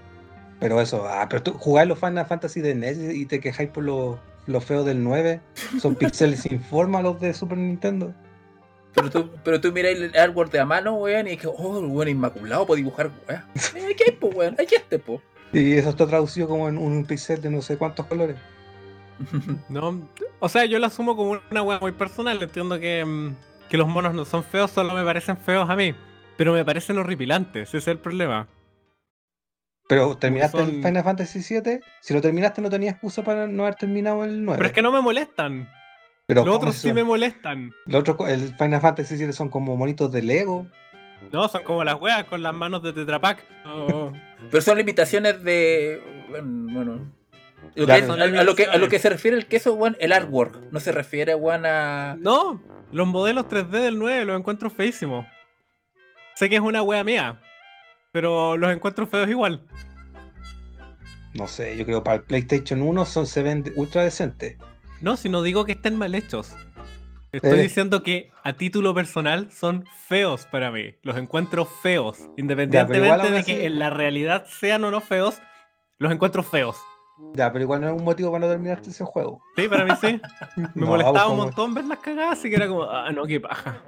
Pero 0.61 0.81
eso, 0.81 1.07
ah, 1.07 1.27
pero 1.29 1.43
tú 1.43 1.53
jugás 1.55 1.87
los 1.87 1.99
Final 1.99 2.27
Fantasy 2.27 2.61
de 2.61 2.75
NES 2.75 2.99
y 3.15 3.27
te 3.27 3.41
quejáis 3.41 3.71
por 3.71 3.85
los 3.85 4.19
los 4.47 4.65
feos 4.65 4.85
del 4.85 5.03
9. 5.03 5.41
Son 5.81 5.95
pixeles 5.97 6.41
sin 6.41 6.61
forma 6.61 7.03
los 7.03 7.21
de 7.21 7.35
Super 7.35 7.59
Nintendo. 7.59 8.15
Pero 8.95 9.11
tú, 9.11 9.31
pero 9.43 9.61
tú 9.61 9.73
miráis 9.73 9.99
el 9.99 10.17
artwork 10.17 10.53
de 10.53 10.61
a 10.61 10.65
mano, 10.65 10.95
weón, 10.95 11.27
y 11.27 11.33
es 11.33 11.39
que, 11.41 11.49
oh, 11.49 11.81
el 11.81 11.87
weón 11.87 12.09
inmaculado 12.09 12.67
para 12.67 12.77
dibujar, 12.77 13.11
weón. 13.29 13.43
Aquí 13.91 14.05
hay, 14.07 14.13
po, 14.13 14.29
weón, 14.29 14.55
aquí 14.59 14.77
este, 14.77 14.99
po. 14.99 15.21
Y 15.53 15.73
eso 15.73 15.91
está 15.91 16.07
traducido 16.07 16.49
como 16.49 16.69
en 16.69 16.79
un 16.79 17.05
pixel 17.05 17.41
de 17.41 17.51
no 17.51 17.63
sé 17.63 17.77
cuántos 17.77 18.07
colores. 18.07 18.37
No, 19.69 20.09
o 20.41 20.49
sea, 20.49 20.65
yo 20.65 20.79
lo 20.81 20.87
asumo 20.87 21.17
como 21.17 21.41
una 21.51 21.63
weá 21.63 21.79
muy 21.79 21.93
personal. 21.93 22.43
Entiendo 22.43 22.79
que, 22.79 23.05
mm, 23.05 23.37
que 23.69 23.77
los 23.77 23.89
monos 23.89 24.13
no 24.15 24.25
son 24.25 24.43
feos, 24.43 24.71
solo 24.71 24.93
me 24.93 25.05
parecen 25.05 25.37
feos 25.37 25.69
a 25.71 25.77
mí. 25.77 25.95
Pero 26.37 26.53
me 26.53 26.65
parecen 26.65 26.99
horripilantes, 26.99 27.69
ese 27.69 27.79
es 27.79 27.89
el 27.89 27.99
problema. 27.99 28.49
Pero 29.89 30.17
terminaste 30.17 30.59
son- 30.59 30.69
el 30.69 30.83
Final 30.83 31.05
Fantasy 31.05 31.43
7. 31.43 31.81
Si 32.01 32.15
lo 32.15 32.21
terminaste, 32.21 32.63
no 32.63 32.71
tenías 32.71 32.95
excusa 32.95 33.23
para 33.23 33.47
no 33.47 33.65
haber 33.65 33.75
terminado 33.75 34.25
el 34.25 34.45
9. 34.45 34.57
Pero 34.59 34.67
es 34.69 34.73
que 34.73 34.83
no 34.83 34.91
me 34.93 35.01
molestan. 35.01 35.69
Pero 36.27 36.41
Los 36.41 36.47
¿cómo 36.55 36.57
otros 36.57 36.77
sí 36.77 36.93
me 36.95 37.05
molestan. 37.05 37.73
Los 37.85 38.01
otros 38.01 38.29
el 38.31 38.55
Final 38.57 38.81
Fantasy 38.81 39.17
7 39.19 39.33
son 39.35 39.51
como 39.51 39.77
monitos 39.77 40.11
de 40.11 40.23
Lego. 40.23 40.67
No, 41.33 41.49
son 41.49 41.63
como 41.65 41.85
las 41.85 42.01
weas 42.01 42.25
con 42.25 42.43
las 42.43 42.55
manos 42.55 42.83
de 42.83 42.93
Tetra 42.95 43.21
Pak. 43.21 43.45
No. 43.65 44.13
Pero 44.51 44.61
son 44.63 44.79
limitaciones 44.79 45.43
de. 45.45 46.03
Bueno. 46.31 46.73
bueno. 46.73 47.13
Lo 47.77 47.93
a, 47.93 47.97
a 47.97 48.45
lo 48.45 48.55
que, 48.55 48.67
a 48.67 48.77
lo 48.77 48.89
que 48.89 48.99
se 48.99 49.09
refiere 49.09 49.37
el 49.37 49.47
queso, 49.47 49.75
weón, 49.75 49.97
el 49.99 50.13
artwork. 50.13 50.71
No 50.71 50.81
se 50.81 50.93
refiere, 50.93 51.35
weón, 51.35 51.67
a. 51.67 52.17
No, 52.21 52.61
los 52.93 53.07
modelos 53.07 53.47
3D 53.49 53.69
del 53.81 53.99
9 53.99 54.25
los 54.27 54.39
encuentro 54.39 54.71
feísimos. 54.71 55.27
Sé 56.35 56.49
que 56.49 56.57
es 56.57 56.61
una 56.61 56.83
wea 56.83 57.03
mía, 57.05 57.41
pero 58.15 58.57
los 58.57 58.71
encuentro 58.73 59.09
feos 59.09 59.29
igual. 59.29 59.61
No 61.35 61.49
sé, 61.49 61.77
yo 61.77 61.85
creo 61.85 62.05
para 62.05 62.19
el 62.19 62.23
PlayStation 62.23 62.81
1 62.81 63.05
son, 63.07 63.27
se 63.27 63.43
ven 63.43 63.65
ultra 63.75 64.05
decentes. 64.05 64.57
No, 65.01 65.17
si 65.17 65.29
no 65.29 65.43
digo 65.43 65.65
que 65.65 65.73
estén 65.73 65.99
mal 65.99 66.15
hechos. 66.15 66.55
Estoy 67.33 67.59
Eh. 67.59 67.63
diciendo 67.63 68.05
que 68.05 68.31
a 68.45 68.53
título 68.53 68.95
personal 68.95 69.51
son 69.51 69.85
feos 70.07 70.47
para 70.47 70.71
mí. 70.71 70.95
Los 71.03 71.17
encuentro 71.17 71.65
feos. 71.65 72.21
Independientemente 72.37 73.31
de 73.33 73.39
así- 73.39 73.53
que 73.57 73.67
en 73.67 73.81
la 73.81 73.91
realidad 73.91 74.47
sean 74.47 74.85
o 74.85 74.93
no 74.93 75.01
feos, 75.01 75.41
los 75.99 76.13
encuentro 76.13 76.45
feos. 76.45 76.77
Ya, 77.35 77.53
pero 77.53 77.65
igual 77.65 77.81
no 77.81 77.89
es 77.89 77.95
un 77.95 78.05
motivo 78.05 78.31
para 78.31 78.47
no 78.47 78.53
terminarte 78.53 78.91
ese 78.91 79.03
juego. 79.05 79.43
Sí, 79.57 79.67
para 79.67 79.85
mí 79.85 79.91
sí. 80.01 80.21
Me 80.57 80.69
No, 80.77 80.87
molestaba 80.87 81.25
un 81.27 81.31
como- 81.33 81.43
montón 81.47 81.75
ver 81.75 81.85
las 81.87 81.99
cagadas, 81.99 82.39
así 82.39 82.49
que 82.49 82.55
era 82.55 82.69
como, 82.69 82.85
ah, 82.85 83.11
no, 83.11 83.25
qué 83.27 83.41
paja. 83.41 83.79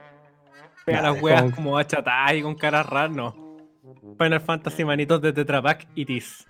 Nah, 0.89 1.01
las 1.03 1.22
weas 1.22 1.43
como- 1.43 1.55
como 1.55 1.81
y 2.35 2.43
con 2.43 2.57
caras 2.57 2.87
raras, 2.87 3.12
no. 3.12 3.46
Final 4.19 4.41
Fantasy 4.41 4.85
manitos 4.85 5.21
de 5.21 5.33
Tetra 5.33 5.61
Pak 5.63 5.87
y 5.95 6.05
Tis. 6.07 6.47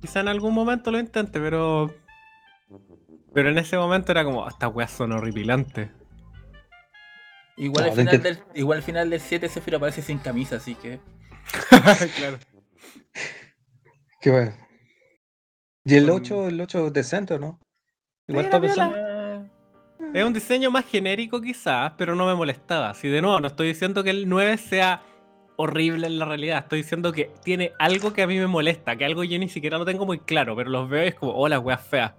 Quizá 0.00 0.20
en 0.20 0.28
algún 0.28 0.54
momento 0.54 0.90
lo 0.90 0.98
intente, 0.98 1.40
pero. 1.40 1.94
Pero 3.32 3.48
en 3.50 3.58
ese 3.58 3.76
momento 3.76 4.12
era 4.12 4.22
como, 4.24 4.44
"Ah, 4.44 4.50
estas 4.50 4.72
weas 4.74 4.90
son 4.90 5.12
horripilantes. 5.12 5.90
Igual, 7.56 7.84
No, 7.86 7.90
al 7.90 7.96
de 7.96 8.02
final 8.02 8.22
que- 8.22 8.28
del, 8.28 8.38
igual 8.54 8.78
al 8.78 8.82
final 8.84 9.10
del 9.10 9.20
7 9.20 9.48
Sephiroth 9.48 9.78
aparece 9.78 10.02
sin 10.02 10.18
camisa, 10.18 10.56
así 10.56 10.74
que. 10.74 11.00
claro. 12.16 12.38
Qué 14.20 14.30
bueno. 14.30 14.54
Y 15.84 15.94
el 15.96 16.06
Con- 16.06 16.16
8, 16.16 16.48
el 16.48 16.60
8 16.60 16.86
es 16.88 16.92
decente, 16.92 17.34
¿o 17.34 17.38
¿no? 17.38 17.60
Igual 18.26 18.46
está 18.46 18.60
pensando. 18.60 18.96
Es 20.14 20.24
un 20.24 20.32
diseño 20.32 20.70
más 20.70 20.84
genérico 20.84 21.40
quizás, 21.40 21.92
pero 21.98 22.14
no 22.14 22.24
me 22.24 22.36
molestaba. 22.36 22.94
Si 22.94 23.08
de 23.08 23.20
nuevo, 23.20 23.40
no 23.40 23.48
estoy 23.48 23.66
diciendo 23.66 24.04
que 24.04 24.10
el 24.10 24.28
9 24.28 24.58
sea 24.58 25.02
horrible 25.56 26.06
en 26.06 26.20
la 26.20 26.24
realidad, 26.24 26.60
estoy 26.60 26.82
diciendo 26.82 27.10
que 27.10 27.32
tiene 27.42 27.72
algo 27.80 28.12
que 28.12 28.22
a 28.22 28.28
mí 28.28 28.38
me 28.38 28.46
molesta, 28.46 28.94
que 28.94 29.04
algo 29.04 29.24
yo 29.24 29.36
ni 29.40 29.48
siquiera 29.48 29.76
lo 29.76 29.84
tengo 29.84 30.06
muy 30.06 30.20
claro, 30.20 30.54
pero 30.54 30.70
los 30.70 30.88
veo 30.88 31.04
y 31.04 31.08
es 31.08 31.16
como, 31.16 31.32
oh, 31.32 31.48
las 31.48 31.58
weas 31.58 31.84
feas. 31.84 32.12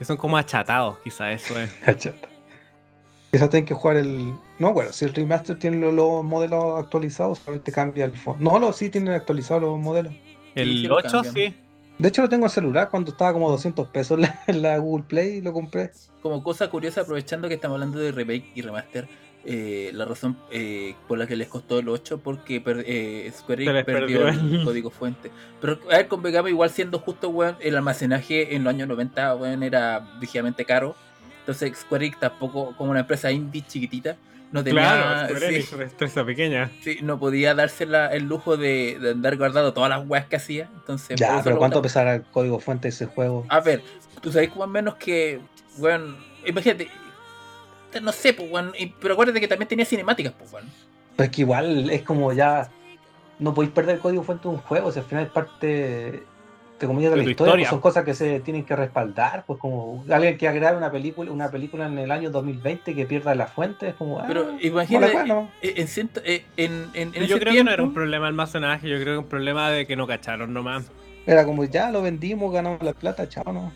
Que 0.00 0.04
son 0.04 0.16
como 0.16 0.36
achatados, 0.36 0.98
quizás 0.98 1.42
eso 1.42 1.60
es. 1.60 1.72
Cachata. 1.84 2.28
Quizás 3.30 3.48
tienen 3.50 3.66
que 3.66 3.74
jugar 3.74 3.98
el. 3.98 4.34
No, 4.58 4.72
bueno, 4.72 4.92
si 4.92 5.04
el 5.04 5.14
remaster 5.14 5.56
tiene 5.60 5.76
los, 5.76 5.94
los 5.94 6.24
modelos 6.24 6.80
actualizados, 6.82 7.38
solamente 7.38 7.70
cambia 7.70 8.04
el 8.04 8.12
fondo. 8.12 8.50
No, 8.50 8.58
no, 8.58 8.72
sí 8.72 8.90
tienen 8.90 9.14
actualizados 9.14 9.62
los 9.62 9.78
modelos. 9.78 10.12
El 10.56 10.68
sí 10.70 10.82
lo 10.88 10.96
8 10.96 11.08
cambian. 11.22 11.34
sí. 11.34 11.65
De 11.98 12.08
hecho, 12.08 12.22
lo 12.22 12.28
tengo 12.28 12.44
en 12.46 12.50
celular 12.50 12.90
cuando 12.90 13.10
estaba 13.10 13.32
como 13.32 13.50
200 13.50 13.88
pesos 13.88 14.18
en 14.18 14.22
la, 14.22 14.40
la 14.70 14.78
Google 14.78 15.04
Play 15.08 15.36
y 15.36 15.40
lo 15.40 15.52
compré. 15.52 15.92
Como 16.22 16.42
cosa 16.42 16.68
curiosa, 16.68 17.02
aprovechando 17.02 17.48
que 17.48 17.54
estamos 17.54 17.76
hablando 17.76 17.98
de 17.98 18.12
remake 18.12 18.50
y 18.54 18.62
remaster, 18.62 19.08
eh, 19.44 19.90
la 19.94 20.04
razón 20.04 20.36
eh, 20.50 20.94
por 21.06 21.18
la 21.18 21.26
que 21.26 21.36
les 21.36 21.46
costó 21.48 21.78
el 21.78 21.88
8 21.88 22.18
porque 22.18 22.60
per- 22.60 22.84
eh, 22.86 23.30
Square 23.32 23.62
Enix 23.64 23.84
perdió 23.84 24.20
perdió 24.24 24.28
el 24.58 24.64
código 24.64 24.90
fuente. 24.90 25.30
Pero 25.60 25.78
a 25.90 25.96
ver, 25.98 26.08
convengamos 26.08 26.50
igual 26.50 26.68
siendo 26.70 26.98
justo, 26.98 27.28
weón, 27.30 27.56
el 27.60 27.76
almacenaje 27.76 28.56
en 28.56 28.64
los 28.64 28.74
años 28.74 28.88
90, 28.88 29.36
weón, 29.36 29.62
era 29.62 30.06
rígidamente 30.20 30.64
caro. 30.64 30.96
Entonces 31.40 31.78
Square 31.78 32.06
Enix 32.06 32.18
tampoco, 32.20 32.74
como 32.76 32.90
una 32.90 33.00
empresa 33.00 33.30
indie 33.30 33.62
chiquitita, 33.64 34.16
no 34.52 34.62
tenía... 34.64 35.26
Claro, 35.28 35.38
sí, 35.50 35.64
empresa 35.78 36.24
pequeña. 36.24 36.70
sí, 36.82 36.98
no 37.02 37.18
podía 37.18 37.54
darse 37.54 37.86
la- 37.86 38.08
el 38.08 38.24
lujo 38.24 38.56
de, 38.56 38.98
de 39.00 39.10
andar 39.10 39.36
guardando 39.36 39.72
todas 39.72 39.90
las 39.90 40.06
weas 40.08 40.26
que 40.26 40.36
hacía. 40.36 40.68
Entonces, 40.74 41.18
Ya, 41.18 41.40
pero 41.42 41.58
¿cuánto 41.58 41.82
pesará 41.82 42.14
el 42.16 42.22
código 42.24 42.58
fuente 42.58 42.88
de 42.88 42.90
ese 42.90 43.06
juego? 43.06 43.44
A 43.48 43.60
ver, 43.60 43.82
tú 44.20 44.32
sabes 44.32 44.50
al 44.60 44.68
menos 44.68 44.94
que, 44.96 45.40
weón, 45.78 46.16
imagínate, 46.46 46.88
no 48.02 48.12
sé, 48.12 48.32
pues, 48.34 48.50
weón, 48.50 48.72
y- 48.78 48.86
pero 48.86 49.14
acuérdate 49.14 49.40
que 49.40 49.48
también 49.48 49.68
tenía 49.68 49.84
cinemáticas, 49.84 50.32
pues, 50.38 50.52
weón. 50.52 50.66
Pues 51.16 51.30
que 51.30 51.40
igual 51.42 51.90
es 51.90 52.02
como 52.02 52.32
ya. 52.32 52.68
No 53.38 53.52
podéis 53.52 53.72
perder 53.72 53.96
el 53.96 54.00
código 54.00 54.22
fuente 54.22 54.48
de 54.48 54.54
un 54.54 54.60
juego, 54.60 54.90
si 54.92 54.98
al 54.98 55.04
final 55.04 55.24
es 55.24 55.30
parte 55.30 56.22
de 56.78 56.86
comillas 56.86 57.10
de 57.10 57.16
la 57.16 57.24
tu 57.24 57.30
historia, 57.30 57.50
historia. 57.50 57.64
pues 57.64 57.70
son 57.70 57.80
cosas 57.80 58.04
que 58.04 58.14
se 58.14 58.40
tienen 58.40 58.64
que 58.64 58.76
respaldar, 58.76 59.44
pues 59.46 59.58
como 59.58 60.04
alguien 60.10 60.36
que 60.36 60.46
va 60.46 60.52
a 60.52 60.54
crear 60.54 60.76
una 60.76 60.90
película, 60.90 61.30
una 61.30 61.50
película 61.50 61.86
en 61.86 61.98
el 61.98 62.10
año 62.10 62.30
2020 62.30 62.94
que 62.94 63.06
pierda 63.06 63.34
la 63.34 63.46
fuente, 63.46 63.88
es 63.88 63.94
como 63.94 64.20
ah, 64.20 64.24
Pero 64.26 64.44
no 64.44 64.60
imagínate, 64.60 65.16
eh, 65.62 65.74
en, 65.76 66.10
eh, 66.24 66.44
en, 66.56 66.90
en, 66.94 67.08
en 67.08 67.12
yo 67.14 67.36
ese 67.36 67.40
creo 67.40 67.54
que 67.54 67.64
no 67.64 67.70
era 67.70 67.82
un 67.82 67.94
problema 67.94 68.26
de 68.26 68.28
almacenaje, 68.28 68.88
yo 68.88 68.96
creo 68.96 69.04
que 69.04 69.10
era 69.10 69.20
un 69.20 69.28
problema 69.28 69.70
de 69.70 69.86
que 69.86 69.96
no 69.96 70.06
cacharon 70.06 70.52
nomás. 70.52 70.90
Era 71.26 71.44
como 71.44 71.64
ya 71.64 71.90
lo 71.90 72.02
vendimos, 72.02 72.52
ganamos 72.52 72.82
la 72.82 72.92
plata, 72.92 73.28
chao, 73.28 73.52
no. 73.52 73.72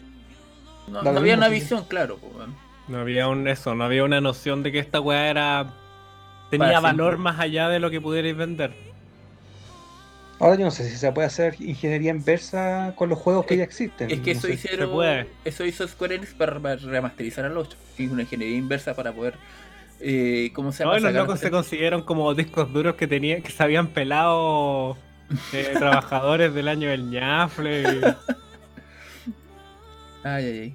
no, 0.88 1.10
había 1.10 1.34
una 1.36 1.48
sí. 1.48 1.54
visión, 1.54 1.84
claro, 1.88 2.18
pues. 2.18 2.48
No 2.88 2.98
había 2.98 3.28
un 3.28 3.46
eso, 3.48 3.74
no 3.74 3.84
había 3.84 4.04
una 4.04 4.20
noción 4.20 4.62
de 4.62 4.72
que 4.72 4.78
esta 4.78 5.00
weá 5.00 5.30
era. 5.30 5.72
tenía 6.50 6.66
Para 6.66 6.80
valor 6.80 7.12
siempre. 7.14 7.22
más 7.22 7.40
allá 7.40 7.68
de 7.68 7.78
lo 7.80 7.90
que 7.90 8.00
pudierais 8.00 8.36
vender. 8.36 8.89
Ahora 10.40 10.56
yo 10.56 10.64
no 10.64 10.70
sé 10.70 10.88
si 10.88 10.96
se 10.96 11.12
puede 11.12 11.26
hacer 11.26 11.54
ingeniería 11.60 12.10
inversa 12.10 12.94
con 12.96 13.08
los 13.10 13.18
juegos 13.18 13.44
que 13.46 13.54
Es- 13.54 13.58
ya 13.58 13.64
existen. 13.64 14.10
Es 14.10 14.20
que 14.20 14.32
no 14.32 14.38
eso 14.38 14.46
sé. 14.48 14.54
hicieron, 14.54 14.90
puede. 14.90 15.26
eso 15.44 15.64
hizo 15.66 15.86
Square 15.86 16.14
Enix 16.16 16.32
para 16.34 16.58
remasterizar 16.76 17.44
al 17.44 17.56
8. 17.58 17.76
Hizo 17.98 18.12
una 18.14 18.22
ingeniería 18.22 18.56
inversa 18.56 18.94
para 18.94 19.12
poder, 19.12 19.34
eh, 20.00 20.50
¿cómo 20.54 20.72
se 20.72 20.82
llama? 20.84 20.94
No, 20.94 20.98
y 20.98 21.02
los 21.02 21.12
locos 21.12 21.40
se 21.40 21.50
consiguieron 21.50 22.02
como 22.02 22.32
discos 22.34 22.72
duros 22.72 22.94
que 22.94 23.06
tenían, 23.06 23.42
que 23.42 23.50
se 23.50 23.62
habían 23.62 23.88
pelado 23.88 24.96
eh, 25.52 25.74
trabajadores 25.78 26.54
del 26.54 26.68
año 26.68 26.88
del 26.88 27.10
ñafle. 27.10 27.82
y- 27.82 28.00
Ay, 30.24 30.44
ay, 30.44 30.58
ay. 30.58 30.74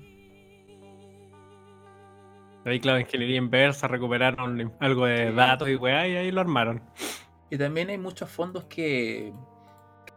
Ahí, 2.66 2.80
claro, 2.80 3.00
ingeniería 3.00 3.38
inversa, 3.38 3.88
recuperaron 3.88 4.72
algo 4.80 5.06
de 5.06 5.32
datos 5.32 5.70
y 5.70 5.76
weá, 5.76 6.08
y 6.08 6.16
ahí 6.18 6.32
lo 6.32 6.42
armaron. 6.42 6.82
Y 7.52 7.58
también 7.58 7.90
hay 7.90 7.98
muchos 8.00 8.30
fondos 8.30 8.64
que. 8.66 9.32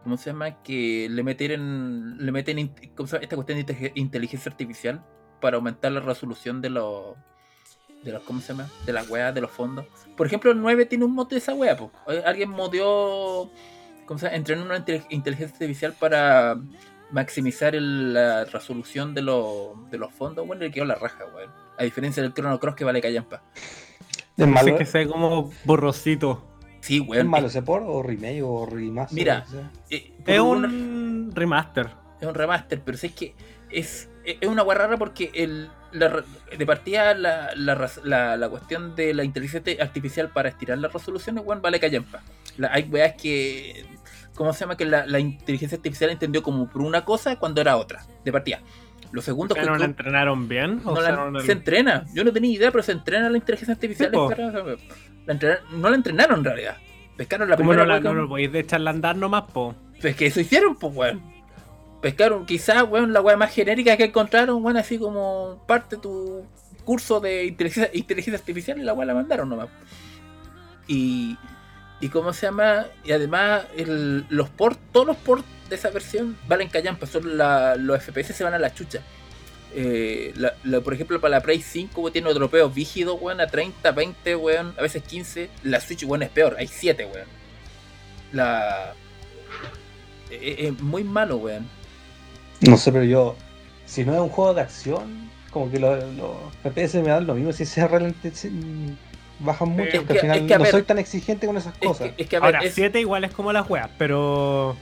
¿Cómo 0.09 0.17
se 0.17 0.31
llama? 0.31 0.63
Que 0.63 1.07
le 1.11 1.23
meten. 1.23 2.17
Le 2.25 2.33
meten 2.33 2.59
in- 2.59 2.75
¿cómo 2.97 3.07
se 3.07 3.17
llama? 3.17 3.25
esta 3.25 3.37
cuestión 3.37 3.59
de 3.59 3.67
inte- 3.67 3.93
inteligencia 3.95 4.51
artificial 4.51 5.05
para 5.39 5.59
aumentar 5.59 5.93
la 5.93 6.01
resolución 6.01 6.63
de 6.63 6.71
los. 6.71 7.15
De 8.03 8.13
los, 8.13 8.23
¿Cómo 8.23 8.41
se 8.41 8.55
llama? 8.55 8.71
De 8.87 8.95
las 8.95 9.11
weas, 9.11 9.35
de 9.35 9.43
los 9.43 9.51
fondos. 9.51 9.85
Por 10.17 10.27
ejemplo, 10.27 10.51
el 10.51 10.63
9 10.63 10.87
tiene 10.87 11.05
un 11.05 11.13
mod 11.15 11.29
de 11.29 11.37
esa 11.37 11.53
wea. 11.53 11.77
po. 11.77 11.93
Alguien 12.25 12.49
modeó. 12.49 13.51
¿Cómo 14.07 14.19
se 14.19 14.25
llama? 14.25 14.37
Entrenó 14.39 14.65
una 14.65 14.79
inte- 14.79 15.05
inteligencia 15.11 15.53
artificial 15.57 15.93
para 16.01 16.57
maximizar 17.11 17.75
el- 17.75 18.15
la 18.15 18.47
resolución 18.47 19.13
de, 19.13 19.21
los 19.21 19.91
de 19.91 19.99
los 19.99 20.11
fondos. 20.15 20.47
Bueno, 20.47 20.63
le 20.63 20.71
quedó 20.71 20.87
la 20.87 20.95
raja, 20.95 21.27
weón. 21.37 21.51
A 21.77 21.85
diferencia 21.85 22.23
del 22.23 22.33
Chrono 22.33 22.59
Cross 22.59 22.77
que 22.77 22.85
vale 22.85 23.03
callampa. 23.03 23.43
¿Es 24.39 24.45
Así 24.45 24.47
malo, 24.55 24.79
que 24.79 24.87
sea 24.87 25.07
como 25.07 25.51
borrosito. 25.67 26.48
Sí, 26.81 27.01
¿Es 27.03 27.09
weón. 27.09 27.29
malo 27.29 27.49
ese 27.49 27.63
por 27.63 27.83
o 27.83 28.03
remake 28.03 28.43
o 28.43 28.67
remaster? 28.67 29.15
Mira, 29.19 29.45
eh, 29.91 30.13
Es 30.27 30.41
una- 30.41 30.69
un 30.69 31.33
remaster. 31.35 31.89
es 32.21 32.27
un 32.29 32.35
remaster, 32.35 32.81
pero 32.85 32.97
es 33.01 33.13
que 33.13 33.35
es, 33.71 34.09
es 34.25 34.49
una 34.49 34.63
guay 34.63 34.79
rara 34.79 34.97
porque 34.97 35.31
el, 35.35 35.69
la 35.93 36.23
de 36.57 36.67
partida 36.67 37.15
la, 37.15 37.51
la, 37.57 37.75
raz- 37.75 38.03
la- 38.05 38.37
la 38.37 38.49
cuestión 38.49 38.95
de 38.95 39.13
la 39.15 39.25
inteligencia 39.25 39.77
artificial 39.83 40.31
para 40.31 40.49
estirar 40.49 40.79
las 40.79 40.93
resoluciones, 40.93 41.45
weón, 41.45 41.61
vale 41.63 41.81
callampa. 41.81 42.23
La, 42.57 42.73
hay 42.73 42.85
weas 42.85 43.15
que, 43.15 43.85
¿cómo 44.35 44.53
se 44.53 44.61
llama? 44.61 44.77
Que 44.77 44.85
la, 44.85 45.07
la 45.07 45.19
inteligencia 45.19 45.77
artificial 45.77 46.11
entendió 46.11 46.43
como 46.43 46.69
por 46.69 46.83
una 46.83 47.05
cosa 47.05 47.37
cuando 47.39 47.61
era 47.61 47.77
otra, 47.77 48.05
de 48.25 48.33
partida. 48.33 48.61
Lo 49.13 49.23
segundo 49.23 49.55
es 49.55 49.61
que 49.63 49.67
¿No 49.67 49.77
la 49.77 49.85
entrenaron 49.87 50.49
bien? 50.49 50.81
¿O 50.85 50.95
no 50.95 51.01
la- 51.01 51.13
usaron 51.13 51.37
el- 51.37 51.43
se 51.43 51.53
entrena. 51.53 52.05
Yo 52.13 52.25
no 52.25 52.33
tenía 52.33 52.51
idea, 52.53 52.71
pero 52.71 52.83
se 52.83 52.93
entrena 52.93 53.31
la 53.31 53.37
inteligencia 53.39 53.73
artificial. 53.75 54.11
Sí, 54.11 54.15
po. 54.17 54.29
para- 54.29 54.51
la 55.27 55.33
entrena- 55.33 55.59
no 55.73 55.89
la 55.91 55.97
entrenaron 55.97 56.39
en 56.41 56.45
realidad. 56.45 56.77
Pescaron 57.17 57.49
la 57.49 57.57
¿Cómo 57.57 57.71
primera 57.71 57.87
no, 57.87 57.95
la, 57.95 58.01
no 58.01 58.15
lo 58.15 58.29
podéis 58.29 58.53
de 58.53 58.61
echarla 58.61 58.91
a 58.91 58.95
andar 58.95 59.17
nomás, 59.17 59.45
po? 59.53 59.75
Pues 60.01 60.15
que 60.15 60.27
eso 60.27 60.41
hicieron, 60.41 60.77
pues, 60.77 60.95
weón. 60.95 61.21
Pescaron 62.01 62.47
quizás, 62.47 62.85
weón, 62.89 63.13
la 63.13 63.21
weá 63.21 63.37
más 63.37 63.53
genérica 63.53 63.97
que 63.97 64.05
encontraron, 64.05 64.63
weón, 64.65 64.77
así 64.77 64.99
como 64.99 65.65
parte 65.67 65.97
de 65.97 66.03
tu 66.03 66.45
curso 66.85 67.19
de 67.21 67.45
inteligencia, 67.47 67.91
inteligencia 67.93 68.39
artificial 68.39 68.79
y 68.79 68.83
la 68.85 68.93
weá 68.93 69.05
la 69.07 69.15
mandaron 69.15 69.49
nomás. 69.49 69.69
Y, 70.87 71.37
y 72.01 72.09
cómo 72.09 72.33
se 72.33 72.47
llama, 72.47 72.87
y 73.05 73.13
además 73.13 73.65
el- 73.77 74.25
los 74.29 74.49
ports, 74.49 74.79
todos 74.93 75.07
los 75.09 75.17
ports 75.17 75.45
de 75.69 75.77
esa 75.77 75.91
versión 75.91 76.37
valen 76.49 76.69
callampa, 76.69 77.07
son 77.07 77.37
la- 77.37 77.77
los 77.77 78.03
FPS 78.03 78.33
se 78.35 78.45
van 78.45 78.55
a 78.55 78.59
la 78.59 78.73
chucha. 78.75 79.01
Eh, 79.75 80.33
la- 80.37 80.55
la- 80.65 80.81
por 80.81 80.95
ejemplo, 80.95 81.21
para 81.21 81.37
la 81.37 81.41
Play 81.43 81.61
5 81.61 82.01
weón, 82.01 82.13
tiene 82.13 82.33
dropeos 82.33 82.75
vígidos, 82.75 83.19
weón, 83.21 83.41
a 83.41 83.47
30, 83.47 83.91
20, 83.93 84.35
weón, 84.37 84.75
a 84.79 84.83
veces 84.83 85.03
15. 85.03 85.51
La 85.63 85.81
Switch, 85.81 86.05
weón, 86.05 86.23
es 86.23 86.31
peor, 86.31 86.57
hay 86.59 86.67
7, 86.67 87.05
weón. 87.05 87.27
La... 88.33 88.95
Es, 90.31 90.59
es 90.59 90.81
muy 90.81 91.05
malo, 91.05 91.37
weón. 91.37 91.67
No 92.61 92.77
sé, 92.77 92.93
pero 92.93 93.05
yo, 93.05 93.37
si 93.87 94.05
no 94.05 94.15
es 94.15 94.21
un 94.21 94.29
juego 94.31 94.55
de 94.55 94.63
acción, 94.63 95.31
como 95.51 95.71
que 95.71 95.79
los 95.79 96.03
los 96.15 96.37
FPS 96.63 96.97
me 97.03 97.09
dan 97.09 97.27
lo 97.27 97.35
mismo 97.35 97.53
si 97.53 97.65
se 97.65 97.87
realmente 97.87 98.33
bajan 99.39 99.69
mucho, 99.71 99.85
Es 99.85 99.99
porque 100.01 100.07
que- 100.07 100.13
al 100.15 100.21
final 100.21 100.39
es 100.39 100.43
que, 100.49 100.55
no 100.59 100.63
ver, 100.65 100.73
soy 100.73 100.83
tan 100.83 100.99
exigente 100.99 101.47
con 101.47 101.57
esas 101.57 101.75
Es 101.81 101.87
cosas. 101.87 102.11
que, 102.13 102.23
es 102.23 102.29
que, 102.29 102.37
a 102.37 102.41
ver, 102.41 102.57
Ahora, 102.57 102.67
es- 102.67 102.75
7 102.75 103.01
igual 103.01 103.25
es 103.25 103.33
como 103.33 103.53
las 103.53 103.69
weas, 103.71 103.89
pero. 103.99 104.77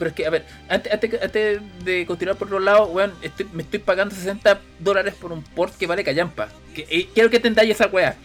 Pero 0.00 0.08
es 0.08 0.14
que, 0.16 0.26
a 0.26 0.30
ver, 0.30 0.44
antes, 0.68 0.92
antes, 0.92 1.22
antes 1.22 1.60
de 1.84 2.06
continuar 2.06 2.36
por 2.36 2.48
otro 2.48 2.58
lado, 2.58 2.86
weón, 2.86 3.12
estoy- 3.22 3.46
me 3.52 3.62
estoy 3.62 3.78
pagando 3.78 4.12
60 4.14 4.60
dólares 4.80 5.14
por 5.14 5.30
un 5.30 5.42
port 5.44 5.76
que 5.76 5.86
vale 5.86 6.02
callampa. 6.02 6.48
Que, 6.74 6.86
eh, 6.90 7.08
quiero 7.14 7.30
que 7.30 7.36
entendáis 7.36 7.70
esa 7.70 7.86
weá. 7.86 8.16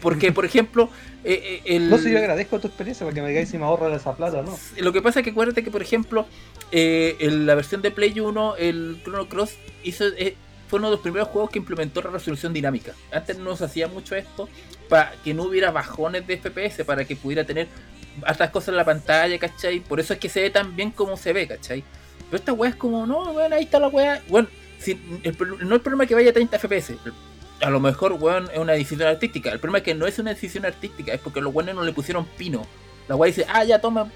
Porque, 0.00 0.30
por 0.32 0.44
ejemplo, 0.44 0.88
eh, 1.24 1.60
eh, 1.66 1.76
el... 1.76 1.90
No 1.90 1.98
sé, 1.98 2.10
yo 2.12 2.18
agradezco 2.18 2.60
tu 2.60 2.68
experiencia 2.68 3.04
porque 3.04 3.20
me 3.20 3.28
digáis 3.28 3.48
si 3.50 3.58
me 3.58 3.64
ahorra 3.64 3.94
esa 3.94 4.14
plata, 4.16 4.40
¿no? 4.42 4.56
Lo 4.78 4.92
que 4.92 5.02
pasa 5.02 5.20
es 5.20 5.24
que 5.24 5.30
acuérdate 5.30 5.64
que, 5.64 5.70
por 5.70 5.82
ejemplo, 5.82 6.26
en 6.70 7.44
la 7.46 7.54
versión 7.56 7.82
de 7.82 7.90
Play 7.90 8.18
1, 8.20 8.56
el 8.56 9.00
Chrono 9.02 9.28
Cross 9.28 9.56
hizo, 9.82 10.04
fue 10.68 10.78
uno 10.78 10.88
de 10.88 10.92
los 10.92 11.00
primeros 11.00 11.28
juegos 11.28 11.50
que 11.50 11.58
implementó 11.58 12.00
la 12.02 12.10
resolución 12.10 12.52
dinámica. 12.52 12.92
Antes 13.10 13.38
no 13.38 13.56
se 13.56 13.64
hacía 13.64 13.88
mucho 13.88 14.14
esto 14.14 14.48
para 14.88 15.12
que 15.24 15.34
no 15.34 15.42
hubiera 15.44 15.70
bajones 15.72 16.26
de 16.26 16.36
FPS, 16.38 16.84
para 16.84 17.04
que 17.04 17.16
pudiera 17.16 17.44
tener 17.44 17.66
hartas 18.24 18.50
cosas 18.50 18.70
en 18.70 18.76
la 18.76 18.84
pantalla, 18.84 19.38
¿cachai? 19.38 19.80
Por 19.80 20.00
eso 20.00 20.12
es 20.12 20.18
que 20.18 20.28
se 20.28 20.40
ve 20.40 20.50
tan 20.50 20.74
bien 20.76 20.90
como 20.90 21.16
se 21.16 21.32
ve, 21.32 21.46
¿cachai? 21.46 21.84
Pero 22.30 22.36
esta 22.36 22.52
weá 22.52 22.70
es 22.70 22.76
como, 22.76 23.06
no, 23.06 23.32
weón, 23.32 23.52
ahí 23.52 23.64
está 23.64 23.78
la 23.78 23.88
weá. 23.88 24.22
Bueno, 24.28 24.48
si, 24.78 24.92
el 25.22 25.36
no 25.66 25.74
el 25.74 25.80
problema 25.80 26.04
es 26.04 26.08
que 26.08 26.14
vaya 26.14 26.30
a 26.30 26.32
30 26.32 26.58
FPS. 26.58 26.94
A 27.60 27.70
lo 27.70 27.80
mejor, 27.80 28.12
weón, 28.12 28.48
es 28.52 28.58
una 28.58 28.72
decisión 28.72 29.08
artística. 29.08 29.50
El 29.50 29.60
problema 29.60 29.78
es 29.78 29.84
que 29.84 29.94
no 29.94 30.06
es 30.06 30.18
una 30.18 30.30
decisión 30.30 30.64
artística, 30.64 31.12
es 31.12 31.20
porque 31.20 31.40
los 31.40 31.54
weones 31.54 31.74
no 31.74 31.82
le 31.82 31.92
pusieron 31.92 32.24
pino. 32.36 32.66
La 33.08 33.16
weá 33.16 33.28
dice, 33.28 33.46
ah, 33.48 33.64
ya 33.64 33.80
toma, 33.80 34.10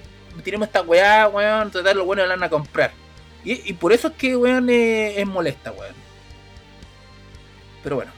tiremos 0.45 0.69
esta 0.69 0.83
weá, 0.83 1.29
weón, 1.29 1.71
total, 1.71 1.97
los 1.97 2.07
buenos 2.07 2.29
la 2.29 2.35
van 2.35 2.45
a 2.45 2.51
comprar. 2.51 2.93
Y, 3.45 3.71
y 3.71 3.73
por 3.73 3.93
eso 3.93 4.09
es 4.09 4.15
que, 4.15 4.37
weón, 4.37 4.69
es, 4.71 5.19
es 5.19 5.27
molesta, 5.27 5.73
weón. 5.73 5.95
Pero 7.83 7.97
bueno. 7.97 8.13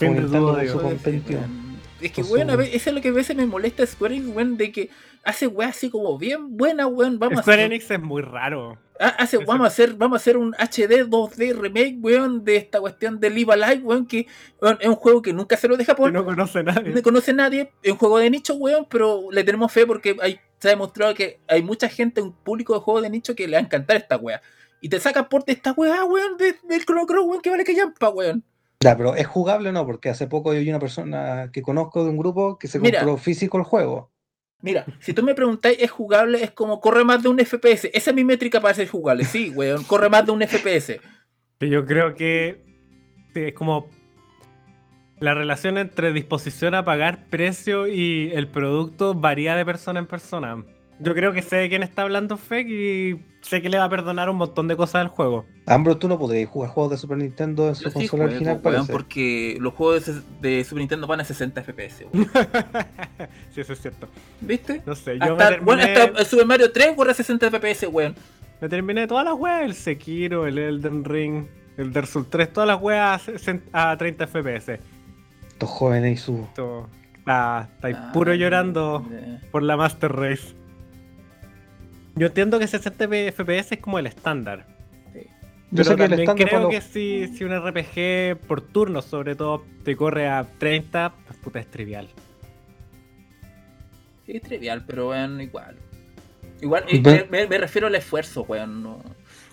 Odio. 0.00 0.72
su 0.72 0.80
compendio. 0.80 1.40
Es 2.06 2.12
que, 2.12 2.22
Con 2.22 2.32
weón, 2.32 2.50
a 2.50 2.56
veces, 2.56 2.74
eso 2.74 2.90
es 2.90 2.96
lo 2.96 3.00
que 3.02 3.08
a 3.08 3.12
veces 3.12 3.34
me 3.36 3.46
molesta 3.46 3.86
Square 3.86 4.16
Enix, 4.16 4.34
weón, 4.34 4.56
de 4.56 4.72
que 4.72 4.90
hace 5.22 5.46
weá 5.46 5.68
así 5.68 5.88
como 5.90 6.18
bien 6.18 6.56
buena, 6.56 6.86
weón. 6.86 7.18
Vamos 7.18 7.40
Square 7.40 7.62
a 7.62 7.64
hacer, 7.64 7.72
Enix 7.72 7.90
es 7.90 8.00
muy 8.00 8.20
raro. 8.22 8.78
ah, 9.00 9.14
hace- 9.18 9.38
vamos 9.38 9.64
a 9.64 9.68
hacer, 9.68 9.94
vamos 9.94 10.16
a 10.16 10.20
hacer 10.20 10.36
un 10.36 10.54
HD 10.58 11.04
2D 11.08 11.54
remake, 11.54 11.96
weón, 12.00 12.44
de 12.44 12.56
esta 12.56 12.78
cuestión 12.80 13.18
de 13.20 13.30
Live 13.30 13.52
Alive, 13.52 13.82
weón, 13.82 14.06
que 14.06 14.26
weón, 14.60 14.76
es 14.80 14.88
un 14.88 14.96
juego 14.96 15.22
que 15.22 15.32
nunca 15.32 15.56
se 15.56 15.66
lo 15.66 15.76
deja 15.76 15.94
Que 15.94 15.96
por. 16.02 16.12
no 16.12 16.24
conoce 16.24 16.62
nadie. 16.62 16.90
no 16.90 17.02
conoce 17.02 17.32
nadie, 17.32 17.72
es 17.82 17.92
un 17.92 17.98
juego 17.98 18.18
de 18.18 18.28
nicho, 18.30 18.54
weón, 18.54 18.86
pero 18.90 19.22
le 19.30 19.42
tenemos 19.44 19.72
fe 19.72 19.86
porque 19.86 20.14
hay, 20.20 20.38
se 20.58 20.68
ha 20.68 20.70
demostrado 20.72 21.14
que 21.14 21.40
hay 21.48 21.62
mucha 21.62 21.88
gente, 21.88 22.20
un 22.20 22.32
público 22.32 22.74
de 22.74 22.80
juegos 22.80 23.02
de 23.02 23.10
nicho 23.10 23.34
que 23.34 23.46
le 23.48 23.56
va 23.56 23.60
a 23.60 23.64
encantar 23.64 23.96
esta 23.96 24.16
weá. 24.18 24.42
Y 24.82 24.90
te 24.90 25.00
saca 25.00 25.28
por 25.30 25.44
de 25.46 25.52
esta 25.54 25.72
weá, 25.72 26.04
weón, 26.04 26.36
de- 26.36 26.56
del 26.64 26.84
Chrono 26.84 27.06
Cross, 27.06 27.24
weón, 27.26 27.40
que 27.40 27.48
vale 27.50 27.64
que 27.64 27.74
llampa, 27.74 28.10
weón. 28.10 28.44
Ya, 28.84 28.98
pero 28.98 29.16
¿es 29.16 29.26
jugable 29.26 29.70
o 29.70 29.72
no? 29.72 29.86
Porque 29.86 30.10
hace 30.10 30.26
poco 30.26 30.50
hay 30.50 30.68
una 30.68 30.78
persona 30.78 31.48
que 31.50 31.62
conozco 31.62 32.04
de 32.04 32.10
un 32.10 32.18
grupo 32.18 32.58
que 32.58 32.68
se 32.68 32.78
Mira. 32.78 33.00
compró 33.00 33.16
físico 33.16 33.56
el 33.56 33.64
juego. 33.64 34.12
Mira, 34.60 34.84
si 35.00 35.14
tú 35.14 35.22
me 35.22 35.34
preguntáis, 35.34 35.78
¿es 35.80 35.90
jugable? 35.90 36.44
Es 36.44 36.50
como 36.50 36.80
corre 36.80 37.02
más 37.02 37.22
de 37.22 37.30
un 37.30 37.38
FPS. 37.38 37.88
Esa 37.94 38.10
es 38.10 38.14
mi 38.14 38.24
métrica 38.24 38.60
para 38.60 38.74
ser 38.74 38.86
jugable. 38.88 39.24
Sí, 39.24 39.48
weón, 39.48 39.84
corre 39.84 40.10
más 40.10 40.26
de 40.26 40.32
un 40.32 40.42
FPS. 40.42 41.00
Yo 41.60 41.86
creo 41.86 42.14
que 42.14 42.62
es 43.34 43.54
como 43.54 43.88
la 45.18 45.32
relación 45.32 45.78
entre 45.78 46.12
disposición 46.12 46.74
a 46.74 46.84
pagar 46.84 47.26
precio 47.30 47.86
y 47.86 48.32
el 48.34 48.48
producto 48.48 49.14
varía 49.14 49.56
de 49.56 49.64
persona 49.64 49.98
en 49.98 50.06
persona. 50.06 50.62
Yo 51.00 51.12
creo 51.14 51.32
que 51.32 51.42
sé 51.42 51.56
de 51.56 51.68
quién 51.68 51.82
está 51.82 52.02
hablando 52.02 52.36
Fake 52.36 52.68
y 52.68 53.20
sé 53.40 53.60
que 53.60 53.68
le 53.68 53.78
va 53.78 53.84
a 53.84 53.88
perdonar 53.88 54.30
un 54.30 54.36
montón 54.36 54.68
de 54.68 54.76
cosas 54.76 54.96
al 55.02 55.08
juego. 55.08 55.44
Ambro, 55.66 55.96
tú 55.98 56.08
no 56.08 56.18
podrías 56.18 56.48
jugar 56.48 56.70
juegos 56.70 56.92
de 56.92 56.98
Super 56.98 57.18
Nintendo 57.18 57.68
en 57.68 57.74
su 57.74 57.84
Yo 57.84 57.88
sí 57.90 57.94
consola 57.94 58.08
juego, 58.24 58.30
original, 58.30 58.60
weón, 58.62 58.62
parece. 58.86 58.92
porque 58.92 59.56
los 59.60 59.74
juegos 59.74 60.06
de, 60.40 60.56
de 60.56 60.64
Super 60.64 60.78
Nintendo 60.80 61.06
van 61.06 61.20
a 61.20 61.24
60 61.24 61.62
FPS, 61.62 62.06
weón. 62.12 62.28
sí, 63.54 63.60
eso 63.60 63.72
es 63.72 63.80
cierto. 63.82 64.08
¿Viste? 64.40 64.82
No 64.86 64.94
sé, 64.94 65.18
yo 65.18 65.36
me 65.36 65.42
Hasta, 65.42 65.48
terminé, 65.48 65.64
bueno, 65.64 65.82
hasta 65.82 66.04
el 66.20 66.26
Super 66.26 66.46
Mario 66.46 66.70
3 66.72 66.92
corre 66.96 67.10
a 67.10 67.14
60 67.14 67.50
FPS, 67.50 67.86
weón. 67.88 68.14
me 68.60 68.68
terminé 68.68 69.06
todas 69.06 69.24
las 69.24 69.34
weas, 69.34 69.62
el 69.64 69.74
Sekiro, 69.74 70.46
el 70.46 70.58
Elden 70.58 71.04
Ring, 71.04 71.46
el 71.76 71.92
Dark 71.92 72.06
Souls 72.06 72.30
3, 72.30 72.52
todas 72.52 72.68
las 72.68 72.80
weas 72.80 73.20
a 73.28 73.32
60 73.32 73.90
a 73.90 73.96
30 73.96 74.26
FPS. 74.28 74.78
Estos 75.48 75.68
jóvenes 75.70 76.20
y 76.20 76.22
su. 76.22 76.44
Esto- 76.44 76.88
Está, 77.18 77.68
estáis 77.74 77.96
puro 78.12 78.32
Ah, 78.32 78.34
llorando 78.34 79.02
ya. 79.10 79.40
por 79.50 79.62
la 79.62 79.78
Master 79.78 80.12
Race. 80.12 80.54
Yo 82.16 82.28
entiendo 82.28 82.58
que 82.58 82.66
60 82.66 83.06
FPS 83.32 83.72
es 83.74 83.80
como 83.80 83.98
el 83.98 84.06
estándar. 84.06 84.66
Yo 85.70 85.82
Pero 85.82 85.84
sé 85.90 85.96
que 85.96 86.04
el 86.04 86.12
estándar 86.20 86.48
creo 86.48 86.68
que 86.68 86.80
si, 86.80 87.26
si 87.28 87.42
un 87.42 87.52
RPG 87.58 88.46
por 88.46 88.60
turno, 88.60 89.02
sobre 89.02 89.34
todo, 89.34 89.64
te 89.82 89.96
corre 89.96 90.28
a 90.28 90.46
30, 90.58 91.12
pues 91.26 91.38
puta 91.40 91.58
es 91.58 91.66
trivial. 91.68 92.08
Sí, 94.26 94.36
es 94.36 94.42
trivial, 94.42 94.84
pero 94.86 95.08
weón, 95.08 95.40
igual. 95.40 95.74
Igual, 96.60 96.84
Ve- 97.02 97.46
me, 97.48 97.58
refiero 97.58 97.88
al 97.88 97.94
esfuerzo, 97.96 98.42
weón. 98.42 98.82
No. 98.82 99.02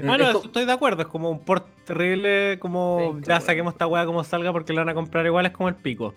Ah, 0.08 0.18
no, 0.18 0.30
estoy 0.44 0.66
de 0.66 0.72
acuerdo, 0.72 1.02
es 1.02 1.08
como 1.08 1.30
un 1.30 1.40
port 1.40 1.66
terrible, 1.86 2.58
como 2.60 2.98
Sí, 3.00 3.22
ya 3.28 3.36
bueno. 3.36 3.42
saquemos 3.46 3.74
esta 3.74 3.88
weá 3.88 4.06
como 4.06 4.24
salga 4.24 4.52
porque 4.52 4.74
la 4.74 4.82
van 4.82 4.90
a 4.90 4.94
comprar 4.94 5.26
igual, 5.26 5.46
es 5.48 5.52
como 5.52 5.70
el 5.70 5.76
pico. 5.76 6.14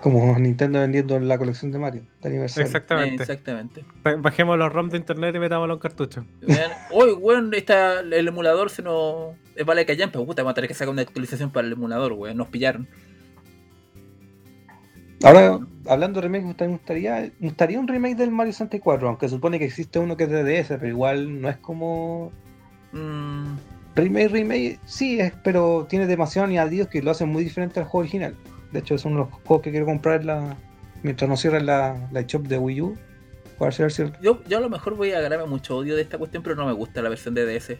Como 0.00 0.36
Nintendo 0.38 0.80
vendiendo 0.80 1.18
la 1.20 1.38
colección 1.38 1.72
de 1.72 1.78
Mario 1.78 2.02
de 2.22 2.28
aniversario. 2.28 2.66
Exactamente. 2.66 3.22
Exactamente. 3.22 3.84
Ba- 4.02 4.16
Bajemos 4.16 4.58
los 4.58 4.72
ROM 4.72 4.88
de 4.90 4.98
internet 4.98 5.34
y 5.34 5.38
metámoslo 5.38 5.74
en 5.74 5.80
cartucho. 5.80 6.24
Weón, 6.46 6.70
Hoy, 6.92 7.12
weón, 7.12 7.54
está, 7.54 8.00
el 8.00 8.28
emulador 8.28 8.70
se 8.70 8.82
nos. 8.82 9.34
Es 9.54 9.64
vale 9.64 9.86
que 9.86 9.96
pero 9.96 10.26
puta, 10.26 10.42
vamos 10.42 10.52
a 10.52 10.54
tener 10.54 10.68
que 10.68 10.74
sacar 10.74 10.92
una 10.92 11.02
actualización 11.02 11.50
para 11.50 11.66
el 11.66 11.72
emulador, 11.72 12.12
weón. 12.12 12.36
Nos 12.36 12.48
pillaron. 12.48 12.86
Ahora, 15.22 15.58
hablando 15.88 16.20
de 16.20 16.26
remake, 16.28 16.42
me 16.42 16.48
gustaría- 16.48 16.68
me 16.68 16.76
gustaría, 16.76 17.32
me 17.40 17.48
gustaría 17.48 17.80
un 17.80 17.88
remake 17.88 18.16
del 18.16 18.30
Mario 18.30 18.52
64, 18.52 19.08
aunque 19.08 19.28
supone 19.30 19.58
que 19.58 19.64
existe 19.64 19.98
uno 19.98 20.16
que 20.16 20.24
es 20.24 20.30
de 20.30 20.44
DS, 20.44 20.68
pero 20.78 20.88
igual 20.88 21.40
no 21.40 21.48
es 21.48 21.56
como 21.56 22.32
Mm, 22.92 23.56
remake, 23.94 24.28
remake, 24.28 24.78
sí, 24.84 25.18
es, 25.20 25.32
pero 25.42 25.86
tiene 25.88 26.06
demasiados 26.06 26.50
añadidos 26.50 26.88
que 26.88 27.02
lo 27.02 27.10
hacen 27.10 27.28
muy 27.30 27.44
diferente 27.44 27.80
al 27.80 27.86
juego 27.86 28.02
original. 28.02 28.36
De 28.76 28.80
hecho, 28.80 28.94
es 28.94 29.06
uno 29.06 29.24
de 29.24 29.30
los 29.30 29.40
juegos 29.46 29.62
que 29.64 29.70
quiero 29.70 29.86
comprar 29.86 30.22
la, 30.22 30.54
mientras 31.02 31.30
no 31.30 31.36
cierren 31.38 31.64
la, 31.64 32.08
la 32.12 32.20
shop 32.20 32.42
de 32.42 32.58
Wii 32.58 32.80
U. 32.82 32.98
Para 33.58 33.74
ver 33.74 33.90
si- 33.90 34.04
yo, 34.20 34.42
yo 34.46 34.58
a 34.58 34.60
lo 34.60 34.68
mejor 34.68 34.96
voy 34.96 35.12
a 35.12 35.18
agarrarme 35.18 35.46
mucho 35.46 35.78
odio 35.78 35.96
de 35.96 36.02
esta 36.02 36.18
cuestión, 36.18 36.42
pero 36.42 36.56
no 36.56 36.66
me 36.66 36.72
gusta 36.74 37.00
la 37.00 37.08
versión 37.08 37.32
de 37.32 37.46
DS. 37.46 37.78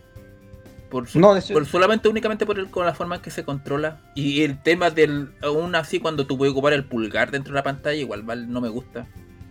Por, 0.88 1.06
su- 1.06 1.20
No, 1.20 1.34
de 1.34 1.40
hecho- 1.40 1.52
por 1.52 1.66
solamente 1.66 2.08
únicamente 2.08 2.46
por 2.46 2.58
el, 2.58 2.70
con 2.70 2.86
la 2.86 2.94
forma 2.94 3.16
en 3.16 3.20
que 3.20 3.30
se 3.30 3.44
controla. 3.44 4.00
Y 4.14 4.40
el 4.42 4.62
tema 4.62 4.88
del. 4.88 5.32
Aún 5.42 5.74
así, 5.74 6.00
cuando 6.00 6.26
tú 6.26 6.38
puedes 6.38 6.52
ocupar 6.52 6.72
el 6.72 6.84
pulgar 6.84 7.30
dentro 7.30 7.52
de 7.52 7.56
la 7.58 7.62
pantalla, 7.62 7.98
igual 8.00 8.22
¿vale? 8.22 8.46
no 8.46 8.62
me 8.62 8.70
gusta. 8.70 9.06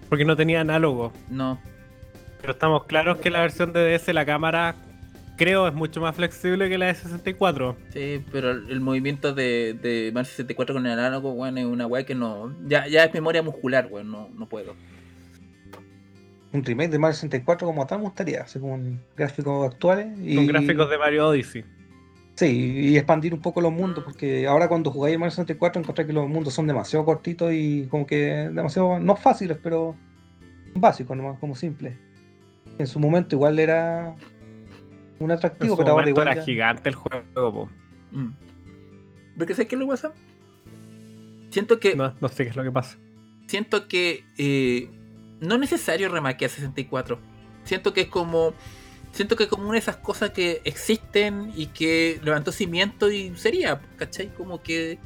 Porque 0.09 0.25
no 0.25 0.35
tenía 0.35 0.61
análogo. 0.61 1.13
No. 1.29 1.59
Pero 2.41 2.53
estamos 2.53 2.85
claros 2.85 3.17
que 3.19 3.29
la 3.29 3.41
versión 3.41 3.71
de 3.71 3.81
DS, 3.95 4.11
la 4.13 4.25
cámara, 4.25 4.73
creo, 5.35 5.67
es 5.67 5.73
mucho 5.73 6.01
más 6.01 6.15
flexible 6.15 6.69
que 6.69 6.77
la 6.77 6.87
de 6.87 6.95
64. 6.95 7.75
Sí, 7.93 8.23
pero 8.31 8.51
el, 8.51 8.79
movimiento 8.79 9.33
de, 9.33 9.73
de 9.81 10.11
Mario 10.13 10.29
64 10.29 10.75
con 10.75 10.85
el 10.85 10.93
análogo, 10.93 11.33
weón, 11.33 11.57
es 11.57 11.65
una 11.65 11.87
weá 11.87 12.05
que 12.05 12.15
no. 12.15 12.55
Ya, 12.67 12.87
ya 12.87 13.03
es 13.03 13.13
memoria 13.13 13.41
muscular, 13.41 13.87
weón, 13.89 14.11
no, 14.11 14.29
no 14.37 14.47
puedo. 14.47 14.75
un 16.53 16.63
remake 16.63 16.91
de 16.91 16.99
Mario 16.99 17.15
64 17.15 17.67
como 17.67 17.85
tal 17.85 17.99
me 17.99 18.05
gustaría, 18.05 18.41
así 18.41 18.59
con 18.59 19.01
gráficos 19.15 19.71
actuales. 19.71 20.07
Y, 20.21 20.35
Con 20.35 20.47
gráficos 20.47 20.89
de 20.89 20.97
Mario 20.97 21.27
Odyssey. 21.27 21.65
Sí, 22.35 22.89
y 22.89 22.97
expandir 22.97 23.33
un 23.33 23.41
poco 23.41 23.61
los 23.61 23.71
mundos, 23.71 24.03
porque 24.03 24.45
ahora 24.45 24.67
cuando 24.67 24.91
jugáis 24.91 25.17
Mario 25.17 25.31
64 25.31 25.81
encontré 25.81 26.05
que 26.05 26.11
los 26.11 26.27
mundos 26.27 26.53
son 26.53 26.67
demasiado 26.67 27.05
cortitos 27.05 27.53
y 27.53 27.87
como 27.87 28.05
que 28.05 28.49
demasiado, 28.51 28.99
no 28.99 29.15
fáciles, 29.15 29.57
pero 29.63 29.95
básicos 30.73 31.15
nomás, 31.15 31.39
como 31.39 31.55
simples. 31.55 31.95
En 32.77 32.87
su 32.87 32.99
momento 32.99 33.35
igual 33.37 33.57
era 33.57 34.15
un 35.25 35.31
En 35.31 35.37
atractivo, 35.37 35.75
su 35.75 35.77
pero 35.81 35.91
ahora 35.91 36.09
igual. 36.09 36.27
era 36.27 36.35
ya- 36.37 36.43
gigante 36.43 36.89
el 36.89 36.95
juego, 36.95 37.23
po. 37.33 37.69
Mm. 38.11 38.29
Porque 39.37 39.53
sé 39.53 39.67
qué 39.67 39.75
es 39.75 39.79
lo 39.79 39.85
que 39.87 39.91
pasa. 39.91 40.13
Siento 41.49 41.79
que 41.79 41.95
No, 41.95 42.13
no 42.19 42.27
sé 42.27 42.43
qué 42.43 42.49
es 42.49 42.55
lo 42.55 42.63
que 42.63 42.71
pasa. 42.71 42.97
siento 43.47 43.87
que 43.87 44.23
eh, 44.37 44.89
no 45.39 45.55
es 45.55 45.59
necesario 45.61 46.09
remaquear 46.09 46.49
64. 46.51 47.19
Siento 47.63 47.93
que 47.93 48.01
es 48.01 48.07
como. 48.07 48.53
Siento 49.11 49.37
que 49.37 49.43
es 49.43 49.49
como 49.49 49.63
una 49.63 49.73
de 49.73 49.79
esas 49.79 49.95
cosas 49.97 50.31
que 50.31 50.61
existen 50.65 51.53
y 51.55 51.67
que 51.67 52.19
levantó 52.23 52.51
cimiento 52.51 53.09
y 53.09 53.33
sería, 53.37 53.79
¿cachai? 53.97 54.27
Como 54.35 54.61
que. 54.61 54.99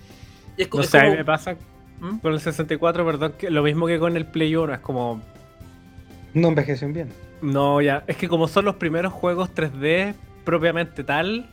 Es, 0.57 0.67
co- 0.67 0.77
No 0.79 0.83
es 0.83 0.89
sé, 0.89 0.97
a 0.97 1.01
mí 1.03 1.07
como- 1.09 1.17
me 1.19 1.25
pasa 1.25 1.55
¿Mm? 1.99 2.17
con 2.17 2.33
el 2.33 2.39
64, 2.39 3.05
perdón, 3.05 3.33
que 3.37 3.49
lo 3.51 3.61
mismo 3.61 3.85
que 3.87 3.99
con 3.99 4.17
el 4.17 4.25
Play 4.25 4.55
1, 4.55 4.73
es 4.73 4.79
como, 4.79 5.21
No 6.33 6.47
envejecen 6.49 6.91
bien. 6.93 7.09
No, 7.41 7.81
ya, 7.81 8.03
es 8.07 8.17
que 8.17 8.27
como 8.27 8.47
son 8.47 8.65
los 8.65 8.75
primeros 8.75 9.13
juegos 9.13 9.49
3D 9.53 10.15
propiamente 10.43 11.03
tal, 11.03 11.49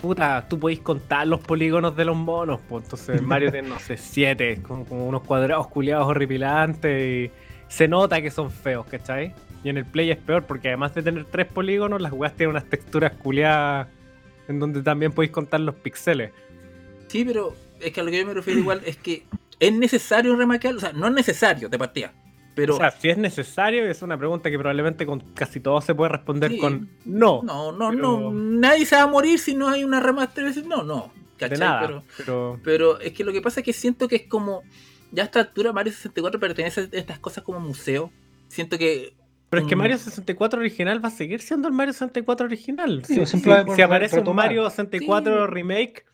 puta, 0.00 0.46
tú 0.48 0.58
podéis 0.58 0.80
contar 0.80 1.26
los 1.26 1.40
polígonos 1.40 1.96
de 1.96 2.04
los 2.04 2.16
monos, 2.16 2.60
pues 2.68 2.84
entonces 2.84 3.22
Mario 3.22 3.50
tiene, 3.50 3.68
no 3.68 3.78
sé, 3.78 3.96
7, 3.98 4.62
como, 4.62 4.84
como 4.84 5.06
unos 5.06 5.22
cuadrados 5.22 5.66
culiados 5.68 6.06
horripilantes 6.06 7.30
y 7.30 7.30
se 7.68 7.88
nota 7.88 8.22
que 8.22 8.30
son 8.30 8.50
feos, 8.50 8.86
¿cachai? 8.86 9.34
Y 9.64 9.68
en 9.68 9.76
el 9.76 9.84
Play 9.84 10.10
es 10.10 10.18
peor 10.18 10.44
porque 10.44 10.68
además 10.68 10.94
de 10.94 11.02
tener 11.02 11.24
tres 11.24 11.46
polígonos, 11.46 12.00
las 12.00 12.12
weas 12.12 12.34
tienen 12.34 12.50
unas 12.50 12.64
texturas 12.64 13.12
culiadas 13.12 13.88
en 14.48 14.58
donde 14.58 14.82
también 14.82 15.12
podéis 15.12 15.32
contar 15.32 15.60
los 15.60 15.74
píxeles. 15.74 16.32
Sí, 17.08 17.24
pero 17.24 17.54
es 17.80 17.92
que 17.92 18.00
a 18.00 18.04
lo 18.04 18.10
que 18.10 18.18
yo 18.18 18.26
me 18.26 18.34
refiero 18.34 18.60
igual 18.60 18.82
es 18.86 18.96
que 18.96 19.24
es 19.60 19.72
necesario 19.72 20.36
remaquear, 20.36 20.76
o 20.76 20.80
sea, 20.80 20.92
no 20.92 21.08
es 21.08 21.12
necesario 21.12 21.68
de 21.68 21.78
partida, 21.78 22.12
pero 22.62 22.74
o 22.74 22.78
sea, 22.78 22.90
si 22.90 23.08
es 23.08 23.16
necesario, 23.18 23.84
es 23.88 24.02
una 24.02 24.18
pregunta 24.18 24.50
que 24.50 24.58
probablemente 24.58 25.06
con 25.06 25.20
casi 25.34 25.60
todo 25.60 25.80
se 25.80 25.94
puede 25.94 26.10
responder 26.12 26.50
Sí. 26.52 26.58
con 26.58 26.88
no. 27.04 27.42
no, 27.42 27.72
no, 27.72 27.90
pero- 27.90 28.00
no, 28.20 28.32
nadie 28.32 28.84
se 28.86 28.96
va 28.96 29.02
a 29.02 29.06
morir 29.06 29.38
si 29.38 29.54
no 29.54 29.68
hay 29.68 29.84
una 29.84 30.00
remaster, 30.00 30.44
no, 30.66 30.82
no, 30.82 31.12
de 31.14 31.36
¿cachai? 31.38 31.58
nada. 31.58 31.80
Pero, 31.86 32.02
Pero, 32.16 32.60
pero 32.64 33.00
es 33.00 33.12
que 33.12 33.24
lo 33.24 33.32
que 33.32 33.40
pasa 33.42 33.60
es 33.60 33.64
que 33.64 33.72
siento 33.72 34.08
que 34.08 34.16
es 34.16 34.22
como, 34.28 34.62
ya 35.12 35.22
a 35.22 35.26
esta 35.26 35.40
altura 35.40 35.72
Mario 35.72 35.92
64 35.92 36.38
pertenece 36.40 36.80
a 36.82 36.88
estas 36.92 37.18
cosas 37.18 37.44
como 37.44 37.60
museo, 37.60 38.10
siento 38.48 38.76
que 38.78 39.14
pero 39.50 39.62
es 39.62 39.68
que. 39.68 39.76
Mario 39.76 39.96
64 39.96 40.60
original 40.60 41.02
va 41.02 41.08
a 41.08 41.10
seguir 41.10 41.40
siendo 41.40 41.68
el 41.68 41.74
Mario 41.74 41.94
64 41.94 42.44
original. 42.46 43.02
Sí, 43.06 43.24
Si, 43.24 43.38
si- 43.38 43.82
aparece 43.82 44.20
un. 44.20 44.36
Mario 44.36 44.68
64 44.68 45.46
Sí. 45.46 45.50
remake, 45.54 46.04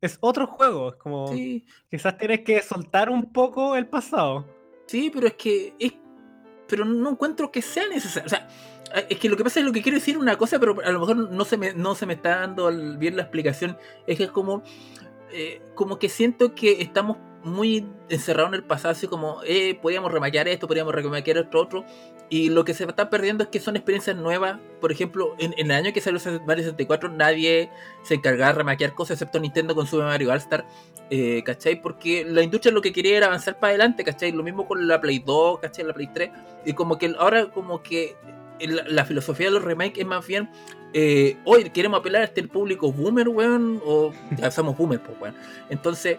es 0.00 0.18
otro 0.20 0.48
juego. 0.48 0.88
Es 0.90 0.96
como 0.96 1.28
sí, 1.32 1.64
quizás 1.88 2.18
tienes 2.18 2.40
que 2.40 2.60
soltar 2.62 3.08
un 3.10 3.32
poco 3.32 3.76
el 3.76 3.86
pasado. 3.86 4.44
Sí, 4.90 5.08
pero 5.14 5.28
es 5.28 5.34
que 5.34 5.72
es. 5.78 5.92
Pero 6.66 6.84
no 6.84 7.10
encuentro 7.10 7.52
que 7.52 7.62
sea 7.62 7.86
necesario. 7.86 8.26
O 8.26 8.28
sea, 8.28 8.48
es 9.08 9.18
que 9.20 9.28
lo 9.28 9.36
que 9.36 9.44
pasa 9.44 9.60
es 9.60 9.66
lo 9.66 9.70
que 9.70 9.82
quiero 9.82 9.98
decir 9.98 10.18
una 10.18 10.36
cosa, 10.36 10.58
pero 10.58 10.80
a 10.84 10.90
lo 10.90 10.98
mejor 10.98 11.30
no 11.30 11.44
se 11.44 11.56
me, 11.56 11.72
no 11.74 11.94
se 11.94 12.06
me 12.06 12.14
está 12.14 12.40
dando 12.40 12.72
bien 12.98 13.16
la 13.16 13.22
explicación. 13.22 13.78
Es 14.08 14.18
que 14.18 14.24
es 14.24 14.30
como. 14.32 14.64
eh, 15.30 15.62
como 15.76 16.00
que 16.00 16.08
siento 16.08 16.56
que 16.56 16.82
estamos 16.82 17.18
muy 17.42 17.86
encerrados 18.08 18.50
en 18.50 18.54
el 18.56 18.64
pasado, 18.64 18.92
así 18.92 19.06
como, 19.06 19.40
eh, 19.44 19.78
podíamos 19.80 20.12
remaquear 20.12 20.48
esto, 20.48 20.66
podíamos 20.68 20.94
remaquear 20.94 21.38
esto 21.38 21.60
otro. 21.60 21.84
Y 22.28 22.50
lo 22.50 22.64
que 22.64 22.74
se 22.74 22.84
está 22.84 23.10
perdiendo 23.10 23.44
es 23.44 23.50
que 23.50 23.58
son 23.60 23.76
experiencias 23.76 24.16
nuevas. 24.16 24.58
Por 24.80 24.92
ejemplo, 24.92 25.34
en, 25.38 25.52
en 25.56 25.70
el 25.70 25.72
año 25.72 25.92
que 25.92 26.00
salió 26.00 26.20
Mario 26.46 26.64
64, 26.64 27.08
nadie 27.08 27.70
se 28.04 28.14
encargaba 28.14 28.52
de 28.52 28.58
remaquear 28.58 28.94
cosas 28.94 29.16
excepto 29.16 29.40
Nintendo 29.40 29.74
con 29.74 29.86
Super 29.86 30.06
Mario 30.06 30.30
All-Star. 30.30 30.64
Eh, 31.10 31.42
¿Cachai? 31.44 31.82
Porque 31.82 32.24
la 32.24 32.42
industria 32.42 32.72
lo 32.72 32.82
que 32.82 32.92
quería 32.92 33.16
era 33.16 33.26
avanzar 33.26 33.58
para 33.58 33.70
adelante, 33.70 34.04
¿cachai? 34.04 34.30
Lo 34.30 34.44
mismo 34.44 34.66
con 34.66 34.86
la 34.86 35.00
Play 35.00 35.18
2, 35.18 35.58
¿cachai? 35.58 35.84
La 35.84 35.92
Play 35.92 36.08
3. 36.12 36.30
Y 36.66 36.72
como 36.74 36.98
que 36.98 37.12
ahora 37.18 37.50
como 37.50 37.82
que 37.82 38.16
la, 38.60 38.84
la 38.86 39.04
filosofía 39.04 39.46
de 39.46 39.52
los 39.52 39.64
remakes 39.64 39.98
es 39.98 40.06
más 40.06 40.24
bien, 40.24 40.48
eh, 40.92 41.36
hoy 41.44 41.70
queremos 41.70 42.00
apelar 42.00 42.22
a 42.22 42.24
este 42.24 42.42
público 42.46 42.92
boomer, 42.92 43.28
weón, 43.28 43.80
o 43.84 44.12
ya 44.36 44.50
somos 44.50 44.76
boomers, 44.76 45.02
pues, 45.04 45.20
weón. 45.20 45.34
Entonces, 45.68 46.18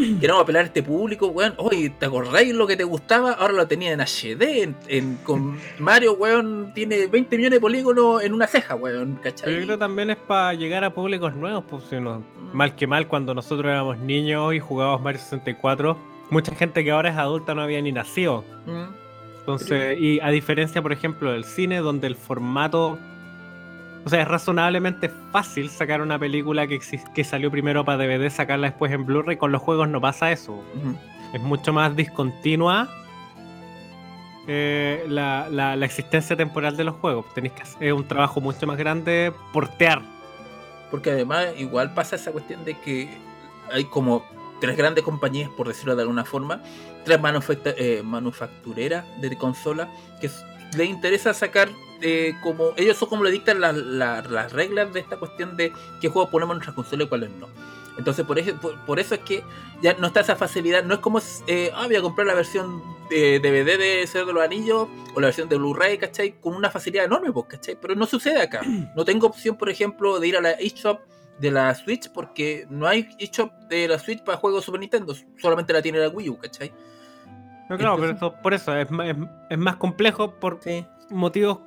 queremos 0.20 0.42
apelar 0.42 0.62
a 0.62 0.66
este 0.66 0.82
público, 0.82 1.26
weón, 1.28 1.54
hoy 1.58 1.90
te 1.90 2.06
acordáis 2.06 2.54
lo 2.54 2.66
que 2.66 2.76
te 2.76 2.84
gustaba, 2.84 3.32
ahora 3.32 3.52
lo 3.54 3.66
tenía 3.66 3.92
en 3.92 4.00
HD, 4.00 4.62
en, 4.62 4.76
en- 4.88 5.16
con 5.24 5.58
Mario, 5.78 6.14
weón, 6.14 6.72
tiene 6.74 7.06
20 7.06 7.36
millones 7.36 7.56
de 7.56 7.60
polígonos 7.60 8.22
en 8.22 8.32
una 8.32 8.46
ceja, 8.46 8.74
weón, 8.74 9.18
Pero 9.22 9.34
¿cachai? 9.36 9.54
yo 9.60 9.64
creo 9.66 9.78
también 9.78 10.10
es 10.10 10.16
para 10.16 10.54
llegar 10.54 10.84
a 10.84 10.92
públicos 10.94 11.34
nuevos. 11.34 11.64
Pues, 11.68 11.84
si 11.90 12.00
no, 12.00 12.18
Mm. 12.20 12.56
mal 12.56 12.74
que 12.74 12.86
mal, 12.86 13.08
cuando 13.08 13.34
nosotros 13.34 13.70
éramos 13.70 13.98
niños 13.98 14.54
y 14.54 14.60
jugábamos 14.60 15.00
Mario 15.02 15.20
64, 15.20 15.96
mucha 16.30 16.54
gente 16.54 16.82
que 16.84 16.90
ahora 16.90 17.10
es 17.10 17.16
adulta 17.16 17.54
no 17.54 17.62
había 17.62 17.80
ni 17.82 17.92
nacido. 17.92 18.44
Mm. 18.66 18.94
Entonces, 19.40 19.98
y 20.00 20.20
a 20.20 20.30
diferencia, 20.30 20.80
por 20.80 20.92
ejemplo, 20.92 21.32
del 21.32 21.44
cine, 21.44 21.78
donde 21.78 22.06
el 22.06 22.16
formato. 22.16 22.98
O 24.04 24.08
sea, 24.10 24.20
es 24.22 24.28
razonablemente 24.28 25.08
fácil 25.32 25.70
sacar 25.70 26.02
una 26.02 26.18
película 26.18 26.66
que, 26.66 26.78
que 27.14 27.24
salió 27.24 27.50
primero 27.50 27.84
para 27.84 28.04
DVD, 28.04 28.28
sacarla 28.30 28.68
después 28.68 28.92
en 28.92 29.06
Blu-ray. 29.06 29.36
Con 29.38 29.50
los 29.50 29.62
juegos 29.62 29.88
no 29.88 30.00
pasa 30.00 30.30
eso. 30.30 30.62
Es 31.32 31.40
mucho 31.40 31.72
más 31.72 31.96
discontinua 31.96 32.88
eh, 34.46 35.04
la, 35.08 35.48
la- 35.50 35.74
la 35.76 35.86
existencia 35.86 36.36
temporal 36.36 36.76
de 36.76 36.84
los 36.84 36.96
juegos. 36.96 37.24
Tenéis 37.34 37.54
que 37.54 37.62
hacer 37.62 37.92
un 37.94 38.06
trabajo 38.06 38.40
mucho 38.40 38.66
más 38.66 38.76
grande 38.76 39.32
portear. 39.52 40.02
Porque 40.90 41.10
además 41.10 41.46
igual 41.56 41.94
pasa 41.94 42.16
esa 42.16 42.30
cuestión 42.30 42.64
de 42.64 42.78
que 42.78 43.08
hay 43.72 43.84
como 43.84 44.24
tres 44.60 44.76
grandes 44.76 45.02
compañías, 45.02 45.48
por 45.56 45.66
decirlo 45.66 45.96
de 45.96 46.02
alguna 46.02 46.24
forma, 46.24 46.60
tres 47.04 47.18
eh, 47.78 48.02
manufactureras 48.04 49.04
de 49.20 49.36
consolas 49.36 49.88
que 50.20 50.30
les 50.76 50.88
interesa 50.88 51.32
sacar 51.34 51.68
eh, 52.06 52.34
como 52.42 52.72
ellos 52.76 52.96
son 52.98 53.08
como 53.08 53.24
le 53.24 53.30
dictan 53.30 53.60
la- 53.60 53.72
la- 53.72 54.20
las 54.22 54.52
reglas 54.52 54.92
de 54.92 55.00
esta 55.00 55.16
cuestión 55.16 55.56
de 55.56 55.72
qué 56.00 56.08
juegos 56.08 56.30
ponemos 56.30 56.52
en 56.54 56.58
nuestra 56.58 56.74
consola 56.74 57.04
y 57.04 57.08
cuáles 57.08 57.30
no. 57.30 57.48
Entonces 57.96 58.24
por 58.26 58.38
eso, 58.38 58.54
por, 58.60 58.76
por 58.84 58.98
eso 59.00 59.14
es 59.14 59.20
que 59.22 59.42
ya 59.80 59.94
no 59.94 60.08
está 60.08 60.20
esa 60.20 60.36
facilidad, 60.36 60.84
no 60.84 60.94
es 60.94 61.00
como 61.00 61.20
eh, 61.46 61.70
ah, 61.74 61.86
voy 61.86 61.96
a 61.96 62.02
comprar 62.02 62.26
la 62.26 62.34
versión 62.34 62.82
de 63.08 63.38
DVD 63.40 63.78
de 63.78 64.06
Señor 64.06 64.26
de 64.26 64.32
los 64.34 64.42
Anillos 64.42 64.88
o 65.14 65.20
la 65.20 65.28
versión 65.28 65.48
de 65.48 65.56
Blu-ray, 65.56 65.98
¿cachai? 65.98 66.32
Con 66.40 66.54
una 66.54 66.70
facilidad 66.70 67.04
enorme, 67.04 67.32
pues, 67.32 67.46
¿cachai? 67.46 67.76
Pero 67.80 67.94
no 67.94 68.04
sucede 68.06 68.40
acá. 68.42 68.62
No 68.96 69.04
tengo 69.04 69.26
opción, 69.28 69.56
por 69.56 69.70
ejemplo, 69.70 70.18
de 70.20 70.28
ir 70.28 70.36
a 70.36 70.40
la 70.40 70.50
eShop 70.52 71.00
de 71.38 71.50
la 71.50 71.74
Switch 71.74 72.10
porque 72.12 72.66
no 72.68 72.86
hay 72.86 73.08
eShop 73.18 73.50
de 73.68 73.88
la 73.88 73.98
Switch 73.98 74.22
para 74.24 74.38
juegos 74.38 74.64
Super 74.64 74.80
Nintendo, 74.80 75.14
solamente 75.40 75.72
la 75.72 75.80
tiene 75.82 75.98
la 75.98 76.08
Wii 76.08 76.28
U, 76.30 76.38
¿cachai? 76.38 76.72
No, 77.70 77.78
claro, 77.78 77.96
pero 77.98 78.12
eso- 78.12 78.34
por 78.42 78.52
eso 78.54 78.76
es, 78.76 78.88
es- 78.90 79.16
es 79.50 79.58
más 79.58 79.76
complejo 79.76 80.32
por 80.32 80.58
Sí. 80.62 80.84
motivos 81.10 81.58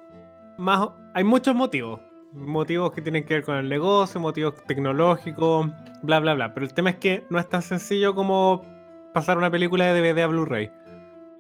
más. 0.58 0.90
Hay 1.14 1.24
muchos 1.24 1.56
motivos. 1.56 2.00
Motivos 2.34 2.92
que 2.92 3.02
tienen 3.02 3.24
que 3.24 3.36
ver 3.36 3.44
con 3.44 3.56
el 3.56 3.70
negocio, 3.70 4.20
motivos 4.20 4.56
tecnológicos, 4.68 5.68
bla, 6.04 6.20
bla, 6.20 6.34
bla. 6.34 6.54
Pero 6.54 6.66
el 6.66 6.74
tema 6.74 6.92
es 6.92 6.98
que 6.98 7.24
no 7.30 7.40
es 7.40 7.48
tan 7.50 7.62
sencillo 7.62 8.14
como 8.14 8.64
pasar 9.14 9.38
una 9.38 9.50
película 9.50 9.86
de 9.86 10.00
DVD 10.02 10.22
a 10.22 10.28
Blu-ray. 10.28 10.70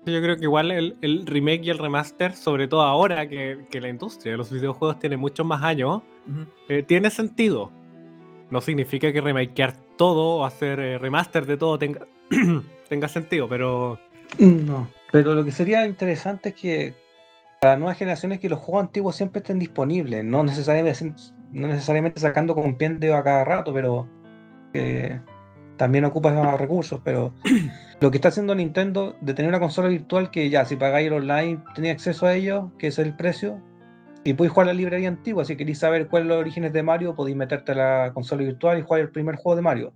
Yo 0.05 0.21
creo 0.21 0.37
que 0.37 0.43
igual 0.43 0.71
el, 0.71 0.97
el 1.01 1.27
remake 1.27 1.65
y 1.65 1.69
el 1.69 1.77
remaster, 1.77 2.33
sobre 2.33 2.67
todo 2.67 2.81
ahora 2.81 3.27
que, 3.27 3.65
que 3.69 3.81
la 3.81 3.89
industria 3.89 4.31
de 4.31 4.37
los 4.37 4.49
videojuegos 4.49 4.99
tiene 4.99 5.17
muchos 5.17 5.45
más 5.45 5.61
años, 5.61 6.01
eh, 6.69 6.81
tiene 6.83 7.09
sentido. 7.09 7.71
No 8.49 8.61
significa 8.61 9.11
que 9.11 9.19
remakear 9.19 9.75
todo 9.97 10.37
o 10.37 10.45
hacer 10.45 10.79
eh, 10.79 10.97
remaster 10.97 11.45
de 11.45 11.57
todo 11.57 11.77
tenga, 11.77 12.07
tenga 12.89 13.09
sentido, 13.09 13.49
pero 13.49 13.99
No. 14.39 14.87
Pero 15.11 15.35
lo 15.35 15.43
que 15.43 15.51
sería 15.51 15.85
interesante 15.85 16.49
es 16.49 16.55
que 16.55 16.93
las 17.61 17.77
nuevas 17.77 17.97
generaciones 17.97 18.39
que 18.39 18.49
los 18.49 18.59
juegos 18.59 18.85
antiguos 18.85 19.15
siempre 19.15 19.39
estén 19.39 19.59
disponibles, 19.59 20.23
no 20.23 20.43
necesariamente, 20.43 21.13
no 21.51 21.67
necesariamente 21.67 22.19
sacando 22.19 22.53
compendio 22.53 23.15
a 23.15 23.23
cada 23.23 23.43
rato, 23.43 23.73
pero 23.73 24.07
que 24.73 25.19
también 25.77 26.05
ocupa 26.05 26.31
más 26.31 26.59
recursos. 26.59 27.01
Pero 27.03 27.33
lo 27.99 28.11
que 28.11 28.17
está 28.17 28.29
haciendo 28.29 28.53
Nintendo 28.53 29.15
de 29.21 29.33
tener 29.33 29.49
una 29.49 29.59
consola 29.59 29.87
virtual 29.87 30.29
que 30.29 30.49
ya 30.49 30.65
si 30.65 30.75
pagáis 30.75 31.07
el 31.07 31.13
online 31.13 31.63
tenéis 31.73 31.95
acceso 31.95 32.25
a 32.25 32.35
ello, 32.35 32.71
que 32.77 32.87
es 32.87 32.99
el 32.99 33.15
precio, 33.15 33.61
y 34.23 34.33
podéis 34.33 34.51
jugar 34.51 34.67
la 34.67 34.73
librería 34.73 35.07
antigua. 35.07 35.45
Si 35.45 35.55
queréis 35.55 35.79
saber 35.79 36.07
cuáles 36.07 36.27
son 36.27 36.35
los 36.35 36.41
orígenes 36.41 36.73
de 36.73 36.83
Mario, 36.83 37.15
podéis 37.15 37.37
meterte 37.37 37.71
a 37.71 37.75
la 37.75 38.11
consola 38.13 38.43
virtual 38.43 38.77
y 38.77 38.81
jugar 38.81 39.01
el 39.01 39.09
primer 39.09 39.35
juego 39.35 39.55
de 39.55 39.61
Mario. 39.61 39.93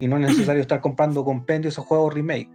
Y 0.00 0.08
no 0.08 0.16
es 0.16 0.22
necesario 0.22 0.62
estar 0.62 0.80
comprando 0.80 1.24
compendios 1.24 1.78
o 1.78 1.82
juegos 1.82 2.14
remake. 2.14 2.48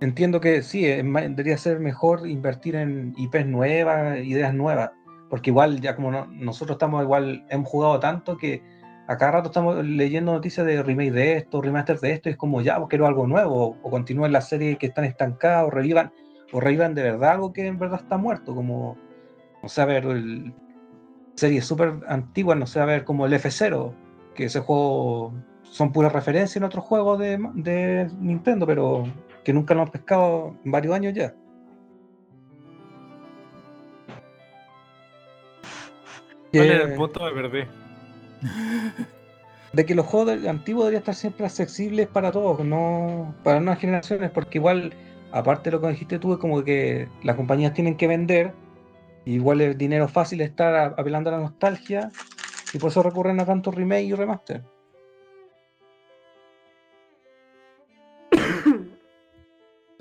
Entiendo 0.00 0.40
que 0.40 0.62
sí, 0.62 0.86
ma- 1.02 1.22
debería 1.22 1.58
ser 1.58 1.80
mejor 1.80 2.28
invertir 2.28 2.76
en 2.76 3.14
IPs 3.16 3.46
nuevas, 3.46 4.18
ideas 4.24 4.54
nuevas, 4.54 4.90
porque 5.28 5.50
igual 5.50 5.80
ya 5.80 5.96
como 5.96 6.10
no- 6.10 6.26
nosotros 6.26 6.76
estamos 6.76 7.02
igual, 7.02 7.44
hemos 7.50 7.68
jugado 7.68 7.98
tanto 7.98 8.36
que 8.36 8.62
a 9.08 9.16
cada 9.16 9.32
rato 9.32 9.48
estamos 9.48 9.84
leyendo 9.84 10.32
noticias 10.32 10.66
de 10.66 10.82
remake 10.82 11.10
de 11.12 11.32
esto, 11.38 11.62
remaster 11.62 11.98
de 11.98 12.12
esto, 12.12 12.28
y 12.28 12.32
es 12.32 12.38
como 12.38 12.60
ya, 12.60 12.76
pues 12.76 12.88
quiero 12.90 13.06
algo 13.06 13.26
nuevo, 13.26 13.76
o 13.82 13.90
continúen 13.90 14.32
las 14.32 14.48
series 14.48 14.78
que 14.78 14.86
están 14.86 15.04
estancadas, 15.04 15.64
o 15.66 15.70
revivan, 15.70 16.12
o 16.52 16.60
revivan 16.60 16.94
de 16.94 17.02
verdad 17.02 17.30
algo 17.32 17.52
que 17.52 17.66
en 17.66 17.78
verdad 17.78 18.00
está 18.02 18.18
muerto, 18.18 18.54
como, 18.54 18.96
no 19.62 19.68
sé, 19.68 19.80
a 19.80 19.86
ver, 19.86 20.04
el, 20.04 20.54
series 21.36 21.64
súper 21.64 21.94
antiguas, 22.06 22.58
no 22.58 22.66
sé, 22.66 22.80
a 22.80 22.84
ver, 22.84 23.04
como 23.04 23.26
el 23.26 23.32
F0, 23.32 23.94
que 24.34 24.44
ese 24.44 24.60
juego 24.60 25.34
son 25.62 25.92
puras 25.92 26.12
referencias 26.12 26.56
en 26.56 26.64
otros 26.64 26.84
juegos 26.84 27.18
de, 27.18 27.38
de 27.54 28.10
Nintendo, 28.18 28.66
pero 28.66 29.04
que 29.48 29.54
nunca 29.54 29.72
lo 29.72 29.80
han 29.80 29.88
pescado 29.88 30.54
en 30.62 30.70
varios 30.70 30.94
años 30.94 31.14
ya. 31.14 31.34
¿Cuál 36.52 36.66
era 36.66 36.84
el 36.84 36.94
punto? 36.96 37.24
Me 37.24 37.32
perdí. 37.32 37.60
de 39.72 39.86
que 39.86 39.94
los 39.94 40.04
juegos 40.04 40.46
antiguos 40.46 40.84
deberían 40.84 41.00
estar 41.00 41.14
siempre 41.14 41.46
accesibles 41.46 42.08
para 42.08 42.30
todos, 42.30 42.62
no 42.62 43.34
para 43.42 43.58
nuevas 43.58 43.78
generaciones, 43.78 44.30
porque 44.32 44.58
igual, 44.58 44.92
aparte 45.32 45.70
de 45.70 45.76
lo 45.76 45.80
que 45.80 45.88
dijiste 45.88 46.18
tú, 46.18 46.34
es 46.34 46.38
como 46.38 46.62
que 46.62 47.08
las 47.22 47.34
compañías 47.34 47.72
tienen 47.72 47.96
que 47.96 48.06
vender, 48.06 48.52
igual 49.24 49.62
es 49.62 49.78
dinero 49.78 50.08
fácil 50.08 50.42
estar 50.42 50.94
apelando 50.98 51.30
a 51.30 51.38
la 51.38 51.40
nostalgia, 51.40 52.10
y 52.74 52.78
por 52.78 52.90
eso 52.90 53.02
recurren 53.02 53.40
a 53.40 53.46
tantos 53.46 53.74
remake 53.74 54.08
y 54.08 54.12
remaster. 54.12 54.62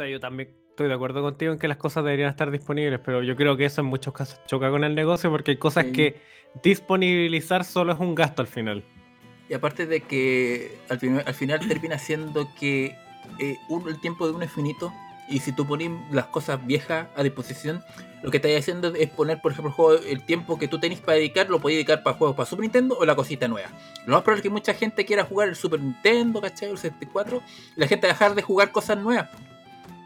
Yo 0.05 0.19
también 0.19 0.49
estoy 0.69 0.87
de 0.87 0.93
acuerdo 0.93 1.21
contigo 1.21 1.53
en 1.53 1.59
que 1.59 1.67
las 1.67 1.77
cosas 1.77 2.03
deberían 2.03 2.29
estar 2.29 2.51
disponibles, 2.51 2.99
pero 3.03 3.23
yo 3.23 3.35
creo 3.35 3.57
que 3.57 3.65
eso 3.65 3.81
en 3.81 3.87
muchos 3.87 4.13
casos 4.13 4.39
choca 4.45 4.69
con 4.69 4.83
el 4.83 4.93
negocio 4.93 5.31
porque 5.31 5.51
hay 5.51 5.57
cosas 5.57 5.85
Sí. 5.85 5.91
que 5.91 6.21
disponibilizar 6.63 7.63
solo 7.63 7.93
es 7.93 7.99
un 7.99 8.13
gasto 8.15 8.41
al 8.41 8.47
final. 8.47 8.83
Y 9.49 9.53
aparte 9.53 9.85
de 9.87 10.01
que 10.01 10.77
al 10.89 10.99
final, 10.99 11.23
al 11.25 11.33
final 11.33 11.67
termina 11.67 11.97
siendo 11.97 12.47
que 12.59 12.95
eh, 13.39 13.55
el 13.87 13.99
tiempo 14.01 14.27
de 14.27 14.33
uno 14.33 14.43
es 14.45 14.51
finito. 14.51 14.93
Y 15.29 15.39
si 15.39 15.51
tú 15.51 15.65
pones 15.67 15.91
las 16.11 16.27
cosas 16.27 16.65
viejas 16.65 17.07
a 17.15 17.21
disposición, 17.23 17.83
lo 18.23 18.31
que 18.31 18.37
estás 18.37 18.51
haciendo 18.57 18.93
es 18.95 19.09
poner, 19.09 19.41
por 19.41 19.51
ejemplo, 19.51 19.69
el, 19.71 19.75
juego- 19.75 20.01
el 20.07 20.25
tiempo 20.25 20.57
que 20.57 20.69
tú 20.69 20.79
tenés 20.79 21.01
para 21.01 21.17
dedicar, 21.17 21.49
lo 21.49 21.59
podés 21.59 21.75
dedicar 21.77 22.01
para 22.01 22.15
juegos 22.15 22.35
para 22.37 22.45
Super 22.47 22.61
Nintendo 22.63 22.95
o 22.97 23.03
la 23.05 23.13
cosita 23.15 23.45
nueva. 23.49 23.69
Lo 24.05 24.13
más 24.13 24.21
probable 24.23 24.39
es 24.39 24.43
que 24.43 24.49
mucha 24.49 24.73
gente 24.73 25.05
quiera 25.05 25.25
jugar 25.25 25.49
el 25.49 25.55
Super 25.57 25.81
Nintendo, 25.81 26.39
¿cachai? 26.39 26.69
El 26.69 26.77
64, 26.77 27.41
y 27.75 27.79
la 27.79 27.87
gente 27.87 28.07
dejar 28.07 28.35
de 28.35 28.41
jugar 28.41 28.71
cosas 28.71 28.97
nuevas. 28.97 29.29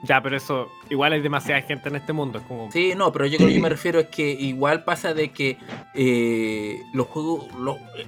Ya, 0.03 0.19
pero 0.21 0.35
eso, 0.37 0.71
igual 0.89 1.13
hay 1.13 1.21
demasiada 1.21 1.61
gente 1.61 1.89
en 1.89 1.95
este 1.95 2.11
mundo. 2.11 2.39
Es 2.39 2.45
como. 2.45 2.71
Sí, 2.71 2.93
no, 2.95 3.11
pero 3.11 3.27
yo 3.27 3.37
creo 3.37 3.49
que 3.49 3.55
yo 3.55 3.61
me 3.61 3.69
refiero 3.69 3.99
es 3.99 4.07
que 4.07 4.31
igual 4.31 4.83
pasa 4.83 5.13
de 5.13 5.29
que 5.31 5.57
eh, 5.93 6.79
los 6.93 7.05
juegos, 7.07 7.45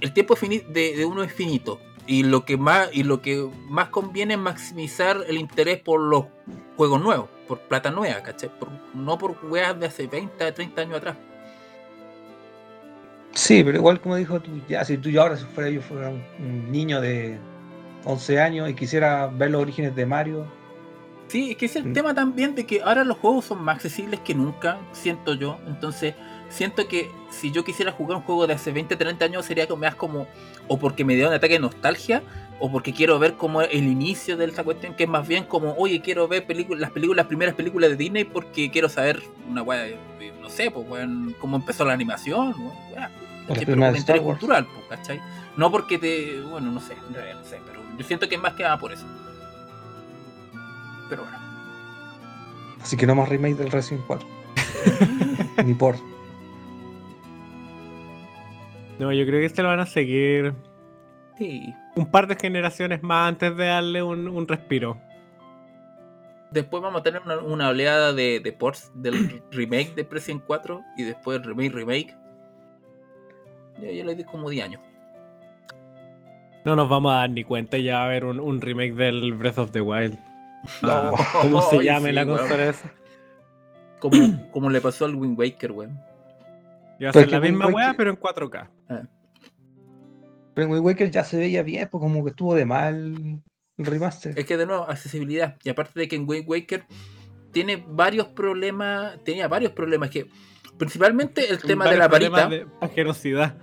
el 0.02 0.12
tiempo 0.14 0.36
de 0.36 1.06
uno 1.06 1.22
es 1.24 1.32
finito 1.32 1.80
y 2.08 2.24
lo 2.24 2.44
que 2.46 2.58
más 2.58 2.90
y 2.92 3.04
lo 3.04 3.22
que 3.22 3.48
más 3.70 3.90
conviene 3.90 4.34
es 4.34 4.40
maximizar 4.40 5.18
el 5.28 5.38
interés 5.38 5.78
por 5.80 6.02
los 6.02 6.26
juegos 6.76 7.00
nuevos, 7.02 7.30
por 7.48 7.60
plata 7.60 7.92
nueva, 7.92 8.22
¿cachai? 8.24 8.50
Por- 8.58 8.70
no 8.96 9.18
por 9.20 9.38
weas 9.46 9.80
de 9.80 9.86
hace 9.86 10.08
20, 10.08 10.52
30 10.52 10.82
años 10.82 10.98
atrás. 10.98 11.16
Sí, 13.34 13.64
pero 13.64 13.78
igual 13.78 14.00
como 14.00 14.16
dijo 14.16 14.40
tú, 14.40 14.52
ya 14.68 14.84
si 14.86 14.98
tú 14.98 15.10
yo 15.10 15.22
ahora 15.22 15.38
si 15.38 15.46
fuera 15.46 15.70
yo 15.70 15.82
fuera 15.82 16.10
un, 16.10 16.24
un 16.40 16.72
niño 16.72 17.02
de 17.02 17.38
11 18.06 18.40
años 18.40 18.70
y 18.70 18.74
quisiera 18.76 19.28
ver 19.28 19.52
los 19.52 19.62
orígenes 19.62 19.96
de 19.96 20.06
Mario, 20.06 20.46
Sí, 21.34 21.50
es 21.50 21.58
que 21.58 21.66
es 21.66 21.76
el 21.76 21.86
Mm. 21.86 21.94
tema 21.94 22.14
también 22.14 22.54
de 22.54 22.64
que 22.68 22.84
ahora 22.84 23.04
los 23.04 23.18
juegos 23.18 23.46
son 23.46 23.64
más 23.64 23.78
accesibles 23.78 24.20
que 24.20 24.36
nunca, 24.36 24.78
siento 24.92 25.34
yo. 25.34 25.58
Entonces, 25.66 26.14
siento 26.50 26.88
que 26.88 27.10
si 27.32 27.50
yo 27.50 27.64
quisiera 27.64 27.92
jugar 27.92 28.18
un 28.18 28.24
juego 28.24 28.46
de 28.46 28.54
hace 28.54 28.72
20, 28.72 28.96
30 28.96 29.26
años 29.26 29.44
sería 29.44 29.66
como 29.68 29.82
más 29.82 29.96
como 29.96 30.28
o 30.68 30.78
porque 30.78 31.04
me 31.04 31.16
dio 31.16 31.28
un 31.28 31.34
ataque 31.34 31.54
de 31.56 31.60
nostalgia 31.60 32.22
o 32.60 32.72
porque 32.72 32.94
quiero 32.94 33.18
ver 33.18 33.34
como 33.34 33.64
el 33.64 33.84
inicio 33.84 34.38
de 34.38 34.46
esta 34.46 34.64
cuestión 34.64 34.94
que 34.94 35.06
es 35.06 35.10
más 35.10 35.28
bien 35.28 35.46
como, 35.46 35.74
oye, 35.74 36.02
quiero 36.02 36.28
ver 36.28 36.46
películas, 36.46 36.82
las 36.82 36.92
películas, 36.92 37.18
las 37.18 37.26
primeras 37.26 37.56
películas 37.56 37.90
de 37.90 37.96
Disney 37.96 38.26
porque 38.26 38.70
quiero 38.70 38.88
saber 38.88 39.24
una 39.50 39.64
weá, 39.64 39.88
no 40.40 40.50
sé, 40.52 40.70
pues 40.70 40.88
weón, 40.88 41.36
cómo 41.40 41.58
empezó 41.58 41.84
la 41.84 41.94
animación, 41.94 42.54
weá. 42.92 43.10
Pero 43.48 43.76
de 43.92 43.98
interés 43.98 44.22
cultural, 44.22 44.68
pues, 44.68 45.00
¿cachai? 45.00 45.20
No 45.58 45.72
porque 45.72 45.98
te, 45.98 46.42
bueno, 46.42 46.72
no 46.72 46.80
sé, 46.80 46.94
en 47.08 47.16
realidad 47.16 47.40
no 47.40 47.46
sé, 47.50 47.60
pero 47.66 47.82
yo 47.98 48.06
siento 48.06 48.30
que 48.30 48.36
es 48.36 48.42
más 48.42 48.54
que 48.54 48.62
nada 48.62 48.78
por 48.78 48.94
eso. 48.94 49.08
Pero 51.14 51.24
bueno. 51.30 51.38
así 52.82 52.98
que 52.98 53.06
no 53.06 53.14
más 53.14 53.30
remake 53.30 53.56
del 53.56 53.70
Resident 53.72 54.04
4. 54.08 54.28
Ni 55.66 55.76
por. 55.76 55.96
No, 58.98 59.12
yo 59.14 59.26
creo 59.28 59.40
que 59.40 59.46
este 59.46 59.62
lo 59.62 59.68
van 59.70 59.80
a 59.80 59.86
seguir 59.86 60.54
Sí. 61.38 61.72
un 61.96 62.08
par 62.10 62.26
de 62.28 62.36
generaciones 62.36 63.04
más 63.04 63.30
antes 63.30 63.56
de 63.56 63.66
darle 63.66 64.02
un, 64.02 64.28
un 64.28 64.48
respiro. 64.48 64.98
Después 66.52 66.82
vamos 66.82 67.02
a 67.02 67.04
tener 67.04 67.22
una, 67.24 67.38
una 67.40 67.70
oleada 67.70 68.12
de, 68.14 68.40
de 68.40 68.52
ports 68.54 68.92
del 68.96 69.44
remake 69.52 69.94
de 69.96 70.08
Resident 70.10 70.44
4 70.48 70.82
y 70.98 71.04
después 71.04 71.38
el 71.38 71.44
remake 71.44 71.72
remake. 71.74 72.16
Ya, 73.82 73.92
ya 73.92 74.04
le 74.04 74.16
di 74.16 74.24
como 74.24 74.50
10 74.50 74.66
años. 74.66 74.82
No 76.66 76.76
nos 76.76 76.90
vamos 76.90 77.12
a 77.14 77.18
dar 77.18 77.30
ni 77.30 77.44
cuenta 77.44 77.78
y 77.78 77.84
ya 77.84 77.96
va 77.98 78.02
a 78.02 78.06
haber 78.06 78.26
un, 78.26 78.40
un 78.40 78.62
remake 78.62 78.94
del 78.96 79.34
Breath 79.34 79.60
of 79.60 79.72
the 79.72 79.82
Wild. 79.82 80.18
No. 80.82 81.14
¿Cómo 81.42 81.62
se 81.70 81.78
Ay, 81.80 81.86
llame 81.86 82.10
sí, 82.10 82.16
la 82.16 82.26
consola 82.26 82.70
esa? 82.70 82.92
Como, 84.00 84.50
como 84.52 84.70
le 84.70 84.82
pasó 84.82 85.06
al 85.06 85.16
Wind 85.16 85.38
Waker, 85.38 85.72
weón. 85.72 86.00
Y 87.00 87.06
va 87.06 87.10
a 87.10 87.14
Pero 87.14 87.26
ser 87.26 87.32
la 87.32 87.40
misma 87.40 87.68
weá, 87.68 87.94
pero 87.96 88.10
en 88.12 88.18
4K. 88.18 88.70
Pero 90.54 90.68
en 90.68 90.72
Wind 90.72 90.86
Waker 90.86 91.12
ya 91.12 91.24
se 91.24 91.38
veía 91.38 91.64
bien, 91.64 91.88
pues 91.90 92.02
como 92.02 92.24
que 92.24 92.30
estuvo 92.32 92.54
de 92.56 92.66
mal 92.66 93.42
el 93.78 93.86
remaster. 93.86 94.38
Es 94.38 94.46
que 94.46 94.58
de 94.58 94.66
nuevo, 94.66 94.84
accesibilidad. 94.84 95.58
Y 95.64 95.70
aparte 95.70 96.00
de 96.00 96.08
que 96.08 96.16
en 96.16 96.28
Wind 96.28 96.48
Waker 96.48 96.86
tiene 97.52 97.84
varios 97.88 98.28
problemas, 98.28 99.24
tenía 99.24 99.48
varios 99.48 99.72
problemas 99.72 100.10
que 100.10 100.28
principalmente 100.78 101.50
el 101.50 101.60
tema 101.62 101.90
de 101.90 101.98
la 101.98 102.08
varita. 102.08 102.48
de 102.48 102.68
asquerosidad. 102.82 103.56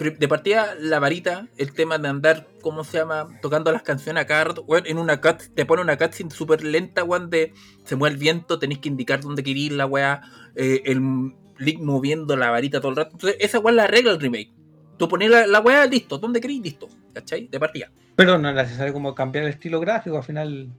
De 0.00 0.28
partida 0.28 0.74
la 0.80 0.98
varita, 0.98 1.46
el 1.58 1.74
tema 1.74 1.98
de 1.98 2.08
andar, 2.08 2.48
¿cómo 2.62 2.84
se 2.84 2.96
llama? 2.96 3.28
Tocando 3.42 3.70
las 3.70 3.82
canciones 3.82 4.22
a 4.22 4.26
cada 4.26 4.44
rato, 4.44 4.62
weón, 4.62 4.84
en 4.86 4.96
una 4.96 5.20
cut, 5.20 5.42
te 5.54 5.66
pone 5.66 5.82
una 5.82 5.98
cutscene 5.98 6.30
súper 6.30 6.64
lenta, 6.64 7.04
weón, 7.04 7.28
de 7.28 7.52
se 7.84 7.96
mueve 7.96 8.14
el 8.14 8.18
viento, 8.18 8.58
tenéis 8.58 8.80
que 8.80 8.88
indicar 8.88 9.20
dónde 9.20 9.42
queréis 9.42 9.66
ir 9.66 9.72
la 9.72 9.84
weá, 9.84 10.22
eh, 10.54 10.80
el 10.86 11.34
Link 11.58 11.82
moviendo 11.82 12.34
la 12.34 12.50
varita 12.50 12.80
todo 12.80 12.90
el 12.92 12.96
rato. 12.96 13.10
Entonces, 13.12 13.36
esa 13.40 13.58
weá 13.58 13.74
la 13.74 13.84
arregla 13.84 14.12
el 14.12 14.20
remake. 14.20 14.50
Tú 14.96 15.06
pones 15.06 15.28
la, 15.28 15.46
la 15.46 15.60
weá, 15.60 15.86
listo, 15.86 16.16
¿dónde 16.16 16.40
queréis? 16.40 16.62
Listo, 16.62 16.88
¿cachai? 17.12 17.48
De 17.48 17.60
partida. 17.60 17.90
Pero 18.16 18.38
no 18.38 18.48
es 18.48 18.54
necesario 18.54 18.94
como 18.94 19.14
cambiar 19.14 19.44
el 19.44 19.50
estilo 19.50 19.80
gráfico, 19.80 20.16
al 20.16 20.24
final 20.24 20.70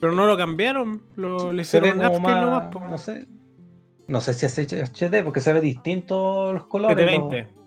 Pero 0.00 0.12
no 0.12 0.26
lo 0.26 0.36
cambiaron, 0.36 1.02
lo, 1.16 1.50
le 1.50 1.64
se 1.64 1.80
ve 1.80 1.88
hicieron 1.88 2.20
más, 2.20 2.40
nomás, 2.42 2.90
no 2.90 2.98
sé. 2.98 3.26
No 4.06 4.20
sé 4.20 4.34
si 4.34 4.44
es 4.44 4.58
HD, 4.58 5.24
porque 5.24 5.40
se 5.40 5.54
ve 5.54 5.62
distinto 5.62 6.52
los 6.52 6.66
colores. 6.66 6.96
720. 6.96 7.63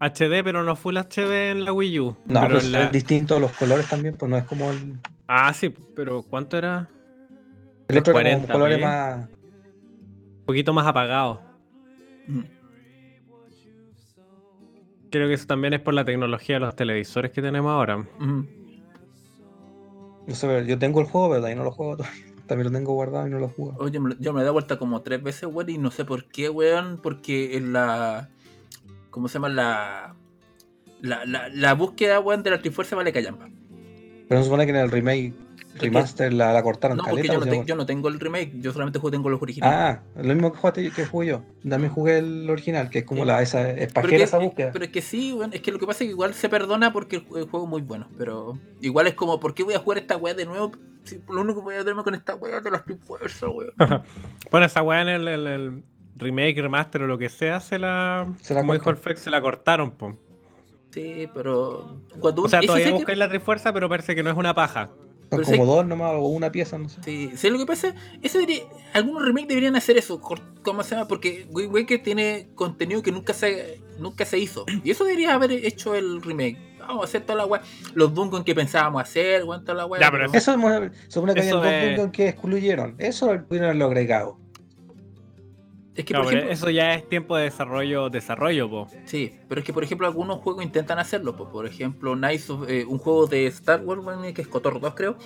HD, 0.00 0.42
pero 0.44 0.62
no 0.64 0.76
full 0.76 0.96
HD 0.96 1.50
en 1.50 1.64
la 1.64 1.72
Wii 1.72 2.00
U. 2.00 2.16
No, 2.26 2.40
pero 2.42 2.60
se 2.60 2.68
la- 2.70 2.78
ven 2.80 2.92
distintos 2.92 3.40
los 3.40 3.52
colores 3.52 3.88
también, 3.88 4.14
pues 4.16 4.30
no 4.30 4.36
es 4.36 4.44
como 4.44 4.70
el, 4.70 4.98
Ah, 5.26 5.52
sí, 5.52 5.74
pero 5.94 6.22
¿cuánto 6.22 6.56
era? 6.56 6.88
el 7.88 7.98
otro 7.98 8.18
era 8.18 8.30
40p. 8.30 8.40
como 8.42 8.52
colores 8.52 8.80
más. 8.80 9.28
Un 9.28 10.44
poquito 10.46 10.72
más 10.72 10.86
apagado. 10.86 11.42
Mm. 12.26 12.40
Creo 15.10 15.26
que 15.28 15.34
eso 15.34 15.46
también 15.46 15.72
es 15.74 15.80
por 15.80 15.94
la 15.94 16.04
tecnología 16.04 16.56
de 16.56 16.60
los 16.60 16.76
televisores 16.76 17.30
que 17.32 17.40
tenemos 17.40 17.70
ahora. 17.70 17.96
Mm. 18.18 18.42
No 20.26 20.34
sé, 20.34 20.66
yo 20.66 20.78
tengo 20.78 21.00
el 21.00 21.06
juego, 21.06 21.30
pero 21.30 21.46
ahí 21.46 21.54
no 21.54 21.64
lo 21.64 21.70
juego 21.72 21.96
todavía. 21.96 22.22
También 22.46 22.72
lo 22.72 22.78
tengo 22.78 22.92
guardado 22.94 23.26
y 23.26 23.30
no 23.30 23.38
lo 23.38 23.48
juego. 23.48 23.76
Oye, 23.78 24.00
me- 24.00 24.16
yo 24.20 24.32
me 24.32 24.40
he 24.40 24.42
dado 24.44 24.54
vuelta 24.54 24.78
como 24.78 25.02
tres 25.02 25.22
veces, 25.22 25.48
weón, 25.52 25.68
y 25.70 25.76
no 25.78 25.90
sé 25.90 26.04
por 26.06 26.28
qué, 26.28 26.48
weón, 26.50 27.00
porque 27.02 27.56
en 27.56 27.72
la. 27.74 28.30
¿Cómo 29.18 29.26
se 29.26 29.34
llama? 29.34 29.48
La. 29.48 30.14
La, 31.00 31.24
la, 31.24 31.48
la 31.48 31.74
búsqueda, 31.74 32.20
weón, 32.20 32.44
de 32.44 32.50
la 32.50 32.60
Trifuerza 32.60 32.94
vale 32.94 33.12
callampa. 33.12 33.48
Pero 33.48 34.28
no 34.30 34.38
se 34.38 34.44
supone 34.44 34.64
que 34.64 34.70
en 34.70 34.76
el 34.76 34.90
remake, 34.92 35.34
remaster 35.76 36.32
la, 36.32 36.52
la 36.52 36.62
cortaron 36.62 36.96
No, 36.98 37.02
porque 37.04 37.22
caleta. 37.28 37.34
yo 37.34 37.38
no, 37.40 37.42
o 37.44 37.48
te- 37.48 37.56
sea, 37.56 37.64
yo 37.64 37.74
no 37.76 37.86
tengo 37.86 38.08
el 38.08 38.20
remake, 38.20 38.52
yo 38.60 38.72
solamente 38.72 38.98
juego- 39.00 39.10
tengo 39.12 39.28
los 39.28 39.42
originales. 39.42 39.76
Ah, 39.76 40.02
lo 40.22 40.34
mismo 40.34 40.52
que 40.52 40.58
jugaste 40.58 40.90
que 40.92 41.06
jugué 41.06 41.26
yo. 41.28 41.42
También 41.68 41.92
jugué 41.92 42.18
el 42.18 42.48
original, 42.50 42.90
que 42.90 43.00
es 43.00 43.04
como 43.04 43.22
Sí. 43.22 43.26
la 43.28 43.42
esa 43.42 43.68
es 43.70 43.76
pero, 43.92 43.92
pajera 43.94 44.16
que, 44.18 44.22
esa 44.22 44.38
búsqueda. 44.38 44.70
pero 44.72 44.84
es 44.84 44.90
que 44.92 45.02
sí, 45.02 45.32
weón, 45.32 45.52
es 45.52 45.60
que 45.62 45.72
lo 45.72 45.78
que 45.80 45.86
pasa 45.86 46.04
es 46.04 46.08
que 46.08 46.12
igual 46.12 46.34
se 46.34 46.48
perdona 46.48 46.92
porque 46.92 47.16
el, 47.16 47.28
jue- 47.28 47.38
el 47.38 47.48
juego 47.48 47.66
es 47.66 47.70
muy 47.70 47.82
bueno. 47.82 48.08
Pero 48.18 48.58
igual 48.80 49.06
es 49.08 49.14
como, 49.14 49.40
¿por 49.40 49.54
qué 49.54 49.64
voy 49.64 49.74
a 49.74 49.78
jugar 49.80 49.98
esta 49.98 50.16
weá 50.16 50.34
de 50.34 50.46
nuevo? 50.46 50.72
Si 51.04 51.20
lo 51.28 51.40
único 51.40 51.60
que 51.60 51.64
voy 51.64 51.74
a 51.76 51.80
hacerme 51.80 52.02
con 52.04 52.14
esta 52.14 52.34
weá 52.36 52.60
de 52.60 52.70
las 52.70 52.84
Trifuerzas, 52.84 53.48
weón. 53.48 53.72
Bueno, 54.50 54.66
esa 54.66 54.82
weá 54.82 55.02
en 55.02 55.08
el, 55.08 55.28
el- 55.28 55.46
el 55.46 55.82
remake, 56.18 56.60
remaster 56.60 57.02
o 57.02 57.06
lo 57.06 57.16
que 57.18 57.28
sea, 57.28 57.60
se 57.60 57.78
la. 57.78 58.26
Se 58.42 58.54
la 58.54 58.60
como 58.60 58.72
dijo 58.74 58.90
el 58.90 58.96
cortan. 58.96 59.12
Fex, 59.14 59.20
se 59.22 59.30
la 59.30 59.40
cortaron, 59.40 59.90
po. 59.92 60.16
Sí, 60.90 61.28
pero. 61.34 62.00
Cuando 62.20 62.42
O 62.42 62.48
sea, 62.48 62.60
todavía 62.60 62.86
sí 62.86 62.90
que- 62.92 62.96
buscáis 62.96 63.18
la 63.18 63.28
trifuerza, 63.28 63.72
pero 63.72 63.88
parece 63.88 64.14
que 64.14 64.22
no 64.22 64.30
es 64.30 64.36
una 64.36 64.54
paja. 64.54 64.90
Pero 65.30 65.42
como 65.42 65.56
sé- 65.56 65.62
dos 65.62 65.86
nomás, 65.86 66.12
o 66.14 66.20
una 66.28 66.50
pieza, 66.50 66.78
no 66.78 66.88
sé. 66.88 67.02
Sí, 67.04 67.26
¿sabes 67.36 67.52
lo 67.52 67.58
que 67.58 67.66
pasa? 67.66 67.94
Eso 68.22 68.38
debería- 68.38 68.62
algunos 68.94 69.22
remakes 69.26 69.48
deberían 69.48 69.76
hacer 69.76 69.98
eso, 69.98 70.18
¿cómo 70.62 70.82
se 70.82 70.94
llama? 70.94 71.06
Porque 71.06 71.46
Wind 71.50 71.70
Waker 71.74 72.02
tiene 72.02 72.48
contenido 72.54 73.02
que 73.02 73.12
nunca 73.12 73.34
se 73.34 73.82
nunca 73.98 74.24
se 74.24 74.38
hizo. 74.38 74.64
Y 74.84 74.90
eso 74.90 75.04
debería 75.04 75.34
haber 75.34 75.52
hecho 75.52 75.94
el 75.94 76.22
remake. 76.22 76.56
Vamos 76.78 77.02
a 77.02 77.04
hacer 77.04 77.20
toda 77.22 77.34
la 77.36 77.44
weá. 77.44 77.60
Los 77.94 78.14
Dungeons 78.14 78.44
que 78.46 78.54
pensábamos 78.54 79.02
hacer, 79.02 79.44
weón, 79.44 79.62
toda 79.62 79.74
la 79.76 79.84
weá. 79.86 80.00
Ya, 80.00 80.10
pero 80.10 80.32
eso- 80.32 80.54
supone 81.08 81.34
que 81.34 81.40
había 81.40 81.50
Eso 81.50 81.56
dos 81.58 81.66
es- 81.66 81.84
Dungeons 81.88 82.12
que 82.12 82.28
excluyeron. 82.28 82.94
Eso 82.96 83.34
lo 83.34 83.44
pudieron 83.46 83.66
haberlo 83.66 83.84
agregado. 83.84 84.38
Es 86.00 86.04
que 86.06 86.14
No, 86.14 86.22
por 86.22 86.32
ejemplo, 86.32 86.52
eso 86.52 86.70
ya 86.70 86.94
es 86.94 87.08
tiempo 87.08 87.36
de 87.36 87.44
desarrollo, 87.44 88.08
desarrollo, 88.10 88.68
po. 88.70 88.88
sí, 89.04 89.32
pero 89.48 89.60
es 89.60 89.64
que 89.66 89.72
por 89.72 89.82
ejemplo 89.84 90.06
algunos 90.06 90.38
juegos 90.38 90.64
intentan 90.64 90.98
hacerlo. 90.98 91.36
pues, 91.36 91.50
Por 91.50 91.66
ejemplo, 91.66 92.14
Knights 92.14 92.50
of- 92.50 92.68
eh, 92.68 92.84
un 92.86 92.98
juego 92.98 93.26
de 93.26 93.46
Star 93.46 93.82
Wars, 93.82 94.00
que 94.34 94.42
es 94.42 94.48
Cotor 94.48 94.80
2 94.80 94.94
creo, 94.94 95.16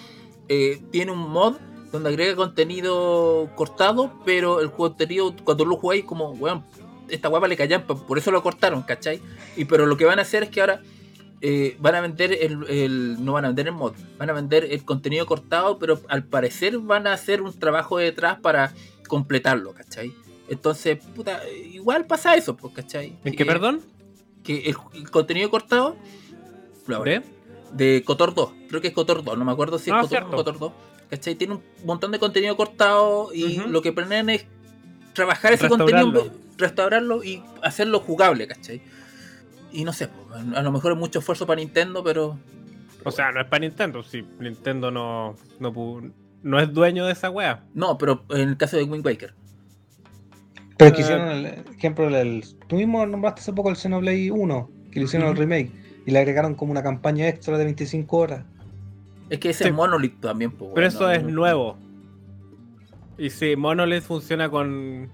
eh, 0.48 0.80
tiene 0.90 1.12
un 1.12 1.18
mod 1.30 1.56
donde 1.92 2.08
agrega 2.08 2.34
contenido 2.36 3.50
cortado, 3.54 4.12
pero 4.24 4.60
el 4.60 4.70
contenido 4.70 5.34
cuando 5.44 5.64
lo 5.64 5.76
jugáis 5.76 6.04
como, 6.04 6.30
weón, 6.32 6.64
esta 7.08 7.28
guapa 7.28 7.46
le 7.48 7.56
callan, 7.56 7.82
por 7.86 8.16
eso 8.18 8.30
lo 8.30 8.42
cortaron, 8.42 8.82
¿cachai? 8.82 9.20
Y 9.56 9.66
pero 9.66 9.84
lo 9.86 9.96
que 9.98 10.04
van 10.06 10.18
a 10.18 10.22
hacer 10.22 10.44
es 10.44 10.48
que 10.48 10.60
ahora 10.62 10.80
eh, 11.44 11.76
van 11.80 11.96
a 11.96 12.00
vender 12.00 12.32
el, 12.40 12.64
el- 12.68 13.24
no 13.24 13.32
van 13.32 13.44
a 13.44 13.48
vender 13.48 13.66
el 13.66 13.72
mod, 13.74 13.92
van 14.16 14.30
a 14.30 14.32
vender 14.32 14.64
el 14.70 14.84
contenido 14.84 15.26
cortado, 15.26 15.78
pero 15.78 16.00
al 16.08 16.24
parecer 16.24 16.78
van 16.78 17.06
a 17.08 17.12
hacer 17.12 17.42
un 17.42 17.52
trabajo 17.58 17.98
detrás 17.98 18.38
para 18.40 18.72
completarlo, 19.08 19.72
¿cachai? 19.74 20.14
Entonces, 20.52 20.98
puta, 21.16 21.40
igual 21.48 22.06
pasa 22.06 22.34
eso, 22.34 22.54
pues, 22.56 22.74
¿cachai? 22.74 23.16
¿En 23.24 23.34
qué, 23.34 23.46
perdón? 23.46 23.80
Que 24.44 24.68
el, 24.68 24.76
el 24.94 25.10
contenido 25.10 25.50
cortado 25.50 25.96
lo 26.86 27.02
¿De? 27.02 27.22
de 27.72 28.02
Cotor 28.04 28.34
2, 28.34 28.52
creo 28.68 28.80
que 28.82 28.88
es 28.88 28.92
Cotor 28.94 29.24
2, 29.24 29.38
no 29.38 29.44
me 29.46 29.52
acuerdo 29.52 29.78
si 29.78 29.88
es 29.88 29.96
Ah, 29.96 30.02
Cotor. 30.02 30.28
Cotor 30.30 30.58
2, 30.58 30.72
¿cachai? 31.08 31.34
Tiene 31.36 31.54
un 31.54 31.62
montón 31.84 32.10
de 32.12 32.18
contenido 32.18 32.54
cortado 32.56 33.30
y 33.32 33.56
lo 33.56 33.80
que 33.80 33.92
planean 33.92 34.28
es 34.28 34.44
trabajar 35.14 35.54
ese 35.54 35.68
contenido, 35.68 36.30
restaurarlo 36.58 37.24
y 37.24 37.42
hacerlo 37.62 38.00
jugable, 38.00 38.46
¿cachai? 38.46 38.82
Y 39.72 39.84
no 39.84 39.94
sé, 39.94 40.08
pues, 40.08 40.44
a 40.54 40.60
lo 40.60 40.70
mejor 40.70 40.92
es 40.92 40.98
mucho 40.98 41.20
esfuerzo 41.20 41.46
para 41.46 41.60
Nintendo, 41.60 42.04
pero 42.04 42.38
O 43.04 43.10
sea, 43.10 43.32
no 43.32 43.40
es 43.40 43.46
para 43.46 43.60
Nintendo. 43.60 44.02
Si 44.02 44.22
Nintendo 44.38 44.90
no, 44.90 45.34
no, 45.60 45.72
no 46.42 46.60
es 46.60 46.70
dueño 46.74 47.06
de 47.06 47.12
esa 47.12 47.30
wea. 47.30 47.64
no, 47.72 47.96
pero 47.96 48.24
en 48.28 48.50
el 48.50 48.56
caso 48.58 48.76
de 48.76 48.82
Wind 48.82 49.06
Waker, 49.06 49.34
Pero 50.82 50.88
es 50.88 50.92
que 50.94 51.00
hicieron 51.02 51.28
el 51.28 51.46
ejemplo 51.76 52.10
del. 52.10 52.44
Tú 52.66 52.76
mismo 52.76 53.04
nombraste 53.06 53.40
hace 53.40 53.52
poco 53.52 53.70
el 53.70 53.76
Xenoblade 53.76 54.30
1, 54.30 54.70
que 54.90 54.98
le 55.00 55.04
hicieron 55.06 55.28
Ujú. 55.28 55.32
el 55.40 55.48
remake. 55.48 55.70
Y 56.06 56.10
le 56.10 56.18
agregaron 56.18 56.54
como 56.54 56.72
una 56.72 56.82
campaña 56.82 57.28
extra 57.28 57.56
de 57.58 57.64
25 57.64 58.16
horas. 58.16 58.44
es 59.30 59.38
que 59.38 59.50
ese 59.50 59.64
Sí. 59.64 59.70
es 59.70 59.74
Monolith 59.74 60.20
también, 60.20 60.50
pues, 60.50 60.72
Pero 60.74 60.86
eso 60.86 61.04
no- 61.04 61.10
es 61.10 61.22
no- 61.22 61.30
nuevo. 61.30 61.78
Y 63.16 63.30
sí, 63.30 63.56
Monolith 63.56 64.02
funciona 64.02 64.50
con. 64.50 65.08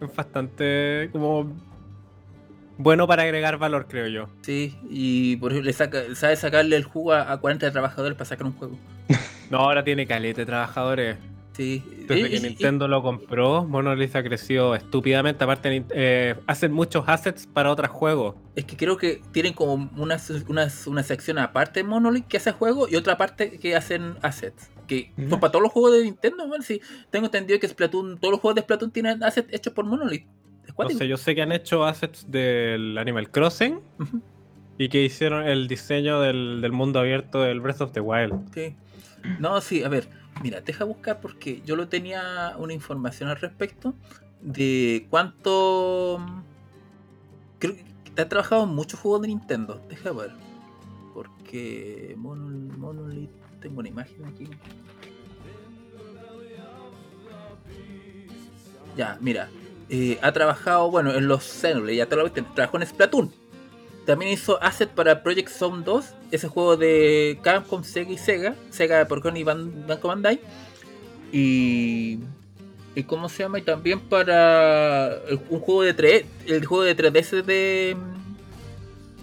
Es 0.00 0.16
bastante. 0.16 1.08
como. 1.12 1.52
Bueno 2.78 3.06
para 3.06 3.22
agregar 3.22 3.58
valor, 3.58 3.86
creo 3.88 4.06
yo. 4.08 4.28
Sí, 4.42 4.76
y 4.90 5.36
por 5.36 5.50
ejemplo, 5.52 5.66
le 5.66 5.72
saca, 5.72 6.14
sabe 6.14 6.36
sacarle 6.36 6.76
el 6.76 6.84
jugo 6.84 7.12
a, 7.12 7.30
a 7.32 7.38
40 7.38 7.70
trabajadores 7.70 8.16
para 8.16 8.26
sacar 8.26 8.46
un 8.46 8.52
juego. 8.54 8.76
No, 9.50 9.58
ahora 9.58 9.84
tiene 9.84 10.06
caleta 10.08 10.40
de 10.40 10.46
trabajadores. 10.46 11.16
Sí, 11.56 11.82
Desde 12.06 12.28
que 12.28 12.40
Nintendo 12.40 12.86
lo 12.86 13.02
compró, 13.02 13.64
Monolith 13.64 14.14
ha 14.14 14.22
crecido 14.22 14.74
estúpidamente. 14.74 15.42
Aparte, 15.42 15.86
eh, 15.90 16.34
hacen 16.46 16.70
muchos 16.70 17.04
assets 17.08 17.46
para 17.46 17.72
otros 17.72 17.88
juegos. 17.88 18.34
Es 18.56 18.66
que 18.66 18.76
creo 18.76 18.98
que 18.98 19.22
tienen 19.32 19.54
como 19.54 19.90
una, 19.96 20.18
una, 20.48 20.68
una 20.86 21.02
sección 21.02 21.38
aparte 21.38 21.80
de 21.80 21.84
Monolith 21.84 22.26
que 22.26 22.36
hace 22.36 22.52
juegos 22.52 22.92
y 22.92 22.96
otra 22.96 23.16
parte 23.16 23.58
que 23.58 23.74
hacen 23.74 24.16
assets. 24.20 24.70
Que 24.86 25.12
son 25.16 25.40
para 25.40 25.50
todos 25.50 25.62
los 25.62 25.72
juegos 25.72 25.94
de 25.94 26.04
Nintendo, 26.04 26.46
man. 26.46 26.62
Sí, 26.62 26.80
tengo 27.10 27.26
entendido 27.26 27.58
que 27.58 27.68
Splatoon, 27.68 28.18
todos 28.18 28.32
los 28.32 28.40
juegos 28.40 28.56
de 28.56 28.60
Splatoon 28.60 28.90
tienen 28.90 29.22
assets 29.24 29.48
hechos 29.52 29.72
por 29.72 29.86
Monolith. 29.86 30.26
Cuático. 30.74 30.82
Entonces, 30.82 31.08
yo 31.08 31.16
sé 31.16 31.34
que 31.34 31.40
han 31.40 31.52
hecho 31.52 31.86
assets 31.86 32.30
del 32.30 32.98
Animal 32.98 33.30
Crossing 33.30 33.80
y 34.76 34.90
que 34.90 35.02
hicieron 35.02 35.48
el 35.48 35.68
diseño 35.68 36.20
del, 36.20 36.60
del 36.60 36.72
mundo 36.72 37.00
abierto 37.00 37.40
del 37.40 37.60
Breath 37.60 37.80
of 37.80 37.92
the 37.92 38.00
Wild. 38.00 38.52
sí. 38.52 38.76
No, 39.40 39.60
sí, 39.60 39.82
a 39.82 39.88
ver, 39.88 40.08
mira, 40.42 40.60
deja 40.60 40.84
buscar 40.84 41.20
porque 41.20 41.62
yo 41.64 41.76
lo 41.76 41.88
tenía 41.88 42.54
una 42.58 42.72
información 42.72 43.28
al 43.28 43.36
respecto 43.36 43.94
de 44.40 45.06
cuánto. 45.10 46.18
Creo 47.58 47.74
que 48.14 48.20
ha 48.22 48.28
trabajado 48.28 48.64
en 48.64 48.70
muchos 48.70 49.00
juegos 49.00 49.22
de 49.22 49.28
Nintendo. 49.28 49.80
Deja 49.88 50.12
ver. 50.12 50.30
Porque 51.14 52.14
Monol- 52.18 52.76
Monolith. 52.76 53.30
Tengo 53.60 53.80
una 53.80 53.88
imagen 53.88 54.24
aquí. 54.26 54.48
Ya, 58.96 59.18
mira. 59.20 59.48
eh, 59.88 60.18
ha 60.22 60.32
trabajado, 60.32 60.90
bueno, 60.90 61.12
en 61.12 61.28
los 61.28 61.44
Xenoblade, 61.44 61.96
ya 61.96 62.06
te 62.06 62.16
lo 62.16 62.24
viste, 62.24 62.42
trabajó 62.42 62.76
en 62.78 62.86
Splatoon. 62.86 63.32
También 64.06 64.32
hizo 64.32 64.62
asset 64.62 64.88
para 64.88 65.22
Project 65.22 65.48
Zone 65.48 65.82
2, 65.84 66.14
ese 66.30 66.46
juego 66.48 66.76
de 66.76 67.38
Capcom, 67.42 67.82
Sega 67.82 68.12
y 68.12 68.18
Sega, 68.18 68.54
Sega 68.70 69.04
por 69.06 69.18
y 69.36 69.42
Ban- 69.42 69.86
Banco 69.86 70.08
Bandai. 70.08 70.40
Y, 71.32 72.20
y 72.94 73.02
¿cómo 73.02 73.28
se 73.28 73.42
llama? 73.42 73.58
Y 73.58 73.62
también 73.62 73.98
para 74.00 75.10
un 75.50 75.58
juego 75.60 75.82
de 75.82 75.92
3, 75.92 76.24
el 76.46 76.64
juego 76.64 76.84
de 76.84 76.96
3DS 76.96 77.42
de, 77.44 77.96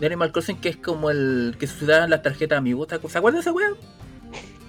de 0.02 0.06
Animal 0.06 0.34
Crossing 0.34 0.60
que 0.60 0.68
es 0.70 0.78
como 0.78 1.10
el 1.10 1.56
que 1.58 1.66
se 1.66 1.86
usaban 1.86 2.10
las 2.10 2.22
tarjetas 2.22 2.58
amigos. 2.58 2.90
¿Se 2.90 2.96
acuerdan 3.18 3.36
de 3.36 3.40
esa 3.40 3.54
weá? 3.54 3.70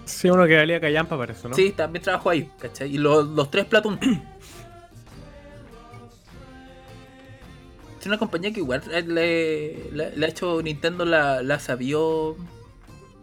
Sí, 0.05 0.31
uno 0.31 0.47
que 0.47 0.57
valía 0.57 0.81
callampa 0.81 1.16
para 1.19 1.32
eso, 1.32 1.49
¿no? 1.49 1.57
Sí, 1.57 1.73
también 1.73 2.03
trabajó 2.05 2.31
ahí, 2.31 2.49
¿cachai? 2.61 2.95
Y 2.95 2.99
los, 2.99 3.27
los 3.27 3.51
tres 3.51 3.65
Platoon. 3.65 3.99
Es 8.05 8.09
una 8.09 8.18
compañía 8.18 8.52
que 8.52 8.60
igual 8.60 8.82
le, 9.06 9.90
le- 9.93 10.16
le 10.16 10.26
ha 10.26 10.28
hecho 10.28 10.60
Nintendo 10.62 11.05
la, 11.05 11.43
la 11.43 11.59
sabió. 11.59 12.36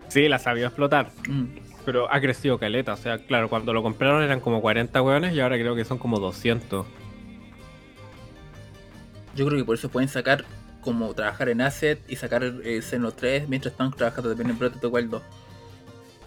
Sí, 0.10 0.28
la 0.28 0.40
sabía 0.40 0.68
explotar. 0.68 1.12
mm, 1.30 1.44
Pero 1.86 2.12
ha 2.12 2.20
crecido 2.20 2.58
caleta. 2.58 2.94
O 2.94 2.98
sea, 2.98 3.18
claro, 3.20 3.50
cuando 3.50 3.74
lo 3.74 3.82
compraron 3.84 4.24
eran 4.24 4.40
como 4.40 4.62
40 4.62 5.02
hueones 5.02 5.34
y 5.34 5.40
ahora 5.40 5.58
creo 5.58 5.76
que 5.76 5.86
son 5.86 5.98
como 5.98 6.20
200. 6.20 6.86
Yo 9.36 9.46
creo 9.46 9.58
que 9.60 9.66
por 9.66 9.76
eso 9.76 9.90
pueden 9.90 10.10
sacar 10.10 10.44
como 10.82 11.14
trabajar 11.14 11.50
en 11.50 11.62
Asset 11.62 12.02
y 12.10 12.16
sacar 12.16 12.44
eh, 12.44 12.82
Xeno 12.82 13.12
3 13.12 13.48
mientras 13.48 13.72
están 13.74 13.92
trabajando 13.92 14.30
también 14.30 14.50
en 14.50 14.60
Breath 14.60 14.76
of 14.76 14.82
the 14.82 14.88
Wild 14.88 15.12
2. 15.12 15.22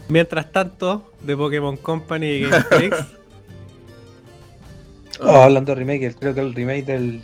Mientras 0.09 0.53
tanto, 0.53 1.13
de 1.23 1.37
Pokémon 1.37 1.77
Company 1.77 2.27
y 2.27 2.41
Game 2.43 2.61
Freaks, 2.71 3.05
Oh, 5.21 5.43
hablando 5.43 5.73
de 5.73 5.77
remake, 5.81 6.15
creo 6.19 6.35
que 6.35 6.41
el 6.41 6.53
remake 6.55 6.85
del 6.87 7.23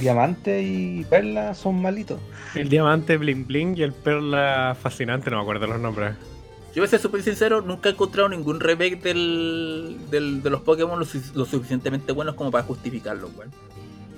Diamante 0.00 0.62
y 0.62 1.04
Perla 1.04 1.54
son 1.54 1.80
malitos. 1.80 2.18
el 2.54 2.68
Diamante 2.68 3.16
Bling 3.16 3.46
Bling 3.46 3.76
y 3.78 3.82
el 3.82 3.92
Perla 3.92 4.76
Fascinante, 4.80 5.30
no 5.30 5.36
me 5.36 5.42
acuerdo 5.42 5.66
los 5.66 5.80
nombres. 5.80 6.14
Yo 6.74 6.80
voy 6.82 6.86
a 6.86 6.90
ser 6.90 7.00
súper 7.00 7.22
sincero, 7.22 7.60
nunca 7.62 7.88
he 7.88 7.92
encontrado 7.92 8.28
ningún 8.28 8.58
remake 8.58 9.00
del, 9.00 9.96
del- 10.10 10.42
de 10.42 10.50
los 10.50 10.62
Pokémon 10.62 10.98
lo, 10.98 11.04
su- 11.04 11.20
lo 11.34 11.44
suficientemente 11.44 12.10
buenos 12.12 12.34
como 12.34 12.50
para 12.50 12.64
justificarlo, 12.64 13.30
weón. 13.36 13.50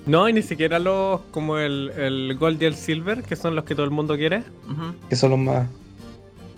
No, 0.07 0.27
y 0.27 0.33
ni 0.33 0.41
siquiera 0.41 0.79
los 0.79 1.21
como 1.31 1.57
el, 1.59 1.91
el 1.97 2.35
Gold 2.39 2.61
y 2.61 2.65
el 2.65 2.75
Silver, 2.75 3.21
que 3.23 3.35
son 3.35 3.55
los 3.55 3.65
que 3.65 3.75
todo 3.75 3.85
el 3.85 3.91
mundo 3.91 4.15
quiere. 4.15 4.41
Que 5.09 5.15
son 5.15 5.31
los 5.31 5.39
más. 5.39 5.67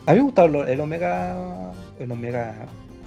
A 0.05 0.11
mí 0.13 0.17
me 0.19 0.23
gustaban 0.23 0.53
los- 0.53 0.67
el 0.69 0.79
Omega. 0.79 1.71
El 1.99 2.11
Omega 2.11 2.55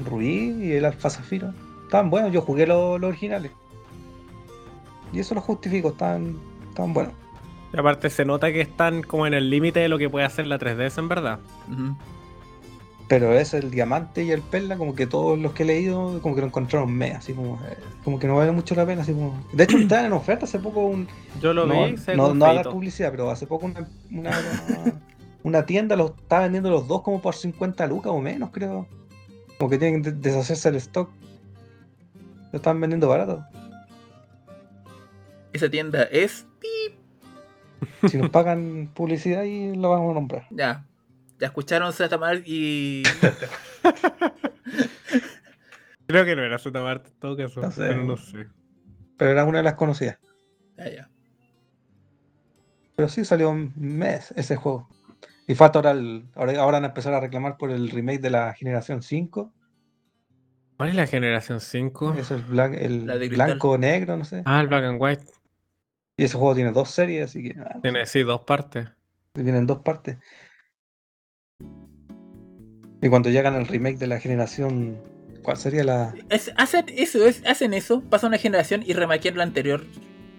Rubí 0.05 0.51
y 0.67 0.73
el 0.73 0.85
Alfa 0.85 1.09
Zafiro. 1.09 1.55
Estaban 1.85 2.11
buenos, 2.11 2.31
yo 2.33 2.43
jugué 2.43 2.67
los, 2.67 3.01
los 3.01 3.09
originales. 3.09 3.53
Y 5.13 5.21
eso 5.21 5.35
lo 5.35 5.41
justifico, 5.41 5.91
estaban, 5.91 6.37
estaban 6.69 6.93
buenos. 6.95 7.13
Y 7.73 7.79
aparte 7.79 8.11
se 8.11 8.25
nota 8.25 8.53
que 8.53 8.61
están 8.61 9.03
como 9.03 9.27
en 9.27 9.35
el 9.35 9.49
límite 9.51 9.81
de 9.81 9.89
lo 9.89 9.99
que 9.99 10.09
puede 10.11 10.25
hacer 10.27 10.47
la 10.47 10.59
3DS 10.59 10.99
en 10.99 11.09
verdad. 11.09 11.39
Pero 13.09 13.33
es 13.35 13.53
el 13.53 13.71
diamante 13.71 14.25
y 14.25 14.31
el 14.31 14.41
perla, 14.41 14.77
como 14.79 14.95
que 14.95 15.07
todos 15.07 15.39
los 15.39 15.53
que 15.53 15.65
he 15.65 15.67
leído, 15.67 16.21
como 16.23 16.35
que 16.35 16.41
lo 16.41 16.47
encontraron 16.47 16.91
me, 16.93 17.11
así 17.13 17.35
como, 17.35 17.57
eh, 17.69 17.77
como 18.05 18.19
que 18.19 18.27
no 18.27 18.37
vale 18.37 18.53
mucho 18.53 18.75
la 18.75 18.87
pena, 18.87 19.03
así 19.03 19.13
como. 19.13 19.39
De 19.53 19.65
hecho, 19.65 19.77
estaban 19.77 20.07
en 20.07 20.13
oferta 20.13 20.45
hace 20.47 20.59
poco 20.59 20.81
un. 20.87 21.07
Yo 21.41 21.53
lo 21.53 21.67
no, 21.67 21.87
vi, 21.87 21.95
no, 22.17 22.33
no 22.35 22.45
haga 22.47 22.55
feíto. 22.63 22.71
publicidad, 22.71 23.11
pero 23.11 23.31
hace 23.31 23.47
poco 23.47 23.67
una, 23.67 23.87
una, 24.11 24.31
una 25.43 25.67
tienda 25.67 25.95
los 25.97 26.13
estaba 26.13 26.43
vendiendo 26.45 26.71
los 26.71 26.89
dos 26.89 27.03
como 27.03 27.21
por 27.21 27.35
50 27.35 27.87
lucas 27.87 28.13
o 28.13 28.21
menos, 28.21 28.49
creo. 28.51 28.87
Como 29.59 29.69
que 29.69 29.79
tienen 29.79 30.03
que 30.03 30.11
de- 30.13 30.17
deshacerse 30.31 30.71
del 30.71 30.79
stock. 30.79 31.11
Lo 32.51 32.57
estaban 32.57 32.81
vendiendo 32.81 33.09
barato. 33.09 33.45
Esa 35.53 35.69
tienda 35.71 36.03
es. 36.05 36.47
Si 38.09 38.17
nos 38.17 38.31
pagan 38.31 38.91
publicidad 38.95 39.43
y 39.45 39.75
lo 39.75 39.91
vamos 39.91 40.13
a 40.13 40.15
nombrar. 40.15 40.47
Ya. 40.51 40.87
Ya 41.39 41.47
escucharon 41.49 41.93
Zatamar 41.93 42.43
y. 42.47 43.03
Creo 46.07 46.25
que 46.25 46.37
no 46.37 46.43
era 46.43 46.59
Marte 46.83 47.09
en 47.11 47.19
todo 47.19 47.37
caso, 47.37 47.61
No 47.61 47.71
sé. 47.71 47.81
pero 47.89 48.05
no 48.05 48.17
sé. 48.17 48.47
Pero 49.17 49.31
era 49.31 49.45
una 49.45 49.59
de 49.59 49.65
las 49.65 49.75
conocidas. 49.75 50.19
Ya, 50.77 50.91
ya. 50.91 51.09
Pero 52.97 53.09
sí 53.09 53.25
salió 53.25 53.51
un 53.51 53.73
mes 53.77 54.33
ese 54.37 54.57
juego. 54.57 54.89
Y 55.49 55.55
falta 55.55 55.79
ahora 55.79 55.93
el. 55.93 56.27
Ahora, 56.35 56.53
ahora 56.61 56.79
van 56.79 56.85
a 56.85 56.89
empezar 56.89 57.15
a 57.15 57.21
reclamar 57.21 57.57
por 57.57 57.71
el 57.71 57.91
remake 57.91 58.21
de 58.21 58.31
la 58.31 58.53
generación 58.55 59.03
5. 59.03 59.53
¿Cuál 60.77 60.89
es 60.91 60.95
la 60.95 61.07
generación 61.07 61.61
5? 61.61 62.15
Es 62.15 62.31
el, 62.31 62.45
blan- 62.47 62.77
el 62.79 63.07
La 63.07 63.17
blanco 63.17 63.79
negro, 63.79 64.17
no 64.17 64.25
sé. 64.25 64.43
Ah, 64.45 64.61
el 64.61 64.69
Black 64.69 64.85
and 64.85 65.01
White. 65.01 65.25
Y 66.23 66.27
ese 66.27 66.39
juego 66.39 66.55
tiene 66.55 66.71
dos 66.71 66.89
series, 66.91 67.25
así 67.31 67.43
que 67.43 67.59
ah, 67.61 67.79
Tiene, 67.83 68.07
sí, 68.07 68.23
dos 68.23 68.43
partes. 68.43 68.87
vienen 69.35 69.67
dos 69.67 69.81
partes. 69.81 70.19
Y 73.01 73.09
cuando 73.09 73.29
llegan 73.31 73.55
al 73.55 73.67
remake 73.67 73.99
de 73.99 74.07
la 74.07 74.21
generación. 74.21 74.99
¿Cuál 75.43 75.57
sería 75.57 75.83
la.? 75.83 76.15
Es- 76.31 76.53
hacen 76.57 76.85
eso, 76.97 77.27
es- 77.27 77.43
hacen 77.45 77.75
eso, 77.75 78.03
pasa 78.03 78.29
una 78.29 78.39
generación 78.39 78.85
y 78.87 78.93
remaquean 78.93 79.37
la 79.37 79.43
anterior. 79.43 79.85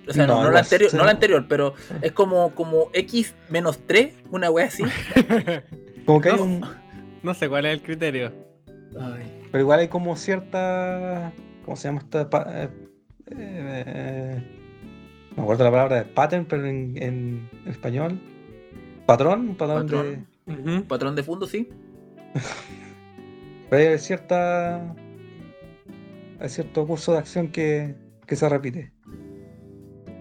O 0.08 0.14
sea, 0.14 0.26
no, 0.26 0.42
No, 0.42 0.52
la 0.52 0.60
anterior, 0.60 0.90
sí. 0.90 0.96
no 0.96 1.04
la 1.04 1.12
anterior, 1.12 1.46
pero 1.50 1.74
es 2.02 2.14
como, 2.14 2.56
como 2.56 2.90
X 2.94 3.36
menos 3.50 3.80
3, 3.86 4.14
una 4.32 4.50
wea 4.50 4.68
así. 4.68 4.84
Como 6.06 6.20
que 6.22 6.30
hay 6.30 6.36
No. 6.38 6.44
un. 6.44 6.66
no 7.24 7.34
sé 7.34 7.48
cuál 7.50 7.66
es 7.66 7.74
el 7.74 7.82
criterio. 7.82 8.34
Ay. 9.00 9.42
Pero 9.52 9.62
igual 9.62 9.80
hay 9.82 9.88
como 9.90 10.16
cierta. 10.18 11.32
¿Cómo 11.66 11.76
se 11.78 11.88
llama 11.90 12.00
esta? 12.00 12.30
pa- 12.30 12.46
eh, 12.54 12.70
eh, 13.32 14.63
Me 15.36 15.44
acuerdo 15.44 15.64
la 15.64 15.72
palabra 15.72 16.06
pattern, 16.14 16.46
pero 16.46 16.66
en, 16.68 16.94
en 17.02 17.50
español. 17.66 18.20
Patrón, 19.06 19.50
un 19.50 19.56
patrón, 19.56 19.84
Patrón. 19.88 20.28
de. 20.46 20.82
Patrón 20.84 21.16
de 21.16 21.24
fondo, 21.24 21.46
sí. 21.48 21.70
Pero 23.70 23.92
hay 23.92 23.98
cierta. 24.00 24.96
Hay 26.40 26.50
cierto 26.50 26.86
curso 26.86 27.14
de 27.14 27.18
acción 27.20 27.48
que, 27.48 27.96
que 28.28 28.36
se 28.36 28.48
repite. 28.50 28.92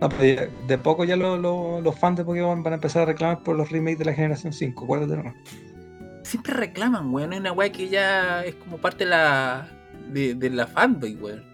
No, 0.00 0.08
pero 0.08 0.50
de 0.66 0.78
poco 0.78 1.04
ya 1.04 1.16
lo- 1.16 1.36
lo- 1.36 1.80
los 1.80 1.98
fans 1.98 2.16
de 2.18 2.24
Pokémon 2.24 2.62
van 2.62 2.72
a 2.72 2.76
empezar 2.76 3.02
a 3.02 3.06
reclamar 3.06 3.42
por 3.44 3.56
los 3.56 3.70
remakes 3.70 3.98
de 4.00 4.04
la 4.06 4.14
generación 4.14 4.52
5. 4.52 4.84
Acuérdate, 4.84 5.22
¿no? 5.22 5.34
Siempre 6.24 6.54
reclaman, 6.54 7.12
weón. 7.12 7.32
Es 7.32 7.40
una 7.40 7.52
weá 7.52 7.70
que 7.70 7.88
ya 7.88 8.44
es 8.44 8.54
como 8.56 8.78
parte 8.78 9.04
de 9.04 9.10
la. 9.10 9.68
de, 10.12 10.34
de 10.34 10.50
la 10.50 10.66
fanboy, 10.66 11.14
weón. 11.16 11.44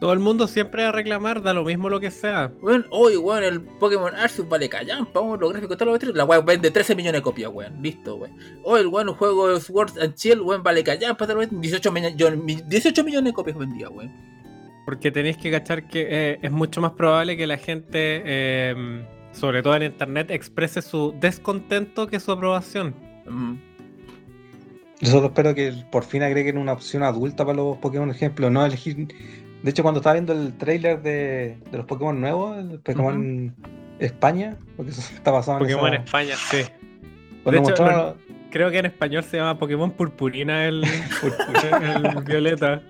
Todo 0.00 0.12
el 0.12 0.18
mundo 0.18 0.46
siempre 0.46 0.82
va 0.82 0.90
a 0.90 0.92
reclamar, 0.92 1.40
da 1.42 1.54
lo 1.54 1.64
mismo 1.64 1.88
lo 1.88 1.98
que 1.98 2.10
sea. 2.10 2.52
Weón, 2.60 2.84
hoy, 2.90 3.16
weón, 3.16 3.42
el 3.44 3.62
Pokémon 3.62 4.14
Arceus 4.14 4.46
vale 4.46 4.68
callampa, 4.68 5.20
weón, 5.20 5.40
los 5.40 5.50
gráficos, 5.52 5.78
todo 5.78 5.92
lo 5.92 5.98
que 5.98 6.06
La 6.12 6.24
weá 6.26 6.40
vende 6.40 6.70
13 6.70 6.94
millones 6.94 7.20
de 7.20 7.22
copias, 7.22 7.50
weón. 7.50 7.80
Listo, 7.82 8.16
weón. 8.16 8.36
Hoy, 8.62 8.80
el 8.82 8.88
weón, 8.88 9.08
el 9.08 9.14
juego 9.14 9.48
de 9.48 9.58
Sword 9.60 9.98
and 10.02 10.14
Shield, 10.14 10.42
weón, 10.42 10.62
vale 10.62 10.80
lo 10.80 10.84
que 11.40 11.46
18, 11.50 11.90
millones- 11.92 12.16
yo- 12.16 12.30
mi- 12.36 12.60
18 12.66 13.02
millones 13.04 13.32
de 13.32 13.34
copias 13.34 13.56
vendía, 13.56 13.88
weón. 13.88 14.12
Porque 14.84 15.10
tenéis 15.10 15.38
que 15.38 15.50
cachar 15.50 15.88
que 15.88 16.06
eh, 16.10 16.38
es 16.42 16.50
mucho 16.50 16.80
más 16.82 16.92
probable 16.92 17.36
que 17.38 17.46
la 17.46 17.56
gente, 17.56 18.22
eh, 18.24 19.04
sobre 19.32 19.62
todo 19.62 19.76
en 19.76 19.84
internet, 19.84 20.30
exprese 20.30 20.82
su 20.82 21.14
descontento 21.18 22.06
que 22.06 22.20
su 22.20 22.30
aprobación. 22.32 22.94
Mm. 23.26 23.54
Yo 25.00 25.10
solo 25.10 25.26
espero 25.26 25.54
que 25.54 25.72
por 25.90 26.04
fin 26.04 26.22
agreguen 26.22 26.56
una 26.58 26.72
opción 26.72 27.02
adulta 27.02 27.44
para 27.44 27.56
los 27.56 27.76
Pokémon, 27.78 28.08
por 28.08 28.16
ejemplo, 28.16 28.50
no 28.50 28.64
elegir. 28.64 29.08
De 29.66 29.70
hecho, 29.72 29.82
cuando 29.82 29.98
estaba 29.98 30.14
viendo 30.14 30.32
el 30.32 30.54
trailer 30.56 31.02
de, 31.02 31.58
de 31.72 31.76
los 31.76 31.86
Pokémon 31.86 32.20
nuevos, 32.20 32.56
el 32.56 32.78
Pokémon 32.78 33.52
España, 33.98 34.56
porque 34.76 34.92
eso 34.92 35.00
está 35.12 35.32
basado 35.32 35.58
en 35.58 35.64
Pokémon 35.64 35.92
esa- 35.92 36.02
España, 36.04 36.34
sí. 36.36 36.58
cuando 37.42 37.50
De 37.62 37.72
hecho, 37.72 37.82
mostraron- 37.82 38.14
Creo 38.48 38.70
que 38.70 38.78
en 38.78 38.86
español 38.86 39.24
se 39.24 39.36
llama 39.38 39.58
Pokémon 39.58 39.90
Purpurina 39.90 40.66
el, 40.66 40.84
el 42.14 42.22
violeta. 42.24 42.80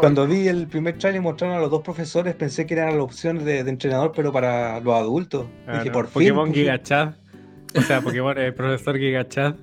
Cuando 0.00 0.26
vi 0.26 0.46
el 0.48 0.66
primer 0.68 0.96
trailer 0.98 1.20
y 1.20 1.22
mostraron 1.24 1.56
a 1.56 1.60
los 1.60 1.70
dos 1.70 1.82
profesores, 1.82 2.34
pensé 2.36 2.64
que 2.64 2.74
eran 2.74 2.90
las 2.94 2.98
opciones 3.04 3.44
de, 3.44 3.64
de 3.64 3.70
entrenador, 3.70 4.12
pero 4.14 4.32
para 4.32 4.78
los 4.80 4.94
adultos. 4.94 5.46
Ah, 5.66 5.78
Dije, 5.78 5.86
no. 5.86 5.92
por 5.92 6.08
Pokémon 6.08 6.46
fin. 6.46 6.54
fin. 6.54 6.62
Gigachad. 6.62 7.14
O 7.76 7.82
sea, 7.82 8.00
Pokémon 8.00 8.38
eh, 8.38 8.52
Profesor 8.52 8.96
Gigachad. 8.98 9.54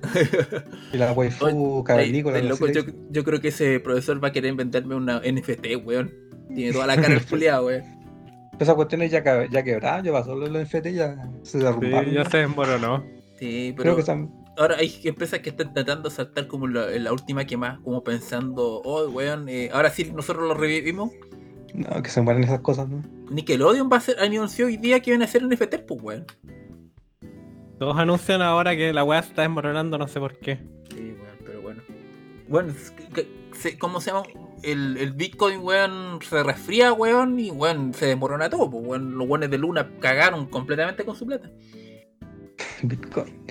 Y 0.92 0.96
la 0.96 1.12
waifu 1.12 1.82
cavernícola. 1.84 2.40
no 2.42 2.50
loco, 2.50 2.66
yo, 3.10 3.24
creo 3.24 3.40
que 3.40 3.48
ese 3.48 3.80
profesor 3.80 4.22
va 4.22 4.28
a 4.28 4.32
querer 4.32 4.54
venderme 4.54 4.94
una 4.94 5.20
NFT, 5.20 5.66
weón. 5.84 6.12
Tiene 6.54 6.72
toda 6.72 6.86
la 6.86 6.96
cara 6.96 7.14
exfoliada, 7.14 7.62
weón. 7.62 7.82
Esa 8.58 8.74
cuestión 8.74 9.02
es 9.02 9.10
ya, 9.10 9.22
ca- 9.24 9.46
ya 9.50 9.62
quebrada, 9.64 10.02
ya 10.02 10.12
pasó 10.12 10.36
los 10.36 10.48
NFT, 10.50 10.86
ya 10.92 11.16
se 11.42 11.58
Sí, 11.58 11.64
derrumbaron. 11.64 12.12
ya 12.12 12.24
se 12.24 12.38
desmoronó. 12.38 13.04
Sí, 13.38 13.72
pero 13.76 13.82
Creo 13.82 13.94
que 13.96 14.00
están. 14.02 14.30
ahora 14.56 14.76
hay 14.76 14.92
empresas 15.04 15.40
que 15.40 15.50
están 15.50 15.74
tratando 15.74 16.08
de 16.08 16.14
saltar 16.14 16.46
como 16.46 16.68
la, 16.68 16.86
la 16.90 17.12
última 17.12 17.44
que 17.46 17.56
más, 17.56 17.80
como 17.80 18.04
pensando, 18.04 18.80
oh, 18.84 19.08
weón, 19.08 19.48
eh, 19.48 19.70
ahora 19.72 19.90
sí 19.90 20.12
nosotros 20.14 20.46
lo 20.46 20.54
revivimos. 20.54 21.10
No, 21.74 22.00
que 22.00 22.08
se 22.10 22.20
mueren 22.20 22.44
esas 22.44 22.60
cosas, 22.60 22.88
¿no? 22.88 23.02
Nickelodeon 23.30 23.90
va 23.92 23.96
a 23.96 24.00
ser, 24.00 24.20
anunció 24.20 24.66
hoy 24.66 24.76
día 24.76 25.00
que 25.00 25.10
iban 25.10 25.22
a 25.22 25.24
hacer 25.24 25.42
NFT, 25.44 25.78
pues, 25.88 26.00
weón. 26.00 26.24
Todos 27.78 27.96
anuncian 27.98 28.40
ahora 28.42 28.76
que 28.76 28.92
la 28.92 29.04
weá 29.04 29.22
se 29.22 29.30
está 29.30 29.42
desmoronando, 29.42 29.98
no 29.98 30.06
sé 30.08 30.20
por 30.20 30.38
qué. 30.38 30.58
Sí, 30.94 31.14
weón, 31.20 31.36
pero 31.44 31.60
bueno. 31.62 31.82
Bueno, 32.48 32.70
es 32.72 32.90
que- 32.92 33.08
que- 33.08 33.28
se- 33.52 33.78
¿cómo 33.78 34.00
se 34.00 34.10
llama? 34.10 34.22
El, 34.62 34.96
el 34.96 35.12
Bitcoin, 35.12 35.60
weón, 35.60 36.20
se 36.22 36.42
resfría, 36.42 36.92
weón, 36.92 37.38
y 37.40 37.50
weón, 37.50 37.92
se 37.94 38.06
desmorona 38.06 38.48
todo, 38.48 38.70
pues, 38.70 38.86
weón. 38.86 39.18
Los 39.18 39.28
weones 39.28 39.50
de 39.50 39.58
Luna 39.58 39.90
cagaron 40.00 40.46
completamente 40.46 41.04
con 41.04 41.16
su 41.16 41.26
plata. 41.26 41.50
Bitcoin. 42.82 43.42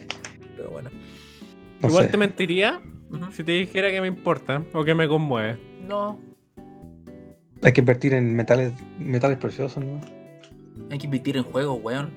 Pero 0.56 0.70
bueno. 0.72 0.90
No 1.82 1.90
Igual 1.90 2.06
sé. 2.06 2.12
te 2.12 2.18
mentiría 2.18 2.82
si 3.34 3.44
te 3.44 3.52
dijera 3.52 3.92
que 3.92 4.02
me 4.02 4.08
importa 4.08 4.64
o 4.74 4.84
que 4.84 4.96
me 4.96 5.08
conmueve. 5.08 5.60
No, 5.88 6.20
Hay 7.62 7.74
que 7.74 7.82
invertir 7.82 8.14
en 8.14 8.36
metales, 8.36 8.74
metales 8.98 9.38
preciosos, 9.38 9.84
¿no? 9.84 10.00
hay 10.90 10.98
que 10.98 11.06
invertir 11.06 11.38
en 11.38 11.44
juegos, 11.44 11.80
weón. 11.84 12.10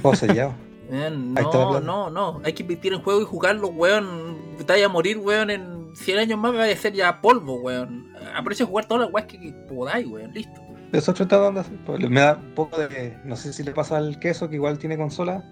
Juegos 0.00 0.18
sellados. 0.18 0.54
Está 0.88 1.58
la 1.58 1.80
no, 1.80 1.80
no, 1.80 2.10
no. 2.10 2.40
Hay 2.44 2.52
que 2.52 2.62
invertir 2.62 2.92
en 2.92 3.02
juegos 3.02 3.22
y 3.24 3.26
jugarlos, 3.26 3.70
weón. 3.74 4.36
Te 4.58 4.64
vayas 4.64 4.86
a 4.86 4.92
morir, 4.92 5.18
weón, 5.18 5.50
en 5.50 5.94
100 5.94 6.18
años 6.18 6.38
más 6.38 6.54
vaya 6.54 6.72
a 6.72 6.76
ser 6.76 6.92
ya 6.92 7.20
polvo, 7.20 7.56
weón. 7.60 8.12
Aprovecha 8.34 8.64
jugar 8.66 8.86
todas 8.86 9.04
las 9.04 9.12
weas 9.12 9.26
que, 9.26 9.38
que 9.40 9.52
podáis, 9.52 10.06
weón. 10.06 10.32
Listo. 10.32 10.60
Eso 10.92 11.12
tratando 11.12 11.52
de 11.52 11.60
hacer. 11.60 11.76
Pues, 11.84 12.08
Me 12.08 12.20
da 12.20 12.36
un 12.36 12.54
poco 12.54 12.78
de. 12.78 13.16
No 13.24 13.36
sé 13.36 13.52
si 13.52 13.62
le 13.64 13.72
pasa 13.72 13.96
al 13.96 14.18
queso, 14.20 14.48
que 14.48 14.54
igual 14.56 14.78
tiene 14.78 14.96
consola. 14.96 15.44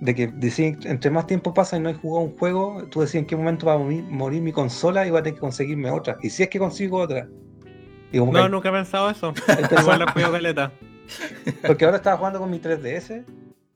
De 0.00 0.16
que 0.16 0.26
deciden, 0.26 0.80
entre 0.82 1.12
más 1.12 1.28
tiempo 1.28 1.54
pasa 1.54 1.76
y 1.76 1.80
no 1.80 1.88
he 1.88 1.94
jugado 1.94 2.26
un 2.26 2.36
juego, 2.36 2.82
tú 2.90 3.00
decides 3.02 3.20
en 3.22 3.26
qué 3.26 3.36
momento 3.36 3.66
va 3.66 3.74
a 3.74 3.78
morir, 3.78 4.02
morir 4.02 4.42
mi 4.42 4.50
consola 4.50 5.06
y 5.06 5.10
voy 5.10 5.20
a 5.20 5.22
tener 5.22 5.34
que 5.36 5.40
conseguirme 5.40 5.92
otra. 5.92 6.16
Y 6.22 6.30
si 6.30 6.42
es 6.42 6.48
que 6.48 6.58
consigo 6.58 6.98
otra. 6.98 7.28
Y 8.10 8.18
como 8.18 8.32
No, 8.32 8.42
que- 8.42 8.48
nunca 8.48 8.68
he 8.70 8.72
pensado 8.72 9.08
eso. 9.10 9.32
Igual 9.80 10.00
la 10.00 10.06
caleta. 10.12 10.72
porque 11.64 11.84
ahora 11.84 11.98
estaba 11.98 12.16
jugando 12.16 12.40
con 12.40 12.50
mi 12.50 12.58
3DS 12.58 13.24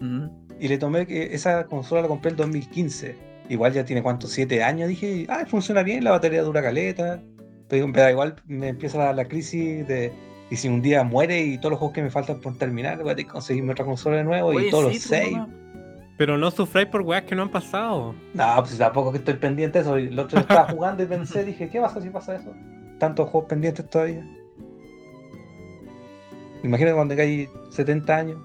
Ujú. 0.00 0.45
Y 0.58 0.68
le 0.68 0.78
tomé 0.78 1.06
que 1.06 1.34
esa 1.34 1.64
consola 1.66 2.02
la 2.02 2.08
compré 2.08 2.30
en 2.30 2.36
2015. 2.36 3.16
Igual 3.48 3.72
ya 3.72 3.84
tiene 3.84 4.02
cuánto, 4.02 4.26
7 4.26 4.62
años. 4.62 4.88
Dije, 4.88 5.26
ah, 5.28 5.44
funciona 5.46 5.82
bien, 5.82 6.04
la 6.04 6.10
batería 6.12 6.42
dura 6.42 6.62
caleta. 6.62 7.22
Pero, 7.68 7.90
pero 7.92 8.10
igual 8.10 8.36
me 8.46 8.68
empieza 8.68 8.98
la, 8.98 9.12
la 9.12 9.24
crisis 9.26 9.86
de. 9.86 10.12
Y 10.50 10.56
si 10.56 10.68
un 10.68 10.80
día 10.80 11.02
muere 11.02 11.40
y 11.40 11.58
todos 11.58 11.72
los 11.72 11.78
juegos 11.78 11.94
que 11.94 12.02
me 12.02 12.10
faltan 12.10 12.40
por 12.40 12.56
terminar, 12.56 13.02
voy 13.02 13.12
a 13.12 13.26
conseguirme 13.26 13.72
otra 13.72 13.84
consola 13.84 14.18
de 14.18 14.24
nuevo 14.24 14.48
Oye, 14.48 14.68
y 14.68 14.70
todos 14.70 14.92
sí, 14.92 14.94
los 14.94 15.02
6. 15.02 15.32
nomás. 15.32 15.48
Pero 16.16 16.38
no 16.38 16.50
sufráis 16.50 16.88
por 16.88 17.02
weas 17.02 17.24
que 17.24 17.34
no 17.34 17.42
han 17.42 17.50
pasado. 17.50 18.14
No, 18.32 18.54
pues 18.58 18.78
tampoco 18.78 19.12
que 19.12 19.18
estoy 19.18 19.34
pendiente 19.34 19.78
de 19.78 19.82
eso. 19.82 19.96
El 19.96 20.18
otro 20.18 20.38
día 20.38 20.40
estaba 20.48 20.68
jugando 20.72 21.02
y 21.02 21.06
pensé, 21.06 21.44
dije, 21.44 21.68
¿qué 21.68 21.80
pasa 21.80 22.00
si 22.00 22.08
pasa 22.08 22.36
eso? 22.36 22.54
Tantos 22.98 23.28
juegos 23.28 23.50
pendientes 23.50 23.88
todavía. 23.90 24.26
Imagínate 26.62 26.94
cuando 26.94 27.14
tengáis 27.14 27.48
70 27.70 28.16
años. 28.16 28.38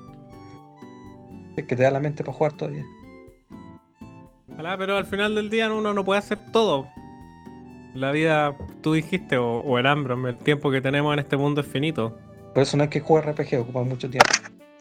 Es 1.56 1.65
que 1.65 1.76
te 1.76 1.84
da 1.84 1.91
la 1.91 1.99
mente 1.99 2.23
para 2.23 2.36
jugar 2.38 2.53
todavía. 2.53 2.86
Ojalá, 4.53 4.78
pero 4.78 4.98
al 4.98 5.06
final 5.06 5.36
del 5.36 5.49
día 5.49 5.72
uno 5.72 5.94
no 5.94 6.03
puede 6.03 6.19
hacer 6.19 6.38
todo. 6.52 6.88
La 7.94 8.11
vida, 8.11 8.56
tú 8.82 8.94
dijiste, 8.94 9.38
o, 9.38 9.60
o 9.60 9.78
el 9.80 9.86
Ambrom, 9.86 10.26
el 10.28 10.38
tiempo 10.38 10.72
que 10.72 10.82
tenemos 10.82 11.11
en 11.14 11.19
este 11.19 11.36
mundo 11.38 11.61
es 11.61 11.68
finito. 11.68 12.18
Por 12.53 12.64
eso 12.64 12.78
no 12.78 12.84
es 12.86 12.90
que 12.90 12.99
juegue 13.02 13.32
RPG, 13.32 13.60
ocupa 13.61 13.84
mucho 13.84 14.10
tiempo. 14.10 14.30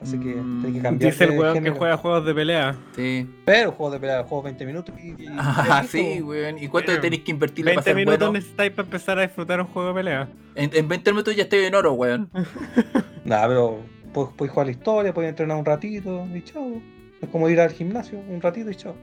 Así 0.01 0.19
que 0.19 0.35
Mm, 0.35 0.65
hay 0.65 0.73
que 0.73 0.81
cambiar. 0.81 1.13
Dice 1.13 1.25
el 1.25 1.39
weón 1.39 1.63
que 1.63 1.71
juega 1.73 1.97
juegos 1.99 2.25
de 2.25 2.35
pelea. 2.35 2.75
Sí. 2.97 3.29
Pero 3.45 3.73
juego 3.73 3.93
de 3.93 4.01
pelea, 4.01 4.23
juego 4.25 4.43
20 4.45 4.65
minutos 4.65 4.95
y. 4.99 5.09
y- 5.23 5.27
Ah, 5.37 5.83
y 5.85 5.89
sí, 5.89 6.23
weón. 6.23 6.57
¿Y 6.59 6.69
cuánto 6.69 6.99
tenéis 7.01 7.23
que 7.23 7.33
invertirle 7.33 7.73
para 7.75 7.85
20 7.85 7.91
ser 7.91 7.97
minutos 7.97 8.19
bueno? 8.19 8.33
necesitáis 8.33 8.73
para 8.73 8.87
empezar 8.87 9.19
a 9.19 9.23
disfrutar 9.23 9.61
un 9.61 9.67
juego 9.67 9.89
de 9.89 9.95
pelea. 9.95 10.29
En, 10.55 10.71
en 10.73 10.89
20 10.89 11.11
minutos 11.13 11.37
ya 11.37 11.43
estoy 11.43 11.65
en 11.65 11.75
oro, 11.75 11.93
weón. 11.93 12.31
Nah, 13.27 13.47
pero 13.47 13.81
puedes, 14.13 14.33
puedes 14.35 14.53
jugar 14.53 14.67
la 14.67 14.73
historia, 14.73 15.15
puedes 15.15 15.31
entrenar 15.31 15.57
un 15.57 15.65
ratito 15.65 16.27
y 16.35 16.43
chao. 16.43 16.81
Es 17.21 17.29
como 17.29 17.49
ir 17.49 17.61
al 17.61 17.71
gimnasio 17.71 18.19
un 18.29 18.41
ratito 18.41 18.71
y 18.71 18.75
chao. 18.75 18.95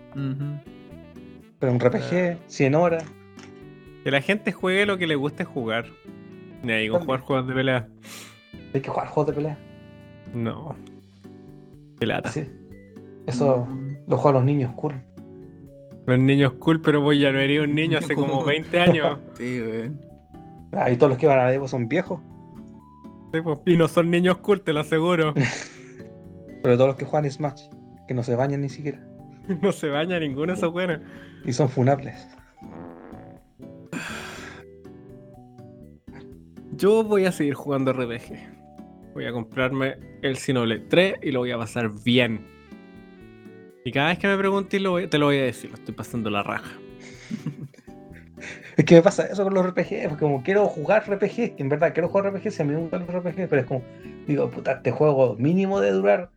Pero 1.60 1.72
un 1.72 1.80
RPG, 1.80 2.38
100 2.48 2.76
horas. 2.76 3.06
Que 4.04 4.12
la 4.12 4.22
gente 4.22 4.52
juegue 4.52 4.86
lo 4.86 4.98
que 4.98 5.08
le 5.08 5.16
guste 5.16 5.44
jugar. 5.44 5.86
Ni 6.64 6.72
ahí 6.72 6.90
con 6.90 7.02
jugar 7.02 7.20
juegos 7.22 7.48
de 7.48 7.54
pelea. 7.54 7.88
Hay 8.74 8.82
que 8.82 8.90
jugar 8.90 9.08
juegos 9.08 9.28
de 9.28 9.34
pelea. 9.34 9.58
No. 10.34 10.76
Qué 12.00 12.06
lata. 12.06 12.30
Así. 12.30 12.50
Eso 13.26 13.68
lo 14.08 14.18
juegan 14.18 14.36
los 14.36 14.46
niños 14.46 14.74
cool. 14.76 14.96
Los 16.06 16.20
niños 16.20 16.54
cool, 16.54 16.82
pero 16.82 17.02
vos 17.02 17.18
ya 17.18 17.32
no 17.32 17.40
eres 17.40 17.62
un 17.62 17.76
niño 17.76 17.98
hace 17.98 18.16
como 18.16 18.44
20 18.44 18.80
años. 18.80 19.20
Sí, 19.38 19.62
weón. 19.62 20.02
Ah, 20.72 20.92
y 20.92 20.98
todos 20.98 21.12
los 21.12 21.20
que 21.20 21.28
van 21.28 21.40
a 21.40 21.46
la 21.46 21.54
Evo 21.54 21.68
son 21.68 21.88
viejos. 21.88 22.20
Sí, 23.34 23.42
pues, 23.42 23.60
Y 23.66 23.78
no 23.78 23.88
son 23.88 24.10
niños 24.10 24.38
cool, 24.38 24.62
te 24.62 24.74
lo 24.74 24.80
aseguro. 24.82 25.34
Pero 26.64 26.76
todos 26.76 26.88
los 26.90 26.98
que 26.98 27.06
juegan 27.06 27.30
Smash, 27.30 27.64
que 28.08 28.14
no 28.14 28.24
se 28.24 28.36
bañan 28.36 28.62
ni 28.62 28.70
siquiera. 28.70 29.04
No 29.62 29.72
se 29.72 29.88
baña 29.88 30.20
ninguno 30.20 30.54
esos 30.54 30.74
buenos. 30.74 31.00
Y 31.46 31.54
son 31.54 31.70
funables. 31.70 32.28
Yo 36.76 37.04
voy 37.04 37.26
a 37.26 37.32
seguir 37.32 37.54
jugando 37.54 37.94
RPG. 37.94 39.14
Voy 39.14 39.26
a 39.26 39.32
comprarme 39.32 39.96
el 40.22 40.36
Sinoble 40.38 40.80
3 40.80 41.20
y 41.24 41.32
lo 41.32 41.40
voy 41.40 41.52
a 41.52 41.58
pasar 41.58 41.90
bien. 42.04 42.46
Y 43.86 43.92
cada 43.92 44.10
vez 44.10 44.20
que 44.20 44.28
me 44.28 44.38
preguntes 44.38 44.82
te 45.10 45.18
lo 45.18 45.26
voy 45.26 45.38
a 45.38 45.44
decir, 45.44 45.70
lo 45.70 45.78
estoy 45.78 45.96
pasando 45.96 46.30
la 46.30 46.44
raja. 46.44 46.72
Es 48.76 48.86
que 48.86 48.96
me 48.96 49.02
pasa 49.02 49.26
eso 49.26 49.44
con 49.44 49.54
los 49.54 49.66
RPG, 49.66 50.10
porque 50.10 50.20
como 50.22 50.44
quiero 50.44 50.68
jugar 50.68 51.04
RPG, 51.10 51.56
en 51.58 51.70
verdad 51.70 51.92
quiero 51.94 52.08
jugar 52.10 52.32
RPG, 52.34 52.64
mí 52.66 52.74
me 52.74 52.80
gustan 52.82 53.06
los 53.08 53.16
RPG, 53.16 53.48
pero 53.50 53.62
es 53.62 53.66
como, 53.68 53.82
digo, 54.28 54.50
puta, 54.52 54.74
este 54.74 54.92
juego 54.92 55.36
mínimo 55.40 55.80
de 55.82 55.92
durar 55.92 56.30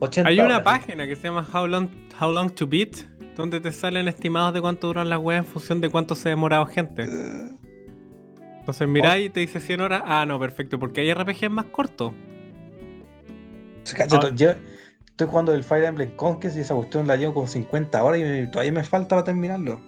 80 0.00 0.28
Hay 0.28 0.36
una 0.38 0.46
horas. 0.56 0.60
página 0.62 1.06
que 1.06 1.16
se 1.16 1.28
llama 1.28 1.46
How 1.52 1.66
Long, 1.66 1.88
How 2.20 2.30
Long 2.32 2.50
to 2.50 2.66
Beat, 2.66 2.96
donde 3.36 3.60
te 3.60 3.72
salen 3.72 4.06
estimados 4.08 4.52
de 4.52 4.60
cuánto 4.60 4.88
duran 4.88 5.08
las 5.08 5.18
weas 5.18 5.44
en 5.46 5.50
función 5.50 5.80
de 5.80 5.88
cuánto 5.88 6.14
se 6.14 6.28
ha 6.28 6.30
demorado 6.30 6.66
gente. 6.66 7.06
Entonces 8.58 8.86
miráis 8.86 9.26
y 9.26 9.30
te 9.30 9.40
dice 9.40 9.60
100 9.60 9.80
horas. 9.80 10.02
Ah, 10.04 10.26
no, 10.26 10.38
perfecto, 10.38 10.78
porque 10.78 11.00
hay 11.00 11.12
RPGs 11.14 11.50
más 11.50 11.64
cortos. 11.66 12.12
Se 13.84 13.96
cacha, 13.96 14.18
Ah. 14.22 14.30
yo 14.34 14.50
estoy 15.06 15.26
jugando 15.26 15.54
el 15.54 15.64
Fire 15.64 15.84
Emblem 15.84 16.10
Conquest 16.16 16.56
y 16.56 16.60
esa 16.60 16.74
cuestión 16.74 17.06
la 17.06 17.16
llevo 17.16 17.32
como 17.34 17.46
50 17.46 18.02
horas 18.04 18.20
y 18.20 18.24
me- 18.24 18.46
todavía 18.48 18.72
me 18.72 18.84
falta 18.84 19.16
para 19.16 19.24
terminarlo. 19.24 19.80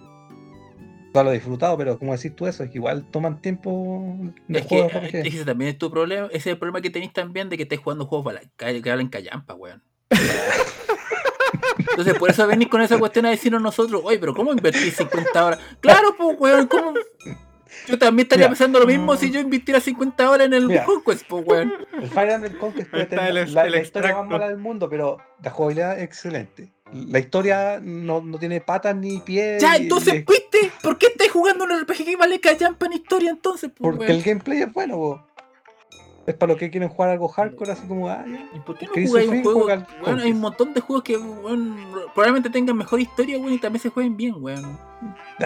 Todo 1.13 1.23
lo 1.25 1.29
he 1.31 1.35
disfrutado, 1.35 1.77
pero 1.77 1.97
como 1.99 2.13
decís 2.15 2.35
tú 2.35 2.47
eso, 2.47 2.63
es 2.63 2.71
que 2.71 2.79
igual 2.79 3.05
toman 3.11 3.39
tiempo 3.39 4.17
de 4.47 4.59
Es 4.59 4.65
que, 4.65 4.79
eh, 4.79 4.87
RPG. 4.89 5.27
ese 5.27 5.45
también 5.45 5.69
es 5.71 5.77
tu 5.77 5.89
problema. 5.91 6.25
Ese 6.27 6.37
es 6.37 6.47
el 6.47 6.57
problema 6.57 6.81
que 6.81 6.89
tenéis 6.89 7.13
también 7.13 7.49
de 7.49 7.55
que 7.57 7.63
estés 7.63 7.79
jugando 7.79 8.05
juegos 8.07 8.25
para 8.25 8.41
la- 8.41 8.49
que 8.73 8.81
que 8.81 8.91
hablan 8.91 9.09
callampa, 9.09 9.53
weón. 9.53 9.81
Entonces, 11.77 12.15
por 12.17 12.29
eso 12.29 12.47
venís 12.47 12.67
con 12.67 12.81
esa 12.81 12.97
cuestión 12.97 13.25
a 13.25 13.29
decirnos 13.29 13.61
nosotros, 13.61 14.01
oye, 14.03 14.17
pero 14.19 14.33
¿cómo 14.33 14.51
invertís 14.51 14.95
50 14.95 15.45
horas? 15.45 15.59
Claro, 15.79 16.15
pues, 16.17 16.35
weón, 16.39 16.67
¿cómo? 16.67 16.93
Yo 17.87 17.97
también 17.97 18.25
estaría 18.25 18.45
Mira. 18.45 18.49
pensando 18.49 18.79
lo 18.79 18.85
mismo 18.85 19.15
si 19.15 19.31
yo 19.31 19.39
invirtiera 19.39 19.79
50 19.79 20.29
horas 20.29 20.47
en 20.47 20.53
el 20.53 20.67
Mira. 20.67 20.85
Conquest, 20.85 21.25
pues, 21.27 21.43
weón. 21.45 21.73
El 22.01 22.09
Fire 22.09 22.29
Emblem 22.31 22.57
Conquest 22.57 22.89
puede 22.89 23.05
tener 23.05 23.35
el- 23.37 23.53
la, 23.53 23.65
el 23.65 23.71
la 23.71 23.79
historia 23.81 24.15
más 24.15 24.27
mala 24.27 24.47
del 24.49 24.57
mundo, 24.57 24.89
pero 24.89 25.17
la 25.43 25.49
jugabilidad 25.51 25.97
es 25.97 26.03
excelente. 26.03 26.71
La 26.93 27.19
historia 27.19 27.79
no, 27.81 28.21
no 28.21 28.37
tiene 28.37 28.61
patas 28.61 28.95
ni 28.95 29.19
pies. 29.19 29.61
Ya, 29.61 29.75
entonces, 29.75 30.13
y- 30.13 30.17
¿viste? 30.19 30.71
¿Por 30.81 30.97
qué 30.97 31.07
estás 31.07 31.29
jugando 31.29 31.63
un 31.65 31.71
RPG 31.81 32.05
que 32.05 32.15
vale 32.15 32.39
callampa 32.39 32.85
en 32.85 32.93
historia 32.93 33.29
entonces, 33.31 33.69
pues, 33.75 33.79
porque 33.91 34.05
weón? 34.05 34.11
el 34.17 34.23
gameplay 34.23 34.61
es 34.61 34.71
bueno, 34.73 34.95
po. 34.97 35.23
Es 36.25 36.35
para 36.35 36.53
los 36.53 36.57
que 36.59 36.69
quieren 36.71 36.87
jugar 36.87 37.09
algo 37.09 37.27
hardcore, 37.27 37.73
así 37.73 37.85
como, 37.85 38.07
ah. 38.07 38.23
¿Y 38.55 38.59
por 38.59 38.77
qué 38.77 38.85
no 38.85 38.93
¿Queréis 38.93 39.09
jugáis 39.09 39.29
un 39.29 39.43
juego? 39.43 39.59
Conquest. 39.67 40.23
hay 40.23 40.31
un 40.31 40.39
montón 40.39 40.73
de 40.73 40.79
juegos 40.79 41.03
que 41.03 41.19
probablemente 42.13 42.49
tengan 42.49 42.77
mejor 42.77 43.01
historia, 43.01 43.37
weón, 43.37 43.53
y 43.53 43.57
también 43.57 43.81
se 43.81 43.89
jueguen 43.89 44.15
bien, 44.15 44.35
weón. 44.37 44.79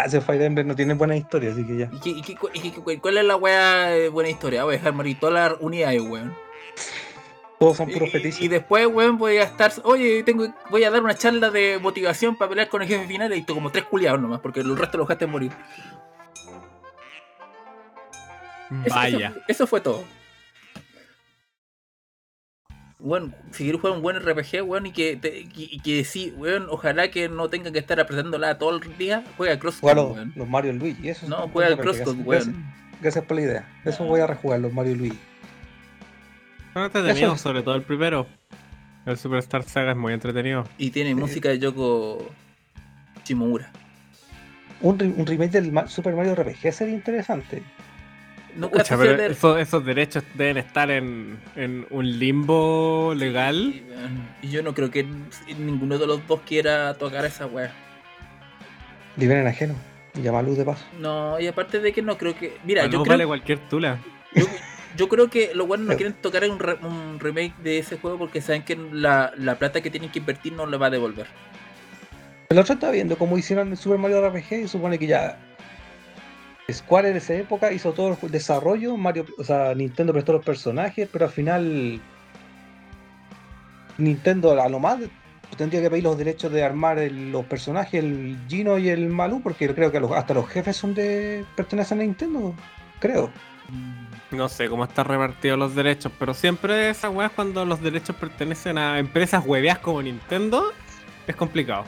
Ese 0.06 0.22
Fire 0.22 0.42
Emblem 0.44 0.68
no 0.68 0.76
tiene 0.76 0.94
buena 0.94 1.18
historia, 1.18 1.52
así 1.52 1.66
que 1.66 1.78
ya. 1.78 1.90
¿Y, 2.04 2.22
qué- 2.22 2.38
y 2.54 2.98
cuál 3.00 3.18
es 3.18 3.26
la 3.26 3.36
weá 3.38 3.88
de 3.88 4.10
buena 4.10 4.30
historia? 4.30 4.66
Voy 4.66 4.76
a 4.76 4.78
dejar 4.78 4.94
las 5.32 5.54
unidades, 5.60 6.02
weón. 6.02 6.32
Todos 7.60 7.78
son 7.78 7.90
puros 7.90 8.10
y- 8.10 8.12
fetiches. 8.12 8.42
y 8.42 8.48
después, 8.48 8.86
weón, 8.88 9.18
voy 9.18 9.38
a 9.38 9.44
estar. 9.44 9.72
Oye, 9.84 10.22
tengo, 10.24 10.48
voy 10.70 10.84
a 10.84 10.92
dar 10.92 11.02
una 11.04 11.16
charla 11.16 11.50
de 11.50 11.80
motivación 11.82 12.36
para 12.36 12.50
pelear 12.50 12.70
con 12.70 12.82
el 12.84 12.88
jefe 12.88 13.08
final 13.08 13.34
y 13.34 13.44
como 13.44 13.72
tres 13.72 13.86
culiados 13.86 14.22
nomás, 14.22 14.40
porque 14.42 14.60
el 14.60 14.78
resto 14.78 14.98
lo 14.98 15.06
dejaste 15.06 15.26
morir. 15.26 15.52
Eso- 18.86 18.96
Vaya. 18.96 19.30
Eso, 19.30 19.42
eso 19.48 19.68
fue 19.68 19.82
todo. 19.82 20.04
Bueno, 23.00 23.32
si 23.52 23.64
quieres 23.64 23.80
jugar 23.80 23.96
un 23.96 24.02
buen 24.02 24.18
RPG, 24.20 24.64
weón, 24.64 24.88
y 24.88 24.92
que, 24.92 25.16
te- 25.16 25.48
y, 25.56 25.80
que 25.82 26.04
sí, 26.04 26.34
weón, 26.36 26.68
ojalá 26.70 27.10
que 27.12 27.30
no 27.30 27.48
tengan 27.48 27.72
que 27.72 27.80
estar 27.80 28.00
apretándola 28.00 28.58
todo 28.58 28.76
el 28.78 28.98
día, 28.98 29.24
juega 29.38 29.58
CrossFit, 29.60 29.82
Juega 29.82 30.02
los, 30.02 30.12
weón. 30.14 30.34
los 30.36 30.48
Mario 30.50 30.74
Luigi. 30.74 31.08
Eso 31.10 31.28
No, 31.28 31.48
juega 31.50 31.70
el 31.70 31.76
que- 31.78 31.82
CrossCode, 31.84 32.24
gracias- 32.24 32.48
weón. 32.48 32.74
Gracias 33.00 33.26
por 33.26 33.36
la 33.38 33.42
idea. 33.44 33.80
Eso 33.86 34.04
voy 34.06 34.20
a 34.22 34.28
rejugar, 34.28 34.60
los 34.60 34.74
Mario 34.74 34.96
Luigi. 34.96 35.20
Son 36.78 36.86
entretenidos, 36.86 37.34
Eso. 37.36 37.44
sobre 37.44 37.64
todo 37.64 37.76
el 37.76 37.82
primero. 37.82 38.28
El 39.06 39.18
Superstar 39.18 39.64
Saga 39.64 39.92
es 39.92 39.98
muy 39.98 40.14
entretenido. 40.14 40.66
Y 40.78 40.92
tiene 40.92 41.16
música 41.16 41.50
de 41.50 41.60
Yoko 41.60 42.30
Shimomura. 43.26 43.72
Un, 44.82 45.00
re- 45.00 45.08
un 45.08 45.26
remake 45.26 45.52
del 45.52 45.72
Ma- 45.72 45.88
Super 45.88 46.14
Mario 46.16 46.36
RPG 46.36 46.72
sería 46.74 46.94
interesante. 46.94 47.64
Nunca 48.56 48.84
pero 48.88 49.04
leer. 49.16 49.32
esos, 49.32 49.60
esos 49.60 49.86
derechos 49.86 50.24
deben 50.34 50.58
estar 50.58 50.90
en, 50.92 51.40
en 51.56 51.86
un 51.90 52.20
limbo 52.20 53.14
legal. 53.16 53.82
Y, 54.42 54.50
yo 54.50 54.62
no 54.62 54.74
creo 54.74 54.92
que 54.92 55.06
ninguno 55.58 55.98
de 55.98 56.06
los 56.08 56.28
dos 56.28 56.42
quiera 56.46 56.94
tocar 56.96 57.24
esa 57.26 57.46
weá. 57.46 57.72
Liberen 59.16 59.48
ajeno. 59.48 59.76
Y 60.16 60.22
llama 60.22 60.42
luz 60.42 60.58
de 60.58 60.66
paso. 60.66 60.84
No, 61.00 61.40
y 61.40 61.48
aparte 61.48 61.80
de 61.80 61.92
que 61.94 62.02
no 62.02 62.18
creo 62.18 62.36
que. 62.38 62.58
Mira, 62.64 62.86
yo 62.88 62.98
no 63.00 63.04
creo, 63.04 63.14
vale 63.14 63.26
cualquier 63.26 63.60
tula. 63.70 64.00
yo, 64.36 64.46
yo 64.98 65.08
creo 65.08 65.30
que 65.30 65.52
los 65.54 65.68
buenos 65.68 65.86
no 65.86 65.90
Pero- 65.92 65.98
quieren 65.98 66.22
tocar 66.22 66.50
un, 66.50 66.60
re- 66.60 66.78
un 66.86 67.20
remake 67.20 67.56
de 67.64 67.78
ese 67.80 67.98
juego 67.98 68.18
porque 68.18 68.42
saben 68.42 68.64
que 68.64 68.76
la, 68.76 69.32
la 69.38 69.56
plata 69.60 69.82
que 69.82 69.90
tienen 69.90 70.12
que 70.12 70.20
invertir 70.20 70.54
no 70.54 70.66
le 70.66 70.78
va 70.78 70.88
a 70.88 70.90
devolver. 70.90 71.28
El 72.50 72.58
otro 72.60 72.74
estaba 72.74 72.92
viendo 72.94 73.18
cómo 73.18 73.38
hicieron 73.38 73.70
el 73.70 73.78
Super 73.78 73.98
Mario 74.00 74.28
RPG 74.30 74.54
y 74.64 74.68
supone 74.68 74.98
que 74.98 75.08
ya 75.08 75.38
Square 76.72 77.10
en 77.12 77.18
esa 77.18 77.34
época 77.36 77.72
hizo 77.72 77.94
todo 77.94 78.18
el 78.22 78.32
desarrollo, 78.32 78.98
Mario, 78.98 79.26
o 79.38 79.44
sea, 79.44 79.74
Nintendo 79.76 80.12
prestó 80.14 80.34
los 80.34 80.44
personajes, 80.44 81.08
pero 81.12 81.26
al 81.26 81.32
final 81.32 82.02
Nintendo 83.98 84.62
a 84.62 84.70
lo 84.70 84.80
más 84.80 85.00
tendría 85.58 85.82
que 85.82 85.90
pedir 85.90 86.04
los 86.04 86.18
derechos 86.18 86.52
de 86.52 86.64
armar 86.64 87.00
el- 87.00 87.32
los 87.32 87.46
personajes, 87.46 88.04
el 88.04 88.38
Gino 88.48 88.78
y 88.78 88.90
el 88.90 89.08
Malú, 89.10 89.42
porque 89.42 89.74
creo 89.74 89.92
que 89.92 90.00
los- 90.00 90.12
hasta 90.12 90.34
los 90.34 90.48
jefes 90.48 90.76
son 90.76 90.94
de 90.94 91.46
pertenecen 91.56 92.00
a 92.00 92.04
Nintendo, 92.04 92.54
creo. 93.00 93.32
No 94.32 94.50
sé 94.50 94.68
cómo 94.68 94.84
están 94.84 95.06
repartidos 95.06 95.58
los 95.58 95.74
derechos, 95.74 96.12
pero 96.20 96.34
siempre 96.34 96.90
esa 96.90 97.10
weá 97.10 97.30
cuando 97.30 97.64
los 97.66 97.82
derechos 97.82 98.16
pertenecen 98.18 98.78
a 98.78 99.00
empresas 99.00 99.44
hueveas 99.46 99.80
como 99.80 100.02
Nintendo, 100.02 100.74
es 101.26 101.36
complicado. 101.36 101.86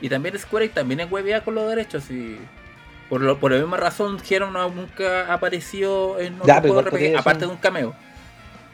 Y 0.00 0.08
también 0.08 0.36
Square 0.38 0.64
Enix 0.64 0.74
también 0.74 1.00
es 1.00 1.10
huevea 1.12 1.44
con 1.44 1.54
los 1.54 1.68
derechos 1.68 2.10
y. 2.10 2.38
Por, 3.08 3.20
lo- 3.22 3.38
por 3.38 3.50
la 3.52 3.58
misma 3.58 3.76
razón, 3.76 4.18
Hero 4.28 4.50
no, 4.50 4.68
nunca 4.70 5.32
apareció 5.32 6.18
en 6.20 6.34
otro 6.36 6.46
Ya, 6.46 6.60
juego 6.60 6.82
RPG, 6.82 7.16
aparte 7.18 7.40
de 7.44 7.50
un 7.50 7.56
cameo. 7.58 7.94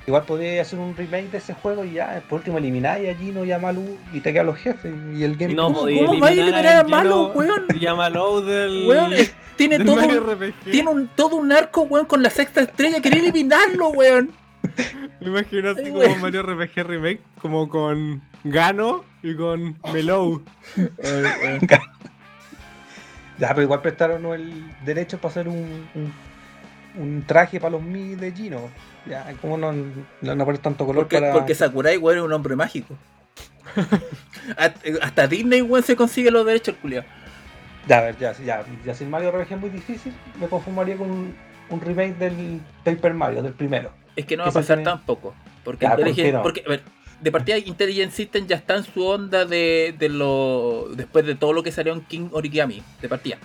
Igual 0.07 0.23
podría 0.25 0.63
hacer 0.63 0.79
un 0.79 0.97
remake 0.97 1.31
de 1.33 1.39
ese 1.39 1.53
juego 1.55 1.85
y 1.85 1.95
ya, 1.95 2.23
por 2.29 2.39
último 2.39 2.59
elimináis 2.59 3.09
a 3.09 3.15
Gino 3.19 3.45
y 3.45 3.51
a 3.51 3.59
Malú 3.59 3.99
y 4.13 4.21
te 4.21 4.33
quedan 4.33 4.47
los 4.47 4.57
jefes 4.57 4.95
y 5.15 5.25
el 5.25 5.33
gameplay. 5.37 5.57
¿Cómo- 5.57 5.81
podía 5.81 6.07
cómo 6.07 6.21
va 6.21 6.29
a 6.29 6.31
eliminar 6.33 6.67
a 6.67 6.85
Gino 6.85 6.89
Malo, 6.97 7.27
weón? 7.35 7.65
Y 7.75 7.87
a 7.87 7.95
Malo 7.97 8.41
del. 8.41 8.87
Weón, 8.87 9.13
eh, 9.15 9.29
tiene 9.57 9.79
del 9.79 9.87
todo, 9.87 9.97
un- 10.07 10.31
RPG. 10.31 10.55
tiene 10.71 10.91
un, 10.91 11.09
todo 11.09 11.37
un 11.37 11.51
arco, 11.51 11.83
weón, 11.83 12.07
con 12.07 12.23
la 12.23 12.31
sexta 12.31 12.61
estrella. 12.61 13.01
Quería 13.01 13.19
eliminarlo, 13.21 13.89
weón. 13.89 14.31
Me 15.21 15.27
imagino 15.29 15.71
así 15.71 15.81
Ay, 15.85 15.91
como 15.91 15.99
weón. 15.99 16.21
Mario 16.21 16.43
RPG 16.45 16.85
Remake, 16.87 17.21
como 17.43 17.69
con 17.69 18.23
Gano 18.45 19.05
y 19.25 19.35
con 19.35 19.77
Melou. 19.93 20.41
Ya, 23.39 23.49
pero 23.51 23.63
igual 23.63 23.83
prestaron 23.83 24.25
el 24.33 24.65
derecho 24.85 25.19
para 25.19 25.31
hacer 25.31 25.49
un, 25.49 25.87
un, 25.95 26.13
un 26.99 27.23
traje 27.27 27.61
para 27.61 27.73
los 27.73 27.83
Mi 27.83 28.15
de 28.15 28.33
Gino. 28.33 28.71
Ya, 29.09 29.33
como 29.41 29.57
no, 29.57 29.73
no, 29.73 30.35
no 30.35 30.45
poner 30.45 30.61
tanto 30.61 30.85
color 30.85 31.05
Porque, 31.05 31.19
para. 31.21 31.33
porque 31.33 31.55
Sakurai, 31.55 31.97
weón, 31.97 32.19
es 32.19 32.25
un 32.25 32.33
hombre 32.33 32.57
mágico. 32.57 32.95
Hasta- 34.57 34.81
Hasta 35.03 35.27
Disney, 35.27 35.63
weón, 35.63 35.83
se 35.85 35.97
consigue 35.97 36.31
los 36.31 36.45
derechos, 36.47 36.75
culiao. 36.81 37.05
Ya, 37.89 37.99
a 37.99 38.03
ver, 38.03 38.19
ya, 38.19 38.33
ya, 38.45 38.65
ya 38.85 38.95
si 38.95 39.05
el 39.05 39.11
Mario 39.11 39.31
RPG 39.31 39.53
es 39.55 39.61
muy 39.61 39.71
difícil, 39.71 40.13
me 40.41 40.49
conformaría 40.49 40.97
con 40.97 41.11
un, 41.11 41.37
un 41.71 41.81
remake 41.81 42.17
del 42.19 42.61
Paper 42.85 43.15
Mario, 43.15 43.43
del 43.43 43.53
primero. 43.53 43.91
Es 44.17 44.27
que 44.27 44.37
no 44.37 44.43
va 44.43 44.49
a 44.51 44.53
pasar 44.53 44.79
tiene- 44.79 44.91
tampoco. 44.91 45.35
Porque, 45.63 45.85
Ya, 45.85 45.95
¿por 45.95 46.05
qué 46.05 46.11
Intelligent- 46.11 46.33
no? 46.33 46.43
porque, 46.43 46.63
a 46.67 46.69
ver, 46.69 46.83
de 47.21 47.33
partida 47.33 47.59
Intelligent 47.59 48.13
System 48.13 48.47
ya 48.47 48.57
está 48.57 48.77
en 48.77 48.85
su 48.85 49.05
onda 49.07 49.45
de, 49.45 49.95
de 49.99 50.09
lo. 50.09 50.89
después 50.95 51.25
de 51.27 51.35
todo 51.35 51.53
lo 51.53 51.63
que 51.63 51.71
salió 51.73 51.93
en 51.93 52.01
King 52.03 52.29
Origami, 52.33 52.83
de 53.01 53.09
partida. 53.09 53.39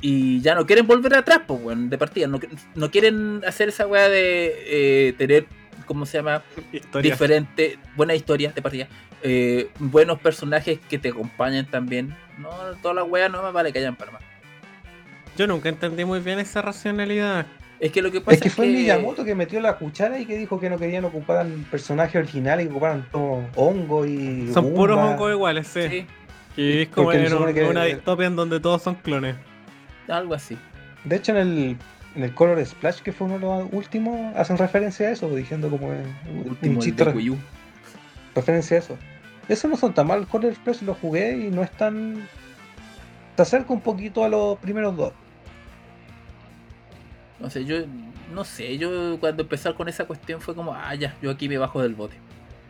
Y 0.00 0.40
ya 0.40 0.54
no 0.54 0.64
quieren 0.66 0.86
volver 0.86 1.14
atrás, 1.14 1.40
pues, 1.46 1.60
weón, 1.62 1.90
de 1.90 1.98
partida. 1.98 2.26
No, 2.26 2.40
no 2.74 2.90
quieren 2.90 3.42
hacer 3.46 3.68
esa 3.68 3.86
weá 3.86 4.08
de 4.08 4.54
eh, 5.08 5.12
tener, 5.18 5.46
¿cómo 5.86 6.06
se 6.06 6.18
llama? 6.18 6.42
Historia. 6.72 7.10
Diferente, 7.12 7.78
buena 7.96 8.14
historia 8.14 8.52
de 8.54 8.62
partida. 8.62 8.88
eh, 9.22 9.68
buenos 9.78 10.18
personajes 10.18 10.78
que 10.88 10.98
te 10.98 11.10
acompañan 11.10 11.66
también. 11.66 12.16
No, 12.38 12.48
toda 12.80 12.94
la 12.94 13.04
weá 13.04 13.28
no 13.28 13.42
me 13.42 13.52
vale 13.52 13.70
que 13.72 13.78
hayan 13.80 13.94
para 13.96 14.12
más. 14.12 14.22
Yo 15.36 15.46
nunca 15.46 15.68
entendí 15.68 16.04
muy 16.06 16.20
bien 16.20 16.38
esa 16.38 16.62
racionalidad. 16.62 17.46
Es 17.78 17.92
que 17.92 18.00
lo 18.02 18.10
que 18.10 18.20
pasa 18.22 18.36
Es 18.36 18.42
que 18.42 18.50
fue 18.50 18.66
Miyamoto 18.66 19.24
que 19.24 19.34
metió 19.34 19.60
la 19.60 19.76
cuchara 19.76 20.18
y 20.18 20.24
que 20.26 20.36
dijo 20.36 20.58
que 20.60 20.68
no 20.70 20.78
querían 20.78 21.04
ocupar 21.04 21.46
personajes 21.70 22.16
originales, 22.16 22.66
que 22.66 22.70
ocuparan 22.72 23.06
todo 23.12 23.44
hongo 23.56 24.06
y. 24.06 24.50
Son 24.52 24.72
puros 24.74 24.98
hongos 24.98 25.30
iguales, 25.32 25.66
sí. 25.66 25.88
Sí, 25.88 26.06
Y 26.56 26.78
es 26.82 26.88
como 26.88 27.12
en 27.12 27.28
supone 27.28 27.48
un- 27.50 27.54
que- 27.54 27.64
una 27.64 27.84
distopia 27.84 28.26
en 28.26 28.36
donde 28.36 28.60
todos 28.60 28.82
son 28.82 28.94
clones. 28.96 29.36
Algo 30.10 30.34
así. 30.34 30.56
De 31.04 31.16
hecho, 31.16 31.32
en 31.32 31.38
el, 31.38 31.76
en 32.14 32.22
el 32.24 32.34
Color 32.34 32.64
Splash, 32.64 33.00
que 33.00 33.12
fue 33.12 33.26
uno 33.26 33.34
de 33.38 33.40
los 33.64 33.72
últimos, 33.72 34.36
hacen 34.36 34.58
referencia 34.58 35.08
a 35.08 35.10
eso, 35.12 35.34
diciendo 35.34 35.68
como 35.70 35.88
un, 35.88 36.46
Último 36.48 36.74
el 36.80 36.84
chiste 36.84 37.04
de 37.04 37.10
re- 37.10 37.16
Wii 37.16 37.30
U. 37.30 37.38
referencia 38.34 38.76
a 38.76 38.80
eso. 38.80 38.96
Eso 39.48 39.66
no 39.68 39.76
son 39.76 39.94
tan 39.94 40.06
mal, 40.06 40.20
el 40.20 40.26
Color 40.26 40.54
Splash 40.54 40.82
lo 40.82 40.94
jugué 40.94 41.36
y 41.38 41.50
no 41.50 41.62
es 41.62 41.70
tan. 41.72 42.26
Se 43.36 43.42
acerca 43.42 43.72
un 43.72 43.80
poquito 43.80 44.22
a 44.24 44.28
los 44.28 44.58
primeros 44.58 44.96
dos. 44.96 45.12
No 47.38 47.48
sé, 47.48 47.64
yo 47.64 47.76
no 48.34 48.44
sé, 48.44 48.76
yo 48.78 49.18
cuando 49.18 49.42
empezar 49.42 49.74
con 49.74 49.88
esa 49.88 50.04
cuestión 50.04 50.40
fue 50.40 50.54
como, 50.54 50.74
ah, 50.74 50.94
ya, 50.94 51.16
yo 51.22 51.30
aquí 51.30 51.48
me 51.48 51.56
bajo 51.58 51.80
del 51.82 51.94
bote. 51.94 52.16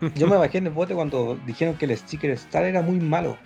Yo 0.14 0.26
me 0.26 0.36
bajé 0.38 0.56
en 0.58 0.66
el 0.68 0.72
bote 0.72 0.94
cuando 0.94 1.38
dijeron 1.44 1.74
que 1.74 1.84
el 1.84 1.94
Sticker 1.94 2.30
Star 2.30 2.64
era 2.64 2.80
muy 2.80 2.98
malo. 3.00 3.36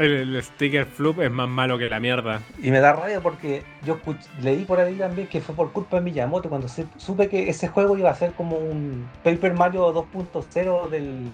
El, 0.00 0.34
el 0.34 0.42
sticker 0.42 0.86
floop 0.86 1.20
es 1.20 1.30
más 1.30 1.48
malo 1.48 1.76
que 1.78 1.88
la 1.88 2.00
mierda. 2.00 2.40
Y 2.62 2.70
me 2.70 2.80
da 2.80 2.92
rabia 2.94 3.20
porque 3.20 3.62
yo 3.84 3.98
leí 4.42 4.64
por 4.64 4.80
ahí 4.80 4.94
también 4.94 5.28
que 5.28 5.40
fue 5.40 5.54
por 5.54 5.72
culpa 5.72 5.96
de 5.98 6.02
Miyamoto 6.02 6.48
cuando 6.48 6.68
se- 6.68 6.86
supe 6.96 7.28
que 7.28 7.48
ese 7.50 7.68
juego 7.68 7.96
iba 7.98 8.10
a 8.10 8.14
ser 8.14 8.32
como 8.32 8.56
un 8.56 9.08
Paper 9.22 9.52
Mario 9.54 9.92
2.0 9.94 10.88
del, 10.88 11.30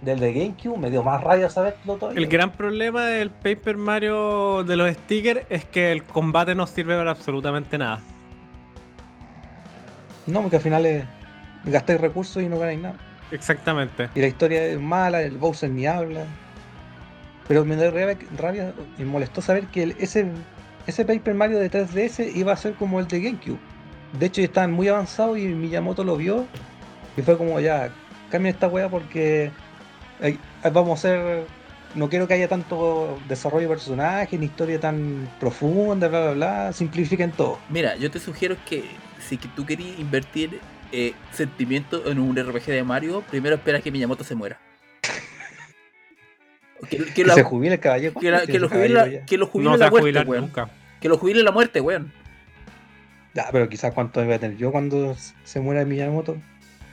del 0.00 0.18
de 0.20 0.32
GameCube. 0.32 0.78
Me 0.78 0.90
dio 0.90 1.02
más 1.02 1.22
rabia 1.22 1.50
saberlo 1.50 1.96
todavía. 1.96 2.18
El 2.20 2.26
gran 2.28 2.50
problema 2.52 3.04
del 3.06 3.30
Paper 3.30 3.76
Mario 3.76 4.64
de 4.64 4.76
los 4.76 4.90
stickers 4.92 5.42
es 5.50 5.64
que 5.66 5.92
el 5.92 6.02
combate 6.04 6.54
no 6.54 6.66
sirve 6.66 6.96
para 6.96 7.10
absolutamente 7.10 7.76
nada. 7.78 8.00
No, 10.26 10.40
porque 10.42 10.56
al 10.56 10.62
final 10.62 10.84
eh, 10.86 11.04
gastáis 11.64 12.00
recursos 12.00 12.42
y 12.42 12.48
no 12.48 12.58
ganáis 12.58 12.80
nada. 12.80 12.96
Exactamente. 13.30 14.08
Y 14.14 14.20
la 14.20 14.26
historia 14.26 14.64
es 14.64 14.80
mala, 14.80 15.22
el 15.22 15.36
Bowser 15.36 15.70
ni 15.70 15.86
habla. 15.86 16.24
Pero 17.48 17.64
me 17.64 17.76
da 17.76 17.90
rabia, 17.90 18.74
y 18.98 19.02
molestó 19.04 19.40
saber 19.40 19.66
que 19.68 19.82
el- 19.82 19.96
ese, 19.98 20.26
ese 20.86 21.04
Paper 21.04 21.34
Mario 21.34 21.58
de 21.58 21.70
3DS 21.70 22.20
iba 22.36 22.52
a 22.52 22.56
ser 22.56 22.74
como 22.74 23.00
el 23.00 23.08
de 23.08 23.20
GameCube. 23.22 23.58
De 24.18 24.26
hecho, 24.26 24.40
estaban 24.42 24.72
muy 24.72 24.88
avanzados 24.88 25.38
y 25.38 25.46
Miyamoto 25.46 26.04
lo 26.04 26.16
vio. 26.16 26.46
Y 27.16 27.22
fue 27.22 27.36
como, 27.36 27.58
ya, 27.60 27.90
cambien 28.30 28.54
esta 28.54 28.68
wea 28.68 28.88
porque 28.88 29.50
eh, 30.20 30.36
vamos 30.72 30.90
a 30.90 30.92
hacer. 31.08 31.46
No 31.94 32.10
quiero 32.10 32.28
que 32.28 32.34
haya 32.34 32.48
tanto 32.48 33.18
desarrollo 33.28 33.62
de 33.62 33.74
personajes, 33.74 34.38
ni 34.38 34.44
historia 34.46 34.78
tan 34.78 35.26
profunda, 35.40 36.08
bla, 36.08 36.20
bla, 36.20 36.32
bla. 36.32 36.72
Simplifiquen 36.74 37.32
todo. 37.32 37.58
Mira, 37.70 37.96
yo 37.96 38.10
te 38.10 38.20
sugiero 38.20 38.56
que 38.68 38.84
si 39.26 39.38
tú 39.38 39.64
querías 39.64 39.98
invertir 39.98 40.60
eh, 40.92 41.14
sentimiento 41.32 42.06
en 42.10 42.18
un 42.18 42.36
RPG 42.36 42.66
de 42.66 42.84
Mario, 42.84 43.22
primero 43.30 43.56
espera 43.56 43.80
que 43.80 43.90
Miyamoto 43.90 44.22
se 44.22 44.34
muera. 44.34 44.60
Que, 46.88 46.96
que 46.98 47.04
Que, 47.12 47.24
la- 47.24 47.34
se 47.34 47.42
jubile 47.42 47.74
el 47.74 47.80
caballero. 47.80 48.14
que 48.20 48.30
la- 48.30 48.46
que 48.46 48.58
lo 48.58 48.68
jubile, 48.68 49.22
que 49.26 49.36
lo 49.38 49.46
jubile 49.46 49.70
No 49.70 49.76
la 49.76 49.90
muerte, 49.90 50.00
jubilar 50.02 50.28
weón. 50.28 50.44
nunca. 50.44 50.70
Que 51.00 51.08
lo 51.08 51.18
jubile 51.18 51.42
la 51.42 51.50
muerte, 51.52 51.80
weón. 51.80 52.12
Ya, 53.34 53.48
pero 53.52 53.68
quizás 53.68 53.92
cuánto 53.94 54.24
voy 54.24 54.32
a 54.34 54.38
tener 54.38 54.56
yo 54.56 54.70
cuando 54.72 55.16
se 55.44 55.60
muera 55.60 55.84
Miyamoto. 55.84 56.36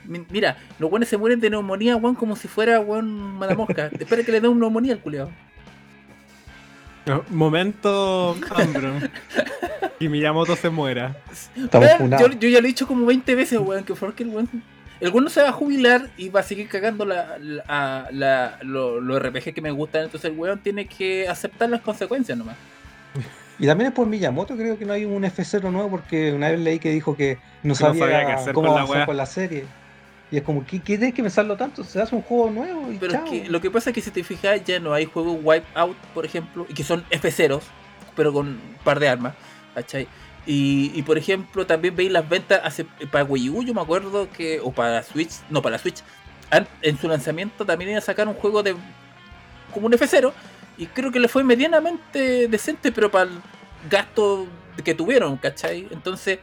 Mi- 0.06 0.26
Mira, 0.30 0.58
los 0.80 0.92
weones 0.92 1.10
se 1.10 1.18
mueren 1.18 1.40
de 1.40 1.50
neumonía, 1.50 1.96
weón, 1.96 2.16
como 2.16 2.36
si 2.36 2.48
fuera, 2.48 2.80
weón, 2.80 3.08
mala 3.38 3.56
mosca. 3.56 3.88
Espera 4.00 4.24
que 4.24 4.32
le 4.32 4.42
dé 4.42 4.48
una 4.48 4.62
neumonía 4.62 4.94
al 4.94 5.00
culiao. 5.00 5.30
Momento 7.30 8.36
Ambron. 8.56 9.10
y 10.00 10.08
Miyamoto 10.10 10.56
se 10.56 10.70
muera. 10.70 11.16
Estamos 11.56 11.88
Weón, 11.88 12.00
funados. 12.00 12.32
yo, 12.32 12.40
yo 12.40 12.50
ya 12.50 12.60
lo 12.60 12.66
he 12.66 12.70
dicho 12.70 12.88
como 12.88 13.06
20 13.06 13.36
veces, 13.36 13.60
weón, 13.60 13.84
que 13.84 13.94
fue 13.96 14.14
que 14.16 14.24
el 14.24 14.30
weón. 14.30 14.50
El 15.02 15.10
weón 15.10 15.26
no 15.26 15.30
se 15.30 15.42
va 15.42 15.50
a 15.50 15.52
jubilar 15.52 16.10
y 16.18 16.30
va 16.30 16.40
a 16.40 16.44
seguir 16.44 16.68
cagando 16.70 17.06
la, 17.06 17.38
la, 17.40 18.08
la- 18.12 18.58
lo- 18.62 19.02
los 19.02 19.22
RPG 19.22 19.54
que 19.54 19.62
me 19.62 19.72
gustan. 19.72 20.04
Entonces 20.06 20.32
el 20.32 20.38
weón 20.38 20.60
tiene 20.60 20.86
que 20.88 21.28
aceptar 21.28 21.70
las 21.70 21.82
consecuencias 21.82 22.38
nomás. 22.38 22.56
Y 23.58 23.66
también 23.68 23.90
es 23.90 23.96
por 23.96 24.06
Miyamoto, 24.08 24.56
creo 24.58 24.78
que 24.78 24.86
no 24.86 24.94
hay 24.94 25.06
un 25.06 25.24
F0 25.24 25.72
nuevo 25.72 25.90
porque 25.90 26.34
una 26.34 26.50
vez 26.50 26.60
leí 26.60 26.78
que 26.80 26.90
dijo 26.92 27.16
que 27.16 27.36
no 27.64 27.70
no 27.70 27.76
sabía, 27.76 28.04
sabía 28.04 28.26
qué 28.26 28.32
hacer 28.34 28.54
cómo 28.54 28.68
con 28.68 28.76
la 28.76 28.82
avanzar 28.82 29.06
con 29.06 29.18
la 29.18 29.26
serie. 29.26 29.66
Y 30.32 30.38
es 30.38 30.44
como, 30.44 30.66
¿qué, 30.66 30.80
qué 30.80 30.98
tienes 30.98 31.14
que 31.14 31.22
pensarlo 31.22 31.56
tanto? 31.56 31.84
Se 31.84 32.02
hace 32.02 32.16
un 32.16 32.22
juego 32.22 32.50
nuevo 32.50 32.92
y 32.92 32.98
Pero 32.98 33.14
chao. 33.14 33.24
es 33.26 33.30
que 33.44 33.50
lo 33.50 33.62
que 33.62 33.72
pasa 33.72 33.92
es 33.92 33.94
que 33.94 34.02
si 34.02 34.12
te 34.12 34.24
fijas, 34.24 34.62
ya 34.66 34.80
no 34.80 34.92
hay 34.94 35.06
juegos 35.06 35.38
Wipeout, 35.42 35.96
por 36.14 36.26
ejemplo, 36.26 36.66
y 36.68 36.74
que 36.74 36.84
son 36.84 37.06
F0, 37.12 37.62
pero 38.16 38.34
con 38.34 38.48
un 38.48 38.60
par 38.84 39.00
de 39.00 39.08
armas, 39.08 39.36
¿cachai? 39.74 40.08
Y, 40.48 41.02
por 41.04 41.18
ejemplo, 41.18 41.66
también 41.66 41.96
veis 41.96 42.12
las 42.12 42.28
ventas 42.28 42.62
hace, 42.64 42.86
para 43.12 43.24
Wii 43.24 43.50
U, 43.50 43.64
yo 43.64 43.74
me 43.74 43.82
acuerdo 43.82 44.30
que, 44.32 44.60
o 44.60 44.72
para 44.72 45.02
Switch, 45.02 45.32
no, 45.50 45.62
para 45.62 45.80
Switch, 45.80 46.04
en 46.82 46.98
su 47.00 47.08
lanzamiento 47.08 47.66
también 47.66 47.90
iban 47.90 48.02
a 48.02 48.06
sacar 48.06 48.28
un 48.28 48.36
juego 48.36 48.62
de 48.62 48.76
como 49.74 49.88
un 49.88 49.94
F0, 49.94 50.32
y 50.78 50.86
creo 50.88 51.12
que 51.12 51.20
le 51.20 51.28
fue 51.28 51.44
medianamente 51.44 52.48
decente, 52.48 52.92
pero 52.92 53.10
para 53.10 53.30
el 53.30 53.38
gasto 53.90 54.46
que 54.84 54.94
tuvieron, 54.94 55.38
¿cachai? 55.38 55.88
Entonces, 55.92 56.40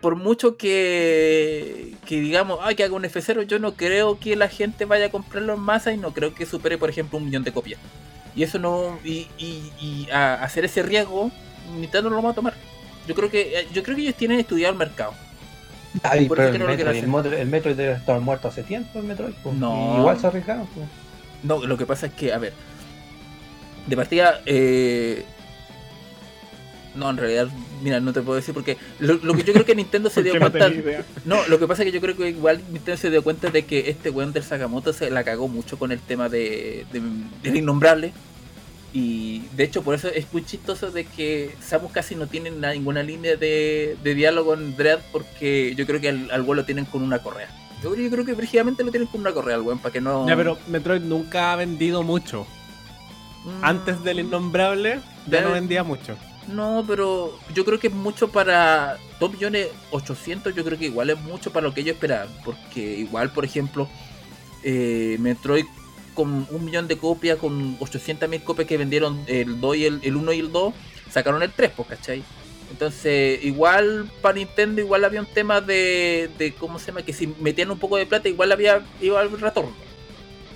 por 0.00 0.16
mucho 0.16 0.56
que, 0.56 1.96
que 2.06 2.20
digamos, 2.20 2.60
ay, 2.62 2.76
que 2.76 2.84
haga 2.84 2.94
un 2.94 3.04
F0, 3.04 3.42
yo 3.42 3.58
no 3.58 3.74
creo 3.74 4.20
que 4.20 4.36
la 4.36 4.48
gente 4.48 4.84
vaya 4.84 5.06
a 5.06 5.10
comprarlo 5.10 5.54
en 5.54 5.60
masa 5.60 5.92
y 5.92 5.96
no 5.96 6.12
creo 6.12 6.34
que 6.34 6.46
supere, 6.46 6.78
por 6.78 6.90
ejemplo, 6.90 7.18
un 7.18 7.24
millón 7.24 7.42
de 7.42 7.52
copias. 7.52 7.80
Y 8.36 8.42
eso 8.42 8.58
no. 8.58 8.98
Y, 9.04 9.28
y, 9.38 9.72
y 9.80 10.08
a 10.10 10.34
hacer 10.42 10.64
ese 10.64 10.82
riesgo, 10.82 11.30
Nintendo 11.74 12.10
no 12.10 12.16
lo 12.16 12.22
va 12.22 12.30
a 12.30 12.34
tomar. 12.34 12.54
Yo 13.06 13.14
creo 13.14 13.30
que 13.30 13.58
eh, 13.60 13.68
yo 13.72 13.82
creo 13.82 13.96
que 13.96 14.02
ellos 14.02 14.14
tienen 14.14 14.38
estudiado 14.40 14.72
el 14.72 14.78
mercado. 14.78 15.12
Ay, 16.02 16.26
por 16.26 16.38
pero 16.38 16.48
el 16.48 16.52
Metroid, 16.58 16.96
el, 17.26 17.34
el 17.34 17.46
Metroid 17.46 17.76
debe 17.76 17.92
estar 17.94 18.18
muerto 18.20 18.48
hace 18.48 18.62
tiempo, 18.64 18.98
el 18.98 19.04
Metroid. 19.04 19.34
pues. 19.42 19.54
No. 19.56 19.94
Y 19.96 19.98
igual 20.00 20.18
se 20.18 20.26
arriesgaron. 20.26 20.66
pues. 20.74 20.86
No, 21.42 21.64
lo 21.66 21.76
que 21.76 21.86
pasa 21.86 22.06
es 22.06 22.12
que, 22.14 22.32
a 22.32 22.38
ver. 22.38 22.52
De 23.86 23.96
partida, 23.96 24.40
eh, 24.46 25.24
No, 26.94 27.10
en 27.10 27.16
realidad, 27.16 27.48
mira, 27.82 28.00
no 28.00 28.12
te 28.12 28.22
puedo 28.22 28.36
decir 28.36 28.54
porque 28.54 28.76
lo, 28.98 29.14
lo 29.14 29.34
que 29.34 29.42
yo 29.44 29.52
creo 29.52 29.64
que 29.64 29.74
Nintendo 29.74 30.08
se 30.10 30.22
dio 30.24 30.34
no 30.34 30.50
cuenta. 30.50 30.70
No, 31.24 31.46
lo 31.48 31.58
que 31.58 31.66
pasa 31.68 31.82
es 31.82 31.86
que 31.86 31.92
yo 31.92 32.00
creo 32.00 32.16
que 32.16 32.28
igual 32.30 32.60
Nintendo 32.72 32.96
se 32.96 33.10
dio 33.10 33.22
cuenta 33.22 33.50
de 33.50 33.64
que 33.64 33.90
este 33.90 34.10
weón 34.10 34.32
del 34.32 34.42
Sakamoto 34.42 34.92
se 34.92 35.10
la 35.10 35.22
cagó 35.22 35.48
mucho 35.48 35.78
con 35.78 35.92
el 35.92 36.00
tema 36.00 36.28
de, 36.28 36.86
de- 36.92 37.02
del 37.42 37.56
innombrable. 37.56 38.12
Y 38.96 39.40
de 39.56 39.64
hecho 39.64 39.82
por 39.82 39.96
eso 39.96 40.06
es 40.08 40.32
muy 40.32 40.44
chistoso 40.46 40.92
de 40.92 41.04
que 41.04 41.52
Samus 41.60 41.90
casi 41.90 42.14
no 42.14 42.28
tiene 42.28 42.52
na- 42.52 42.72
ninguna 42.72 43.02
línea 43.02 43.34
de, 43.36 43.96
de 44.04 44.14
diálogo 44.14 44.54
en 44.54 44.76
Dread 44.76 45.00
porque 45.10 45.74
yo 45.76 45.84
creo 45.84 46.00
que 46.00 46.10
al, 46.10 46.30
al 46.30 46.42
lo 46.46 46.64
tienen 46.64 46.84
con 46.84 47.02
una 47.02 47.18
correa. 47.18 47.48
Yo, 47.82 47.90
creo- 47.90 48.04
yo 48.04 48.10
creo 48.12 48.24
que 48.24 48.34
brígidamente 48.34 48.84
lo 48.84 48.92
tienen 48.92 49.08
con 49.08 49.20
una 49.20 49.32
correa 49.32 49.56
al 49.56 49.62
weón 49.62 49.80
para 49.80 49.92
que 49.92 50.00
no... 50.00 50.28
Ya, 50.28 50.36
pero 50.36 50.56
Metroid 50.68 51.02
nunca 51.02 51.52
ha 51.52 51.56
vendido 51.56 52.04
mucho. 52.04 52.46
Mm, 53.44 53.64
Antes 53.64 54.02
del 54.04 54.20
innombrable 54.20 55.00
ya 55.26 55.40
no 55.40 55.50
vendía 55.50 55.82
mucho. 55.82 56.16
No, 56.46 56.84
pero 56.86 57.36
yo 57.52 57.64
creo 57.64 57.80
que 57.80 57.88
es 57.88 57.92
mucho 57.92 58.28
para 58.28 58.96
2 59.18 59.32
millones 59.32 59.68
800, 59.90 60.54
yo 60.54 60.64
creo 60.64 60.78
que 60.78 60.84
igual 60.86 61.10
es 61.10 61.18
mucho 61.20 61.52
para 61.52 61.66
lo 61.66 61.74
que 61.74 61.80
ellos 61.80 61.94
esperaban. 61.94 62.28
Porque 62.44 62.80
igual, 62.98 63.30
por 63.32 63.44
ejemplo, 63.44 63.88
eh, 64.62 65.16
Metroid 65.20 65.64
con 66.14 66.46
un 66.50 66.64
millón 66.64 66.88
de 66.88 66.96
copias, 66.96 67.38
con 67.38 67.76
800 67.80 68.28
mil 68.28 68.42
copias 68.42 68.68
que 68.68 68.76
vendieron 68.76 69.24
el 69.26 69.60
2 69.60 69.76
y 69.76 69.84
el, 69.84 70.00
el 70.02 70.16
1 70.16 70.32
y 70.32 70.38
el 70.40 70.52
2, 70.52 70.74
sacaron 71.10 71.42
el 71.42 71.50
3, 71.50 71.72
pues, 71.76 71.88
¿cachai? 71.88 72.22
Entonces, 72.70 73.44
igual 73.44 74.10
para 74.20 74.36
Nintendo, 74.36 74.80
igual 74.80 75.04
había 75.04 75.20
un 75.20 75.26
tema 75.26 75.60
de, 75.60 76.30
de 76.38 76.54
¿cómo 76.54 76.78
se 76.78 76.86
llama? 76.86 77.02
Que 77.02 77.12
si 77.12 77.26
metían 77.26 77.70
un 77.70 77.78
poco 77.78 77.96
de 77.96 78.06
plata, 78.06 78.28
igual 78.28 78.50
había 78.52 78.82
iba 79.00 79.20
al 79.20 79.30
retorno. 79.40 79.72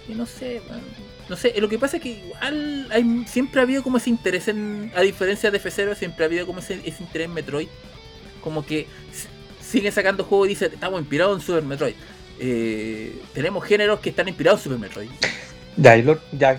Y 0.09 0.15
no 0.15 0.27
sé, 0.27 0.63
man, 0.69 0.81
no 1.29 1.37
sé, 1.37 1.55
lo 1.61 1.69
que 1.69 1.79
pasa 1.79 1.99
es 1.99 2.03
que 2.03 2.09
igual 2.09 2.89
siempre 3.27 3.61
ha 3.61 3.65
habido 3.65 3.83
como 3.83 3.99
ese 3.99 4.09
interés 4.11 4.49
en, 4.49 4.91
a 4.97 5.03
diferencia 5.03 5.51
de 5.51 5.61
F0, 5.61 5.95
siempre 5.95 6.25
ha 6.25 6.27
habido 6.27 6.47
como 6.47 6.61
ese, 6.61 6.81
ese 6.85 7.03
interés 7.03 7.27
en 7.27 7.35
Metroid. 7.35 7.69
Como 8.43 8.65
que 8.65 8.87
siguen 9.63 9.93
sacando 9.93 10.25
juegos 10.25 10.47
y 10.47 10.51
dicen, 10.51 10.73
estamos 10.73 11.01
inspirados 11.01 11.39
en 11.39 11.47
Super 11.47 11.63
Metroid. 11.63 11.95
Eh, 12.41 13.21
tenemos 13.35 13.65
géneros 13.65 14.01
que 14.01 14.11
están 14.11 14.29
inspirados 14.29 14.61
en 14.61 14.65
Super 14.65 14.79
Metroid. 14.79 15.11
Ya, 15.79 15.97
y 15.97 16.03
lo- 16.03 16.19
ya 16.33 16.51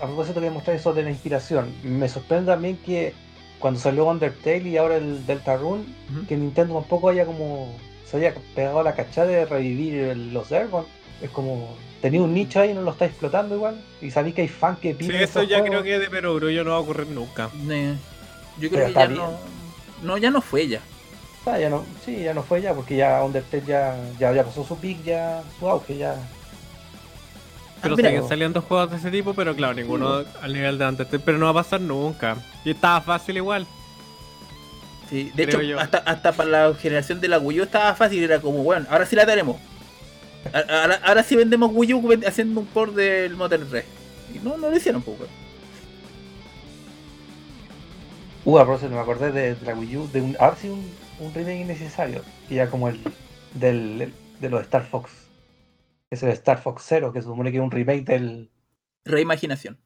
a 0.00 0.06
propósito 0.06 0.40
que 0.40 0.50
mostrar 0.50 0.76
eso 0.76 0.92
de 0.94 1.02
la 1.02 1.10
inspiración, 1.10 1.72
me 1.82 2.08
sorprende 2.08 2.52
también 2.52 2.76
que 2.78 3.12
cuando 3.58 3.80
salió 3.80 4.04
Undertale 4.06 4.68
y 4.68 4.76
ahora 4.76 4.96
el 4.96 5.26
Delta 5.26 5.56
Rune, 5.56 5.84
Ujú. 6.12 6.26
que 6.26 6.36
Nintendo 6.36 6.74
tampoco 6.74 7.08
haya 7.08 7.24
como 7.24 7.74
se 8.04 8.18
haya 8.18 8.34
pegado 8.54 8.80
a 8.80 8.82
la 8.84 8.94
cachada 8.94 9.26
de 9.28 9.46
revivir 9.46 9.94
el- 9.96 10.32
los 10.32 10.48
Dragon. 10.50 10.84
Es 11.20 11.30
como 11.30 11.74
tenía 12.02 12.22
un 12.22 12.34
nicho 12.34 12.60
ahí 12.60 12.70
y 12.70 12.74
no 12.74 12.82
lo 12.82 12.92
está 12.92 13.06
explotando 13.06 13.56
igual. 13.56 13.80
Y 14.00 14.10
sabéis 14.10 14.34
que 14.36 14.42
hay 14.42 14.48
fans 14.48 14.78
que 14.78 14.90
Sí, 14.92 14.98
piden 14.98 15.16
eso 15.22 15.40
esos 15.40 15.48
ya 15.50 15.58
juegos. 15.58 15.80
creo 15.80 15.82
que 15.82 15.98
de 15.98 16.10
perogrullo 16.10 16.62
no 16.62 16.70
va 16.72 16.76
a 16.76 16.80
ocurrir 16.80 17.08
nunca. 17.08 17.50
Eh, 17.68 17.94
yo 18.60 18.68
Pero 18.68 18.70
creo 18.70 18.84
que 18.84 18.88
está 18.90 19.00
ya 19.00 19.06
bien. 19.08 19.20
no, 19.20 19.38
no, 20.02 20.18
ya 20.18 20.30
no 20.30 20.40
fue 20.40 20.68
ya. 20.68 20.80
Ah, 21.46 21.58
ya 21.58 21.68
no, 21.70 21.84
sí, 22.04 22.22
ya 22.22 22.34
no 22.34 22.42
fue 22.42 22.60
ya, 22.60 22.74
porque 22.74 22.96
ya 22.96 23.24
Undertale 23.24 23.64
ya, 23.66 23.96
ya, 24.20 24.32
ya 24.32 24.44
pasó 24.44 24.62
su 24.64 24.76
pick, 24.76 25.02
ya 25.02 25.42
su 25.58 25.68
auge, 25.68 25.96
ya. 25.96 26.14
Pero 27.86 27.94
Ah, 27.94 27.96
mira, 27.96 28.10
siguen 28.10 28.28
saliendo 28.28 28.62
juegos 28.62 28.90
de 28.90 28.96
ese 28.98 29.10
tipo, 29.10 29.34
pero 29.34 29.54
claro, 29.56 29.74
ninguno 29.74 30.24
al 30.42 30.52
nivel 30.52 30.78
de 30.78 30.84
antes. 30.84 31.06
Pero 31.24 31.38
no 31.38 31.46
va 31.46 31.60
a 31.60 31.64
pasar 31.64 31.80
nunca. 31.80 32.36
Y 32.64 32.70
estaba 32.70 33.00
fácil 33.00 33.36
igual. 33.36 33.66
Sí, 35.08 35.30
de 35.34 35.46
Creo 35.46 35.60
hecho, 35.60 35.62
yo. 35.62 35.80
hasta, 35.80 35.98
hasta 35.98 36.32
para 36.32 36.50
la 36.70 36.74
generación 36.74 37.20
de 37.20 37.28
la 37.28 37.38
Wii 37.38 37.60
U 37.60 37.62
estaba 37.64 37.94
fácil, 37.94 38.22
era 38.24 38.40
como, 38.40 38.62
bueno, 38.64 38.86
ahora 38.90 39.06
sí 39.06 39.14
la 39.16 39.24
tenemos. 39.26 39.56
Ahora, 40.52 41.00
ahora 41.04 41.22
sí 41.22 41.36
vendemos 41.36 41.70
Wii 41.72 41.94
U 41.94 42.20
haciendo 42.26 42.60
un 42.60 42.66
port 42.66 42.94
del 42.94 43.36
Motor 43.36 43.66
3. 43.70 43.84
Y 44.34 44.38
no, 44.40 44.56
no 44.56 44.70
lo 44.70 44.76
hicieron, 44.76 45.02
pues, 45.02 45.18
weón. 45.20 45.30
Uh, 48.44 48.56
propósito, 48.58 48.90
me 48.90 48.98
acordé 49.00 49.32
de, 49.32 49.54
de 49.56 49.66
la 49.66 49.74
Wii 49.74 49.96
U, 49.96 50.08
de 50.12 50.20
un, 50.22 50.36
ahora 50.38 50.56
sí 50.56 50.68
un, 50.68 50.96
un 51.18 51.34
remake 51.34 51.60
innecesario, 51.60 52.22
que 52.48 52.54
ya 52.56 52.70
como 52.70 52.88
el 52.88 53.00
del, 53.54 54.14
de 54.40 54.50
los 54.50 54.62
Star 54.62 54.86
Fox. 54.86 55.10
Es 56.16 56.22
el 56.22 56.30
Star 56.30 56.58
Fox 56.62 56.82
Zero, 56.86 57.12
que 57.12 57.20
se 57.20 57.26
supone 57.28 57.50
que 57.50 57.58
es 57.58 57.62
un 57.62 57.70
remake 57.70 58.04
del, 58.04 58.50
Reimaginación. 59.04 59.78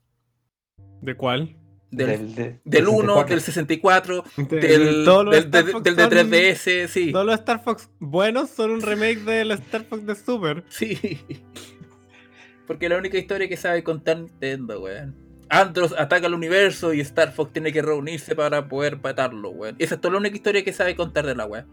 ¿De 1.02 1.16
cuál? 1.16 1.56
Del, 1.90 2.06
del, 2.06 2.34
de- 2.36 2.60
del 2.64 2.86
1, 2.88 3.26
64. 3.26 3.34
del 3.34 3.40
64, 3.40 4.24
De- 4.36 4.44
del, 4.44 4.60
del, 4.70 5.50
de 5.50 5.72
son- 5.72 5.82
3DS, 5.84 6.86
sí. 6.88 7.10
Todos 7.12 7.26
los 7.26 7.34
Star 7.34 7.62
Fox 7.64 7.90
buenos 7.98 8.50
son 8.50 8.70
un 8.70 8.80
remake 8.80 9.20
del 9.24 9.50
Star 9.52 9.82
Fox 9.84 10.06
de 10.06 10.14
Super. 10.14 10.64
Sí. 10.68 11.18
Porque 12.66 12.88
la 12.88 12.96
única 12.98 13.18
historia 13.18 13.48
que 13.48 13.56
sabe 13.56 13.82
contar 13.82 14.18
Nintendo, 14.18 14.80
weón. 14.80 15.16
Andros 15.48 15.92
ataca 15.98 16.28
al 16.28 16.34
universo 16.34 16.94
y 16.94 17.00
Star 17.00 17.32
Fox 17.32 17.52
tiene 17.52 17.72
que 17.72 17.82
reunirse 17.82 18.36
para 18.36 18.68
poder 18.68 19.00
matarlo, 19.02 19.50
weón. 19.50 19.74
Esa 19.80 19.96
es 19.96 20.00
toda 20.00 20.12
la 20.12 20.20
única 20.20 20.36
historia 20.36 20.62
que 20.64 20.72
sabe 20.72 20.94
contar 20.94 21.26
de 21.26 21.34
la 21.34 21.46
weón. 21.46 21.66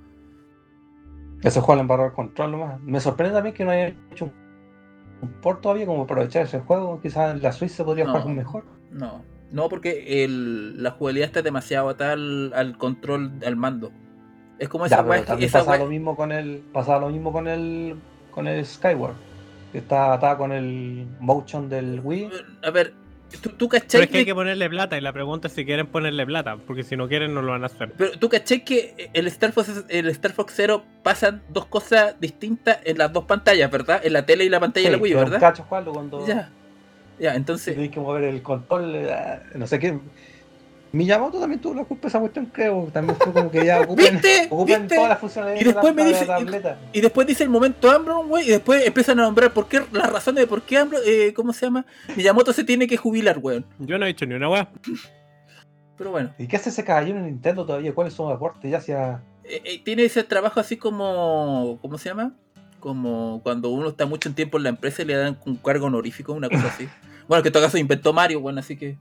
Ese 1.43 1.59
juego 1.61 1.75
lo 1.75 1.81
embarró 1.81 2.05
el 2.07 2.13
control 2.13 2.51
nomás. 2.53 2.81
Me 2.81 2.99
sorprende 2.99 3.35
también 3.35 3.53
que 3.55 3.63
no 3.63 3.69
haya 3.69 3.89
hecho 4.11 4.25
un, 4.25 4.33
un 5.21 5.29
port 5.41 5.61
todavía 5.61 5.85
como 5.85 6.03
aprovechar 6.03 6.43
ese 6.43 6.59
juego. 6.59 6.99
Quizás 7.01 7.35
en 7.35 7.41
la 7.41 7.51
se 7.51 7.83
podría 7.83 8.05
No. 8.05 8.11
jugar 8.19 8.27
mejor. 8.35 8.63
No, 8.91 9.23
no 9.51 9.69
porque 9.69 10.23
el, 10.23 10.81
la 10.81 10.91
jugabilidad 10.91 11.27
está 11.27 11.41
demasiado 11.41 11.89
atada 11.89 12.13
al, 12.13 12.51
al 12.53 12.77
control, 12.77 13.31
al 13.45 13.55
mando. 13.55 13.91
Es 14.59 14.69
como 14.69 14.85
esa 14.85 14.97
Ya, 14.97 15.03
que- 15.37 15.45
esa 15.45 15.59
weá- 15.77 15.79
lo 15.79 15.87
mismo 15.87 16.15
con 16.15 16.31
el. 16.31 16.63
Pasaba 16.73 16.99
lo 17.01 17.09
mismo 17.09 17.31
con 17.31 17.47
el. 17.47 17.95
con 18.31 18.47
el 18.47 18.65
Skyward. 18.65 19.15
Está 19.73 20.13
atada 20.13 20.37
con 20.37 20.51
el 20.51 21.07
motion 21.19 21.69
del 21.69 21.99
Wii. 22.03 22.29
A 22.63 22.71
ver, 22.71 22.93
tú, 23.41 23.49
tú 23.49 23.69
Pero 23.69 23.83
es 24.03 24.09
que 24.09 24.17
hay 24.19 24.25
que- 24.25 24.33
ponerle 24.35 24.69
plata 24.69 24.97
y 24.97 25.01
la 25.01 25.11
pregunta 25.13 25.47
es 25.47 25.53
si 25.53 25.65
quieren 25.65 25.87
ponerle 25.87 26.25
plata, 26.25 26.57
porque 26.65 26.83
si 26.83 26.95
no 26.95 27.07
quieren 27.07 27.33
no 27.33 27.41
lo 27.41 27.51
van 27.51 27.63
a 27.63 27.67
hacer. 27.67 27.91
Pero 27.97 28.11
tú 28.17 28.29
caché 28.29 28.63
que 28.63 29.09
el 29.13 29.27
Star 29.27 29.51
Fox, 29.51 29.83
el 29.89 30.07
Star 30.09 30.31
Fox 30.31 30.53
Zero 30.55 30.83
pasan 31.03 31.41
dos 31.49 31.65
cosas 31.65 32.19
distintas 32.19 32.79
en 32.83 32.97
las 32.97 33.11
dos 33.11 33.25
pantallas, 33.25 33.69
¿verdad? 33.69 34.01
En 34.03 34.13
la 34.13 34.25
tele 34.25 34.45
y 34.45 34.49
la 34.49 34.59
pantalla 34.59 34.85
de 34.87 34.91
la 34.91 34.97
Sí, 34.97 35.03
Wii, 35.03 35.13
¿verdad? 35.13 35.39
cacho 35.39 35.65
cuando 35.67 36.25
Ya. 36.27 36.49
Ya, 37.19 37.31
si 37.31 37.37
entonces. 37.37 37.73
tenéis 37.73 37.91
que 37.91 37.99
mover 37.99 38.25
el 38.25 38.41
control, 38.43 38.93
eh, 38.95 39.39
no 39.55 39.65
sé 39.65 39.79
qué. 39.79 39.97
Miyamoto 40.91 41.39
también 41.39 41.59
tuvo 41.61 41.73
la 41.75 41.83
culpa 41.85 42.03
de 42.03 42.07
esa 42.07 42.19
cuestión, 42.19 42.45
creo. 42.47 42.87
También 42.93 43.17
fue 43.17 43.33
como 43.33 43.51
que 43.51 43.65
ya 43.65 43.81
ocupan, 43.81 44.05
¿Viste? 44.13 44.47
ocupan 44.49 44.81
¿Viste? 44.83 44.95
todas 44.95 45.09
las 45.09 45.19
funcionalidades 45.19 45.61
Y 45.61 45.65
después 45.65 45.83
de 45.85 45.89
la, 45.89 45.95
me 45.95 46.03
de 46.03 46.13
dice- 46.13 46.25
la 46.25 46.37
tableta. 46.37 46.79
Y 46.93 47.01
después 47.01 47.27
dice 47.27 47.43
el 47.43 47.49
momento 47.49 47.91
Ambron, 47.91 48.27
güey, 48.27 48.47
y 48.47 48.51
después 48.51 48.85
empiezan 48.85 49.19
a 49.19 49.23
nombrar 49.23 49.51
por 49.53 49.67
qué, 49.67 49.83
las 49.91 50.09
razones 50.11 50.41
de 50.41 50.47
por 50.47 50.61
qué 50.63 50.77
Ambron, 50.77 51.01
eh, 51.05 51.33
¿cómo 51.35 51.53
se 51.53 51.65
llama? 51.65 51.85
Miyamoto 52.15 52.53
se 52.53 52.63
tiene 52.63 52.87
que 52.87 52.97
jubilar, 52.97 53.37
weón. 53.39 53.65
Yo 53.79 53.97
no 53.97 54.05
he 54.05 54.09
dicho 54.09 54.25
ni 54.25 54.35
una 54.35 54.49
weá. 54.49 54.69
Pero 55.97 56.11
bueno, 56.11 56.33
¿Y 56.37 56.47
qué 56.47 56.55
hace 56.57 56.69
ese 56.69 56.83
caballero 56.83 57.17
en 57.17 57.25
Nintendo 57.25 57.65
todavía? 57.65 57.93
¿Cuáles 57.93 58.13
son 58.13 58.27
los 58.29 58.35
aportes? 58.35 58.69
Ya 58.69 58.79
sea. 58.81 59.23
eh, 59.43 59.61
eh, 59.65 59.81
tiene 59.83 60.03
ese 60.05 60.23
trabajo 60.23 60.59
así 60.59 60.77
como, 60.77 61.79
¿cómo 61.81 61.97
se 61.97 62.09
llama? 62.09 62.33
Como 62.79 63.41
cuando 63.43 63.69
uno 63.69 63.89
está 63.89 64.05
mucho 64.05 64.31
tiempo 64.33 64.57
en 64.57 64.63
la 64.63 64.69
empresa 64.69 65.01
y 65.01 65.05
le 65.05 65.15
dan 65.15 65.39
un 65.45 65.55
cargo 65.55 65.87
honorífico, 65.87 66.33
una 66.33 66.49
cosa 66.49 66.67
así. 66.67 66.87
Bueno, 67.27 67.43
que 67.43 67.49
en 67.49 67.53
todo 67.53 67.63
caso 67.63 67.77
inventó 67.77 68.13
Mario, 68.13 68.39
bueno, 68.39 68.61
así 68.61 68.77
que... 68.77 68.97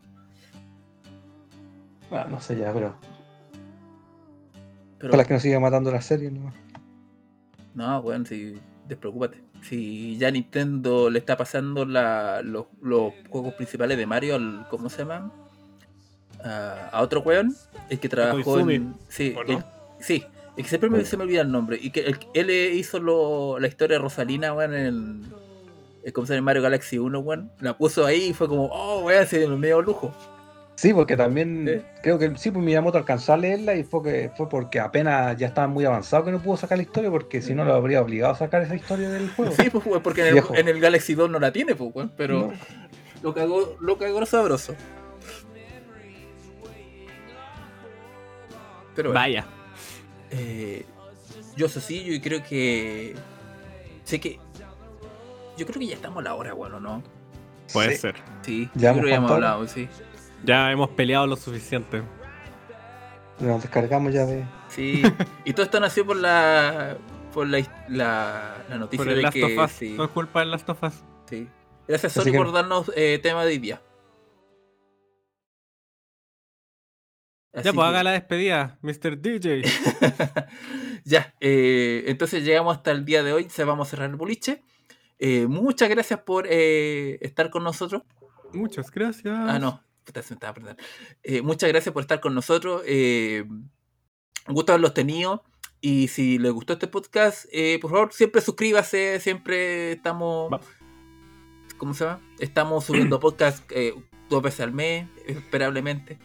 Bueno, 2.11 2.29
no 2.29 2.41
sé 2.41 2.57
ya, 2.57 2.73
pero. 2.73 2.95
Pero, 4.99 5.11
Para 5.11 5.19
las 5.19 5.27
que 5.27 5.35
nos 5.35 5.43
sigan 5.43 5.63
matando 5.63 5.91
la 5.91 6.01
serie, 6.01 6.31
¿no? 6.31 6.53
No, 7.75 8.01
bueno, 8.03 8.25
si 8.25 8.59
despreocúpate. 8.89 9.43
Si 9.63 10.17
ya 10.17 10.31
Nintendo 10.31 11.11
le 11.11 11.19
está 11.19 11.37
pasando 11.37 11.85
la- 11.85 12.41
los, 12.43 12.67
los 12.81 13.13
juegos 13.29 13.55
principales 13.55 13.99
de 13.99 14.07
Mario 14.07 14.37
al, 14.37 14.67
¿cómo 14.71 14.89
se 14.89 14.99
llama? 14.99 15.31
A, 16.43 16.89
a 16.93 17.03
otro 17.03 17.21
weón, 17.21 17.55
el 17.91 17.99
que 17.99 18.09
trabajó 18.09 18.43
Koizumi, 18.43 18.75
en. 18.77 18.95
Sí, 19.09 19.35
¿o 19.37 19.45
no? 19.45 19.59
el- 19.59 19.65
sí, 19.99 20.25
el 20.57 20.63
que 20.63 20.69
siempre 20.69 20.89
me, 20.89 21.05
se 21.05 21.17
me 21.17 21.25
olvida 21.25 21.43
el 21.43 21.51
nombre. 21.51 21.79
Y 21.81 21.91
que 21.91 22.01
el- 22.01 22.19
él 22.35 22.51
hizo 22.51 22.99
lo- 23.01 23.59
la 23.59 23.67
historia 23.67 23.97
de 23.99 24.03
Rosalina, 24.03 24.53
weón, 24.55 24.75
en 24.75 24.87
el. 24.87 25.23
el- 26.05 26.13
¿Cómo 26.13 26.27
se 26.27 26.35
llama? 26.35 26.47
Mario 26.47 26.63
Galaxy 26.63 26.99
1, 26.99 27.19
weón. 27.19 27.51
La 27.61 27.77
puso 27.77 28.07
ahí 28.07 28.29
y 28.29 28.33
fue 28.33 28.49
como, 28.49 28.67
oh, 28.67 29.05
weón, 29.05 29.27
se 29.27 29.47
me 29.49 29.67
dio 29.67 29.83
lujo. 29.83 30.15
Sí, 30.77 30.93
porque 30.93 31.17
también 31.17 31.85
creo 32.03 32.19
que 32.19 32.37
sí, 32.37 32.51
pues 32.51 32.63
Miyamoto 32.65 32.99
alcanzó 32.99 33.33
a 33.33 33.39
leerla 33.39 33.75
y 33.77 33.83
fue 33.83 34.03
que 34.03 34.31
fue 34.37 34.47
porque 34.49 34.79
apenas 34.79 35.35
ya 35.39 35.47
estaba 35.47 35.67
muy 35.67 35.87
avanzado 35.87 36.25
que 36.27 36.31
no 36.33 36.39
pudo 36.43 36.59
sacar 36.59 36.77
la 36.77 36.83
historia, 36.83 37.11
porque 37.11 37.41
si 37.41 37.55
no 37.55 37.65
lo 37.65 37.75
habría 37.75 38.03
obligado 38.03 38.35
a 38.35 38.37
sacar 38.37 38.61
esa 38.63 38.75
historia 38.77 39.09
del 39.09 39.31
juego. 39.31 39.53
Sí, 39.53 39.71
pues, 39.71 39.85
porque 40.03 40.29
en 40.29 40.37
el, 40.37 40.45
en 40.55 40.69
el 40.69 40.79
Galaxy 40.81 41.15
2 41.15 41.31
no 41.31 41.39
la 41.39 41.51
tiene, 41.51 41.75
pues, 41.75 41.91
weón. 41.95 42.13
Pero 42.17 42.49
No. 42.49 42.53
lo 43.23 43.33
cagó, 43.35 43.77
lo 43.81 43.97
cagó 43.97 44.25
sabroso. 44.27 44.75
Pero 48.95 49.11
bueno. 49.11 49.21
Vaya. 49.21 49.47
Eh, 50.31 50.85
yo 51.57 51.67
eso 51.67 51.81
sí, 51.81 52.05
yo 52.05 52.21
creo 52.23 52.43
que. 52.43 53.15
Sé 54.05 54.21
que. 54.21 54.39
Yo 55.57 55.67
creo 55.67 55.79
que 55.81 55.87
ya 55.87 55.95
estamos 55.95 56.19
a 56.19 56.23
la 56.23 56.35
hora, 56.35 56.53
bueno, 56.53 56.81
¿no? 56.81 57.03
Puede 57.73 57.93
Sí. 57.93 57.99
ser. 57.99 58.15
Sí, 58.43 58.71
Ya 58.75 58.91
yo 58.91 58.99
creo 58.99 59.05
que 59.05 59.11
ya 59.11 59.17
hemos 59.17 59.31
hablado, 59.31 59.67
sí. 59.67 59.89
Ya 60.47 60.71
hemos 60.73 60.91
peleado 60.91 61.27
lo 61.27 61.37
suficiente. 61.37 62.03
Nos 63.41 63.61
descargamos 63.63 64.15
ya 64.15 64.25
de. 64.25 64.45
Sí. 64.69 65.03
y 65.45 65.53
todo 65.53 65.65
esto 65.65 65.81
nació 65.81 66.07
por 66.07 66.17
la. 66.17 66.97
Por 67.35 67.49
la, 67.49 67.59
la, 67.89 68.65
la 68.71 68.79
noticia 68.79 69.05
Por 69.05 69.09
el 69.13 69.17
de 69.17 69.23
Last 69.23 69.35
que. 69.35 69.45
of 69.59 69.65
Us. 69.65 69.71
Sí, 69.73 69.97
es 70.01 70.09
culpa 70.11 70.41
del 70.41 70.51
Last 70.53 70.69
of 70.71 70.83
Us. 70.83 70.95
sí. 71.29 71.49
Gracias, 71.89 72.15
Sony, 72.15 72.25
que- 72.33 72.39
por 72.39 72.51
darnos 72.51 72.91
eh, 72.97 73.21
tema 73.23 73.45
de 73.45 73.49
hoy 73.53 73.59
día. 73.59 73.81
Ya, 77.53 77.63
pues 77.63 77.75
que- 77.75 77.81
haga 77.83 78.03
la 78.03 78.11
despedida, 78.13 78.79
Mr. 78.83 79.19
DJ. 79.21 79.63
ya, 81.05 81.35
eh, 81.41 82.05
entonces 82.09 82.45
llegamos 82.45 82.77
hasta 82.77 82.91
el 82.91 83.05
día 83.05 83.23
de 83.23 83.33
hoy, 83.33 83.49
se 83.49 83.65
vamos 83.65 83.87
a 83.89 83.91
cerrar 83.91 84.11
el 84.11 84.17
boliche. 84.17 84.63
Eh, 85.19 85.47
muchas 85.47 85.89
gracias 85.89 86.21
por 86.21 86.47
eh, 86.51 87.19
estar 87.23 87.51
con 87.51 87.65
nosotros. 87.65 88.03
Muchas 88.53 88.91
gracias. 88.91 89.35
Ah, 89.35 89.59
no, 89.59 89.83
puta, 90.07 90.23
se 90.23 90.33
me 90.33 90.37
estaba 90.37 90.55
perdiendo. 90.55 90.83
Eh, 91.23 91.43
muchas 91.43 91.69
gracias 91.69 91.93
por 91.93 92.03
estar 92.03 92.21
con 92.21 92.35
nosotros. 92.35 92.83
Eh, 92.87 93.45
un 93.49 94.55
gusto 94.55 94.73
haberlos 94.73 94.95
tenido. 94.95 95.43
Y 95.81 96.09
si 96.09 96.39
les 96.39 96.53
gustó 96.53 96.73
este 96.75 96.87
podcast, 96.87 97.45
eh, 97.53 97.79
por 97.83 97.91
favor, 97.91 98.13
siempre 98.13 98.41
suscríbase. 98.41 99.21
Siempre 99.21 99.93
estamos. 99.93 100.51
¿Cómo 101.77 101.93
se 101.93 102.05
llama? 102.05 102.21
Estamos 102.39 102.85
subiendo 102.85 103.21
podcast 103.21 103.63
eh, 103.71 103.95
dos 104.31 104.43
veces 104.43 104.61
al 104.61 104.73
mes, 104.73 105.07
esperablemente. 105.27 106.19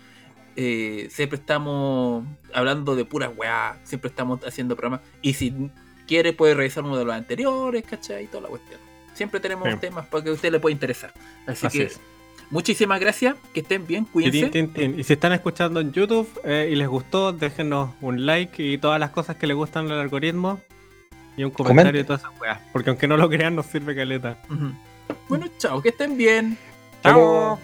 Siempre 0.55 1.37
estamos 1.39 2.23
hablando 2.53 2.95
de 2.95 3.03
puras 3.05 3.31
weá. 3.35 3.79
Siempre 3.83 4.09
estamos 4.09 4.39
haciendo 4.45 4.75
programas. 4.75 5.01
Y 5.21 5.33
si 5.33 5.53
quiere, 6.07 6.33
puede 6.33 6.53
revisar 6.53 6.83
uno 6.83 6.97
de 6.97 7.05
los 7.05 7.15
anteriores, 7.15 7.83
¿cachai? 7.83 8.25
Y 8.25 8.27
toda 8.27 8.43
la 8.43 8.49
cuestión. 8.49 8.79
Siempre 9.13 9.39
tenemos 9.39 9.67
Sí. 9.69 9.77
temas 9.79 10.07
para 10.07 10.23
que 10.23 10.29
a 10.29 10.33
usted 10.33 10.51
le 10.51 10.59
pueda 10.59 10.71
interesar. 10.73 11.13
Así, 11.47 11.65
Así 11.65 11.77
que 11.79 11.83
es. 11.85 11.99
Muchísimas 12.51 12.99
gracias, 12.99 13.35
que 13.53 13.61
estén 13.61 13.87
bien, 13.87 14.05
cuídense. 14.05 14.69
Y 14.97 15.03
si 15.03 15.13
están 15.13 15.31
escuchando 15.31 15.79
en 15.79 15.93
YouTube 15.93 16.27
eh, 16.43 16.69
y 16.71 16.75
les 16.75 16.87
gustó, 16.87 17.31
déjenos 17.31 17.91
un 18.01 18.25
like 18.25 18.61
y 18.61 18.77
todas 18.77 18.99
las 18.99 19.11
cosas 19.11 19.37
que 19.37 19.47
les 19.47 19.55
gustan 19.55 19.89
al 19.89 19.99
algoritmo. 19.99 20.59
Y 21.37 21.45
un 21.45 21.51
comentario 21.51 21.91
Comente. 21.91 21.99
y 21.99 22.03
todas 22.03 22.21
esas 22.21 22.41
weas. 22.41 22.59
Porque 22.73 22.89
aunque 22.89 23.07
no 23.07 23.15
lo 23.15 23.29
crean, 23.29 23.55
nos 23.55 23.67
sirve 23.67 23.95
caleta. 23.95 24.37
Bueno, 25.29 25.47
chao, 25.57 25.81
que 25.81 25.89
estén 25.89 26.17
bien. 26.17 26.57
Chao. 27.03 27.57